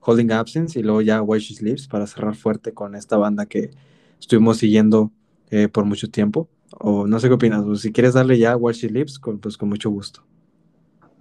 Holding 0.00 0.32
Absence 0.32 0.78
y 0.78 0.82
luego 0.82 1.02
ya 1.02 1.22
Why 1.22 1.38
She 1.38 1.54
Sleeps 1.54 1.88
para 1.88 2.06
cerrar 2.06 2.34
fuerte 2.34 2.72
con 2.72 2.94
esta 2.94 3.16
banda 3.16 3.46
que 3.46 3.70
estuvimos 4.18 4.58
siguiendo 4.58 5.10
eh, 5.50 5.68
por 5.68 5.84
mucho 5.84 6.10
tiempo. 6.10 6.48
O 6.78 7.06
no 7.06 7.18
sé 7.18 7.28
qué 7.28 7.34
opinas, 7.34 7.64
o 7.64 7.74
si 7.76 7.92
quieres 7.92 8.14
darle 8.14 8.38
ya 8.38 8.56
Why 8.56 8.72
She 8.72 8.88
Sleeps, 8.88 9.18
con, 9.18 9.38
pues 9.38 9.56
con 9.56 9.68
mucho 9.68 9.90
gusto. 9.90 10.22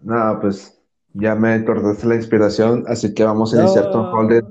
No, 0.04 0.38
pues 0.40 0.80
ya 1.14 1.36
me 1.36 1.66
cortaste 1.66 2.08
la 2.08 2.16
inspiración, 2.16 2.86
así 2.88 3.14
que 3.14 3.24
vamos 3.24 3.54
a 3.54 3.62
iniciar 3.62 3.92
con 3.92 4.06
Holding 4.06 4.44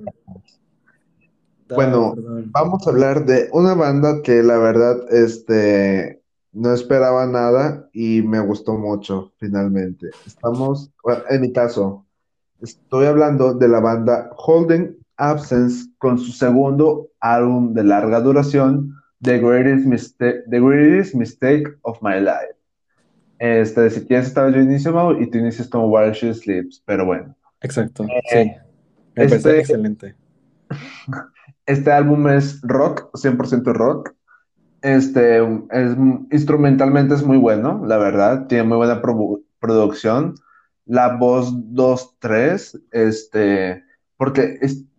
bueno, 1.74 2.14
vamos 2.50 2.86
a 2.86 2.90
hablar 2.90 3.26
de 3.26 3.48
una 3.52 3.74
banda 3.74 4.22
que 4.22 4.42
la 4.42 4.58
verdad, 4.58 4.96
este, 5.12 6.22
no 6.52 6.72
esperaba 6.72 7.26
nada 7.26 7.88
y 7.92 8.22
me 8.22 8.40
gustó 8.40 8.78
mucho, 8.78 9.32
finalmente. 9.36 10.10
Estamos, 10.26 10.90
en 11.28 11.40
mi 11.40 11.52
caso, 11.52 12.06
estoy 12.60 13.06
hablando 13.06 13.54
de 13.54 13.68
la 13.68 13.80
banda 13.80 14.30
Holding 14.36 14.96
Absence 15.16 15.90
con 15.98 16.18
su 16.18 16.32
segundo 16.32 17.08
álbum 17.20 17.74
de 17.74 17.84
larga 17.84 18.20
duración, 18.20 18.94
The 19.22 19.38
Greatest 19.38 19.86
Mistake, 19.86 20.42
The 20.48 20.60
Greatest 20.60 21.14
Mistake 21.14 21.64
of 21.82 21.98
My 22.02 22.20
Life. 22.20 22.56
Este, 23.38 23.90
si 23.90 24.04
quieres 24.06 24.28
estaba 24.28 24.50
yo 24.50 24.60
inicio, 24.60 25.20
y 25.20 25.30
tú 25.30 25.38
inicias 25.38 25.68
como 25.68 25.88
While 25.88 26.12
She 26.12 26.34
Sleeps, 26.34 26.82
pero 26.84 27.04
bueno. 27.04 27.36
Exacto, 27.60 28.04
eh, 28.04 28.22
sí. 28.30 28.52
Me 29.16 29.24
este, 29.24 29.58
excelente. 29.58 30.14
Este 31.66 31.92
álbum 31.92 32.26
es 32.28 32.62
rock, 32.62 33.10
100% 33.12 33.74
rock. 33.74 34.14
Este, 34.80 35.36
es, 35.36 35.96
instrumentalmente 36.30 37.14
es 37.14 37.22
muy 37.22 37.36
bueno, 37.36 37.82
la 37.86 37.98
verdad. 37.98 38.46
Tiene 38.46 38.64
muy 38.64 38.78
buena 38.78 39.02
producción. 39.60 40.34
La 40.88 41.16
voz 41.16 41.54
2-3, 41.54 42.82
este, 42.90 43.84
porque 44.16 44.58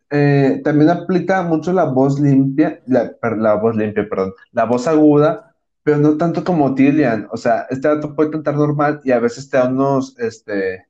eh, 0.09 0.61
también 0.63 0.89
aplica 0.89 1.43
mucho 1.43 1.73
la 1.73 1.83
voz 1.83 2.19
limpia, 2.19 2.81
la, 2.87 3.15
la, 3.37 3.55
voz 3.55 3.75
limpia, 3.75 4.07
perdón, 4.09 4.33
la 4.53 4.65
voz 4.65 4.87
aguda, 4.87 5.55
pero 5.83 5.97
no 5.97 6.17
tanto 6.17 6.43
como 6.43 6.73
Tillian. 6.73 7.27
O 7.31 7.37
sea, 7.37 7.67
este 7.69 7.87
dato 7.89 8.15
puede 8.15 8.31
cantar 8.31 8.55
normal 8.55 9.01
y 9.03 9.11
a 9.11 9.19
veces 9.19 9.49
te 9.49 9.57
da 9.57 9.67
unos, 9.67 10.17
este, 10.19 10.87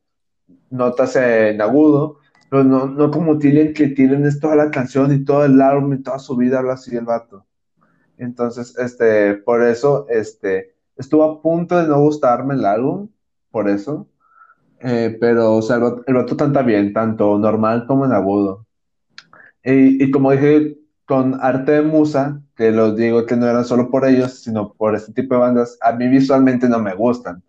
notas 0.70 1.16
en 1.16 1.62
agudo, 1.62 2.20
pero 2.50 2.64
no, 2.64 2.88
no 2.88 3.12
como 3.12 3.38
tienen 3.38 3.74
que 3.74 3.88
tienen 3.90 4.40
toda 4.40 4.56
la 4.56 4.72
canción 4.72 5.12
y 5.14 5.24
todo 5.24 5.46
el 5.46 5.62
álbum 5.62 5.94
y 5.94 6.04
toda 6.04 6.20
su 6.20 6.36
vida 6.36 6.60
habla 6.60 6.74
así 6.74 6.96
el 6.96 7.06
vato. 7.06 7.46
Entonces, 8.18 8.78
este, 8.78 9.36
por 9.36 9.64
eso, 9.64 10.06
este, 10.10 10.76
estuvo 10.98 11.24
a 11.24 11.42
punto 11.42 11.78
de 11.78 11.88
no 11.88 12.00
gustarme 12.02 12.54
el 12.56 12.66
álbum, 12.66 13.10
por 13.52 13.70
eso. 13.70 14.08
Eh, 14.82 15.18
pero, 15.20 15.56
o 15.56 15.62
sea, 15.62 15.78
el 16.08 16.14
vato, 16.14 16.38
canta 16.38 16.62
bien, 16.62 16.94
tanto 16.94 17.38
normal 17.38 17.86
como 17.88 18.06
en 18.06 18.14
agudo. 18.14 18.66
Y, 19.64 20.04
y, 20.04 20.12
como 20.12 20.32
dije, 20.32 20.78
con 21.06 21.40
Arte 21.42 21.74
de 21.74 21.82
Musa, 21.82 22.42
que 22.56 22.72
los 22.72 22.96
digo 22.96 23.26
que 23.26 23.36
no 23.36 23.48
eran 23.48 23.66
solo 23.66 23.90
por 23.90 24.06
ellos, 24.06 24.42
sino 24.42 24.74
por 24.74 24.96
este 24.96 25.14
tipo 25.14 25.34
de 25.36 25.42
bandas, 25.42 25.78
a 25.82 25.92
mí 25.94 26.08
visualmente 26.08 26.70
no 26.70 26.80
me 26.80 26.94
gustan, 26.96 27.44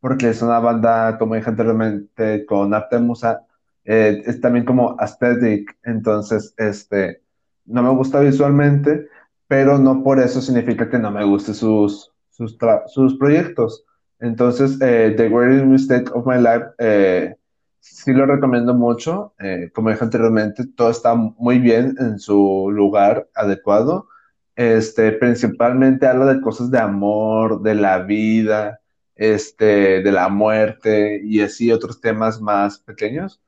porque 0.00 0.28
es 0.28 0.42
una 0.42 0.60
banda, 0.60 1.18
como 1.18 1.34
dije 1.34 1.50
anteriormente, 1.50 2.46
con 2.46 2.74
Arte 2.74 2.96
de 2.96 3.02
Musa, 3.02 3.46
eh, 3.84 4.22
es 4.26 4.40
también 4.40 4.64
como 4.64 4.96
aesthetic, 4.98 5.76
entonces, 5.84 6.54
este, 6.56 7.22
no 7.64 7.82
me 7.82 7.90
gusta 7.90 8.20
visualmente, 8.20 9.08
pero 9.48 9.78
no 9.78 10.02
por 10.02 10.18
eso 10.18 10.40
significa 10.40 10.88
que 10.90 10.98
no 10.98 11.10
me 11.10 11.24
guste 11.24 11.54
sus, 11.54 12.12
sus, 12.30 12.56
sus 12.88 13.18
proyectos. 13.18 13.84
Entonces, 14.18 14.78
eh, 14.80 15.14
The 15.16 15.28
Greatest 15.28 15.66
Mistake 15.66 16.10
of 16.14 16.26
My 16.26 16.36
Life, 16.36 16.66
eh, 16.78 17.34
sí 17.80 18.12
lo 18.12 18.26
recomiendo 18.26 18.74
mucho. 18.74 19.34
como 19.74 19.90
dije 19.90 20.04
anteriormente, 20.04 20.66
todo 20.76 20.90
está 20.90 21.14
muy 21.14 21.58
bien 21.58 21.94
en 21.98 22.18
su 22.18 22.70
lugar 22.72 23.28
adecuado. 23.34 24.08
Este, 24.56 25.12
principalmente 25.12 26.06
habla 26.06 26.32
de 26.32 26.40
cosas 26.40 26.70
de 26.70 26.78
amor, 26.78 27.62
de 27.62 27.74
la 27.74 27.98
vida, 27.98 28.80
este, 29.14 30.02
de 30.02 30.12
la 30.12 30.28
muerte 30.28 31.20
y 31.22 31.40
así 31.40 31.72
otros 31.72 32.00
temas 32.00 32.40
más 32.40 32.78
pequeños. 32.78 33.40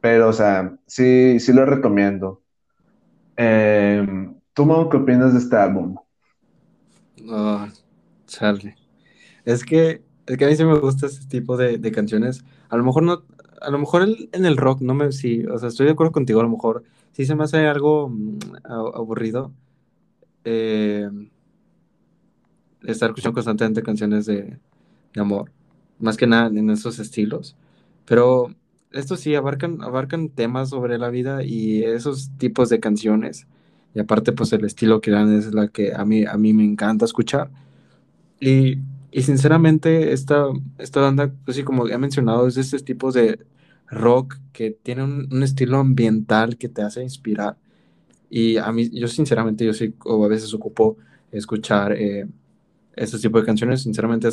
Pero, 0.00 0.28
o 0.28 0.32
sea, 0.32 0.76
sí, 0.86 1.38
sí 1.40 1.52
lo 1.52 1.66
recomiendo. 1.66 2.42
Eh, 3.36 4.06
¿Tú, 4.54 4.64
Mau, 4.64 4.88
qué 4.88 4.96
opinas 4.96 5.32
de 5.32 5.38
este 5.40 5.56
álbum? 5.56 5.96
Oh, 7.28 7.66
Charlie. 8.26 8.74
Es 9.44 9.64
que, 9.64 10.02
es 10.26 10.36
que 10.36 10.44
a 10.44 10.48
mí 10.48 10.56
sí 10.56 10.64
me 10.64 10.78
gusta 10.78 11.06
este 11.06 11.26
tipo 11.26 11.56
de, 11.56 11.80
canciones. 11.92 12.44
A 12.68 12.76
lo 12.76 12.84
mejor 12.84 13.02
no, 13.02 13.22
a 13.60 13.70
lo 13.70 13.78
mejor 13.78 14.08
en 14.32 14.44
el 14.44 14.56
rock 14.56 14.80
no 14.80 14.94
me, 14.94 15.12
sí, 15.12 15.44
o 15.46 15.58
sea, 15.58 15.68
estoy 15.68 15.86
de 15.86 15.92
acuerdo 15.92 16.12
contigo, 16.12 16.40
a 16.40 16.44
lo 16.44 16.50
mejor 16.50 16.84
sí 17.12 17.24
se 17.26 17.34
me 17.34 17.44
hace 17.44 17.66
algo 17.66 18.08
mm, 18.08 18.38
aburrido. 18.64 19.52
Eh, 20.44 21.08
estar 22.84 23.10
escuchando 23.10 23.34
constantemente 23.34 23.82
canciones 23.82 24.26
de, 24.26 24.58
de 25.14 25.20
amor, 25.20 25.50
más 25.98 26.16
que 26.16 26.26
nada 26.26 26.48
en 26.48 26.70
esos 26.70 26.98
estilos. 26.98 27.56
Pero 28.04 28.54
estos 28.92 29.20
sí 29.20 29.34
abarcan, 29.34 29.82
abarcan 29.82 30.28
temas 30.28 30.70
sobre 30.70 30.98
la 30.98 31.10
vida 31.10 31.42
y 31.44 31.82
esos 31.82 32.30
tipos 32.38 32.68
de 32.68 32.80
canciones. 32.80 33.46
Y 33.94 34.00
aparte, 34.00 34.32
pues 34.32 34.52
el 34.52 34.64
estilo 34.64 35.00
que 35.00 35.10
dan 35.10 35.32
es 35.34 35.54
la 35.54 35.68
que 35.68 35.94
a 35.94 36.04
mí, 36.04 36.24
a 36.24 36.36
mí 36.36 36.52
me 36.52 36.64
encanta 36.64 37.04
escuchar. 37.04 37.50
Y, 38.40 38.78
y 39.16 39.22
sinceramente, 39.22 40.12
esta, 40.12 40.44
esta 40.76 41.00
banda, 41.00 41.32
pues 41.46 41.56
sí, 41.56 41.64
como 41.64 41.88
he 41.88 41.96
mencionado, 41.96 42.46
es 42.46 42.56
de 42.56 42.60
estos 42.60 42.84
tipos 42.84 43.14
de 43.14 43.46
rock 43.86 44.36
que 44.52 44.72
tiene 44.72 45.04
un, 45.04 45.42
estilo 45.42 45.78
ambiental 45.78 46.58
que 46.58 46.68
te 46.68 46.82
hace 46.82 47.02
inspirar. 47.02 47.56
Y 48.28 48.58
a 48.58 48.70
mí, 48.72 48.90
yo 48.90 49.08
sinceramente, 49.08 49.64
yo 49.64 49.72
sí, 49.72 49.94
o 50.04 50.22
a 50.22 50.28
veces 50.28 50.52
ocupo 50.52 50.98
escuchar 51.32 51.92
eh, 51.92 52.28
este 52.94 53.18
tipo 53.18 53.40
de 53.40 53.46
canciones. 53.46 53.84
Sinceramente, 53.84 54.28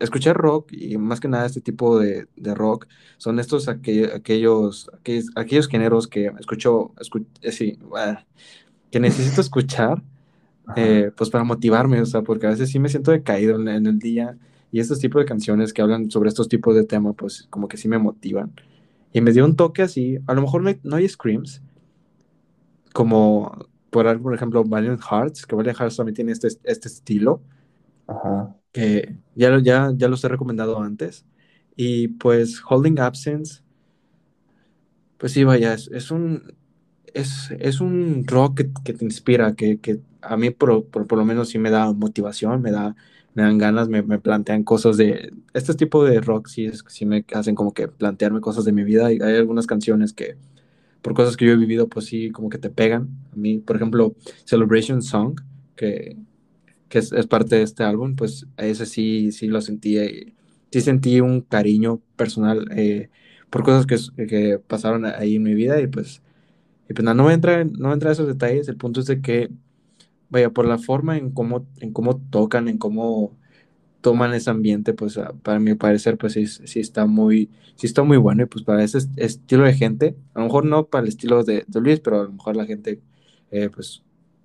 escuchar 0.00 0.36
rock 0.36 0.72
y 0.72 0.98
más 0.98 1.20
que 1.20 1.28
nada 1.28 1.46
este 1.46 1.60
tipo 1.60 1.96
de, 2.00 2.26
rock 2.36 2.88
son 3.18 3.38
estos 3.38 3.68
aquellos, 3.68 4.10
aquellos, 4.12 4.90
aquellos, 5.36 5.68
géneros 5.68 6.08
que 6.08 6.32
escucho, 6.40 6.94
eh, 7.42 7.52
sí, 7.52 7.78
que 8.90 8.98
necesito 8.98 9.40
escuchar 9.40 10.02
eh, 10.74 11.12
pues 11.16 11.30
para 11.30 11.44
motivarme, 11.44 12.00
o 12.00 12.06
sea, 12.06 12.22
porque 12.22 12.46
a 12.46 12.50
veces 12.50 12.70
sí 12.70 12.78
me 12.78 12.88
siento 12.88 13.12
decaído 13.12 13.60
en, 13.60 13.86
el 13.86 13.98
día 13.98 14.36
y 14.72 14.80
estos 14.80 14.98
tipos 14.98 15.20
de 15.20 15.26
canciones 15.26 15.72
que 15.72 15.82
hablan 15.82 16.10
sobre 16.10 16.28
estos 16.28 16.48
tipos 16.48 16.74
de 16.74 16.84
temas 16.84 17.14
pues 17.16 17.46
como 17.50 17.68
que 17.68 17.76
sí 17.76 17.88
me 17.88 17.98
motivan. 17.98 18.52
Y 19.12 19.20
me 19.20 19.32
dio 19.32 19.44
un 19.44 19.56
toque 19.56 19.82
así, 19.82 20.18
a 20.26 20.34
lo 20.34 20.42
mejor 20.42 20.62
no 20.62 20.68
hay, 20.68 20.80
no 20.82 20.96
hay 20.96 21.08
screams 21.08 21.62
como 22.92 23.68
por, 23.90 24.20
por 24.22 24.34
ejemplo, 24.34 24.64
Valiant 24.64 25.00
Hearts, 25.00 25.46
que 25.46 25.54
Valiant 25.54 25.78
Hearts 25.78 25.96
también 25.96 26.14
tiene 26.14 26.32
este, 26.32 26.48
este 26.64 26.88
estilo. 26.88 27.42
Ajá. 28.06 28.56
Que 28.72 29.16
ya, 29.34 29.58
ya, 29.60 29.92
ya 29.94 30.08
los 30.08 30.24
he 30.24 30.28
recomendado 30.28 30.80
antes. 30.80 31.26
Y 31.76 32.08
pues 32.08 32.62
Holding 32.66 32.98
Absence, 32.98 33.62
pues 35.18 35.32
sí, 35.32 35.44
vaya, 35.44 35.74
es, 35.74 36.10
un, 36.10 36.54
es, 37.12 37.80
un 37.80 38.24
rock 38.26 38.62
que, 38.82 38.92
te 38.94 39.04
inspira, 39.04 39.54
que, 39.54 39.78
a 40.28 40.36
mí 40.36 40.50
por, 40.50 40.86
por, 40.86 41.16
lo 41.16 41.24
menos 41.24 41.48
sí 41.48 41.58
me 41.58 41.70
da 41.70 41.92
motivación, 41.92 42.62
me, 42.62 42.70
da, 42.70 42.96
me 43.34 43.42
dan 43.42 43.58
ganas, 43.58 43.88
me, 43.88 44.02
plantean 44.02 44.64
cosas 44.64 44.96
de... 44.96 45.32
Este 45.54 45.74
tipo 45.74 46.04
de 46.04 46.20
rock 46.20 46.48
sí, 46.48 46.66
es, 46.66 46.84
sí 46.88 47.06
me 47.06 47.24
hacen 47.34 47.54
como 47.54 47.72
que 47.72 47.88
plantearme 47.88 48.40
cosas 48.40 48.64
de 48.64 48.72
mi 48.72 48.84
vida 48.84 49.12
y 49.12 49.20
hay 49.20 49.36
algunas 49.36 49.66
canciones 49.66 50.12
que 50.12 50.36
por 51.02 51.14
cosas 51.14 51.36
que 51.36 51.46
yo 51.46 51.52
he 51.52 51.56
vivido, 51.56 51.88
pues 51.88 52.06
sí, 52.06 52.30
como 52.30 52.48
que 52.48 52.58
te 52.58 52.68
pegan. 52.68 53.08
A 53.32 53.36
mí, 53.36 53.58
por 53.58 53.76
ejemplo, 53.76 54.16
Celebration 54.44 55.02
Song, 55.02 55.40
que, 55.76 56.16
que 56.88 56.98
es, 56.98 57.26
parte 57.28 57.56
de 57.56 57.62
este 57.62 57.84
álbum, 57.84 58.16
pues 58.16 58.46
ese 58.56 58.86
sí, 58.86 59.32
sí 59.32 59.46
lo 59.46 59.60
sentí, 59.60 59.98
eh, 59.98 60.34
sí 60.72 60.80
sentí 60.80 61.20
un 61.20 61.42
cariño 61.42 62.00
personal 62.16 62.66
eh, 62.72 63.10
por 63.50 63.62
cosas 63.62 63.86
que, 63.86 64.26
que, 64.26 64.58
pasaron 64.58 65.04
ahí 65.04 65.36
en 65.36 65.42
mi 65.44 65.54
vida 65.54 65.80
y 65.80 65.86
pues, 65.86 66.22
y 66.88 66.94
pues 66.94 67.04
no, 67.04 67.14
no 67.14 67.24
voy 67.24 67.32
a 67.32 67.34
entrar, 67.36 67.66
no 67.66 67.92
a 67.92 68.12
esos 68.12 68.26
detalles, 68.26 68.68
el 68.68 68.76
punto 68.76 69.00
es 69.00 69.06
de 69.06 69.20
que, 69.20 69.50
vaya, 70.30 70.50
por 70.50 70.66
la 70.66 70.78
forma 70.78 71.16
en 71.18 71.30
cómo, 71.30 71.66
en 71.80 71.92
cómo 71.92 72.16
tocan, 72.18 72.68
en 72.68 72.78
cómo 72.78 73.36
toman 74.06 74.34
ese 74.34 74.50
ambiente, 74.50 74.94
pues 74.94 75.18
para 75.42 75.58
mi 75.58 75.74
parecer, 75.74 76.16
pues 76.16 76.34
sí, 76.34 76.46
sí, 76.46 76.78
está 76.78 77.06
muy, 77.06 77.50
sí 77.74 77.88
está 77.88 78.04
muy 78.04 78.16
bueno. 78.18 78.44
Y 78.44 78.46
pues 78.46 78.64
para 78.64 78.84
ese 78.84 78.98
estilo 79.16 79.64
de 79.64 79.74
gente, 79.74 80.16
a 80.34 80.38
lo 80.38 80.46
mejor 80.46 80.64
no 80.64 80.86
para 80.86 81.02
el 81.02 81.08
estilo 81.08 81.42
de, 81.44 81.64
Luis, 81.74 82.00
pero 82.00 82.20
a 82.20 82.24
lo 82.24 82.32
mejor 82.32 82.56
la 82.56 82.66
gente, 82.66 83.00
eh, 83.50 83.68
pues 83.68 84.04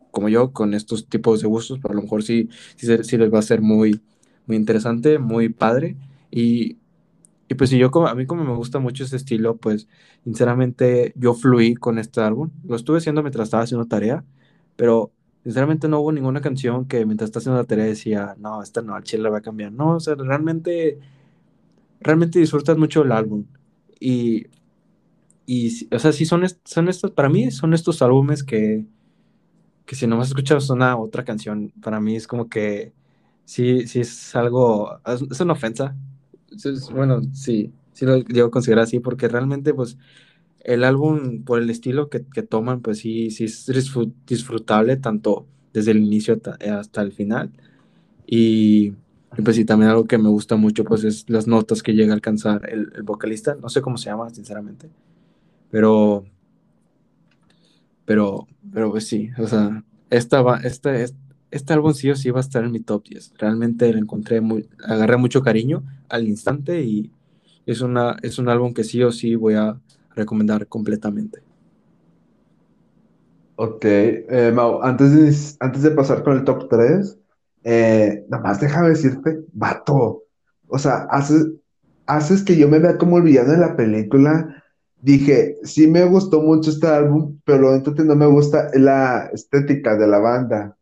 como 0.10 0.30
yo, 0.30 0.52
con 0.52 0.74
estos 0.74 1.08
tipos 1.08 1.42
de 1.42 1.48
gustos, 1.48 1.80
pero 1.80 1.94
a 1.94 1.96
lo 1.96 2.02
mejor 2.02 2.24
sí, 2.24 2.50
sí, 2.76 2.88
sí, 3.04 3.18
les 3.18 3.32
va 3.32 3.38
a 3.40 3.44
ser 3.44 3.62
muy, 3.62 4.02
muy 4.48 4.58
interesante, 4.58 5.20
muy 5.20 5.50
padre. 5.50 5.96
Y, 6.32 6.78
y 7.48 7.54
pues 7.56 7.70
si 7.70 7.78
yo, 7.78 7.92
a 8.08 8.16
mí 8.16 8.26
como 8.26 8.44
me 8.44 8.56
gusta 8.56 8.80
mucho 8.80 9.04
ese 9.04 9.18
estilo, 9.18 9.58
pues 9.58 9.88
sinceramente 10.24 11.14
yo 11.16 11.34
fluí 11.36 11.76
con 11.76 12.00
este 12.00 12.22
álbum, 12.22 12.50
lo 12.66 12.76
estuve 12.76 12.98
haciendo 12.98 13.22
mientras 13.22 13.46
estaba 13.48 13.64
haciendo 13.64 13.86
tarea, 13.86 14.24
pero 14.76 15.12
Sinceramente 15.44 15.88
no 15.88 16.00
hubo 16.00 16.12
ninguna 16.12 16.42
canción 16.42 16.86
que 16.86 17.06
mientras 17.06 17.30
estás 17.30 17.42
haciendo 17.42 17.62
la 17.62 17.68
tarea 17.68 17.86
decía, 17.86 18.36
no, 18.38 18.62
esta 18.62 18.82
no, 18.82 18.96
al 18.96 19.04
chile 19.04 19.24
la 19.24 19.30
va 19.30 19.40
a 19.40 19.42
cambiar. 19.42 19.72
No, 19.72 19.96
o 19.96 20.00
sea, 20.00 20.16
realmente, 20.16 21.00
realmente 22.00 22.40
disfrutas 22.40 22.78
mucho 22.78 23.02
el 23.02 23.12
álbum. 23.12 23.46
Y, 24.00 24.48
y 25.46 25.88
o 25.94 26.00
sea, 26.00 26.12
sí 26.12 26.26
son, 26.26 26.44
son 26.64 26.90
estos, 26.90 27.12
para 27.12 27.30
mí 27.30 27.50
son 27.52 27.74
estos 27.74 28.02
álbumes 28.02 28.44
que, 28.44 28.86
que 29.86 29.96
si 29.96 30.08
no 30.08 30.18
más 30.18 30.30
escuchas 30.30 30.70
una 30.70 30.98
otra 30.98 31.26
canción, 31.26 31.74
para 31.82 32.00
mí 32.00 32.16
es 32.16 32.28
como 32.28 32.48
que 32.48 32.94
sí, 33.46 33.88
sí 33.88 34.00
es 34.00 34.36
algo, 34.36 35.00
es, 35.06 35.42
una 35.42 35.54
ofensa. 35.54 35.96
bueno, 36.94 37.22
sí, 37.34 37.74
sí 37.92 38.06
lo 38.06 38.22
digo 38.24 38.52
considerar 38.52 38.84
así, 38.84 39.00
porque 39.00 39.28
realmente 39.28 39.74
pues 39.74 39.98
el 40.64 40.84
álbum, 40.84 41.44
por 41.44 41.62
el 41.62 41.70
estilo 41.70 42.10
que, 42.10 42.20
toman, 42.44 42.82
pues 42.82 43.00
sí, 43.00 43.32
sí 43.32 43.46
es 43.46 43.70
disfrutable 44.26 44.98
tanto 44.98 45.48
desde 45.74 45.92
el 45.92 45.98
inicio 45.98 46.40
hasta 46.72 47.02
el 47.02 47.12
final. 47.12 47.52
Y, 48.28 48.94
pues 49.44 49.56
sí, 49.56 49.66
también 49.66 49.92
algo 49.92 50.06
que 50.06 50.18
me 50.18 50.30
gusta 50.30 50.56
mucho, 50.56 50.84
pues 50.84 51.04
es 51.04 51.30
las 51.30 51.48
notas 51.48 51.84
que 51.84 51.94
llega 51.94 52.14
a 52.14 52.16
alcanzar 52.16 52.70
el, 52.70 53.04
vocalista. 53.04 53.56
No 53.56 53.70
sé 53.70 53.82
cómo 53.82 53.98
se 53.98 54.10
llama, 54.10 54.30
sinceramente. 54.30 54.90
Pero, 55.70 56.26
pero, 58.06 58.48
pero 58.74 58.92
pues 58.92 59.08
sí, 59.08 59.30
o 59.38 59.48
sea, 59.48 59.84
esta 60.10 60.42
va, 60.42 60.58
este, 60.58 61.06
este 61.50 61.74
álbum 61.74 61.94
sí 61.94 62.10
o 62.10 62.16
sí 62.16 62.30
va 62.30 62.40
a 62.40 62.42
estar 62.42 62.64
en 62.64 62.72
mi 62.72 62.82
top 62.82 63.08
10. 63.08 63.34
Realmente 63.38 63.92
lo 63.92 64.00
encontré 64.00 64.42
muy, 64.42 64.68
agarré 64.84 65.18
mucho 65.18 65.42
cariño 65.42 65.84
al 66.10 66.28
instante 66.28 66.84
y 66.84 67.12
es, 67.66 67.82
una, 67.82 68.18
es 68.22 68.38
un 68.38 68.50
álbum 68.50 68.74
que 68.74 68.84
sí 68.84 69.02
o 69.04 69.12
sí 69.12 69.36
voy 69.36 69.56
a 69.56 69.80
recomendar 70.16 70.68
completamente. 70.68 71.42
Ok, 73.56 73.86
eh, 73.86 74.52
Mau, 74.54 74.82
antes 74.82 75.12
de, 75.14 75.56
antes 75.60 75.84
de 75.84 75.92
pasar 75.92 76.24
con 76.24 76.38
el 76.38 76.44
top 76.44 76.68
3, 76.70 77.18
eh, 77.64 78.26
nada 78.30 78.44
más 78.44 78.60
déjame 78.60 78.90
decirte, 78.90 79.46
vato, 79.54 80.24
o 80.68 80.80
sea, 80.80 81.06
haces, 81.12 81.48
haces 82.08 82.44
que 82.44 82.58
yo 82.58 82.68
me 82.68 82.80
vea 82.80 82.98
como 82.98 83.18
el 83.18 83.24
villano 83.24 83.52
de 83.52 83.58
la 83.58 83.76
película. 83.76 84.64
Dije, 85.02 85.58
sí 85.64 85.88
me 85.88 86.06
gustó 86.06 86.42
mucho 86.42 86.70
este 86.70 86.88
álbum, 86.88 87.40
pero 87.44 87.78
lo 87.78 87.94
que 87.94 88.04
no 88.04 88.16
me 88.16 88.28
gusta 88.28 88.70
la 88.76 89.30
estética 89.34 89.96
de 89.98 90.08
la 90.08 90.20
banda. 90.20 90.78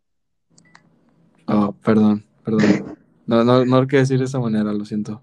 Oh, 1.47 1.73
perdón, 1.84 2.23
perdón. 2.43 2.97
No, 3.26 3.43
no, 3.43 3.65
no 3.65 3.81
lo 3.81 3.88
quiero 3.88 4.03
decir 4.03 4.19
de 4.19 4.26
esa 4.26 4.39
manera, 4.39 4.72
lo 4.72 4.85
siento. 4.85 5.22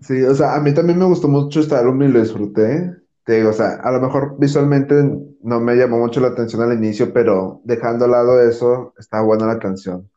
Sí, 0.00 0.22
o 0.22 0.34
sea, 0.34 0.54
a 0.54 0.60
mí 0.60 0.74
también 0.74 0.98
me 0.98 1.06
gustó 1.06 1.28
mucho 1.28 1.60
este 1.60 1.74
álbum 1.74 2.02
y 2.02 2.08
lo 2.08 2.20
disfruté. 2.20 2.94
Te 3.24 3.36
digo, 3.36 3.50
o 3.50 3.54
sea, 3.54 3.76
a 3.76 3.90
lo 3.90 4.00
mejor 4.00 4.36
visualmente 4.38 4.94
no 5.42 5.60
me 5.60 5.76
llamó 5.76 5.98
mucho 5.98 6.20
la 6.20 6.28
atención 6.28 6.60
al 6.62 6.76
inicio, 6.76 7.12
pero 7.12 7.62
dejando 7.64 8.04
al 8.04 8.10
lado 8.10 8.40
eso, 8.40 8.92
está 8.98 9.22
buena 9.22 9.46
la 9.46 9.58
canción. 9.58 10.10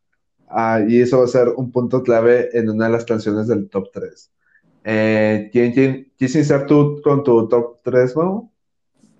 Ah, 0.49 0.81
y 0.85 1.01
eso 1.01 1.19
va 1.19 1.25
a 1.25 1.27
ser 1.27 1.49
un 1.49 1.71
punto 1.71 2.03
clave 2.03 2.49
en 2.57 2.69
una 2.69 2.85
de 2.85 2.91
las 2.91 3.05
canciones 3.05 3.47
del 3.47 3.69
top 3.69 3.89
3. 3.93 4.31
Eh, 4.83 5.49
¿quién, 5.51 5.73
quién, 5.73 6.11
quieres 6.17 6.35
iniciar 6.35 6.65
tú 6.65 7.01
con 7.03 7.23
tu 7.23 7.47
top 7.47 7.79
3, 7.83 8.15
no? 8.15 8.51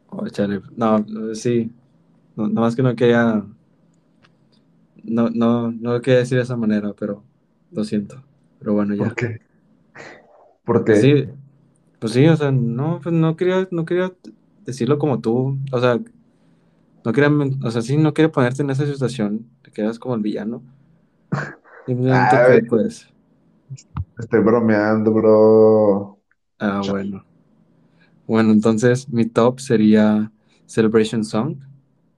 Oh, 0.10 0.28
chale. 0.30 0.62
No, 0.76 1.06
sí. 1.34 1.72
No, 2.36 2.48
nada 2.48 2.62
más 2.62 2.76
que 2.76 2.84
no 2.84 2.96
quería. 2.96 3.44
No, 5.04 5.30
no, 5.30 5.72
no 5.72 5.94
lo 5.94 6.02
quería 6.02 6.20
decir 6.20 6.38
de 6.38 6.44
esa 6.44 6.56
manera, 6.56 6.94
pero 6.98 7.24
lo 7.72 7.84
siento. 7.84 8.22
Pero 8.60 8.74
bueno, 8.74 8.96
ya. 8.96 9.04
¿Por 9.04 9.16
qué? 9.16 9.42
¿Por 10.64 10.84
qué? 10.86 10.96
Sí, 10.96 11.30
pues 12.00 12.14
sí, 12.14 12.28
o 12.28 12.36
sea, 12.36 12.52
no, 12.52 13.00
pues 13.02 13.14
no 13.14 13.36
quería, 13.36 13.68
no 13.72 13.86
quería 13.86 14.14
decirlo 14.66 15.00
como 15.00 15.20
tú, 15.20 15.58
o 15.72 15.80
sea, 15.80 16.00
no 17.04 17.14
quería, 17.14 17.32
o 17.64 17.72
sea, 17.72 17.82
sí, 17.82 17.98
no 17.98 18.14
quería 18.14 18.32
ponerte 18.32 18.62
en 18.62 18.70
esa 18.70 18.86
situación, 18.86 19.48
te 19.62 19.72
quedas 19.72 19.98
como 19.98 20.16
el 20.16 20.22
villano. 20.22 20.62
Simplemente 21.86 22.64
pues. 22.70 23.08
Estoy 24.20 24.42
bromeando, 24.42 25.12
bro. 25.14 26.20
Ah, 26.60 26.82
bueno. 26.88 27.24
Bueno, 28.28 28.52
entonces 28.52 29.08
mi 29.10 29.26
top 29.26 29.60
sería 29.60 30.32
Celebration 30.66 31.24
Song, 31.24 31.58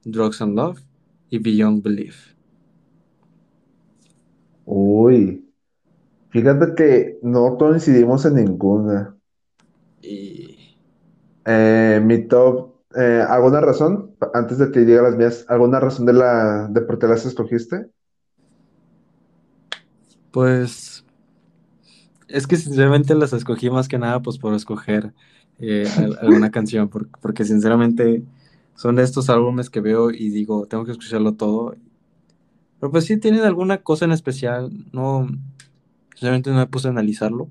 Drugs 0.03 0.41
and 0.41 0.56
Love 0.56 0.81
y 1.30 1.38
Beyond 1.38 1.84
Belief. 1.84 2.34
Uy, 4.65 5.47
fíjate 6.30 6.73
que 6.76 7.19
no 7.22 7.57
coincidimos 7.57 8.26
en 8.26 8.35
ninguna. 8.35 9.19
Y... 10.10 10.57
Eh, 11.45 12.02
mi 12.03 12.27
top, 12.27 12.76
eh, 12.95 13.23
¿alguna 13.27 13.61
razón? 13.61 14.15
Antes 14.34 14.57
de 14.57 14.72
que 14.72 14.81
diga 14.81 15.02
las 15.02 15.15
mías, 15.15 15.45
¿alguna 15.48 15.80
razón 15.80 16.06
de 16.06 16.14
la 16.14 16.68
de 16.68 16.81
por 16.81 16.99
qué 16.99 17.07
las 17.07 17.26
escogiste? 17.26 17.90
Pues 20.31 21.03
es 22.27 22.45
que 22.45 22.56
sinceramente 22.56 23.15
las 23.15 23.34
escogí 23.34 23.69
más 23.69 23.88
que 23.88 23.98
nada 23.98 24.22
pues 24.22 24.38
por 24.38 24.53
escoger 24.53 25.14
eh, 25.60 25.88
alguna 26.22 26.52
canción, 26.52 26.90
porque, 26.90 27.45
sinceramente 27.45 28.23
son 28.76 28.95
de 28.95 29.03
estos 29.03 29.30
álbumes 29.30 29.69
que 29.69 29.81
veo 29.81 30.11
y 30.11 30.30
digo, 30.30 30.65
tengo 30.68 30.86
que 30.86 30.91
escucharlo 30.91 31.34
todo. 31.34 31.76
Pero 32.80 32.91
pues 32.91 33.06
sí 33.06 33.18
tienen 33.18 33.41
alguna 33.41 33.80
cosa 33.80 34.06
en 34.06 34.11
especial, 34.11 34.72
no, 34.94 35.27
sinceramente 36.14 36.49
no 36.52 36.57
me 36.57 36.68
puse 36.68 36.88
a 36.88 36.91
analizarlo, 36.91 37.49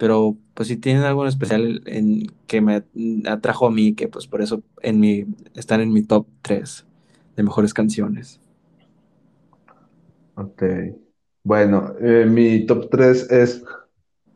pero 0.00 0.34
pues 0.54 0.70
sí 0.70 0.78
tienen 0.78 1.02
algo 1.02 1.26
especial 1.26 1.82
que 2.46 2.60
me 2.62 2.82
atrajo 3.28 3.66
a 3.66 3.70
mí, 3.70 3.92
que 3.92 4.08
pues 4.08 4.26
por 4.26 4.40
eso 4.40 4.62
están 5.52 5.82
en 5.82 5.92
mi 5.92 6.02
top 6.04 6.26
3 6.40 6.86
de 7.36 7.42
mejores 7.42 7.74
canciones. 7.74 8.40
Ok. 10.36 10.62
Bueno, 11.44 11.92
eh, 12.00 12.24
mi 12.26 12.64
top 12.64 12.88
3 12.90 13.30
es 13.30 13.62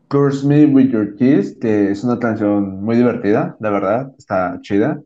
Curse 0.08 0.46
Me 0.46 0.66
With 0.66 0.90
Your 0.90 1.16
Kiss, 1.16 1.56
que 1.58 1.92
es 1.92 2.04
una 2.04 2.18
canción 2.18 2.84
muy 2.84 2.96
divertida, 2.96 3.56
la 3.58 3.70
verdad, 3.70 4.12
está 4.18 4.58
chida. 4.60 5.00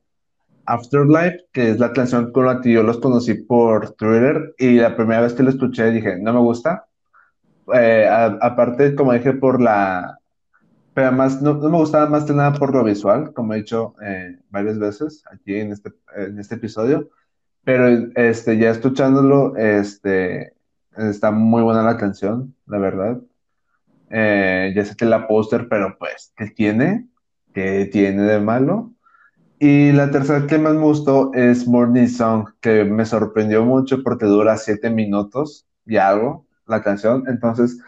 Afterlife, 0.66 1.38
que 1.52 1.70
es 1.70 1.78
la 1.78 1.92
canción 1.92 2.32
con 2.32 2.46
la 2.46 2.60
que 2.60 2.72
yo 2.72 2.82
los 2.82 2.98
conocí 2.98 3.34
por 3.34 3.92
Twitter 3.92 4.56
y 4.58 4.78
la 4.78 4.96
primera 4.96 5.20
vez 5.20 5.34
que 5.34 5.44
lo 5.44 5.50
escuché 5.50 5.92
dije, 5.92 6.18
no 6.20 6.32
me 6.32 6.40
gusta. 6.40 6.86
Eh, 7.72 8.08
aparte, 8.10 8.96
como 8.96 9.12
dije, 9.12 9.34
por 9.34 9.62
la, 9.62 10.18
pero 10.98 11.10
además 11.10 11.40
no, 11.40 11.54
me 11.54 11.78
gustaba 11.78 12.08
más 12.10 12.24
que 12.24 12.32
nada 12.32 12.54
por 12.54 12.74
lo 12.74 12.82
visual, 12.82 13.32
como 13.32 13.54
he 13.54 13.58
dicho 13.58 13.94
eh, 14.02 14.36
varias 14.50 14.80
veces 14.80 15.22
aquí 15.30 15.54
en 15.54 15.70
este, 15.70 15.92
en 16.16 16.40
este 16.40 16.56
episodio, 16.56 17.08
pero 17.62 17.86
este, 18.16 18.58
ya 18.58 18.70
escuchándolo, 18.70 19.56
este, 19.56 20.54
está 20.96 21.30
muy 21.30 21.62
buena 21.62 21.84
la 21.84 21.96
canción, 21.98 22.52
la 22.66 22.78
verdad. 22.78 23.20
Eh, 24.10 24.72
ya 24.74 24.84
sé 24.84 24.96
que 24.96 25.04
la 25.04 25.28
póster, 25.28 25.68
pero 25.68 25.96
pues, 26.00 26.32
¿qué 26.36 26.46
tiene? 26.48 27.06
¿Qué 27.54 27.88
tiene 27.92 28.24
de 28.24 28.40
malo? 28.40 28.92
Y 29.60 29.92
la 29.92 30.10
tercera 30.10 30.48
que 30.48 30.58
más 30.58 30.74
me 30.74 30.80
gustó 30.80 31.30
es 31.32 31.68
Morning 31.68 32.08
Song, 32.08 32.48
que 32.60 32.82
me 32.82 33.06
sorprendió 33.06 33.64
mucho 33.64 34.02
porque 34.02 34.26
dura 34.26 34.56
siete 34.56 34.90
minutos 34.90 35.64
y 35.86 35.96
algo 35.96 36.44
la 36.66 36.82
canción. 36.82 37.22
Entonces, 37.28 37.78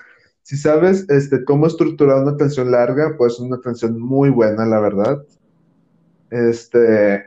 si 0.50 0.56
sabes 0.56 1.08
este, 1.08 1.44
cómo 1.44 1.68
estructurar 1.68 2.24
una 2.24 2.36
canción 2.36 2.72
larga, 2.72 3.14
pues 3.16 3.34
es 3.34 3.38
una 3.38 3.60
canción 3.60 4.00
muy 4.00 4.30
buena, 4.30 4.66
la 4.66 4.80
verdad. 4.80 5.22
Este, 6.28 7.24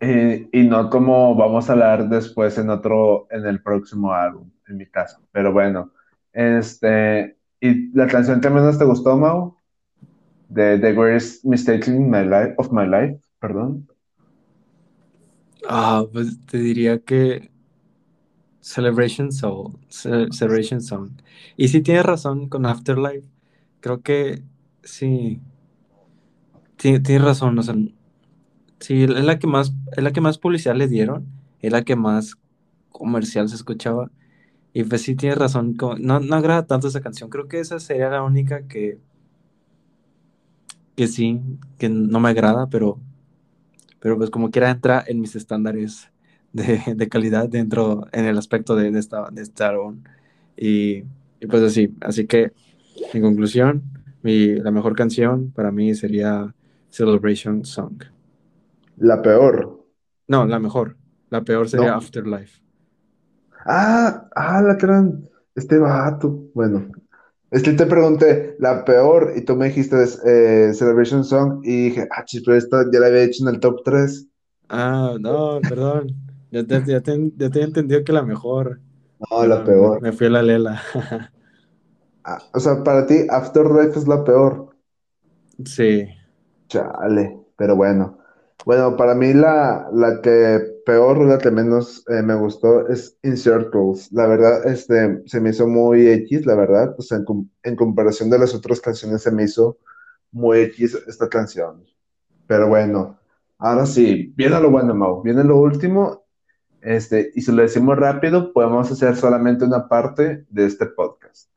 y, 0.00 0.62
no 0.62 0.88
como 0.88 1.36
vamos 1.36 1.68
a 1.68 1.74
hablar 1.74 2.08
después 2.08 2.56
en 2.56 2.70
otro, 2.70 3.26
en 3.30 3.44
el 3.44 3.62
próximo 3.62 4.14
álbum, 4.14 4.50
en 4.68 4.78
mi 4.78 4.86
caso. 4.86 5.20
Pero 5.32 5.52
bueno, 5.52 5.92
este, 6.32 7.36
¿y 7.60 7.94
la 7.94 8.06
canción 8.06 8.40
que 8.40 8.48
menos 8.48 8.78
te 8.78 8.86
gustó, 8.86 9.18
Mau? 9.18 9.54
De 10.48 10.78
The 10.78 10.94
Greatest 10.94 11.44
Mistake 11.44 11.88
in 11.88 12.08
my 12.08 12.24
life, 12.24 12.54
of 12.56 12.72
my 12.72 12.86
life, 12.86 13.20
perdón. 13.38 13.86
Ah, 15.68 16.06
pues 16.10 16.40
te 16.46 16.56
diría 16.56 17.00
que 17.00 17.51
Celebration 18.62 19.32
Soul, 19.32 19.78
Ce- 19.90 20.28
Celebration 20.32 20.82
Song. 20.82 21.12
Y 21.58 21.68
sí 21.68 21.82
tienes 21.82 22.06
razón 22.06 22.48
con 22.50 22.66
Afterlife. 22.66 23.28
Creo 23.80 24.02
que 24.02 24.44
sí, 24.84 25.40
ti- 26.76 27.00
tienes 27.00 27.22
razón. 27.24 27.58
O 27.58 27.62
sea, 27.62 27.74
sí, 28.80 29.04
es 29.04 29.10
la 29.24 29.38
que 29.38 29.46
más, 29.46 29.72
es 29.96 30.02
la 30.04 30.12
que 30.12 30.20
más 30.20 30.38
publicidad 30.38 30.74
le 30.76 30.88
dieron, 30.88 31.26
es 31.60 31.72
la 31.72 31.82
que 31.84 31.96
más 31.96 32.36
comercial 32.90 33.48
se 33.48 33.56
escuchaba. 33.56 34.10
Y 34.74 34.84
pues 34.84 35.02
sí 35.02 35.16
tienes 35.16 35.38
razón, 35.38 35.76
no, 36.00 36.20
no 36.20 36.36
agrada 36.36 36.66
tanto 36.66 36.88
esa 36.88 37.00
canción. 37.02 37.30
Creo 37.30 37.48
que 37.48 37.60
esa 37.60 37.80
sería 37.80 38.10
la 38.10 38.22
única 38.24 38.68
que, 38.68 39.00
que 40.96 41.06
sí, 41.08 41.40
que 41.78 41.88
no 41.88 42.20
me 42.20 42.30
agrada, 42.30 42.66
pero, 42.68 43.00
pero 44.00 44.16
pues 44.18 44.30
como 44.30 44.50
quiera 44.50 44.70
entra 44.70 45.04
en 45.06 45.20
mis 45.20 45.36
estándares 45.36 46.10
de, 46.52 46.80
de 46.96 47.08
calidad 47.08 47.48
dentro, 47.48 48.06
en 48.12 48.26
el 48.26 48.38
aspecto 48.38 48.76
de, 48.76 48.90
de 48.90 48.98
esta, 49.00 49.30
de 49.30 49.42
este 49.42 49.64
álbum. 49.64 50.02
Y, 50.56 51.04
y 51.40 51.46
pues 51.48 51.62
así, 51.62 51.94
así 52.00 52.26
que 52.26 52.52
en 53.12 53.22
conclusión, 53.22 53.82
mi, 54.22 54.56
la 54.56 54.70
mejor 54.70 54.94
canción 54.96 55.52
para 55.52 55.72
mí 55.72 55.94
sería 55.94 56.54
Celebration 56.90 57.64
Song. 57.64 58.02
La 59.08 59.20
peor. 59.20 59.60
No, 60.26 60.44
la 60.46 60.58
mejor. 60.58 60.96
La 61.30 61.44
peor 61.44 61.68
sería 61.68 61.94
No. 61.94 61.96
Afterlife. 61.96 62.60
Ah, 63.66 64.28
ah, 64.36 64.62
la 64.62 64.74
gran, 64.74 65.28
este 65.54 65.78
vato. 65.78 66.50
Bueno, 66.54 66.90
es 67.50 67.62
que 67.62 67.72
te 67.72 67.86
pregunté 67.86 68.56
la 68.58 68.84
peor 68.84 69.32
y 69.36 69.44
tú 69.44 69.56
me 69.56 69.66
dijiste 69.68 69.96
eh, 70.26 70.72
Celebration 70.74 71.24
Song 71.24 71.60
y 71.64 71.84
dije, 71.90 72.08
ah, 72.10 72.24
chis, 72.24 72.42
pero 72.44 72.56
esta 72.56 72.84
ya 72.92 73.00
la 73.00 73.06
había 73.08 73.24
hecho 73.24 73.44
en 73.48 73.54
el 73.54 73.60
top 73.60 73.82
3. 73.84 74.28
Ah, 74.68 75.16
no, 75.20 75.64
perdón. 75.68 76.31
Ya 76.52 76.64
te, 76.66 76.82
ya 76.84 77.00
te, 77.02 77.16
ya 77.36 77.50
te 77.50 77.60
he 77.60 77.64
entendido 77.64 78.04
que 78.04 78.12
la 78.12 78.22
mejor. 78.22 78.80
No, 79.30 79.46
la 79.46 79.64
peor. 79.64 79.98
Me, 79.98 80.10
me 80.10 80.12
fui 80.12 80.26
a 80.28 80.30
la 80.30 80.42
lela. 80.42 80.82
Ah, 82.24 82.38
o 82.52 82.58
sea, 82.58 82.82
para 82.82 83.06
ti 83.06 83.26
Afterlife 83.30 83.96
es 84.00 84.08
la 84.08 84.24
peor. 84.24 84.74
sí. 85.64 86.08
Chale, 86.68 87.38
pero 87.56 87.76
bueno. 87.76 88.18
Bueno, 88.64 88.96
para 88.96 89.14
mí 89.14 89.34
la, 89.34 89.88
la 89.92 90.20
que 90.22 90.60
peor, 90.86 91.18
la 91.26 91.38
que 91.38 91.50
menos 91.50 92.04
eh, 92.08 92.22
me 92.22 92.34
gustó 92.36 92.88
es 92.88 93.18
In 93.22 93.36
Circles. 93.36 94.10
La 94.12 94.26
verdad, 94.26 94.66
este, 94.66 95.22
se 95.26 95.40
me 95.40 95.50
hizo 95.50 95.66
muy 95.66 96.06
X, 96.08 96.46
la 96.46 96.54
verdad. 96.54 96.94
O 96.98 97.02
sea, 97.02 97.18
en, 97.18 97.24
com- 97.24 97.48
en 97.64 97.76
comparación 97.76 98.30
de 98.30 98.38
las 98.38 98.54
otras 98.54 98.80
canciones 98.80 99.22
se 99.22 99.32
me 99.32 99.44
hizo 99.44 99.78
muy 100.32 100.60
X 100.60 100.96
esta 101.08 101.28
canción. 101.28 101.84
Pero 102.46 102.68
bueno, 102.68 103.18
ahora 103.58 103.86
sí, 103.86 104.32
viene 104.36 104.60
lo 104.60 104.70
bueno, 104.70 104.94
Mau. 104.94 105.22
Viene 105.22 105.44
lo 105.44 105.58
último. 105.58 106.21
Este, 106.82 107.30
y 107.34 107.40
si 107.42 107.52
lo 107.52 107.62
decimos 107.62 107.96
rápido, 107.96 108.52
podemos 108.52 108.90
hacer 108.90 109.16
solamente 109.16 109.64
una 109.64 109.88
parte 109.88 110.44
de 110.50 110.66
este 110.66 110.86
podcast. 110.86 111.48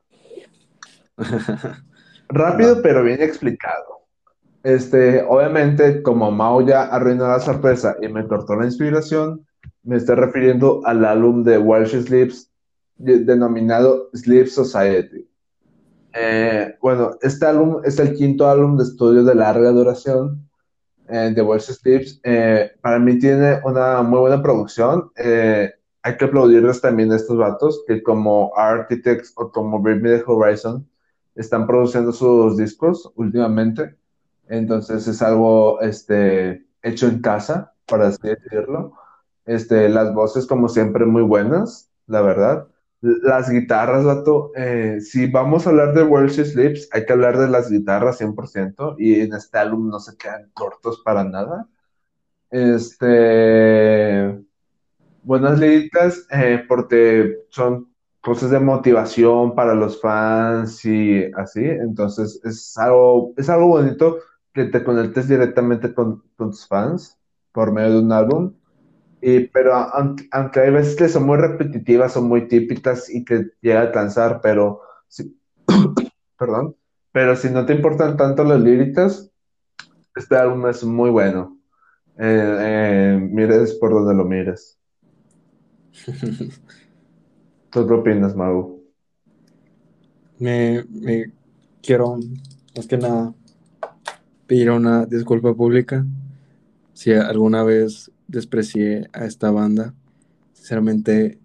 Rápido, 2.30 2.82
pero 2.82 3.04
bien 3.04 3.22
explicado. 3.22 4.02
Este, 4.64 5.24
obviamente, 5.28 6.02
como 6.02 6.32
Mao 6.32 6.62
ya 6.62 6.84
arruinó 6.84 7.28
la 7.28 7.40
sorpresa 7.40 7.96
y 8.02 8.08
me 8.08 8.28
cortó 8.28 8.56
la 8.56 8.66
inspiración, 8.66 9.46
me 9.84 9.98
estoy 9.98 10.16
refiriendo 10.16 10.82
al 10.86 11.06
álbum 11.06 11.44
de 11.44 11.58
Welsh 11.60 12.02
Sleeps 12.06 12.52
de- 12.98 13.20
denominado 13.20 14.10
Sleep 14.14 14.48
Society. 14.48 15.28
Eh, 16.14 16.76
bueno, 16.82 17.12
este 17.22 17.46
álbum 17.46 17.82
es 17.84 18.00
el 18.00 18.14
quinto 18.14 18.48
álbum 18.50 18.78
de 18.78 18.84
estudio 18.86 19.24
de 19.24 19.36
larga 19.36 19.70
duración 19.72 20.50
eh, 21.10 21.32
de 21.36 21.42
Welsh 21.42 21.72
Sleeps. 21.72 22.20
Eh, 22.24 22.72
para 22.82 23.00
mí 23.00 23.20
tiene 23.20 23.60
una 23.64 24.02
muy 24.02 24.20
buena 24.20 24.42
producción. 24.42 25.12
Eh, 25.16 25.72
hay 26.02 26.18
que 26.18 26.26
aplaudirles 26.26 26.82
también 26.82 27.12
estos 27.12 27.38
vatos 27.38 27.84
que 27.88 28.04
como 28.04 28.52
Architects 28.56 29.34
o 29.36 29.52
como 29.52 29.80
Bring 29.80 30.02
Me 30.02 30.18
the 30.18 30.24
Horizon 30.26 30.88
están 31.36 31.68
produciendo 31.68 32.12
sus 32.12 32.58
discos 32.58 33.12
últimamente. 33.16 33.96
Entonces 34.48 35.08
es 35.08 35.22
algo 35.22 35.82
este, 35.82 36.66
hecho 36.84 37.08
en 37.08 37.22
casa, 37.22 37.74
para 37.88 38.08
así 38.08 38.20
decirlo. 38.28 38.94
Este, 39.46 39.90
las 39.90 40.14
voces, 40.14 40.46
como 40.46 40.70
siempre, 40.70 41.06
muy 41.06 41.24
buenas, 41.24 41.90
la 42.08 42.22
verdad. 42.22 42.68
Las 43.22 43.50
guitarras, 43.52 44.04
vato, 44.04 44.52
eh, 44.56 45.00
si 45.00 45.28
vamos 45.28 45.66
a 45.66 45.70
hablar 45.70 45.94
de 45.94 46.04
Welsh 46.04 46.44
Sleeps, 46.44 46.90
hay 46.92 47.06
que 47.06 47.14
hablar 47.14 47.38
de 47.38 47.48
las 47.48 47.70
guitarras 47.70 48.20
100%, 48.20 48.96
y 48.98 49.22
en 49.22 49.34
este 49.34 49.60
álbum 49.60 49.90
no 49.90 50.00
se 50.00 50.18
quedan 50.18 50.50
cortos 50.54 51.02
para 51.06 51.24
nada. 51.24 51.68
Este, 52.50 54.40
buenas 55.22 55.60
líricas, 55.60 56.26
eh, 56.32 56.64
porque 56.68 57.44
son 57.50 57.90
cosas 58.22 58.50
de 58.50 58.60
motivación 58.60 59.54
para 59.54 59.76
los 59.76 60.02
fans 60.02 60.84
y 60.84 61.26
así, 61.38 61.64
entonces 61.64 62.42
es 62.44 62.76
algo, 62.76 63.34
es 63.38 63.50
algo 63.50 63.68
bonito 63.68 64.18
que 64.52 64.66
te 64.66 64.84
conectes 64.84 65.28
directamente 65.28 65.94
con, 65.94 66.24
con 66.36 66.50
tus 66.50 66.68
fans 66.68 67.20
por 67.52 67.72
medio 67.72 67.92
de 67.92 68.00
un 68.00 68.12
álbum. 68.12 68.54
Y, 69.28 69.48
pero 69.48 69.74
aunque, 69.74 70.28
aunque 70.30 70.60
hay 70.60 70.70
veces 70.70 70.96
que 70.96 71.10
son 71.10 71.26
muy 71.26 71.38
repetitivas, 71.38 72.14
son 72.14 72.28
muy 72.28 72.48
típicas 72.48 73.10
y 73.10 73.26
que 73.26 73.54
llega 73.60 73.82
a 73.82 73.92
cansar, 73.92 74.40
pero 74.40 74.82
si, 75.08 75.36
perdón, 76.38 76.76
pero 77.12 77.36
si 77.36 77.50
no 77.50 77.66
te 77.66 77.74
importan 77.74 78.18
tanto 78.18 78.44
las 78.44 78.62
líricas, 78.62 79.32
este 80.16 80.36
álbum 80.36 80.68
es 80.68 80.84
muy 80.84 81.10
bueno. 81.10 81.58
Eh, 82.20 82.58
eh, 82.60 83.20
mires 83.20 83.74
por 83.74 83.94
donde 83.94 84.14
lo 84.14 84.26
mires. 84.26 84.78
¿Tú 87.72 87.88
qué 87.88 87.94
opinas, 87.96 88.36
Mago? 88.36 88.80
Me, 90.38 90.86
me 90.88 91.32
quiero, 91.82 92.20
más 92.76 92.86
que 92.86 92.98
nada, 92.98 93.34
pedir 94.46 94.70
una 94.70 95.08
disculpa 95.08 95.56
pública 95.56 96.06
si 96.94 97.12
alguna 97.12 97.64
vez 97.64 98.12
desprecié 98.28 99.10
a 99.14 99.26
esta 99.26 99.52
banda. 99.52 99.94
Sinceramente, 100.54 101.40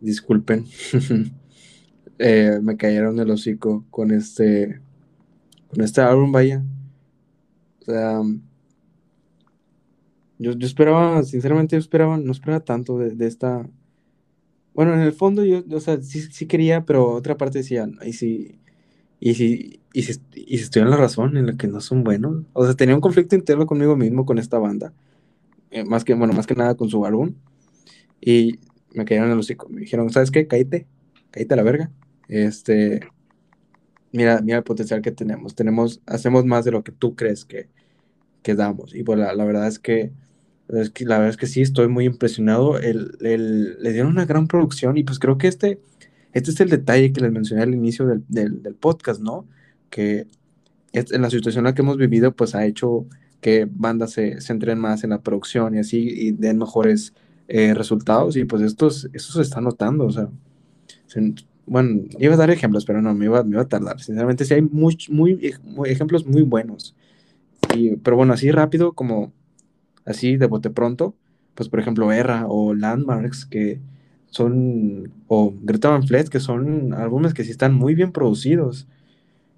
disculpen. 0.00 0.66
Eh, 2.20 2.58
me 2.62 2.76
cayeron 2.76 3.20
el 3.20 3.30
hocico 3.30 3.84
con 3.90 4.10
este, 4.10 4.80
con 5.68 5.82
este 5.82 6.00
álbum, 6.00 6.32
vaya. 6.32 6.64
O 7.80 7.84
sea, 7.84 8.22
yo, 10.38 10.52
yo 10.52 10.66
esperaba, 10.66 11.22
sinceramente, 11.22 11.76
yo 11.76 11.80
esperaba, 11.80 12.16
no 12.18 12.32
esperaba 12.32 12.64
tanto 12.64 12.98
de, 12.98 13.10
de 13.10 13.26
esta. 13.26 13.68
Bueno, 14.74 14.94
en 14.94 15.00
el 15.00 15.12
fondo 15.12 15.44
yo, 15.44 15.64
o 15.72 15.80
sea, 15.80 16.00
sí, 16.02 16.20
sí 16.22 16.46
quería, 16.46 16.84
pero 16.84 17.10
otra 17.12 17.36
parte 17.36 17.58
decía, 17.58 17.86
"No, 17.86 18.04
y 18.04 18.12
si, 18.12 18.58
y 19.20 19.34
si, 19.34 19.80
y 19.94 20.02
si, 20.04 20.20
y 20.34 20.58
si 20.58 20.64
estoy 20.64 20.82
en 20.82 20.90
la 20.90 20.96
razón, 20.98 21.36
en 21.36 21.46
la 21.46 21.56
que 21.56 21.68
no 21.68 21.80
son 21.80 22.04
buenos. 22.04 22.44
O 22.54 22.64
sea, 22.66 22.74
tenía 22.74 22.94
un 22.96 23.00
conflicto 23.02 23.36
interno 23.36 23.66
conmigo 23.66 23.96
mismo 23.96 24.26
con 24.26 24.38
esta 24.38 24.58
banda. 24.58 24.92
Eh, 25.70 25.84
más 25.84 26.04
que, 26.04 26.14
bueno, 26.14 26.32
más 26.32 26.46
que 26.46 26.54
nada 26.54 26.74
con 26.76 26.88
su 26.88 27.04
álbum. 27.04 27.34
Y 28.20 28.58
me 28.94 29.04
cayeron 29.04 29.28
en 29.28 29.34
el 29.34 29.38
hocico. 29.40 29.68
Me 29.68 29.80
dijeron, 29.82 30.10
¿sabes 30.10 30.30
qué? 30.30 30.46
Cállate, 30.46 30.86
cállate 31.30 31.54
a 31.54 31.56
la 31.56 31.62
verga. 31.62 31.90
Este, 32.28 33.00
mira, 34.12 34.40
mira 34.42 34.58
el 34.58 34.64
potencial 34.64 35.02
que 35.02 35.12
tenemos. 35.12 35.54
Tenemos, 35.54 36.00
hacemos 36.06 36.44
más 36.44 36.64
de 36.64 36.72
lo 36.72 36.82
que 36.82 36.92
tú 36.92 37.14
crees 37.14 37.44
que, 37.44 37.68
que 38.42 38.54
damos. 38.54 38.94
Y 38.94 39.02
pues 39.02 39.18
la, 39.18 39.34
la 39.34 39.44
verdad 39.44 39.68
es 39.68 39.78
que, 39.78 40.12
es 40.68 40.90
que, 40.90 41.04
la 41.04 41.16
verdad 41.18 41.30
es 41.30 41.36
que 41.36 41.46
sí, 41.46 41.62
estoy 41.62 41.88
muy 41.88 42.04
impresionado. 42.06 42.78
El, 42.78 43.16
el- 43.20 43.82
le 43.82 43.92
dieron 43.92 44.12
una 44.12 44.26
gran 44.26 44.46
producción 44.48 44.96
y 44.98 45.04
pues 45.04 45.18
creo 45.18 45.38
que 45.38 45.48
este, 45.48 45.80
este 46.32 46.50
es 46.50 46.60
el 46.60 46.70
detalle 46.70 47.12
que 47.12 47.20
les 47.20 47.32
mencioné 47.32 47.62
al 47.62 47.74
inicio 47.74 48.06
del, 48.06 48.24
del, 48.28 48.62
del 48.62 48.74
podcast, 48.74 49.20
¿no? 49.20 49.46
Que 49.90 50.26
en 50.92 51.22
la 51.22 51.30
situación 51.30 51.62
en 51.62 51.64
la 51.66 51.74
que 51.74 51.82
hemos 51.82 51.96
vivido, 51.98 52.34
pues 52.34 52.54
ha 52.54 52.64
hecho 52.66 53.06
que 53.40 53.68
bandas 53.70 54.12
se 54.12 54.40
centren 54.40 54.78
más 54.78 55.04
en 55.04 55.10
la 55.10 55.20
producción 55.22 55.74
y 55.74 55.78
así 55.78 55.98
y 56.08 56.32
den 56.32 56.58
mejores 56.58 57.14
eh, 57.48 57.74
resultados 57.74 58.36
y 58.36 58.44
pues 58.44 58.62
esto, 58.62 58.88
es- 58.88 59.08
esto 59.12 59.32
se 59.34 59.42
está 59.42 59.60
notando, 59.60 60.06
o 60.06 60.10
sea, 60.12 60.28
se- 61.06 61.34
bueno, 61.66 62.02
iba 62.18 62.34
a 62.34 62.36
dar 62.38 62.50
ejemplos, 62.50 62.84
pero 62.86 63.02
no, 63.02 63.14
me 63.14 63.26
iba, 63.26 63.42
me 63.44 63.52
iba 63.52 63.62
a 63.62 63.68
tardar. 63.68 64.00
Sinceramente, 64.00 64.44
sí 64.44 64.54
hay 64.54 64.62
muy, 64.62 64.98
muy 65.10 65.38
ejemplos 65.86 66.26
muy 66.26 66.42
buenos. 66.42 66.94
Y, 67.74 67.96
pero 67.96 68.16
bueno, 68.16 68.32
así 68.34 68.50
rápido, 68.50 68.92
como 68.92 69.32
así 70.04 70.36
de 70.36 70.46
bote 70.46 70.70
pronto, 70.70 71.14
pues 71.54 71.68
por 71.68 71.80
ejemplo 71.80 72.12
Erra 72.12 72.46
o 72.48 72.74
Landmarks, 72.74 73.46
que 73.46 73.80
son, 74.30 75.12
o 75.28 75.54
Greta 75.62 75.90
Van 75.90 76.06
Fleet, 76.06 76.28
que 76.30 76.40
son 76.40 76.94
álbumes 76.94 77.34
que 77.34 77.44
sí 77.44 77.50
están 77.50 77.74
muy 77.74 77.94
bien 77.94 78.12
producidos. 78.12 78.86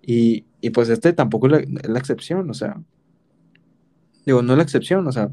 Y, 0.02 0.44
y 0.60 0.70
pues 0.70 0.88
este 0.88 1.12
tampoco 1.12 1.48
es 1.48 1.68
la, 1.88 1.98
excepción, 1.98 2.50
o 2.50 2.54
sea, 2.54 2.80
digo, 4.26 4.42
no 4.42 4.56
la 4.56 4.62
excepción, 4.62 5.06
o 5.06 5.12
sea, 5.12 5.30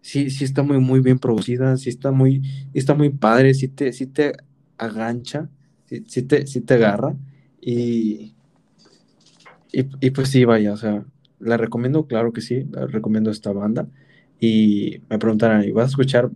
sí, 0.00 0.30
sí 0.30 0.44
está 0.44 0.62
muy, 0.62 0.78
muy 0.78 1.00
bien 1.00 1.18
producida, 1.18 1.76
sí 1.76 1.88
está 1.90 2.10
muy, 2.10 2.42
está 2.74 2.94
muy 2.94 3.10
padre, 3.10 3.54
sí 3.54 3.68
te, 3.68 3.92
sí 3.92 4.06
te 4.06 4.32
agancha, 4.78 5.48
sí, 6.06 6.22
te, 6.22 6.46
sí 6.46 6.60
te 6.60 6.74
agarra. 6.74 7.16
Y, 7.60 8.34
y, 9.72 10.10
pues 10.10 10.28
sí, 10.30 10.44
vaya, 10.44 10.72
o 10.72 10.76
sea, 10.76 11.04
la 11.38 11.56
recomiendo, 11.56 12.06
claro 12.06 12.32
que 12.32 12.40
sí, 12.40 12.66
la 12.70 12.86
recomiendo 12.86 13.30
esta 13.30 13.52
banda. 13.52 13.86
Y 14.40 15.02
me 15.10 15.18
preguntarán, 15.18 15.64
¿y 15.64 15.70
vas 15.72 15.86
a 15.86 15.88
escuchar 15.90 16.30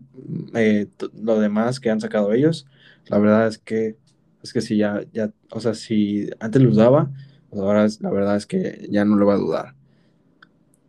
eh, 0.55 0.89
lo 1.21 1.41
demás 1.41 1.81
que 1.81 1.91
han 1.91 2.01
sacado 2.01 2.33
ellos? 2.33 2.67
La 3.07 3.19
verdad 3.19 3.49
es 3.49 3.59
que, 3.59 3.97
es 4.43 4.53
que 4.53 4.61
si 4.61 4.77
ya, 4.77 5.01
ya, 5.13 5.33
o 5.51 5.61
sea, 5.61 5.75
si 5.75 6.29
antes 6.39 6.63
lo 6.63 6.71
dudaba, 6.71 7.11
pues 7.49 7.63
ahora 7.63 7.87
la 8.01 8.11
verdad 8.11 8.37
es 8.37 8.47
que 8.47 8.87
ya 8.91 9.05
no 9.05 9.17
lo 9.17 9.27
va 9.27 9.35
a 9.35 9.39
dudar. 9.39 9.75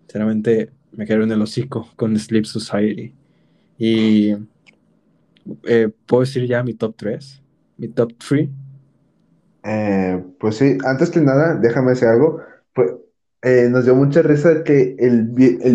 Sinceramente, 0.08 0.72
me 0.92 1.06
quedo 1.06 1.24
en 1.24 1.32
el 1.32 1.42
hocico 1.42 1.90
con 1.96 2.18
Sleep 2.18 2.46
Society. 2.46 3.14
Y 3.78 4.36
eh, 5.64 5.90
puedo 6.06 6.22
decir 6.22 6.48
ya 6.48 6.64
mi 6.64 6.74
top 6.74 6.96
3, 6.96 7.42
mi 7.78 7.88
top 7.90 8.14
3. 8.18 8.50
Eh, 9.64 10.24
pues 10.40 10.58
sí, 10.58 10.78
antes 10.86 11.10
que 11.10 11.22
nada, 11.22 11.56
déjame 11.56 11.92
decir 11.92 12.08
algo. 12.08 12.40
Pues, 12.74 12.94
eh, 13.42 13.68
nos 13.70 13.86
dio 13.86 13.96
mucha 13.96 14.22
risa 14.22 14.64
que 14.64 14.96
el, 15.00 15.28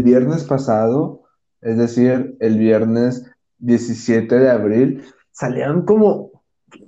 viernes 0.02 0.44
pasado, 0.44 1.24
es 1.60 1.76
decir, 1.76 2.36
el 2.40 2.58
viernes 2.58 3.30
17 3.58 4.38
de 4.38 4.50
abril, 4.50 5.04
salieron 5.32 5.84
como 5.84 6.42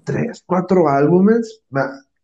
3, 0.05 0.43
4 0.47 0.89
álbumes. 0.89 1.61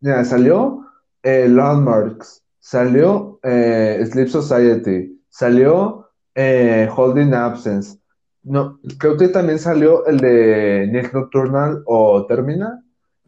Ya, 0.00 0.24
salió 0.24 0.86
Landmarks, 1.22 2.42
salió 2.68 3.40
Sleep 3.42 4.28
Society, 4.28 5.18
salió 5.30 6.10
Holding 6.36 7.32
Absence. 7.32 7.98
No, 8.42 8.78
creo 8.98 9.16
que 9.16 9.28
también 9.28 9.58
salió 9.58 10.04
el 10.06 10.18
de 10.18 10.86
Nick 10.92 11.14
Nocturnal 11.14 11.82
o 11.86 12.26
Termina. 12.26 12.84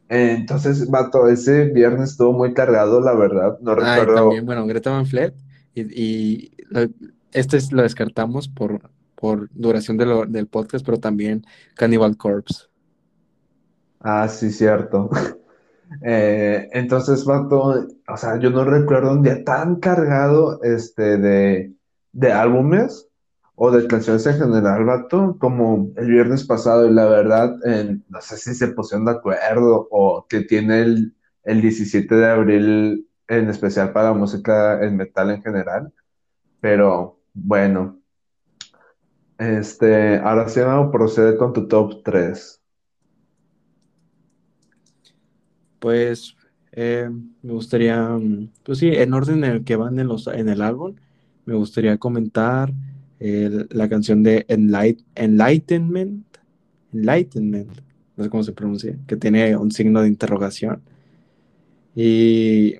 Entonces, 0.09 0.87
vato, 0.89 1.27
ese 1.27 1.65
viernes 1.65 2.11
estuvo 2.11 2.33
muy 2.33 2.53
cargado, 2.53 3.01
la 3.01 3.15
verdad. 3.15 3.57
No 3.61 3.71
ah, 3.71 3.75
recuerdo. 3.97 4.15
también, 4.15 4.45
bueno, 4.45 4.67
Greta 4.67 4.91
Van 4.91 5.07
Fleet. 5.07 5.33
Y, 5.73 6.51
este 7.31 7.57
es, 7.57 7.71
lo 7.71 7.81
descartamos 7.81 8.47
por, 8.47 8.91
por 9.15 9.49
duración 9.53 9.97
del 9.97 10.47
podcast, 10.47 10.85
pero 10.85 10.99
también 10.99 11.45
Cannibal 11.75 12.15
Corpse. 12.15 12.65
Ah, 14.01 14.27
sí, 14.27 14.51
cierto. 14.51 15.09
Eh, 16.03 16.69
entonces, 16.71 17.25
vato, 17.25 17.87
o 18.07 18.17
sea, 18.17 18.39
yo 18.39 18.49
no 18.49 18.63
recuerdo 18.63 19.11
un 19.11 19.23
día 19.23 19.43
tan 19.43 19.75
cargado 19.77 20.61
este, 20.63 21.17
de, 21.17 21.73
de 22.13 22.31
álbumes 22.31 23.07
o 23.55 23.71
de 23.71 23.87
canciones 23.87 24.25
en 24.25 24.39
general, 24.39 24.85
vato, 24.85 25.37
como 25.39 25.91
el 25.97 26.09
viernes 26.09 26.45
pasado, 26.45 26.87
y 26.87 26.93
la 26.93 27.05
verdad, 27.05 27.55
no 28.09 28.21
sé 28.21 28.37
si 28.37 28.55
se 28.55 28.69
pusieron 28.69 29.05
de 29.05 29.11
acuerdo 29.11 29.87
o 29.91 30.25
que 30.27 30.41
tiene 30.41 30.81
el, 30.81 31.15
el 31.43 31.61
17 31.61 32.15
de 32.15 32.27
abril 32.27 33.07
en 33.27 33.49
especial 33.49 33.93
para 33.93 34.13
música 34.13 34.83
en 34.83 34.97
metal 34.97 35.29
en 35.31 35.43
general, 35.43 35.93
pero 36.59 37.19
bueno. 37.33 37.99
Este, 39.37 40.17
ahora 40.17 40.47
sí, 40.49 40.59
vamos 40.59 40.91
procede 40.91 41.37
con 41.37 41.53
tu 41.53 41.67
top 41.67 42.03
3. 42.03 42.60
Pues 45.81 46.37
eh, 46.73 47.09
me 47.41 47.53
gustaría, 47.53 48.07
pues 48.63 48.77
sí, 48.77 48.89
en 48.89 49.13
orden 49.15 49.43
en 49.43 49.51
el 49.51 49.63
que 49.63 49.75
van 49.75 49.97
en, 49.97 50.07
los, 50.07 50.27
en 50.27 50.47
el 50.47 50.61
álbum, 50.61 50.93
me 51.45 51.55
gustaría 51.55 51.97
comentar 51.97 52.71
la 53.19 53.89
canción 53.89 54.21
de 54.21 54.45
Enlightenment, 54.47 56.23
Enlightenment, 56.93 57.69
no 58.15 58.23
sé 58.23 58.29
cómo 58.29 58.43
se 58.43 58.51
pronuncia, 58.51 58.95
que 59.07 59.17
tiene 59.17 59.57
un 59.57 59.71
signo 59.71 60.01
de 60.01 60.07
interrogación. 60.07 60.81
Y, 61.95 62.75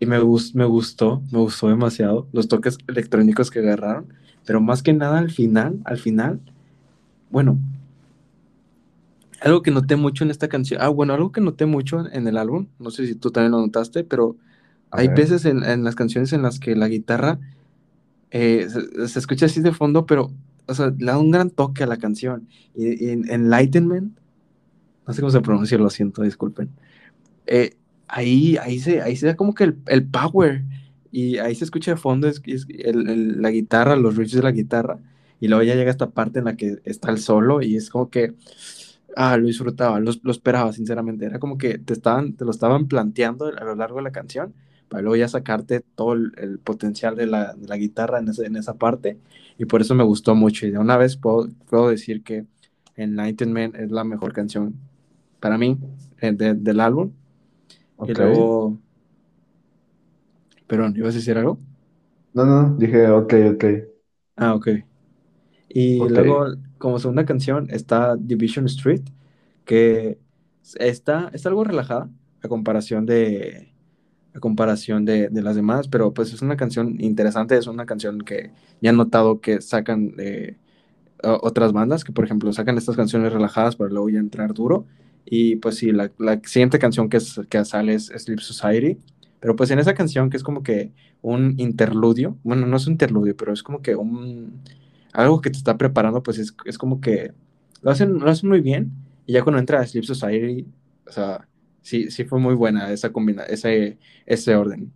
y 0.00 0.06
me, 0.06 0.18
me 0.18 0.64
gustó, 0.64 1.22
me 1.30 1.38
gustó 1.38 1.68
demasiado 1.68 2.26
los 2.32 2.48
toques 2.48 2.76
electrónicos 2.88 3.52
que 3.52 3.60
agarraron, 3.60 4.06
pero 4.44 4.60
más 4.60 4.82
que 4.82 4.92
nada 4.92 5.18
al 5.18 5.30
final, 5.30 5.78
al 5.84 5.98
final, 5.98 6.40
bueno, 7.30 7.56
algo 9.46 9.62
que 9.62 9.70
noté 9.70 9.96
mucho 9.96 10.24
en 10.24 10.30
esta 10.30 10.48
canción, 10.48 10.80
ah, 10.82 10.88
bueno, 10.88 11.14
algo 11.14 11.32
que 11.32 11.40
noté 11.40 11.66
mucho 11.66 12.06
en 12.12 12.26
el 12.26 12.36
álbum, 12.36 12.66
no 12.78 12.90
sé 12.90 13.06
si 13.06 13.14
tú 13.14 13.30
también 13.30 13.52
lo 13.52 13.60
notaste, 13.60 14.04
pero 14.04 14.36
hay 14.90 15.08
veces 15.08 15.44
en, 15.44 15.64
en, 15.64 15.84
las 15.84 15.94
canciones 15.94 16.32
en 16.32 16.42
las 16.42 16.60
que 16.60 16.76
la 16.76 16.88
guitarra 16.88 17.38
eh, 18.30 18.68
se, 19.06 19.18
escucha 19.18 19.46
así 19.46 19.60
de 19.60 19.72
fondo, 19.72 20.06
pero, 20.06 20.30
o 20.66 20.74
sea, 20.74 20.92
le 20.98 21.06
da 21.06 21.18
un 21.18 21.30
gran 21.30 21.50
toque 21.50 21.84
a 21.84 21.86
la 21.86 21.96
canción. 21.96 22.48
Y, 22.74 23.08
en 23.08 23.30
Enlightenment, 23.30 24.18
no 25.06 25.12
sé 25.12 25.20
cómo 25.20 25.30
se 25.30 25.40
pronuncia, 25.40 25.78
lo 25.78 25.90
siento, 25.90 26.22
disculpen. 26.22 26.70
Eh, 27.46 27.76
ahí, 28.08 28.56
ahí, 28.58 28.78
se, 28.78 29.00
ahí 29.02 29.16
se 29.16 29.26
da 29.26 29.36
como 29.36 29.54
que 29.54 29.74
el, 29.86 30.06
power. 30.06 30.64
Y 31.12 31.38
ahí 31.38 31.54
se 31.54 31.64
escucha 31.64 31.92
de 31.92 31.96
fondo 31.96 32.28
es, 32.28 32.42
la 32.44 33.50
guitarra, 33.50 33.96
los 33.96 34.16
riffs 34.16 34.32
de 34.32 34.42
la 34.42 34.52
guitarra. 34.52 34.98
Y 35.40 35.48
luego 35.48 35.62
ya 35.62 35.74
llega 35.74 35.90
esta 35.90 36.10
parte 36.10 36.40
en 36.40 36.46
la 36.46 36.56
que 36.56 36.78
está 36.84 37.10
el 37.10 37.18
solo 37.18 37.62
y 37.62 37.76
es 37.76 37.90
como 37.90 38.10
que, 38.10 38.34
ah, 39.16 39.36
lo 39.36 39.46
disfrutaba, 39.46 39.98
lo, 39.98 40.12
lo 40.22 40.30
esperaba, 40.30 40.72
sinceramente. 40.72 41.26
Era 41.26 41.40
como 41.40 41.58
que 41.58 41.78
te, 41.78 41.92
estaban, 41.92 42.34
te 42.34 42.44
lo 42.44 42.52
estaban 42.52 42.86
planteando 42.86 43.46
a 43.46 43.64
lo 43.64 43.74
largo 43.74 43.96
de 43.96 44.04
la 44.04 44.12
canción 44.12 44.54
para 44.88 45.02
luego 45.02 45.16
ya 45.16 45.28
sacarte 45.28 45.80
todo 45.94 46.12
el, 46.12 46.60
potencial 46.62 47.16
de 47.16 47.26
la, 47.26 47.54
de 47.54 47.66
la 47.66 47.76
guitarra 47.76 48.20
en, 48.20 48.28
ese, 48.28 48.46
en, 48.46 48.56
esa 48.56 48.74
parte. 48.74 49.18
Y 49.58 49.64
por 49.64 49.80
eso 49.80 49.94
me 49.94 50.04
gustó 50.04 50.34
mucho. 50.34 50.66
Y 50.66 50.70
de 50.70 50.78
una 50.78 50.96
vez 50.96 51.16
puedo, 51.16 51.48
puedo 51.68 51.88
decir 51.88 52.22
que 52.22 52.46
Enlightenment 52.94 53.74
es 53.74 53.90
la 53.90 54.04
mejor 54.04 54.32
canción 54.32 54.74
para 55.40 55.58
mí 55.58 55.78
eh, 56.20 56.32
del 56.32 56.80
álbum. 56.80 57.10
Y 58.06 58.12
luego... 58.12 58.78
Perdón, 60.66 60.94
¿ibas 60.96 61.14
a 61.14 61.18
decir 61.18 61.38
algo? 61.38 61.58
No, 62.34 62.44
no, 62.44 62.76
dije 62.76 63.08
ok, 63.08 63.34
ok. 63.54 63.64
Ah, 64.36 64.54
ok. 64.54 64.68
Y 65.68 65.98
luego, 65.98 66.46
como 66.78 66.98
segunda 66.98 67.24
canción, 67.24 67.68
está 67.70 68.16
Division 68.16 68.66
Street, 68.66 69.02
que 69.64 70.18
está, 70.78 71.30
está 71.32 71.48
algo 71.48 71.64
relajada 71.64 72.10
a 72.42 72.48
comparación 72.48 73.06
de, 73.06 73.72
comparación 74.40 75.04
de, 75.04 75.28
de, 75.28 75.42
las 75.42 75.56
demás, 75.56 75.88
pero 75.88 76.12
pues 76.12 76.32
es 76.32 76.42
una 76.42 76.56
canción 76.56 77.00
interesante, 77.00 77.56
es 77.56 77.66
una 77.66 77.86
canción 77.86 78.20
que 78.20 78.50
ya 78.80 78.90
han 78.90 78.96
notado 78.96 79.40
que 79.40 79.60
sacan 79.60 80.14
otras 81.22 81.72
bandas, 81.72 82.04
que 82.04 82.12
por 82.12 82.24
ejemplo 82.24 82.52
sacan 82.52 82.78
estas 82.78 82.96
canciones 82.96 83.32
relajadas 83.32 83.76
para 83.76 83.90
luego 83.90 84.08
ya 84.08 84.18
entrar 84.18 84.54
duro. 84.54 84.86
Y 85.24 85.56
pues 85.56 85.76
sí, 85.76 85.90
la, 85.90 86.10
la 86.18 86.40
siguiente 86.44 86.78
canción 86.78 87.08
que, 87.08 87.16
es, 87.16 87.40
que 87.48 87.64
sale 87.64 87.94
es 87.94 88.06
Sleep 88.06 88.40
Society, 88.40 88.98
pero 89.40 89.56
pues 89.56 89.70
en 89.70 89.78
esa 89.78 89.94
canción 89.94 90.30
que 90.30 90.36
es 90.36 90.42
como 90.42 90.62
que 90.62 90.92
un 91.22 91.54
interludio, 91.58 92.36
bueno, 92.44 92.66
no 92.66 92.76
es 92.76 92.86
un 92.86 92.92
interludio, 92.92 93.36
pero 93.36 93.52
es 93.52 93.62
como 93.62 93.82
que 93.82 93.96
un 93.96 94.60
algo 95.16 95.40
que 95.40 95.50
te 95.50 95.56
está 95.58 95.78
preparando, 95.78 96.22
pues 96.22 96.38
es, 96.38 96.54
es 96.66 96.78
como 96.78 97.00
que 97.00 97.32
lo 97.82 97.90
hacen, 97.90 98.18
lo 98.18 98.30
hacen 98.30 98.48
muy 98.48 98.60
bien. 98.60 98.92
Y 99.26 99.32
ya 99.32 99.42
cuando 99.42 99.58
entra 99.58 99.80
a 99.80 99.86
Sleep 99.86 100.04
Society, 100.04 100.66
o 101.06 101.12
sea, 101.12 101.48
sí, 101.82 102.10
sí 102.10 102.24
fue 102.24 102.38
muy 102.38 102.54
buena 102.54 102.92
esa 102.92 103.12
combina 103.12 103.44
ese, 103.44 103.98
ese 104.26 104.54
orden. 104.54 104.92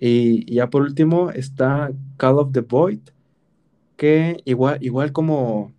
Y, 0.00 0.52
ya 0.52 0.70
por 0.70 0.82
último 0.82 1.30
está 1.30 1.92
Call 2.16 2.38
of 2.38 2.52
the 2.52 2.60
Void, 2.62 3.00
que 3.96 4.40
igual, 4.44 4.78
igual 4.80 5.12
como 5.12 5.72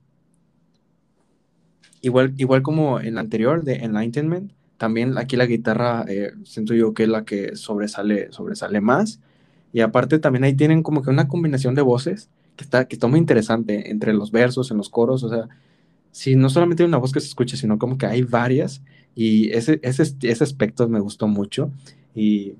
igual, 2.01 2.33
igual 2.37 2.61
como 2.61 2.99
en 2.99 3.15
la 3.15 3.21
anterior 3.21 3.63
de 3.63 3.77
Enlightenment, 3.77 4.51
también 4.77 5.17
aquí 5.17 5.35
la 5.35 5.45
guitarra 5.47 6.05
eh, 6.07 6.31
siento 6.43 6.73
yo 6.73 6.93
que 6.93 7.03
es 7.03 7.09
la 7.09 7.25
que 7.25 7.55
sobresale, 7.55 8.31
sobresale 8.31 8.81
más. 8.81 9.19
Y 9.73 9.81
aparte 9.81 10.19
también 10.19 10.43
ahí 10.43 10.53
tienen 10.53 10.83
como 10.83 11.01
que 11.01 11.09
una 11.09 11.27
combinación 11.27 11.75
de 11.75 11.81
voces 11.81 12.29
que 12.55 12.63
está, 12.63 12.87
que 12.87 12.95
está 12.95 13.07
muy 13.07 13.19
interesante 13.19 13.91
entre 13.91 14.13
los 14.13 14.31
versos, 14.31 14.71
en 14.71 14.77
los 14.77 14.89
coros, 14.89 15.23
o 15.23 15.29
sea, 15.29 15.47
si 16.11 16.35
no 16.35 16.49
solamente 16.49 16.83
hay 16.83 16.87
una 16.87 16.97
voz 16.97 17.11
que 17.11 17.19
se 17.19 17.27
escucha, 17.27 17.57
sino 17.57 17.77
como 17.77 17.97
que 17.97 18.05
hay 18.05 18.21
varias 18.21 18.81
y 19.15 19.49
ese, 19.51 19.79
ese, 19.83 20.03
ese 20.21 20.43
aspecto 20.43 20.87
me 20.87 20.99
gustó 20.99 21.27
mucho. 21.27 21.71
Y, 22.13 22.53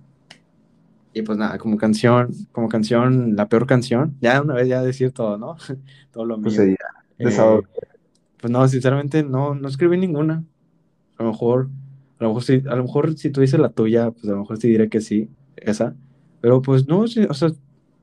y 1.13 1.21
pues 1.21 1.37
nada, 1.37 1.57
como 1.57 1.77
canción, 1.77 2.29
como 2.51 2.67
canción, 2.67 3.35
la 3.37 3.47
peor 3.47 3.65
canción, 3.65 4.15
ya 4.19 4.41
una 4.41 4.55
vez 4.55 4.67
ya 4.67 4.81
decir 4.81 5.11
todo, 5.11 5.37
¿no? 5.37 5.55
todo 6.11 6.25
lo 6.25 6.39
pues 6.41 6.59
mío. 6.59 6.75
Pues, 7.17 7.39
pues 8.41 8.51
no, 8.51 8.67
sinceramente 8.67 9.23
no, 9.23 9.55
no 9.55 9.67
escribí 9.67 9.97
ninguna. 9.97 10.43
A 11.17 11.23
lo 11.23 11.31
mejor, 11.31 11.69
a 12.19 12.23
lo 12.23 12.29
mejor 12.29 12.43
si, 12.43 12.61
a 12.67 12.75
lo 12.75 12.83
mejor 12.83 13.17
si 13.17 13.29
tú 13.29 13.39
dices 13.39 13.59
la 13.59 13.69
tuya, 13.69 14.11
pues 14.11 14.25
a 14.25 14.31
lo 14.31 14.39
mejor 14.39 14.57
sí 14.57 14.67
diré 14.67 14.89
que 14.89 14.99
sí, 14.99 15.29
esa. 15.55 15.95
Pero 16.41 16.61
pues 16.61 16.87
no, 16.87 16.99
o 16.99 17.07
sea, 17.07 17.51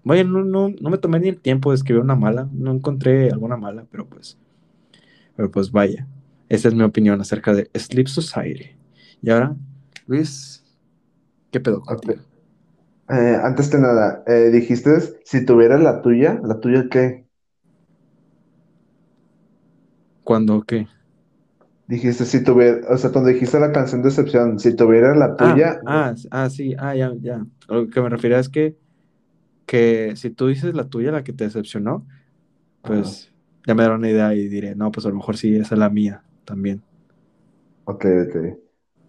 Vaya, 0.05 0.25
no, 0.25 0.45
no, 0.45 0.71
no 0.81 0.91
me 0.91 0.99
tomé 0.99 1.21
ni 1.21 1.29
el 1.29 1.41
tiempo 1.41 1.71
de 1.71 1.77
escribir 1.77 2.03
una 2.03 2.17
mala, 2.17 2.49
no 2.53 2.73
encontré 2.73 3.31
alguna 3.31 3.57
mala, 3.57 3.87
pero 3.91 4.07
pues, 4.09 4.39
pero 5.37 5.51
pues 5.51 5.73
vaya, 5.73 6.07
esa 6.49 6.69
es 6.69 6.75
mi 6.75 6.83
opinión 6.85 7.21
acerca 7.21 7.55
de 7.55 7.71
Sleep 7.75 8.09
Society. 8.09 8.71
Y 9.23 9.31
ahora, 9.31 9.57
Luis, 10.07 10.65
¿qué 11.53 11.61
pedo? 11.61 11.83
Eh, 13.09 13.37
antes 13.43 13.71
de 13.71 13.79
nada, 13.81 14.23
eh, 14.27 14.51
dijiste 14.51 14.91
si 15.25 15.45
tuviera 15.45 15.79
la 15.79 16.03
tuya, 16.03 16.41
¿la 16.43 16.61
tuya 16.61 16.89
qué? 16.91 17.27
¿Cuándo 20.25 20.63
qué? 20.63 20.87
Dijiste 21.87 22.25
si 22.25 22.43
tuviera, 22.45 22.81
o 22.93 22.97
sea, 22.97 23.11
cuando 23.13 23.31
dijiste 23.31 23.61
la 23.61 23.73
canción 23.73 24.03
de 24.03 24.09
excepción, 24.09 24.59
si 24.59 24.75
tuviera 24.77 25.15
la 25.15 25.37
Ah, 25.37 25.37
tuya, 25.37 25.81
ah, 25.87 26.15
ah, 26.31 26.49
sí, 26.51 26.75
ah, 26.79 26.95
ya, 26.95 27.13
ya. 27.21 27.45
Lo 27.69 27.89
que 27.91 28.01
me 28.01 28.09
refería 28.09 28.39
es 28.39 28.49
que, 28.49 28.77
que 29.73 30.17
si 30.17 30.31
tú 30.31 30.49
dices 30.49 30.75
la 30.75 30.89
tuya, 30.89 31.13
la 31.13 31.25
que 31.25 31.33
te 31.33 31.45
decepcionó, 31.45 32.07
pues 32.85 33.33
ya 33.67 33.75
me 33.75 33.83
dará 33.85 33.97
una 33.97 34.11
idea 34.11 34.35
y 34.35 34.49
diré, 34.49 34.77
no, 34.77 34.93
pues 34.93 35.07
a 35.07 35.11
lo 35.11 35.17
mejor 35.17 35.37
sí, 35.39 35.57
esa 35.57 35.75
es 35.77 35.81
la 35.81 35.91
mía 35.91 36.25
también. 36.47 36.83
ok, 37.85 38.05
ok. 38.29 38.37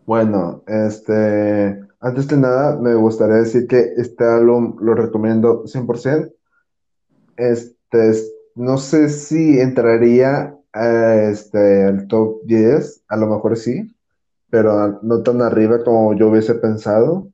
Bueno, 0.05 0.63
este, 0.67 1.79
antes 2.01 2.27
de 2.27 2.37
nada, 2.37 2.77
me 2.79 2.95
gustaría 2.95 3.37
decir 3.37 3.67
que 3.67 3.93
este 3.97 4.25
álbum 4.25 4.77
lo 4.81 4.95
recomiendo 4.95 5.67
100%. 5.67 6.33
Este, 7.37 8.09
es- 8.11 8.33
no 8.55 8.77
sé 8.77 9.09
si 9.09 9.59
entraría 9.59 10.57
a 10.73 11.15
este, 11.31 11.85
al 11.85 12.07
top 12.07 12.41
10, 12.45 13.03
a 13.09 13.17
lo 13.17 13.27
mejor 13.27 13.57
sí, 13.57 13.95
pero 14.49 14.99
no 15.03 15.23
tan 15.23 15.41
arriba 15.41 15.83
como 15.83 16.15
yo 16.15 16.29
hubiese 16.29 16.55
pensado. 16.55 17.29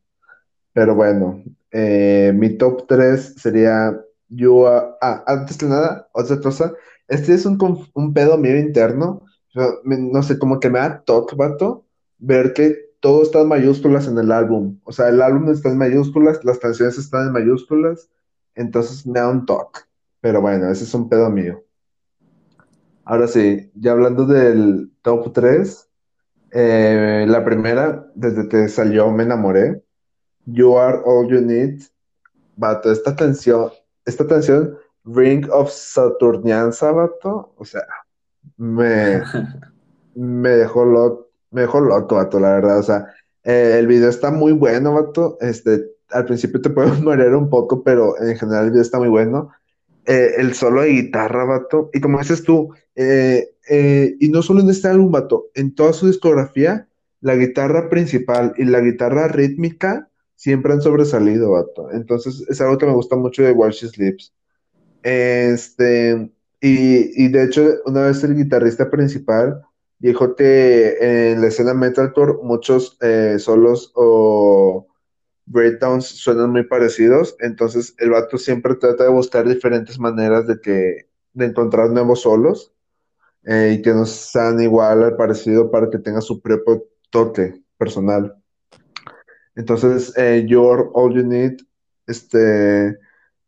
Pero 0.74 0.96
bueno, 0.96 1.44
eh, 1.72 2.32
mi 2.36 2.58
top 2.58 2.88
3 2.88 3.36
sería 3.38 3.90
Are- 4.32 4.96
Ah, 5.02 5.24
antes 5.28 5.58
de 5.58 5.68
nada, 5.68 6.10
otra 6.14 6.40
cosa. 6.40 6.74
Este 7.08 7.34
es 7.34 7.46
un, 7.46 7.58
un 7.94 8.14
pedo 8.14 8.38
mío 8.38 8.58
interno. 8.58 9.24
Yo 9.54 9.80
no 9.86 10.22
sé, 10.24 10.38
como 10.40 10.60
que 10.60 10.70
me 10.70 10.80
da 10.80 11.02
toque, 11.04 11.36
vato, 11.36 11.86
ver 12.20 12.54
que 12.54 12.76
todo 13.00 13.24
está 13.24 13.41
en 13.41 13.48
mayúsculas 13.48 14.08
en 14.08 14.18
el 14.20 14.32
álbum. 14.32 14.80
O 14.84 14.91
sea, 14.91 15.10
el 15.10 15.22
álbum 15.22 15.50
está 15.50 15.70
en 15.70 15.78
mayúsculas, 15.78 16.44
las 16.46 16.60
canciones 16.60 16.98
están 16.98 17.28
en 17.28 17.34
mayúsculas. 17.34 18.10
Entonces 18.56 19.06
me 19.08 19.20
da 19.20 19.30
un 19.30 19.46
toque. 19.46 19.82
Pero 20.22 20.41
bueno, 20.41 20.70
ese 20.70 20.84
es 20.84 20.94
un 20.94 21.10
pedo 21.10 21.30
mío. 21.30 21.64
Ahora 23.06 23.28
sí, 23.28 23.72
ya 23.76 23.91
hablando 23.94 24.26
del 24.26 24.91
top 25.02 25.34
3, 25.34 25.90
la 26.52 27.44
primera, 27.46 28.12
desde 28.16 28.48
que 28.50 28.68
salió 28.70 29.12
me 29.12 29.24
enamoré. 29.24 29.84
You 30.52 30.78
Are 30.78 31.00
All 31.06 31.28
You 31.30 31.42
Need. 31.42 31.82
Vato, 32.56 32.92
esta 32.92 33.16
canción, 33.16 33.72
esta 34.06 34.28
canción, 34.28 34.78
Ring 35.06 35.48
of 35.50 35.72
Saturnianza, 35.72 36.92
vato, 36.92 37.54
o 37.56 37.64
sea, 37.64 37.84
me, 38.58 39.22
me 40.16 40.50
dejó 40.50 40.84
loco, 40.84 41.30
me 41.52 41.62
dejó 41.62 41.80
loco, 41.80 42.16
vato, 42.16 42.40
la 42.40 42.56
verdad, 42.56 42.80
o 42.80 42.84
sea, 42.84 43.08
eh, 43.44 43.78
el 43.80 43.88
video 43.88 44.10
está 44.10 44.30
muy 44.32 44.52
bueno, 44.52 44.94
vato, 44.94 45.38
este, 45.40 45.86
al 46.10 46.26
principio 46.26 46.62
te 46.62 46.70
puedes 46.70 47.00
marear 47.02 47.34
un 47.36 47.50
poco, 47.50 47.82
pero 47.82 48.22
en 48.22 48.38
general 48.38 48.66
el 48.66 48.72
video 48.72 48.82
está 48.82 49.00
muy 49.00 49.10
bueno. 49.10 49.52
Eh, 50.06 50.34
el 50.38 50.54
solo 50.54 50.82
de 50.82 50.90
guitarra, 50.90 51.46
vato, 51.46 51.90
y 51.94 52.02
como 52.02 52.20
dices 52.20 52.44
tú, 52.44 52.74
eh, 52.96 53.48
y 54.20 54.28
no 54.30 54.42
solo 54.42 54.62
en 54.62 54.70
este 54.70 54.88
álbum, 54.88 55.12
vato, 55.12 55.46
en 55.54 55.74
toda 55.76 55.94
su 55.94 56.08
discografía, 56.08 56.88
la 57.22 57.36
guitarra 57.36 57.90
principal 57.90 58.54
y 58.58 58.66
la 58.66 58.82
guitarra 58.82 59.28
rítmica 59.28 60.09
siempre 60.40 60.72
han 60.72 60.82
sobresalido, 60.82 61.52
vato. 61.52 61.91
Entonces 61.91 62.45
es 62.48 62.61
algo 62.61 62.78
que 62.78 62.86
me 62.86 62.94
gusta 62.94 63.18
mucho 63.18 63.44
de 63.44 63.52
While 63.52 63.74
She 63.74 63.90
Sleeps. 63.90 64.34
Este, 65.03 66.32
y, 66.61 67.26
y 67.26 67.28
de 67.28 67.44
hecho, 67.44 67.61
una 67.86 68.03
vez 68.03 68.24
el 68.24 68.36
guitarrista 68.36 68.90
principal 68.90 69.61
dijo 69.99 70.36
que 70.38 71.32
en 71.34 71.41
la 71.41 71.48
escena 71.48 71.74
metalcore 71.74 72.36
muchos 72.41 72.98
eh, 73.02 73.36
solos 73.38 73.91
o 73.95 74.88
breakdowns 75.45 76.06
suenan 76.06 76.52
muy 76.52 76.64
parecidos, 76.64 77.36
entonces 77.40 77.95
el 77.98 78.11
vato 78.11 78.38
siempre 78.38 78.76
trata 78.76 79.03
de 79.03 79.10
buscar 79.10 79.45
diferentes 79.45 79.99
maneras 79.99 80.48
de 80.48 80.61
que 80.61 81.10
de 81.34 81.45
encontrar 81.45 81.90
nuevos 81.90 82.22
solos 82.22 82.74
eh, 83.44 83.76
y 83.78 83.82
que 83.82 83.91
no 83.91 84.06
sean 84.06 84.61
igual 84.61 85.03
al 85.03 85.18
parecido 85.18 85.70
para 85.70 85.90
que 85.90 85.99
tenga 85.99 86.22
su 86.22 86.41
propio 86.41 86.86
toque 87.10 87.61
personal. 87.78 88.41
Entonces, 89.60 90.14
eh, 90.15 90.45
You're 90.48 90.90
All 90.94 91.14
You 91.14 91.23
Need, 91.23 91.57
este, 92.07 92.98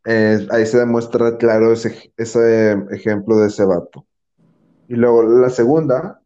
eh, 0.04 0.48
ahí 0.52 0.66
se 0.66 0.78
demuestra 0.78 1.38
claro 1.38 1.72
ese, 1.72 2.12
ese 2.18 2.74
ejemplo 2.92 3.38
de 3.38 3.48
ese 3.48 3.64
vato. 3.64 4.06
Y 4.90 4.96
luego 4.96 5.24
la 5.24 5.50
segunda 5.50 6.22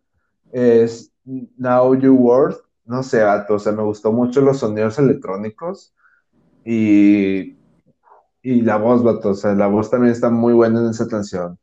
es 0.51 1.11
Now 1.23 1.93
You 1.93 2.15
World, 2.15 2.57
no 2.85 3.03
sé, 3.03 3.21
vato, 3.21 3.53
o 3.53 3.59
sea, 3.59 3.73
me 3.73 3.83
gustó 3.83 4.11
mucho 4.11 4.41
los 4.41 4.57
sonidos 4.57 4.97
electrónicos 4.97 5.93
y, 6.63 7.55
y 8.41 8.61
la 8.63 8.77
voz, 8.77 9.03
vato, 9.03 9.29
o 9.29 9.35
sea, 9.35 9.53
la 9.53 9.67
voz 9.67 9.91
también 9.91 10.13
está 10.13 10.31
muy 10.31 10.53
buena 10.53 10.79
en 10.79 10.89
esa 10.89 11.07
canción. 11.07 11.59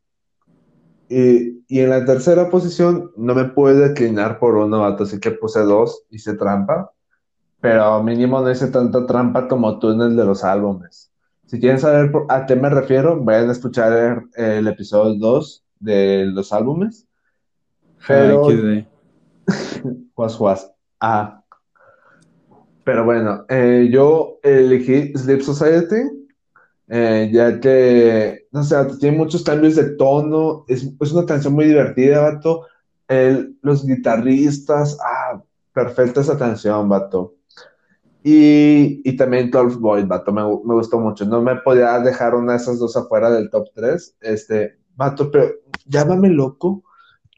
Y, 1.09 1.61
y 1.67 1.81
en 1.81 1.89
la 1.89 2.05
tercera 2.05 2.49
posición 2.49 3.11
no 3.17 3.35
me 3.35 3.49
puede 3.49 3.89
declinar 3.89 4.39
por 4.39 4.55
uno, 4.55 4.79
vato, 4.79 5.03
así 5.03 5.19
que 5.19 5.31
puse 5.31 5.59
dos, 5.59 6.05
hice 6.09 6.35
trampa, 6.35 6.93
pero 7.63 8.03
mínimo 8.03 8.41
no 8.41 8.51
hice 8.51 8.67
tanta 8.67 9.07
trampa 9.07 9.47
como 9.47 9.79
tú 9.79 9.91
en 9.91 10.01
el 10.01 10.17
de 10.17 10.25
los 10.25 10.43
álbumes. 10.43 11.13
Si 11.47 11.61
quieren 11.61 11.79
saber 11.79 12.11
a 12.29 12.45
qué 12.45 12.57
me 12.57 12.69
refiero, 12.69 13.23
vayan 13.23 13.49
a 13.49 13.53
escuchar 13.53 13.93
el, 14.35 14.45
el 14.45 14.67
episodio 14.67 15.15
2 15.17 15.65
de 15.79 16.25
los 16.27 16.51
álbumes. 16.51 17.07
Pero, 18.07 18.43
juas, 20.15 20.35
juas. 20.37 20.73
Ah, 20.99 21.43
pero 22.83 23.05
bueno, 23.05 23.45
eh, 23.49 23.89
yo 23.91 24.39
elegí 24.43 25.13
Sleep 25.17 25.41
Society, 25.41 26.27
eh, 26.89 27.29
ya 27.33 27.59
que, 27.59 28.47
no 28.51 28.63
sé, 28.63 28.75
tiene 28.99 29.17
muchos 29.17 29.43
cambios 29.43 29.75
de 29.77 29.95
tono, 29.95 30.65
es, 30.69 30.89
es 30.99 31.13
una 31.13 31.25
canción 31.25 31.53
muy 31.55 31.65
divertida, 31.67 32.21
vato. 32.21 32.67
El- 33.07 33.57
los 33.63 33.85
guitarristas, 33.87 34.97
ah, 35.03 35.43
perfecta 35.73 36.21
esa 36.21 36.37
canción, 36.39 36.89
vato. 36.89 37.35
Y, 38.23 39.01
y 39.07 39.17
también 39.17 39.51
12 39.51 39.77
Boys, 39.77 40.07
vato, 40.07 40.31
me, 40.31 40.41
me 40.43 40.75
gustó 40.75 40.99
mucho. 40.99 41.25
No 41.25 41.41
me 41.41 41.55
podía 41.57 41.99
dejar 41.99 42.35
una 42.35 42.53
de 42.53 42.57
esas 42.59 42.79
dos 42.79 42.95
afuera 42.95 43.29
del 43.31 43.49
top 43.49 43.67
3. 43.75 44.17
Este, 44.21 44.77
vato, 44.95 45.29
pero 45.31 45.51
llámame 45.85 46.29
loco, 46.29 46.83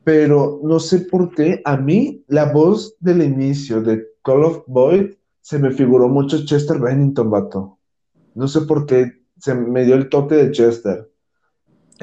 pero 0.04 0.60
no 0.64 0.80
sé 0.80 1.02
por 1.02 1.34
qué. 1.34 1.62
A 1.66 1.78
mí, 1.78 2.24
la 2.28 2.52
voz 2.52 2.96
del 3.00 3.24
inicio 3.24 3.82
de 3.82 4.06
Call 4.24 4.44
of 4.44 4.64
Boy 4.68 5.18
se 5.42 5.60
me 5.60 5.72
figuró 5.72 6.08
mucho 6.10 6.46
Chester 6.46 6.80
Bennington, 6.80 7.30
vato. 7.32 7.80
No 8.36 8.48
sé 8.48 8.62
por 8.62 8.86
qué 8.86 9.12
se 9.40 9.56
me 9.56 9.86
dio 9.86 9.96
el 9.96 10.10
toque 10.10 10.36
de 10.36 10.52
Chester. 10.52 11.12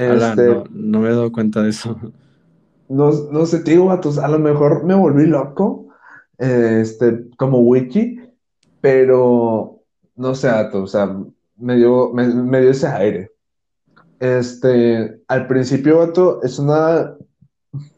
Ala, 0.07 0.33
Este, 0.33 0.43
no, 0.43 0.65
no 0.71 1.01
me 1.01 1.09
he 1.09 1.13
dado 1.13 1.33
cuenta 1.33 1.63
de 1.63 1.71
eso. 1.71 1.99
no, 2.89 3.11
no 3.31 3.47
sé, 3.47 3.61
te 3.61 3.73
digo, 3.73 3.87
vatos, 3.87 4.19
a 4.19 4.29
lo 4.29 4.39
mejor 4.39 4.85
me 4.85 4.95
volví 4.95 5.27
loco, 5.27 5.89
este, 6.39 7.31
como 7.37 7.61
wiki, 7.61 8.19
pero 8.83 9.81
no 10.17 10.35
sé, 10.35 10.49
vato, 10.49 10.83
o 10.83 10.87
sea, 10.87 11.17
me 11.57 11.77
dio, 11.77 12.13
me, 12.13 12.61
dio 12.61 12.71
ese 12.71 12.89
aire. 12.89 13.33
Este, 14.21 15.23
al 15.29 15.47
principio, 15.47 15.99
vato, 15.99 16.43
es 16.43 16.59
una, 16.59 17.17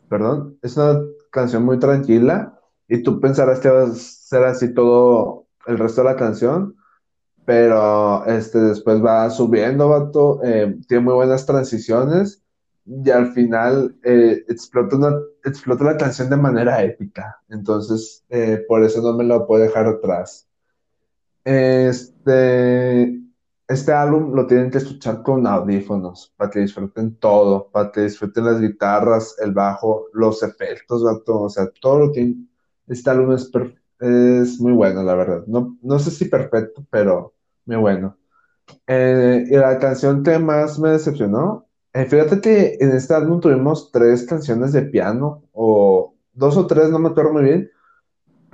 perdón, 0.09 0.59
es 0.63 0.77
una 0.77 1.01
canción 1.31 1.65
muy 1.65 1.79
tranquila 1.79 2.61
y 2.87 3.03
tú 3.03 3.19
pensarás 3.19 3.61
que 3.61 3.71
va 3.71 3.85
a 3.85 3.95
ser 3.95 4.45
así 4.45 4.75
todo 4.75 5.47
el 5.67 5.79
resto 5.79 6.03
de 6.03 6.11
la 6.11 6.17
canción, 6.17 6.77
pero 7.47 8.25
este, 8.27 8.59
después 8.61 9.03
va 9.03 9.31
subiendo, 9.31 9.89
vato, 9.89 10.41
eh, 10.45 10.79
tiene 10.87 11.05
muy 11.05 11.15
buenas 11.15 11.47
transiciones 11.47 12.43
y 12.87 13.11
al 13.11 13.33
final 13.33 13.97
eh, 14.05 14.45
explota, 14.49 14.99
explota 15.45 15.85
la 15.85 15.97
canción 15.97 16.29
de 16.29 16.37
manera 16.37 16.83
épica. 16.83 17.41
Entonces, 17.49 18.23
eh, 18.29 18.63
por 18.69 18.85
eso 18.85 19.01
no 19.01 19.17
me 19.17 19.25
lo 19.25 19.47
puedo 19.47 19.63
dejar 19.63 19.87
atrás. 19.87 20.47
Este, 21.45 23.21
este 23.69 23.93
álbum 23.93 24.35
lo 24.35 24.47
tienen 24.47 24.71
que 24.71 24.79
escuchar 24.79 25.23
con 25.23 25.47
audífonos 25.47 26.35
para 26.37 26.51
que 26.51 26.61
disfruten 26.61 27.17
todo, 27.17 27.71
para 27.71 27.93
que 27.93 28.03
disfruten 28.03 28.45
las 28.45 28.61
guitarras, 28.61 29.37
el 29.41 29.53
bajo, 29.53 30.07
los 30.13 30.43
efectos, 30.43 31.05
vato, 31.05 31.43
o 31.43 31.51
sea, 31.51 31.69
todo 31.81 32.07
lo 32.07 32.13
que 32.13 32.35
este 32.89 33.11
álbum 33.11 33.33
es, 33.33 33.51
es 34.01 34.61
muy 34.61 34.73
bueno, 34.73 35.03
la 35.03 35.15
verdad. 35.15 35.45
No, 35.47 35.79
no 35.83 35.99
sé 35.99 36.11
si 36.11 36.27
perfecto, 36.27 36.85
pero 36.91 37.35
muy 37.67 37.77
bueno. 37.77 38.17
Eh, 38.87 39.45
y 39.49 39.57
la 39.57 39.79
canción 39.79 40.23
que 40.23 40.39
más 40.39 40.79
me 40.79 40.91
decepcionó, 40.91 41.67
eh, 41.93 42.07
fíjate 42.07 42.41
que 42.41 42.77
en 42.81 42.93
este 42.93 43.15
álbum 43.15 43.41
tuvimos 43.41 43.91
tres 43.93 44.25
canciones 44.27 44.73
de 44.73 44.83
piano, 44.83 45.45
o 45.53 46.15
dos 46.33 46.57
o 46.57 46.67
tres, 46.67 46.91
no 46.91 46.99
me 46.99 47.11
acuerdo 47.11 47.33
muy 47.33 47.45
bien, 47.45 47.71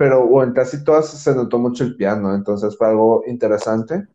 pero 0.01 0.23
o 0.23 0.41
en 0.41 0.51
casi 0.51 0.83
todas 0.83 1.11
se 1.11 1.35
notó 1.35 1.59
mucho 1.59 1.83
el 1.83 1.95
piano, 1.95 2.33
entonces 2.33 2.75
fue 2.75 2.87
algo 2.87 3.23
interesante. 3.27 4.07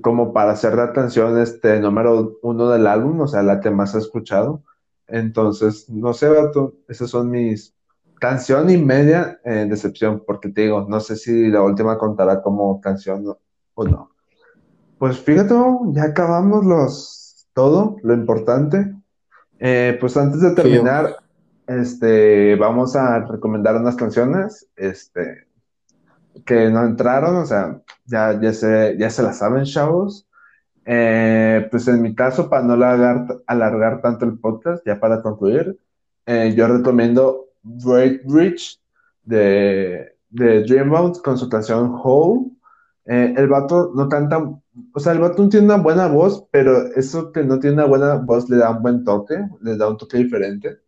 como 0.00 0.32
para 0.32 0.52
hacer 0.52 0.74
la 0.74 0.92
canción 0.92 1.38
este 1.38 1.80
número 1.80 2.38
uno 2.42 2.70
del 2.70 2.86
álbum, 2.86 3.20
o 3.20 3.28
sea, 3.28 3.42
la 3.42 3.60
que 3.60 3.70
más 3.70 3.94
he 3.94 3.98
escuchado. 3.98 4.62
Entonces, 5.06 5.90
no 5.90 6.14
sé, 6.14 6.28
vato, 6.28 6.74
esas 6.88 7.10
son 7.10 7.30
mis 7.30 7.74
canción 8.18 8.70
y 8.70 8.78
media 8.78 9.40
en 9.44 9.68
decepción, 9.68 10.22
porque 10.26 10.48
te 10.48 10.62
digo, 10.62 10.86
no 10.88 11.00
sé 11.00 11.16
si 11.16 11.48
la 11.48 11.62
última 11.62 11.98
contará 11.98 12.40
como 12.40 12.80
canción 12.80 13.36
o 13.74 13.84
no. 13.84 14.10
Pues 14.98 15.18
fíjate, 15.18 15.54
ya 15.88 16.04
acabamos 16.04 16.64
los 16.64 17.48
todo, 17.52 17.96
lo 18.02 18.14
importante. 18.14 18.94
Eh, 19.64 19.96
pues 20.00 20.16
antes 20.16 20.40
de 20.40 20.56
terminar, 20.56 21.18
este, 21.68 22.56
vamos 22.56 22.96
a 22.96 23.20
recomendar 23.20 23.76
unas 23.76 23.94
canciones, 23.94 24.68
este, 24.74 25.46
que 26.44 26.68
no 26.68 26.84
entraron, 26.84 27.36
o 27.36 27.46
sea, 27.46 27.80
ya, 28.04 28.40
ya, 28.40 28.52
se, 28.52 28.96
ya 28.98 29.08
se 29.08 29.22
la 29.22 29.32
saben, 29.32 29.62
chavos. 29.62 30.26
Eh, 30.84 31.68
pues 31.70 31.86
en 31.86 32.02
mi 32.02 32.12
caso, 32.12 32.50
para 32.50 32.64
no 32.64 32.72
alargar, 32.72 33.24
alargar 33.46 34.00
tanto 34.00 34.24
el 34.24 34.36
podcast, 34.36 34.84
ya 34.84 34.98
para 34.98 35.22
concluir, 35.22 35.78
eh, 36.26 36.52
yo 36.56 36.66
recomiendo 36.66 37.50
Great 37.62 38.22
Rich 38.28 38.80
de, 39.22 40.16
de 40.28 40.64
Dreambound 40.64 41.22
con 41.22 41.38
su 41.38 41.48
canción 41.48 42.00
Hole. 42.02 42.50
El 43.04 43.46
vato 43.46 43.92
no 43.94 44.08
canta, 44.08 44.42
o 44.92 45.00
sea, 45.00 45.12
el 45.12 45.20
vato 45.20 45.48
tiene 45.48 45.66
una 45.66 45.76
buena 45.76 46.06
voz, 46.06 46.46
pero 46.50 46.86
eso 46.94 47.32
que 47.32 47.44
no 47.44 47.58
tiene 47.58 47.74
una 47.74 47.86
buena 47.86 48.14
voz 48.14 48.48
le 48.48 48.56
da 48.56 48.70
un 48.70 48.82
buen 48.82 49.04
toque, 49.04 49.36
le 49.60 49.76
da 49.76 49.88
un 49.88 49.98
toque 49.98 50.18
diferente. 50.18 50.78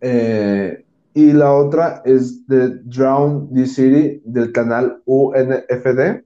Eh, 0.00 0.84
y 1.12 1.32
la 1.32 1.52
otra 1.52 2.02
es 2.04 2.46
de 2.46 2.76
Drown 2.84 3.52
the 3.52 3.66
City 3.66 4.22
del 4.24 4.52
canal 4.52 5.02
UNFD 5.04 6.22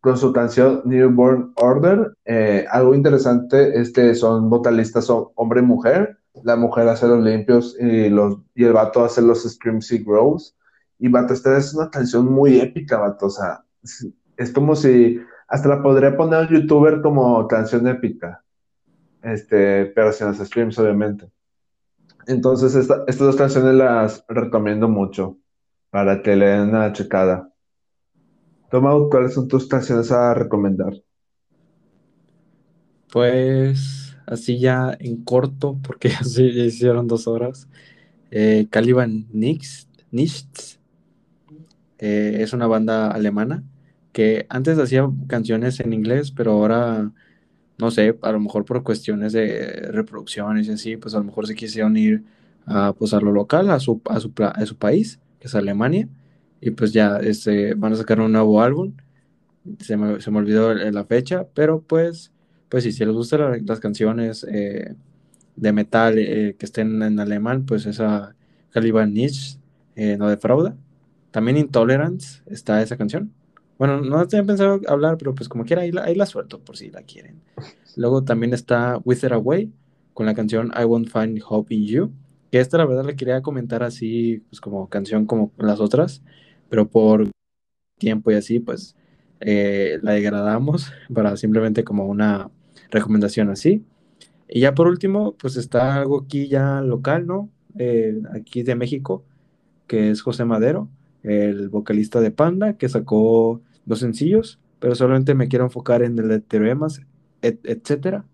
con 0.00 0.18
su 0.18 0.32
canción 0.32 0.82
Newborn 0.84 1.52
Order. 1.56 2.12
Eh, 2.24 2.66
algo 2.70 2.94
interesante 2.94 3.80
es 3.80 3.92
que 3.92 4.14
son 4.14 4.50
vocalistas 4.50 5.06
son 5.06 5.28
hombre 5.36 5.60
y 5.60 5.64
mujer. 5.64 6.18
La 6.42 6.56
mujer 6.56 6.88
hace 6.88 7.06
los 7.06 7.24
limpios 7.24 7.76
y, 7.80 8.10
los, 8.10 8.38
y 8.54 8.64
el 8.64 8.74
vato 8.74 9.04
hace 9.04 9.22
los 9.22 9.44
screams 9.44 9.90
y 9.92 10.04
grows. 10.04 10.54
Y 10.98 11.08
vato, 11.08 11.32
esta 11.32 11.56
es 11.56 11.72
una 11.74 11.88
canción 11.90 12.26
muy 12.26 12.60
épica, 12.60 12.98
vato. 12.98 13.26
O 13.26 13.30
sea, 13.30 13.64
es 14.36 14.52
como 14.52 14.76
si 14.76 15.18
hasta 15.48 15.68
la 15.68 15.82
podría 15.82 16.16
poner 16.16 16.48
un 16.48 16.48
youtuber 16.62 17.00
como 17.02 17.46
canción 17.48 17.86
épica. 17.88 18.42
Este, 19.22 19.86
pero 19.86 20.12
sin 20.12 20.28
los 20.28 20.38
streams, 20.38 20.78
obviamente. 20.78 21.30
Entonces, 22.26 22.74
esta- 22.74 23.04
estas 23.06 23.26
dos 23.28 23.36
canciones 23.36 23.74
las 23.74 24.24
recomiendo 24.28 24.88
mucho 24.88 25.38
para 25.90 26.22
que 26.22 26.36
le 26.36 26.46
den 26.46 26.70
una 26.70 26.92
checada. 26.92 27.52
Toma, 28.70 28.92
¿cuáles 29.10 29.34
son 29.34 29.48
tus 29.48 29.66
canciones 29.68 30.10
a 30.12 30.34
recomendar? 30.34 30.92
Pues 33.12 34.16
así 34.26 34.58
ya 34.58 34.96
en 34.98 35.24
corto, 35.24 35.78
porque 35.82 36.08
ya 36.10 36.24
se 36.24 36.52
ya 36.52 36.64
hicieron 36.64 37.06
dos 37.06 37.26
horas. 37.28 37.68
Eh, 38.30 38.66
Caliban 38.70 39.26
Nichts, 39.32 39.88
Nichts 40.10 40.80
eh, 41.98 42.38
es 42.40 42.52
una 42.52 42.66
banda 42.66 43.10
alemana 43.10 43.64
que 44.16 44.46
antes 44.48 44.78
hacía 44.78 45.06
canciones 45.28 45.78
en 45.80 45.92
inglés, 45.92 46.30
pero 46.32 46.52
ahora, 46.52 47.12
no 47.78 47.90
sé, 47.92 48.18
a 48.22 48.32
lo 48.32 48.40
mejor 48.40 48.64
por 48.64 48.82
cuestiones 48.82 49.34
de 49.34 49.90
reproducciones 49.92 50.68
y 50.68 50.72
así, 50.72 50.96
pues 50.96 51.14
a 51.14 51.18
lo 51.18 51.24
mejor 51.24 51.46
se 51.46 51.54
quisieron 51.54 51.98
ir 51.98 52.24
a, 52.66 52.94
pues, 52.94 53.12
lo 53.12 53.30
local, 53.32 53.70
a 53.70 53.78
su, 53.80 54.00
a 54.06 54.20
su, 54.20 54.32
país, 54.78 55.20
que 55.40 55.48
es 55.48 55.54
Alemania, 55.54 56.08
y 56.62 56.70
pues 56.70 56.94
ya 56.94 57.18
este, 57.18 57.74
van 57.74 57.92
a 57.92 57.96
sacar 57.96 58.20
un 58.20 58.32
nuevo 58.32 58.62
álbum. 58.62 58.94
Se 59.80 59.96
me, 59.98 60.20
se 60.20 60.30
me 60.30 60.38
olvidó 60.38 60.74
la 60.74 61.04
fecha, 61.04 61.46
pero 61.54 61.82
pues, 61.82 62.32
pues 62.70 62.84
sí, 62.84 62.92
si 62.92 63.04
les 63.04 63.14
gustan 63.14 63.40
la- 63.40 63.58
las 63.66 63.80
canciones 63.80 64.46
eh, 64.50 64.94
de 65.56 65.72
metal 65.72 66.18
eh, 66.18 66.56
que 66.58 66.66
estén 66.66 67.02
en 67.02 67.20
alemán, 67.20 67.66
pues 67.66 67.86
esa 67.86 68.34
Caliban 68.70 69.12
Nichts 69.14 69.60
eh, 69.96 70.16
no 70.18 70.28
defrauda. 70.30 70.76
También 71.32 71.58
Intolerance 71.58 72.42
está 72.46 72.82
esa 72.82 72.96
canción. 72.96 73.32
Bueno, 73.78 74.00
no 74.00 74.26
tenía 74.26 74.44
pensado 74.44 74.80
hablar, 74.88 75.18
pero 75.18 75.34
pues 75.34 75.48
como 75.48 75.64
quiera, 75.64 75.82
ahí 75.82 75.92
la, 75.92 76.04
ahí 76.04 76.14
la 76.14 76.26
suelto 76.26 76.60
por 76.60 76.76
si 76.76 76.90
la 76.90 77.02
quieren. 77.02 77.42
Luego 77.96 78.24
también 78.24 78.54
está 78.54 78.98
Wither 79.04 79.34
Away 79.34 79.72
con 80.14 80.26
la 80.26 80.34
canción 80.34 80.72
I 80.74 80.84
Won't 80.84 81.10
Find 81.10 81.40
Hope 81.46 81.74
in 81.74 81.86
You. 81.86 82.12
Que 82.50 82.60
esta 82.60 82.78
la 82.78 82.86
verdad 82.86 83.04
la 83.04 83.16
quería 83.16 83.42
comentar 83.42 83.82
así, 83.82 84.42
pues 84.48 84.60
como 84.60 84.88
canción 84.88 85.26
como 85.26 85.52
las 85.58 85.80
otras, 85.80 86.22
pero 86.70 86.88
por 86.88 87.30
tiempo 87.98 88.30
y 88.30 88.34
así, 88.34 88.60
pues 88.60 88.96
eh, 89.40 89.98
la 90.02 90.12
degradamos 90.12 90.92
para 91.14 91.36
simplemente 91.36 91.84
como 91.84 92.06
una 92.06 92.50
recomendación 92.90 93.50
así. 93.50 93.84
Y 94.48 94.60
ya 94.60 94.74
por 94.74 94.86
último, 94.86 95.34
pues 95.36 95.56
está 95.56 95.96
algo 95.96 96.20
aquí 96.22 96.48
ya 96.48 96.80
local, 96.80 97.26
¿no? 97.26 97.50
Eh, 97.78 98.22
aquí 98.32 98.62
de 98.62 98.74
México, 98.74 99.24
que 99.86 100.10
es 100.10 100.22
José 100.22 100.44
Madero, 100.44 100.88
el 101.22 101.68
vocalista 101.68 102.20
de 102.20 102.30
Panda, 102.30 102.76
que 102.78 102.88
sacó 102.88 103.60
dos 103.86 104.00
sencillos, 104.00 104.58
pero 104.80 104.94
solamente 104.94 105.34
me 105.34 105.48
quiero 105.48 105.64
enfocar 105.64 106.02
en 106.02 106.18
el 106.18 106.28
de 106.28 106.40
Teoremas, 106.40 107.02
et- 107.42 107.64
etcétera, 107.64 108.24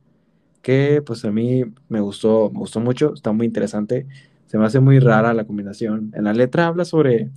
que 0.62 1.02
pues 1.04 1.24
a 1.24 1.32
mí 1.32 1.64
me 1.88 2.00
gustó, 2.00 2.50
me 2.52 2.60
gustó 2.60 2.80
mucho, 2.80 3.14
está 3.14 3.32
muy 3.32 3.46
interesante, 3.46 4.06
se 4.46 4.58
me 4.58 4.66
hace 4.66 4.80
muy 4.80 4.98
rara 4.98 5.34
la 5.34 5.44
combinación. 5.46 6.12
En 6.14 6.24
la 6.24 6.32
letra 6.34 6.66
habla 6.68 6.84
sobre, 6.84 7.30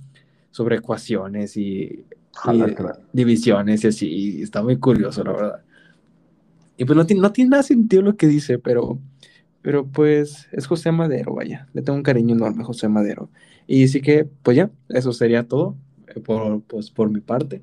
sobre 0.50 0.76
ecuaciones 0.76 1.56
y, 1.56 2.04
divisiones 3.12 3.84
y 3.84 3.88
así, 3.88 4.08
y 4.08 4.42
está 4.42 4.62
muy 4.62 4.78
curioso, 4.78 5.24
la 5.24 5.32
verdad. 5.32 5.62
Y 6.76 6.84
pues 6.84 6.96
no 6.96 7.06
tiene, 7.06 7.22
no 7.22 7.32
tiene 7.32 7.50
nada 7.50 7.62
sentido 7.62 8.02
lo 8.02 8.16
que 8.16 8.26
dice, 8.26 8.58
pero, 8.58 8.98
pero 9.62 9.86
pues 9.86 10.48
es 10.52 10.66
José 10.66 10.92
Madero, 10.92 11.34
vaya. 11.34 11.68
Le 11.72 11.82
tengo 11.82 11.96
un 11.96 12.02
cariño 12.02 12.34
enorme 12.34 12.62
a 12.62 12.66
José 12.66 12.88
Madero. 12.88 13.30
Y 13.66 13.88
sí 13.88 14.00
que, 14.02 14.26
pues 14.42 14.56
ya, 14.56 14.70
eso 14.90 15.12
sería 15.12 15.48
todo 15.48 15.76
eh, 16.08 16.20
por, 16.20 16.62
pues, 16.62 16.90
por 16.90 17.10
mi 17.10 17.20
parte. 17.20 17.62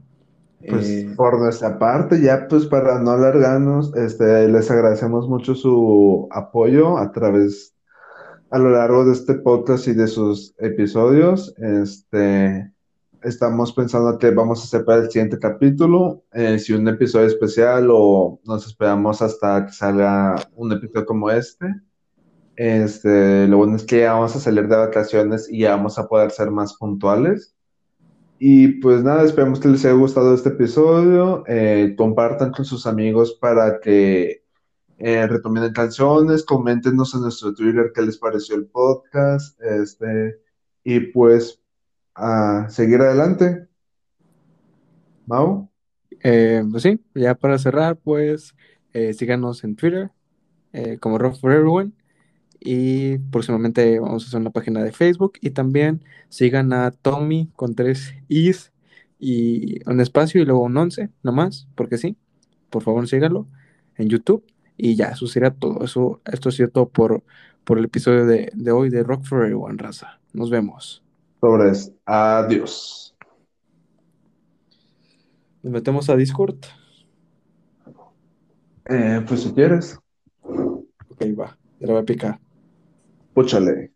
Pues 0.68 0.88
Eh, 0.88 1.14
por 1.16 1.40
nuestra 1.40 1.78
parte, 1.78 2.22
ya 2.22 2.48
pues 2.48 2.66
para 2.66 3.00
no 3.00 3.12
alargarnos, 3.12 3.96
este, 3.96 4.48
les 4.48 4.72
agradecemos 4.72 5.28
mucho 5.28 5.56
su 5.56 6.28
apoyo 6.32 6.98
a 6.98 7.12
través, 7.12 7.76
a 8.50 8.60
lo 8.60 8.70
largo 8.70 9.06
de 9.06 9.14
este 9.14 9.36
podcast 9.36 9.88
y 9.88 9.94
de 9.94 10.08
sus 10.08 10.56
episodios. 10.60 11.54
Este, 11.58 12.72
estamos 13.24 13.74
pensando 13.74 14.18
que 14.18 14.32
vamos 14.32 14.62
a 14.62 14.64
hacer 14.64 14.86
para 14.86 15.02
el 15.04 15.12
siguiente 15.12 15.40
capítulo, 15.40 16.24
eh, 16.34 16.60
si 16.60 16.74
un 16.74 16.88
episodio 16.88 17.28
especial 17.28 17.90
o 17.92 18.40
nos 18.46 18.66
esperamos 18.68 19.22
hasta 19.22 19.66
que 19.66 19.74
salga 19.74 20.36
un 20.56 20.72
episodio 20.72 21.06
como 21.06 21.30
este. 21.30 21.66
Este, 22.56 23.48
lo 23.48 23.58
bueno 23.58 23.76
es 23.76 23.84
que 23.84 24.02
ya 24.02 24.14
vamos 24.14 24.36
a 24.36 24.40
salir 24.40 24.68
de 24.68 24.76
vacaciones 24.76 25.50
y 25.50 25.60
ya 25.62 25.72
vamos 25.76 25.98
a 25.98 26.08
poder 26.08 26.32
ser 26.32 26.52
más 26.52 26.76
puntuales. 26.76 27.56
Y 28.46 28.82
pues 28.82 29.06
nada, 29.06 29.24
esperemos 29.24 29.62
que 29.62 29.70
les 29.70 29.86
haya 29.86 29.94
gustado 29.94 30.34
este 30.34 30.50
episodio. 30.50 31.46
Eh, 31.48 31.96
compartan 31.98 32.52
con 32.52 32.66
sus 32.66 32.86
amigos 32.86 33.38
para 33.40 33.80
que 33.80 34.44
eh, 34.98 35.28
recomienden 35.28 35.72
canciones, 35.72 36.44
coméntenos 36.44 37.16
en 37.16 37.22
nuestro 37.22 37.54
Twitter 37.54 37.94
qué 37.96 38.02
les 38.02 38.18
pareció 38.18 38.58
el 38.58 38.66
podcast. 38.66 39.58
Este, 39.62 40.42
y 40.84 41.00
pues 41.00 41.62
a 42.16 42.68
seguir 42.70 43.00
adelante. 43.00 43.66
Mau, 45.26 45.70
Eh, 46.22 46.66
pues 46.70 46.84
sí, 46.84 47.00
ya 47.16 47.36
para 47.36 47.58
cerrar, 47.58 47.96
pues 47.96 48.54
eh, 48.92 49.14
síganos 49.14 49.64
en 49.64 49.78
Twitter 49.78 50.12
como 51.00 51.18
Rock 51.18 51.40
for 51.40 51.54
Everyone 51.54 51.94
y 52.64 53.18
próximamente 53.18 54.00
vamos 54.00 54.24
a 54.24 54.28
hacer 54.28 54.40
una 54.40 54.52
página 54.52 54.84
de 54.84 54.92
Facebook 54.92 55.34
y 55.42 55.52
también 55.52 56.04
sigan 56.30 56.72
a 56.74 56.92
Tommy 56.92 57.50
con 57.56 57.76
tres 57.76 58.14
Is 58.30 58.72
y 59.20 59.88
un 59.90 60.00
espacio 60.00 60.42
y 60.42 60.46
luego 60.46 60.64
un 60.64 60.78
11 60.78 61.10
nomás, 61.24 61.68
porque 61.76 61.98
sí, 61.98 62.18
por 62.70 62.84
favor 62.84 63.08
síganlo 63.08 63.48
en 63.98 64.10
YouTube 64.10 64.46
y 64.78 64.96
ya, 64.96 65.08
eso 65.08 65.28
sería 65.28 65.52
todo. 65.52 65.84
Eso, 65.84 66.22
esto 66.26 66.50
es 66.50 66.56
cierto 66.56 66.90
por, 66.90 67.24
por 67.64 67.78
el 67.78 67.86
episodio 67.86 68.26
de, 68.26 68.52
de 68.54 68.72
hoy 68.72 68.90
de 68.90 69.04
Rock 69.04 69.26
for 69.26 69.42
Everyone, 69.42 69.78
raza. 69.78 70.20
Nos 70.34 70.50
vemos. 70.50 71.04
Sobres. 71.42 71.94
Adiós. 72.06 73.16
Nos 75.62 75.74
metemos 75.74 76.10
a 76.10 76.16
Discord. 76.16 76.58
Eh, 78.90 79.24
pues 79.28 79.44
si 79.44 79.54
quieres, 79.54 79.98
Ok, 80.44 81.22
va, 81.40 81.58
ya 81.80 81.88
lo 81.88 81.94
voy 81.94 82.02
a 82.02 82.06
picar. 82.06 82.43
वो 83.38 83.44
चले। 83.44 83.93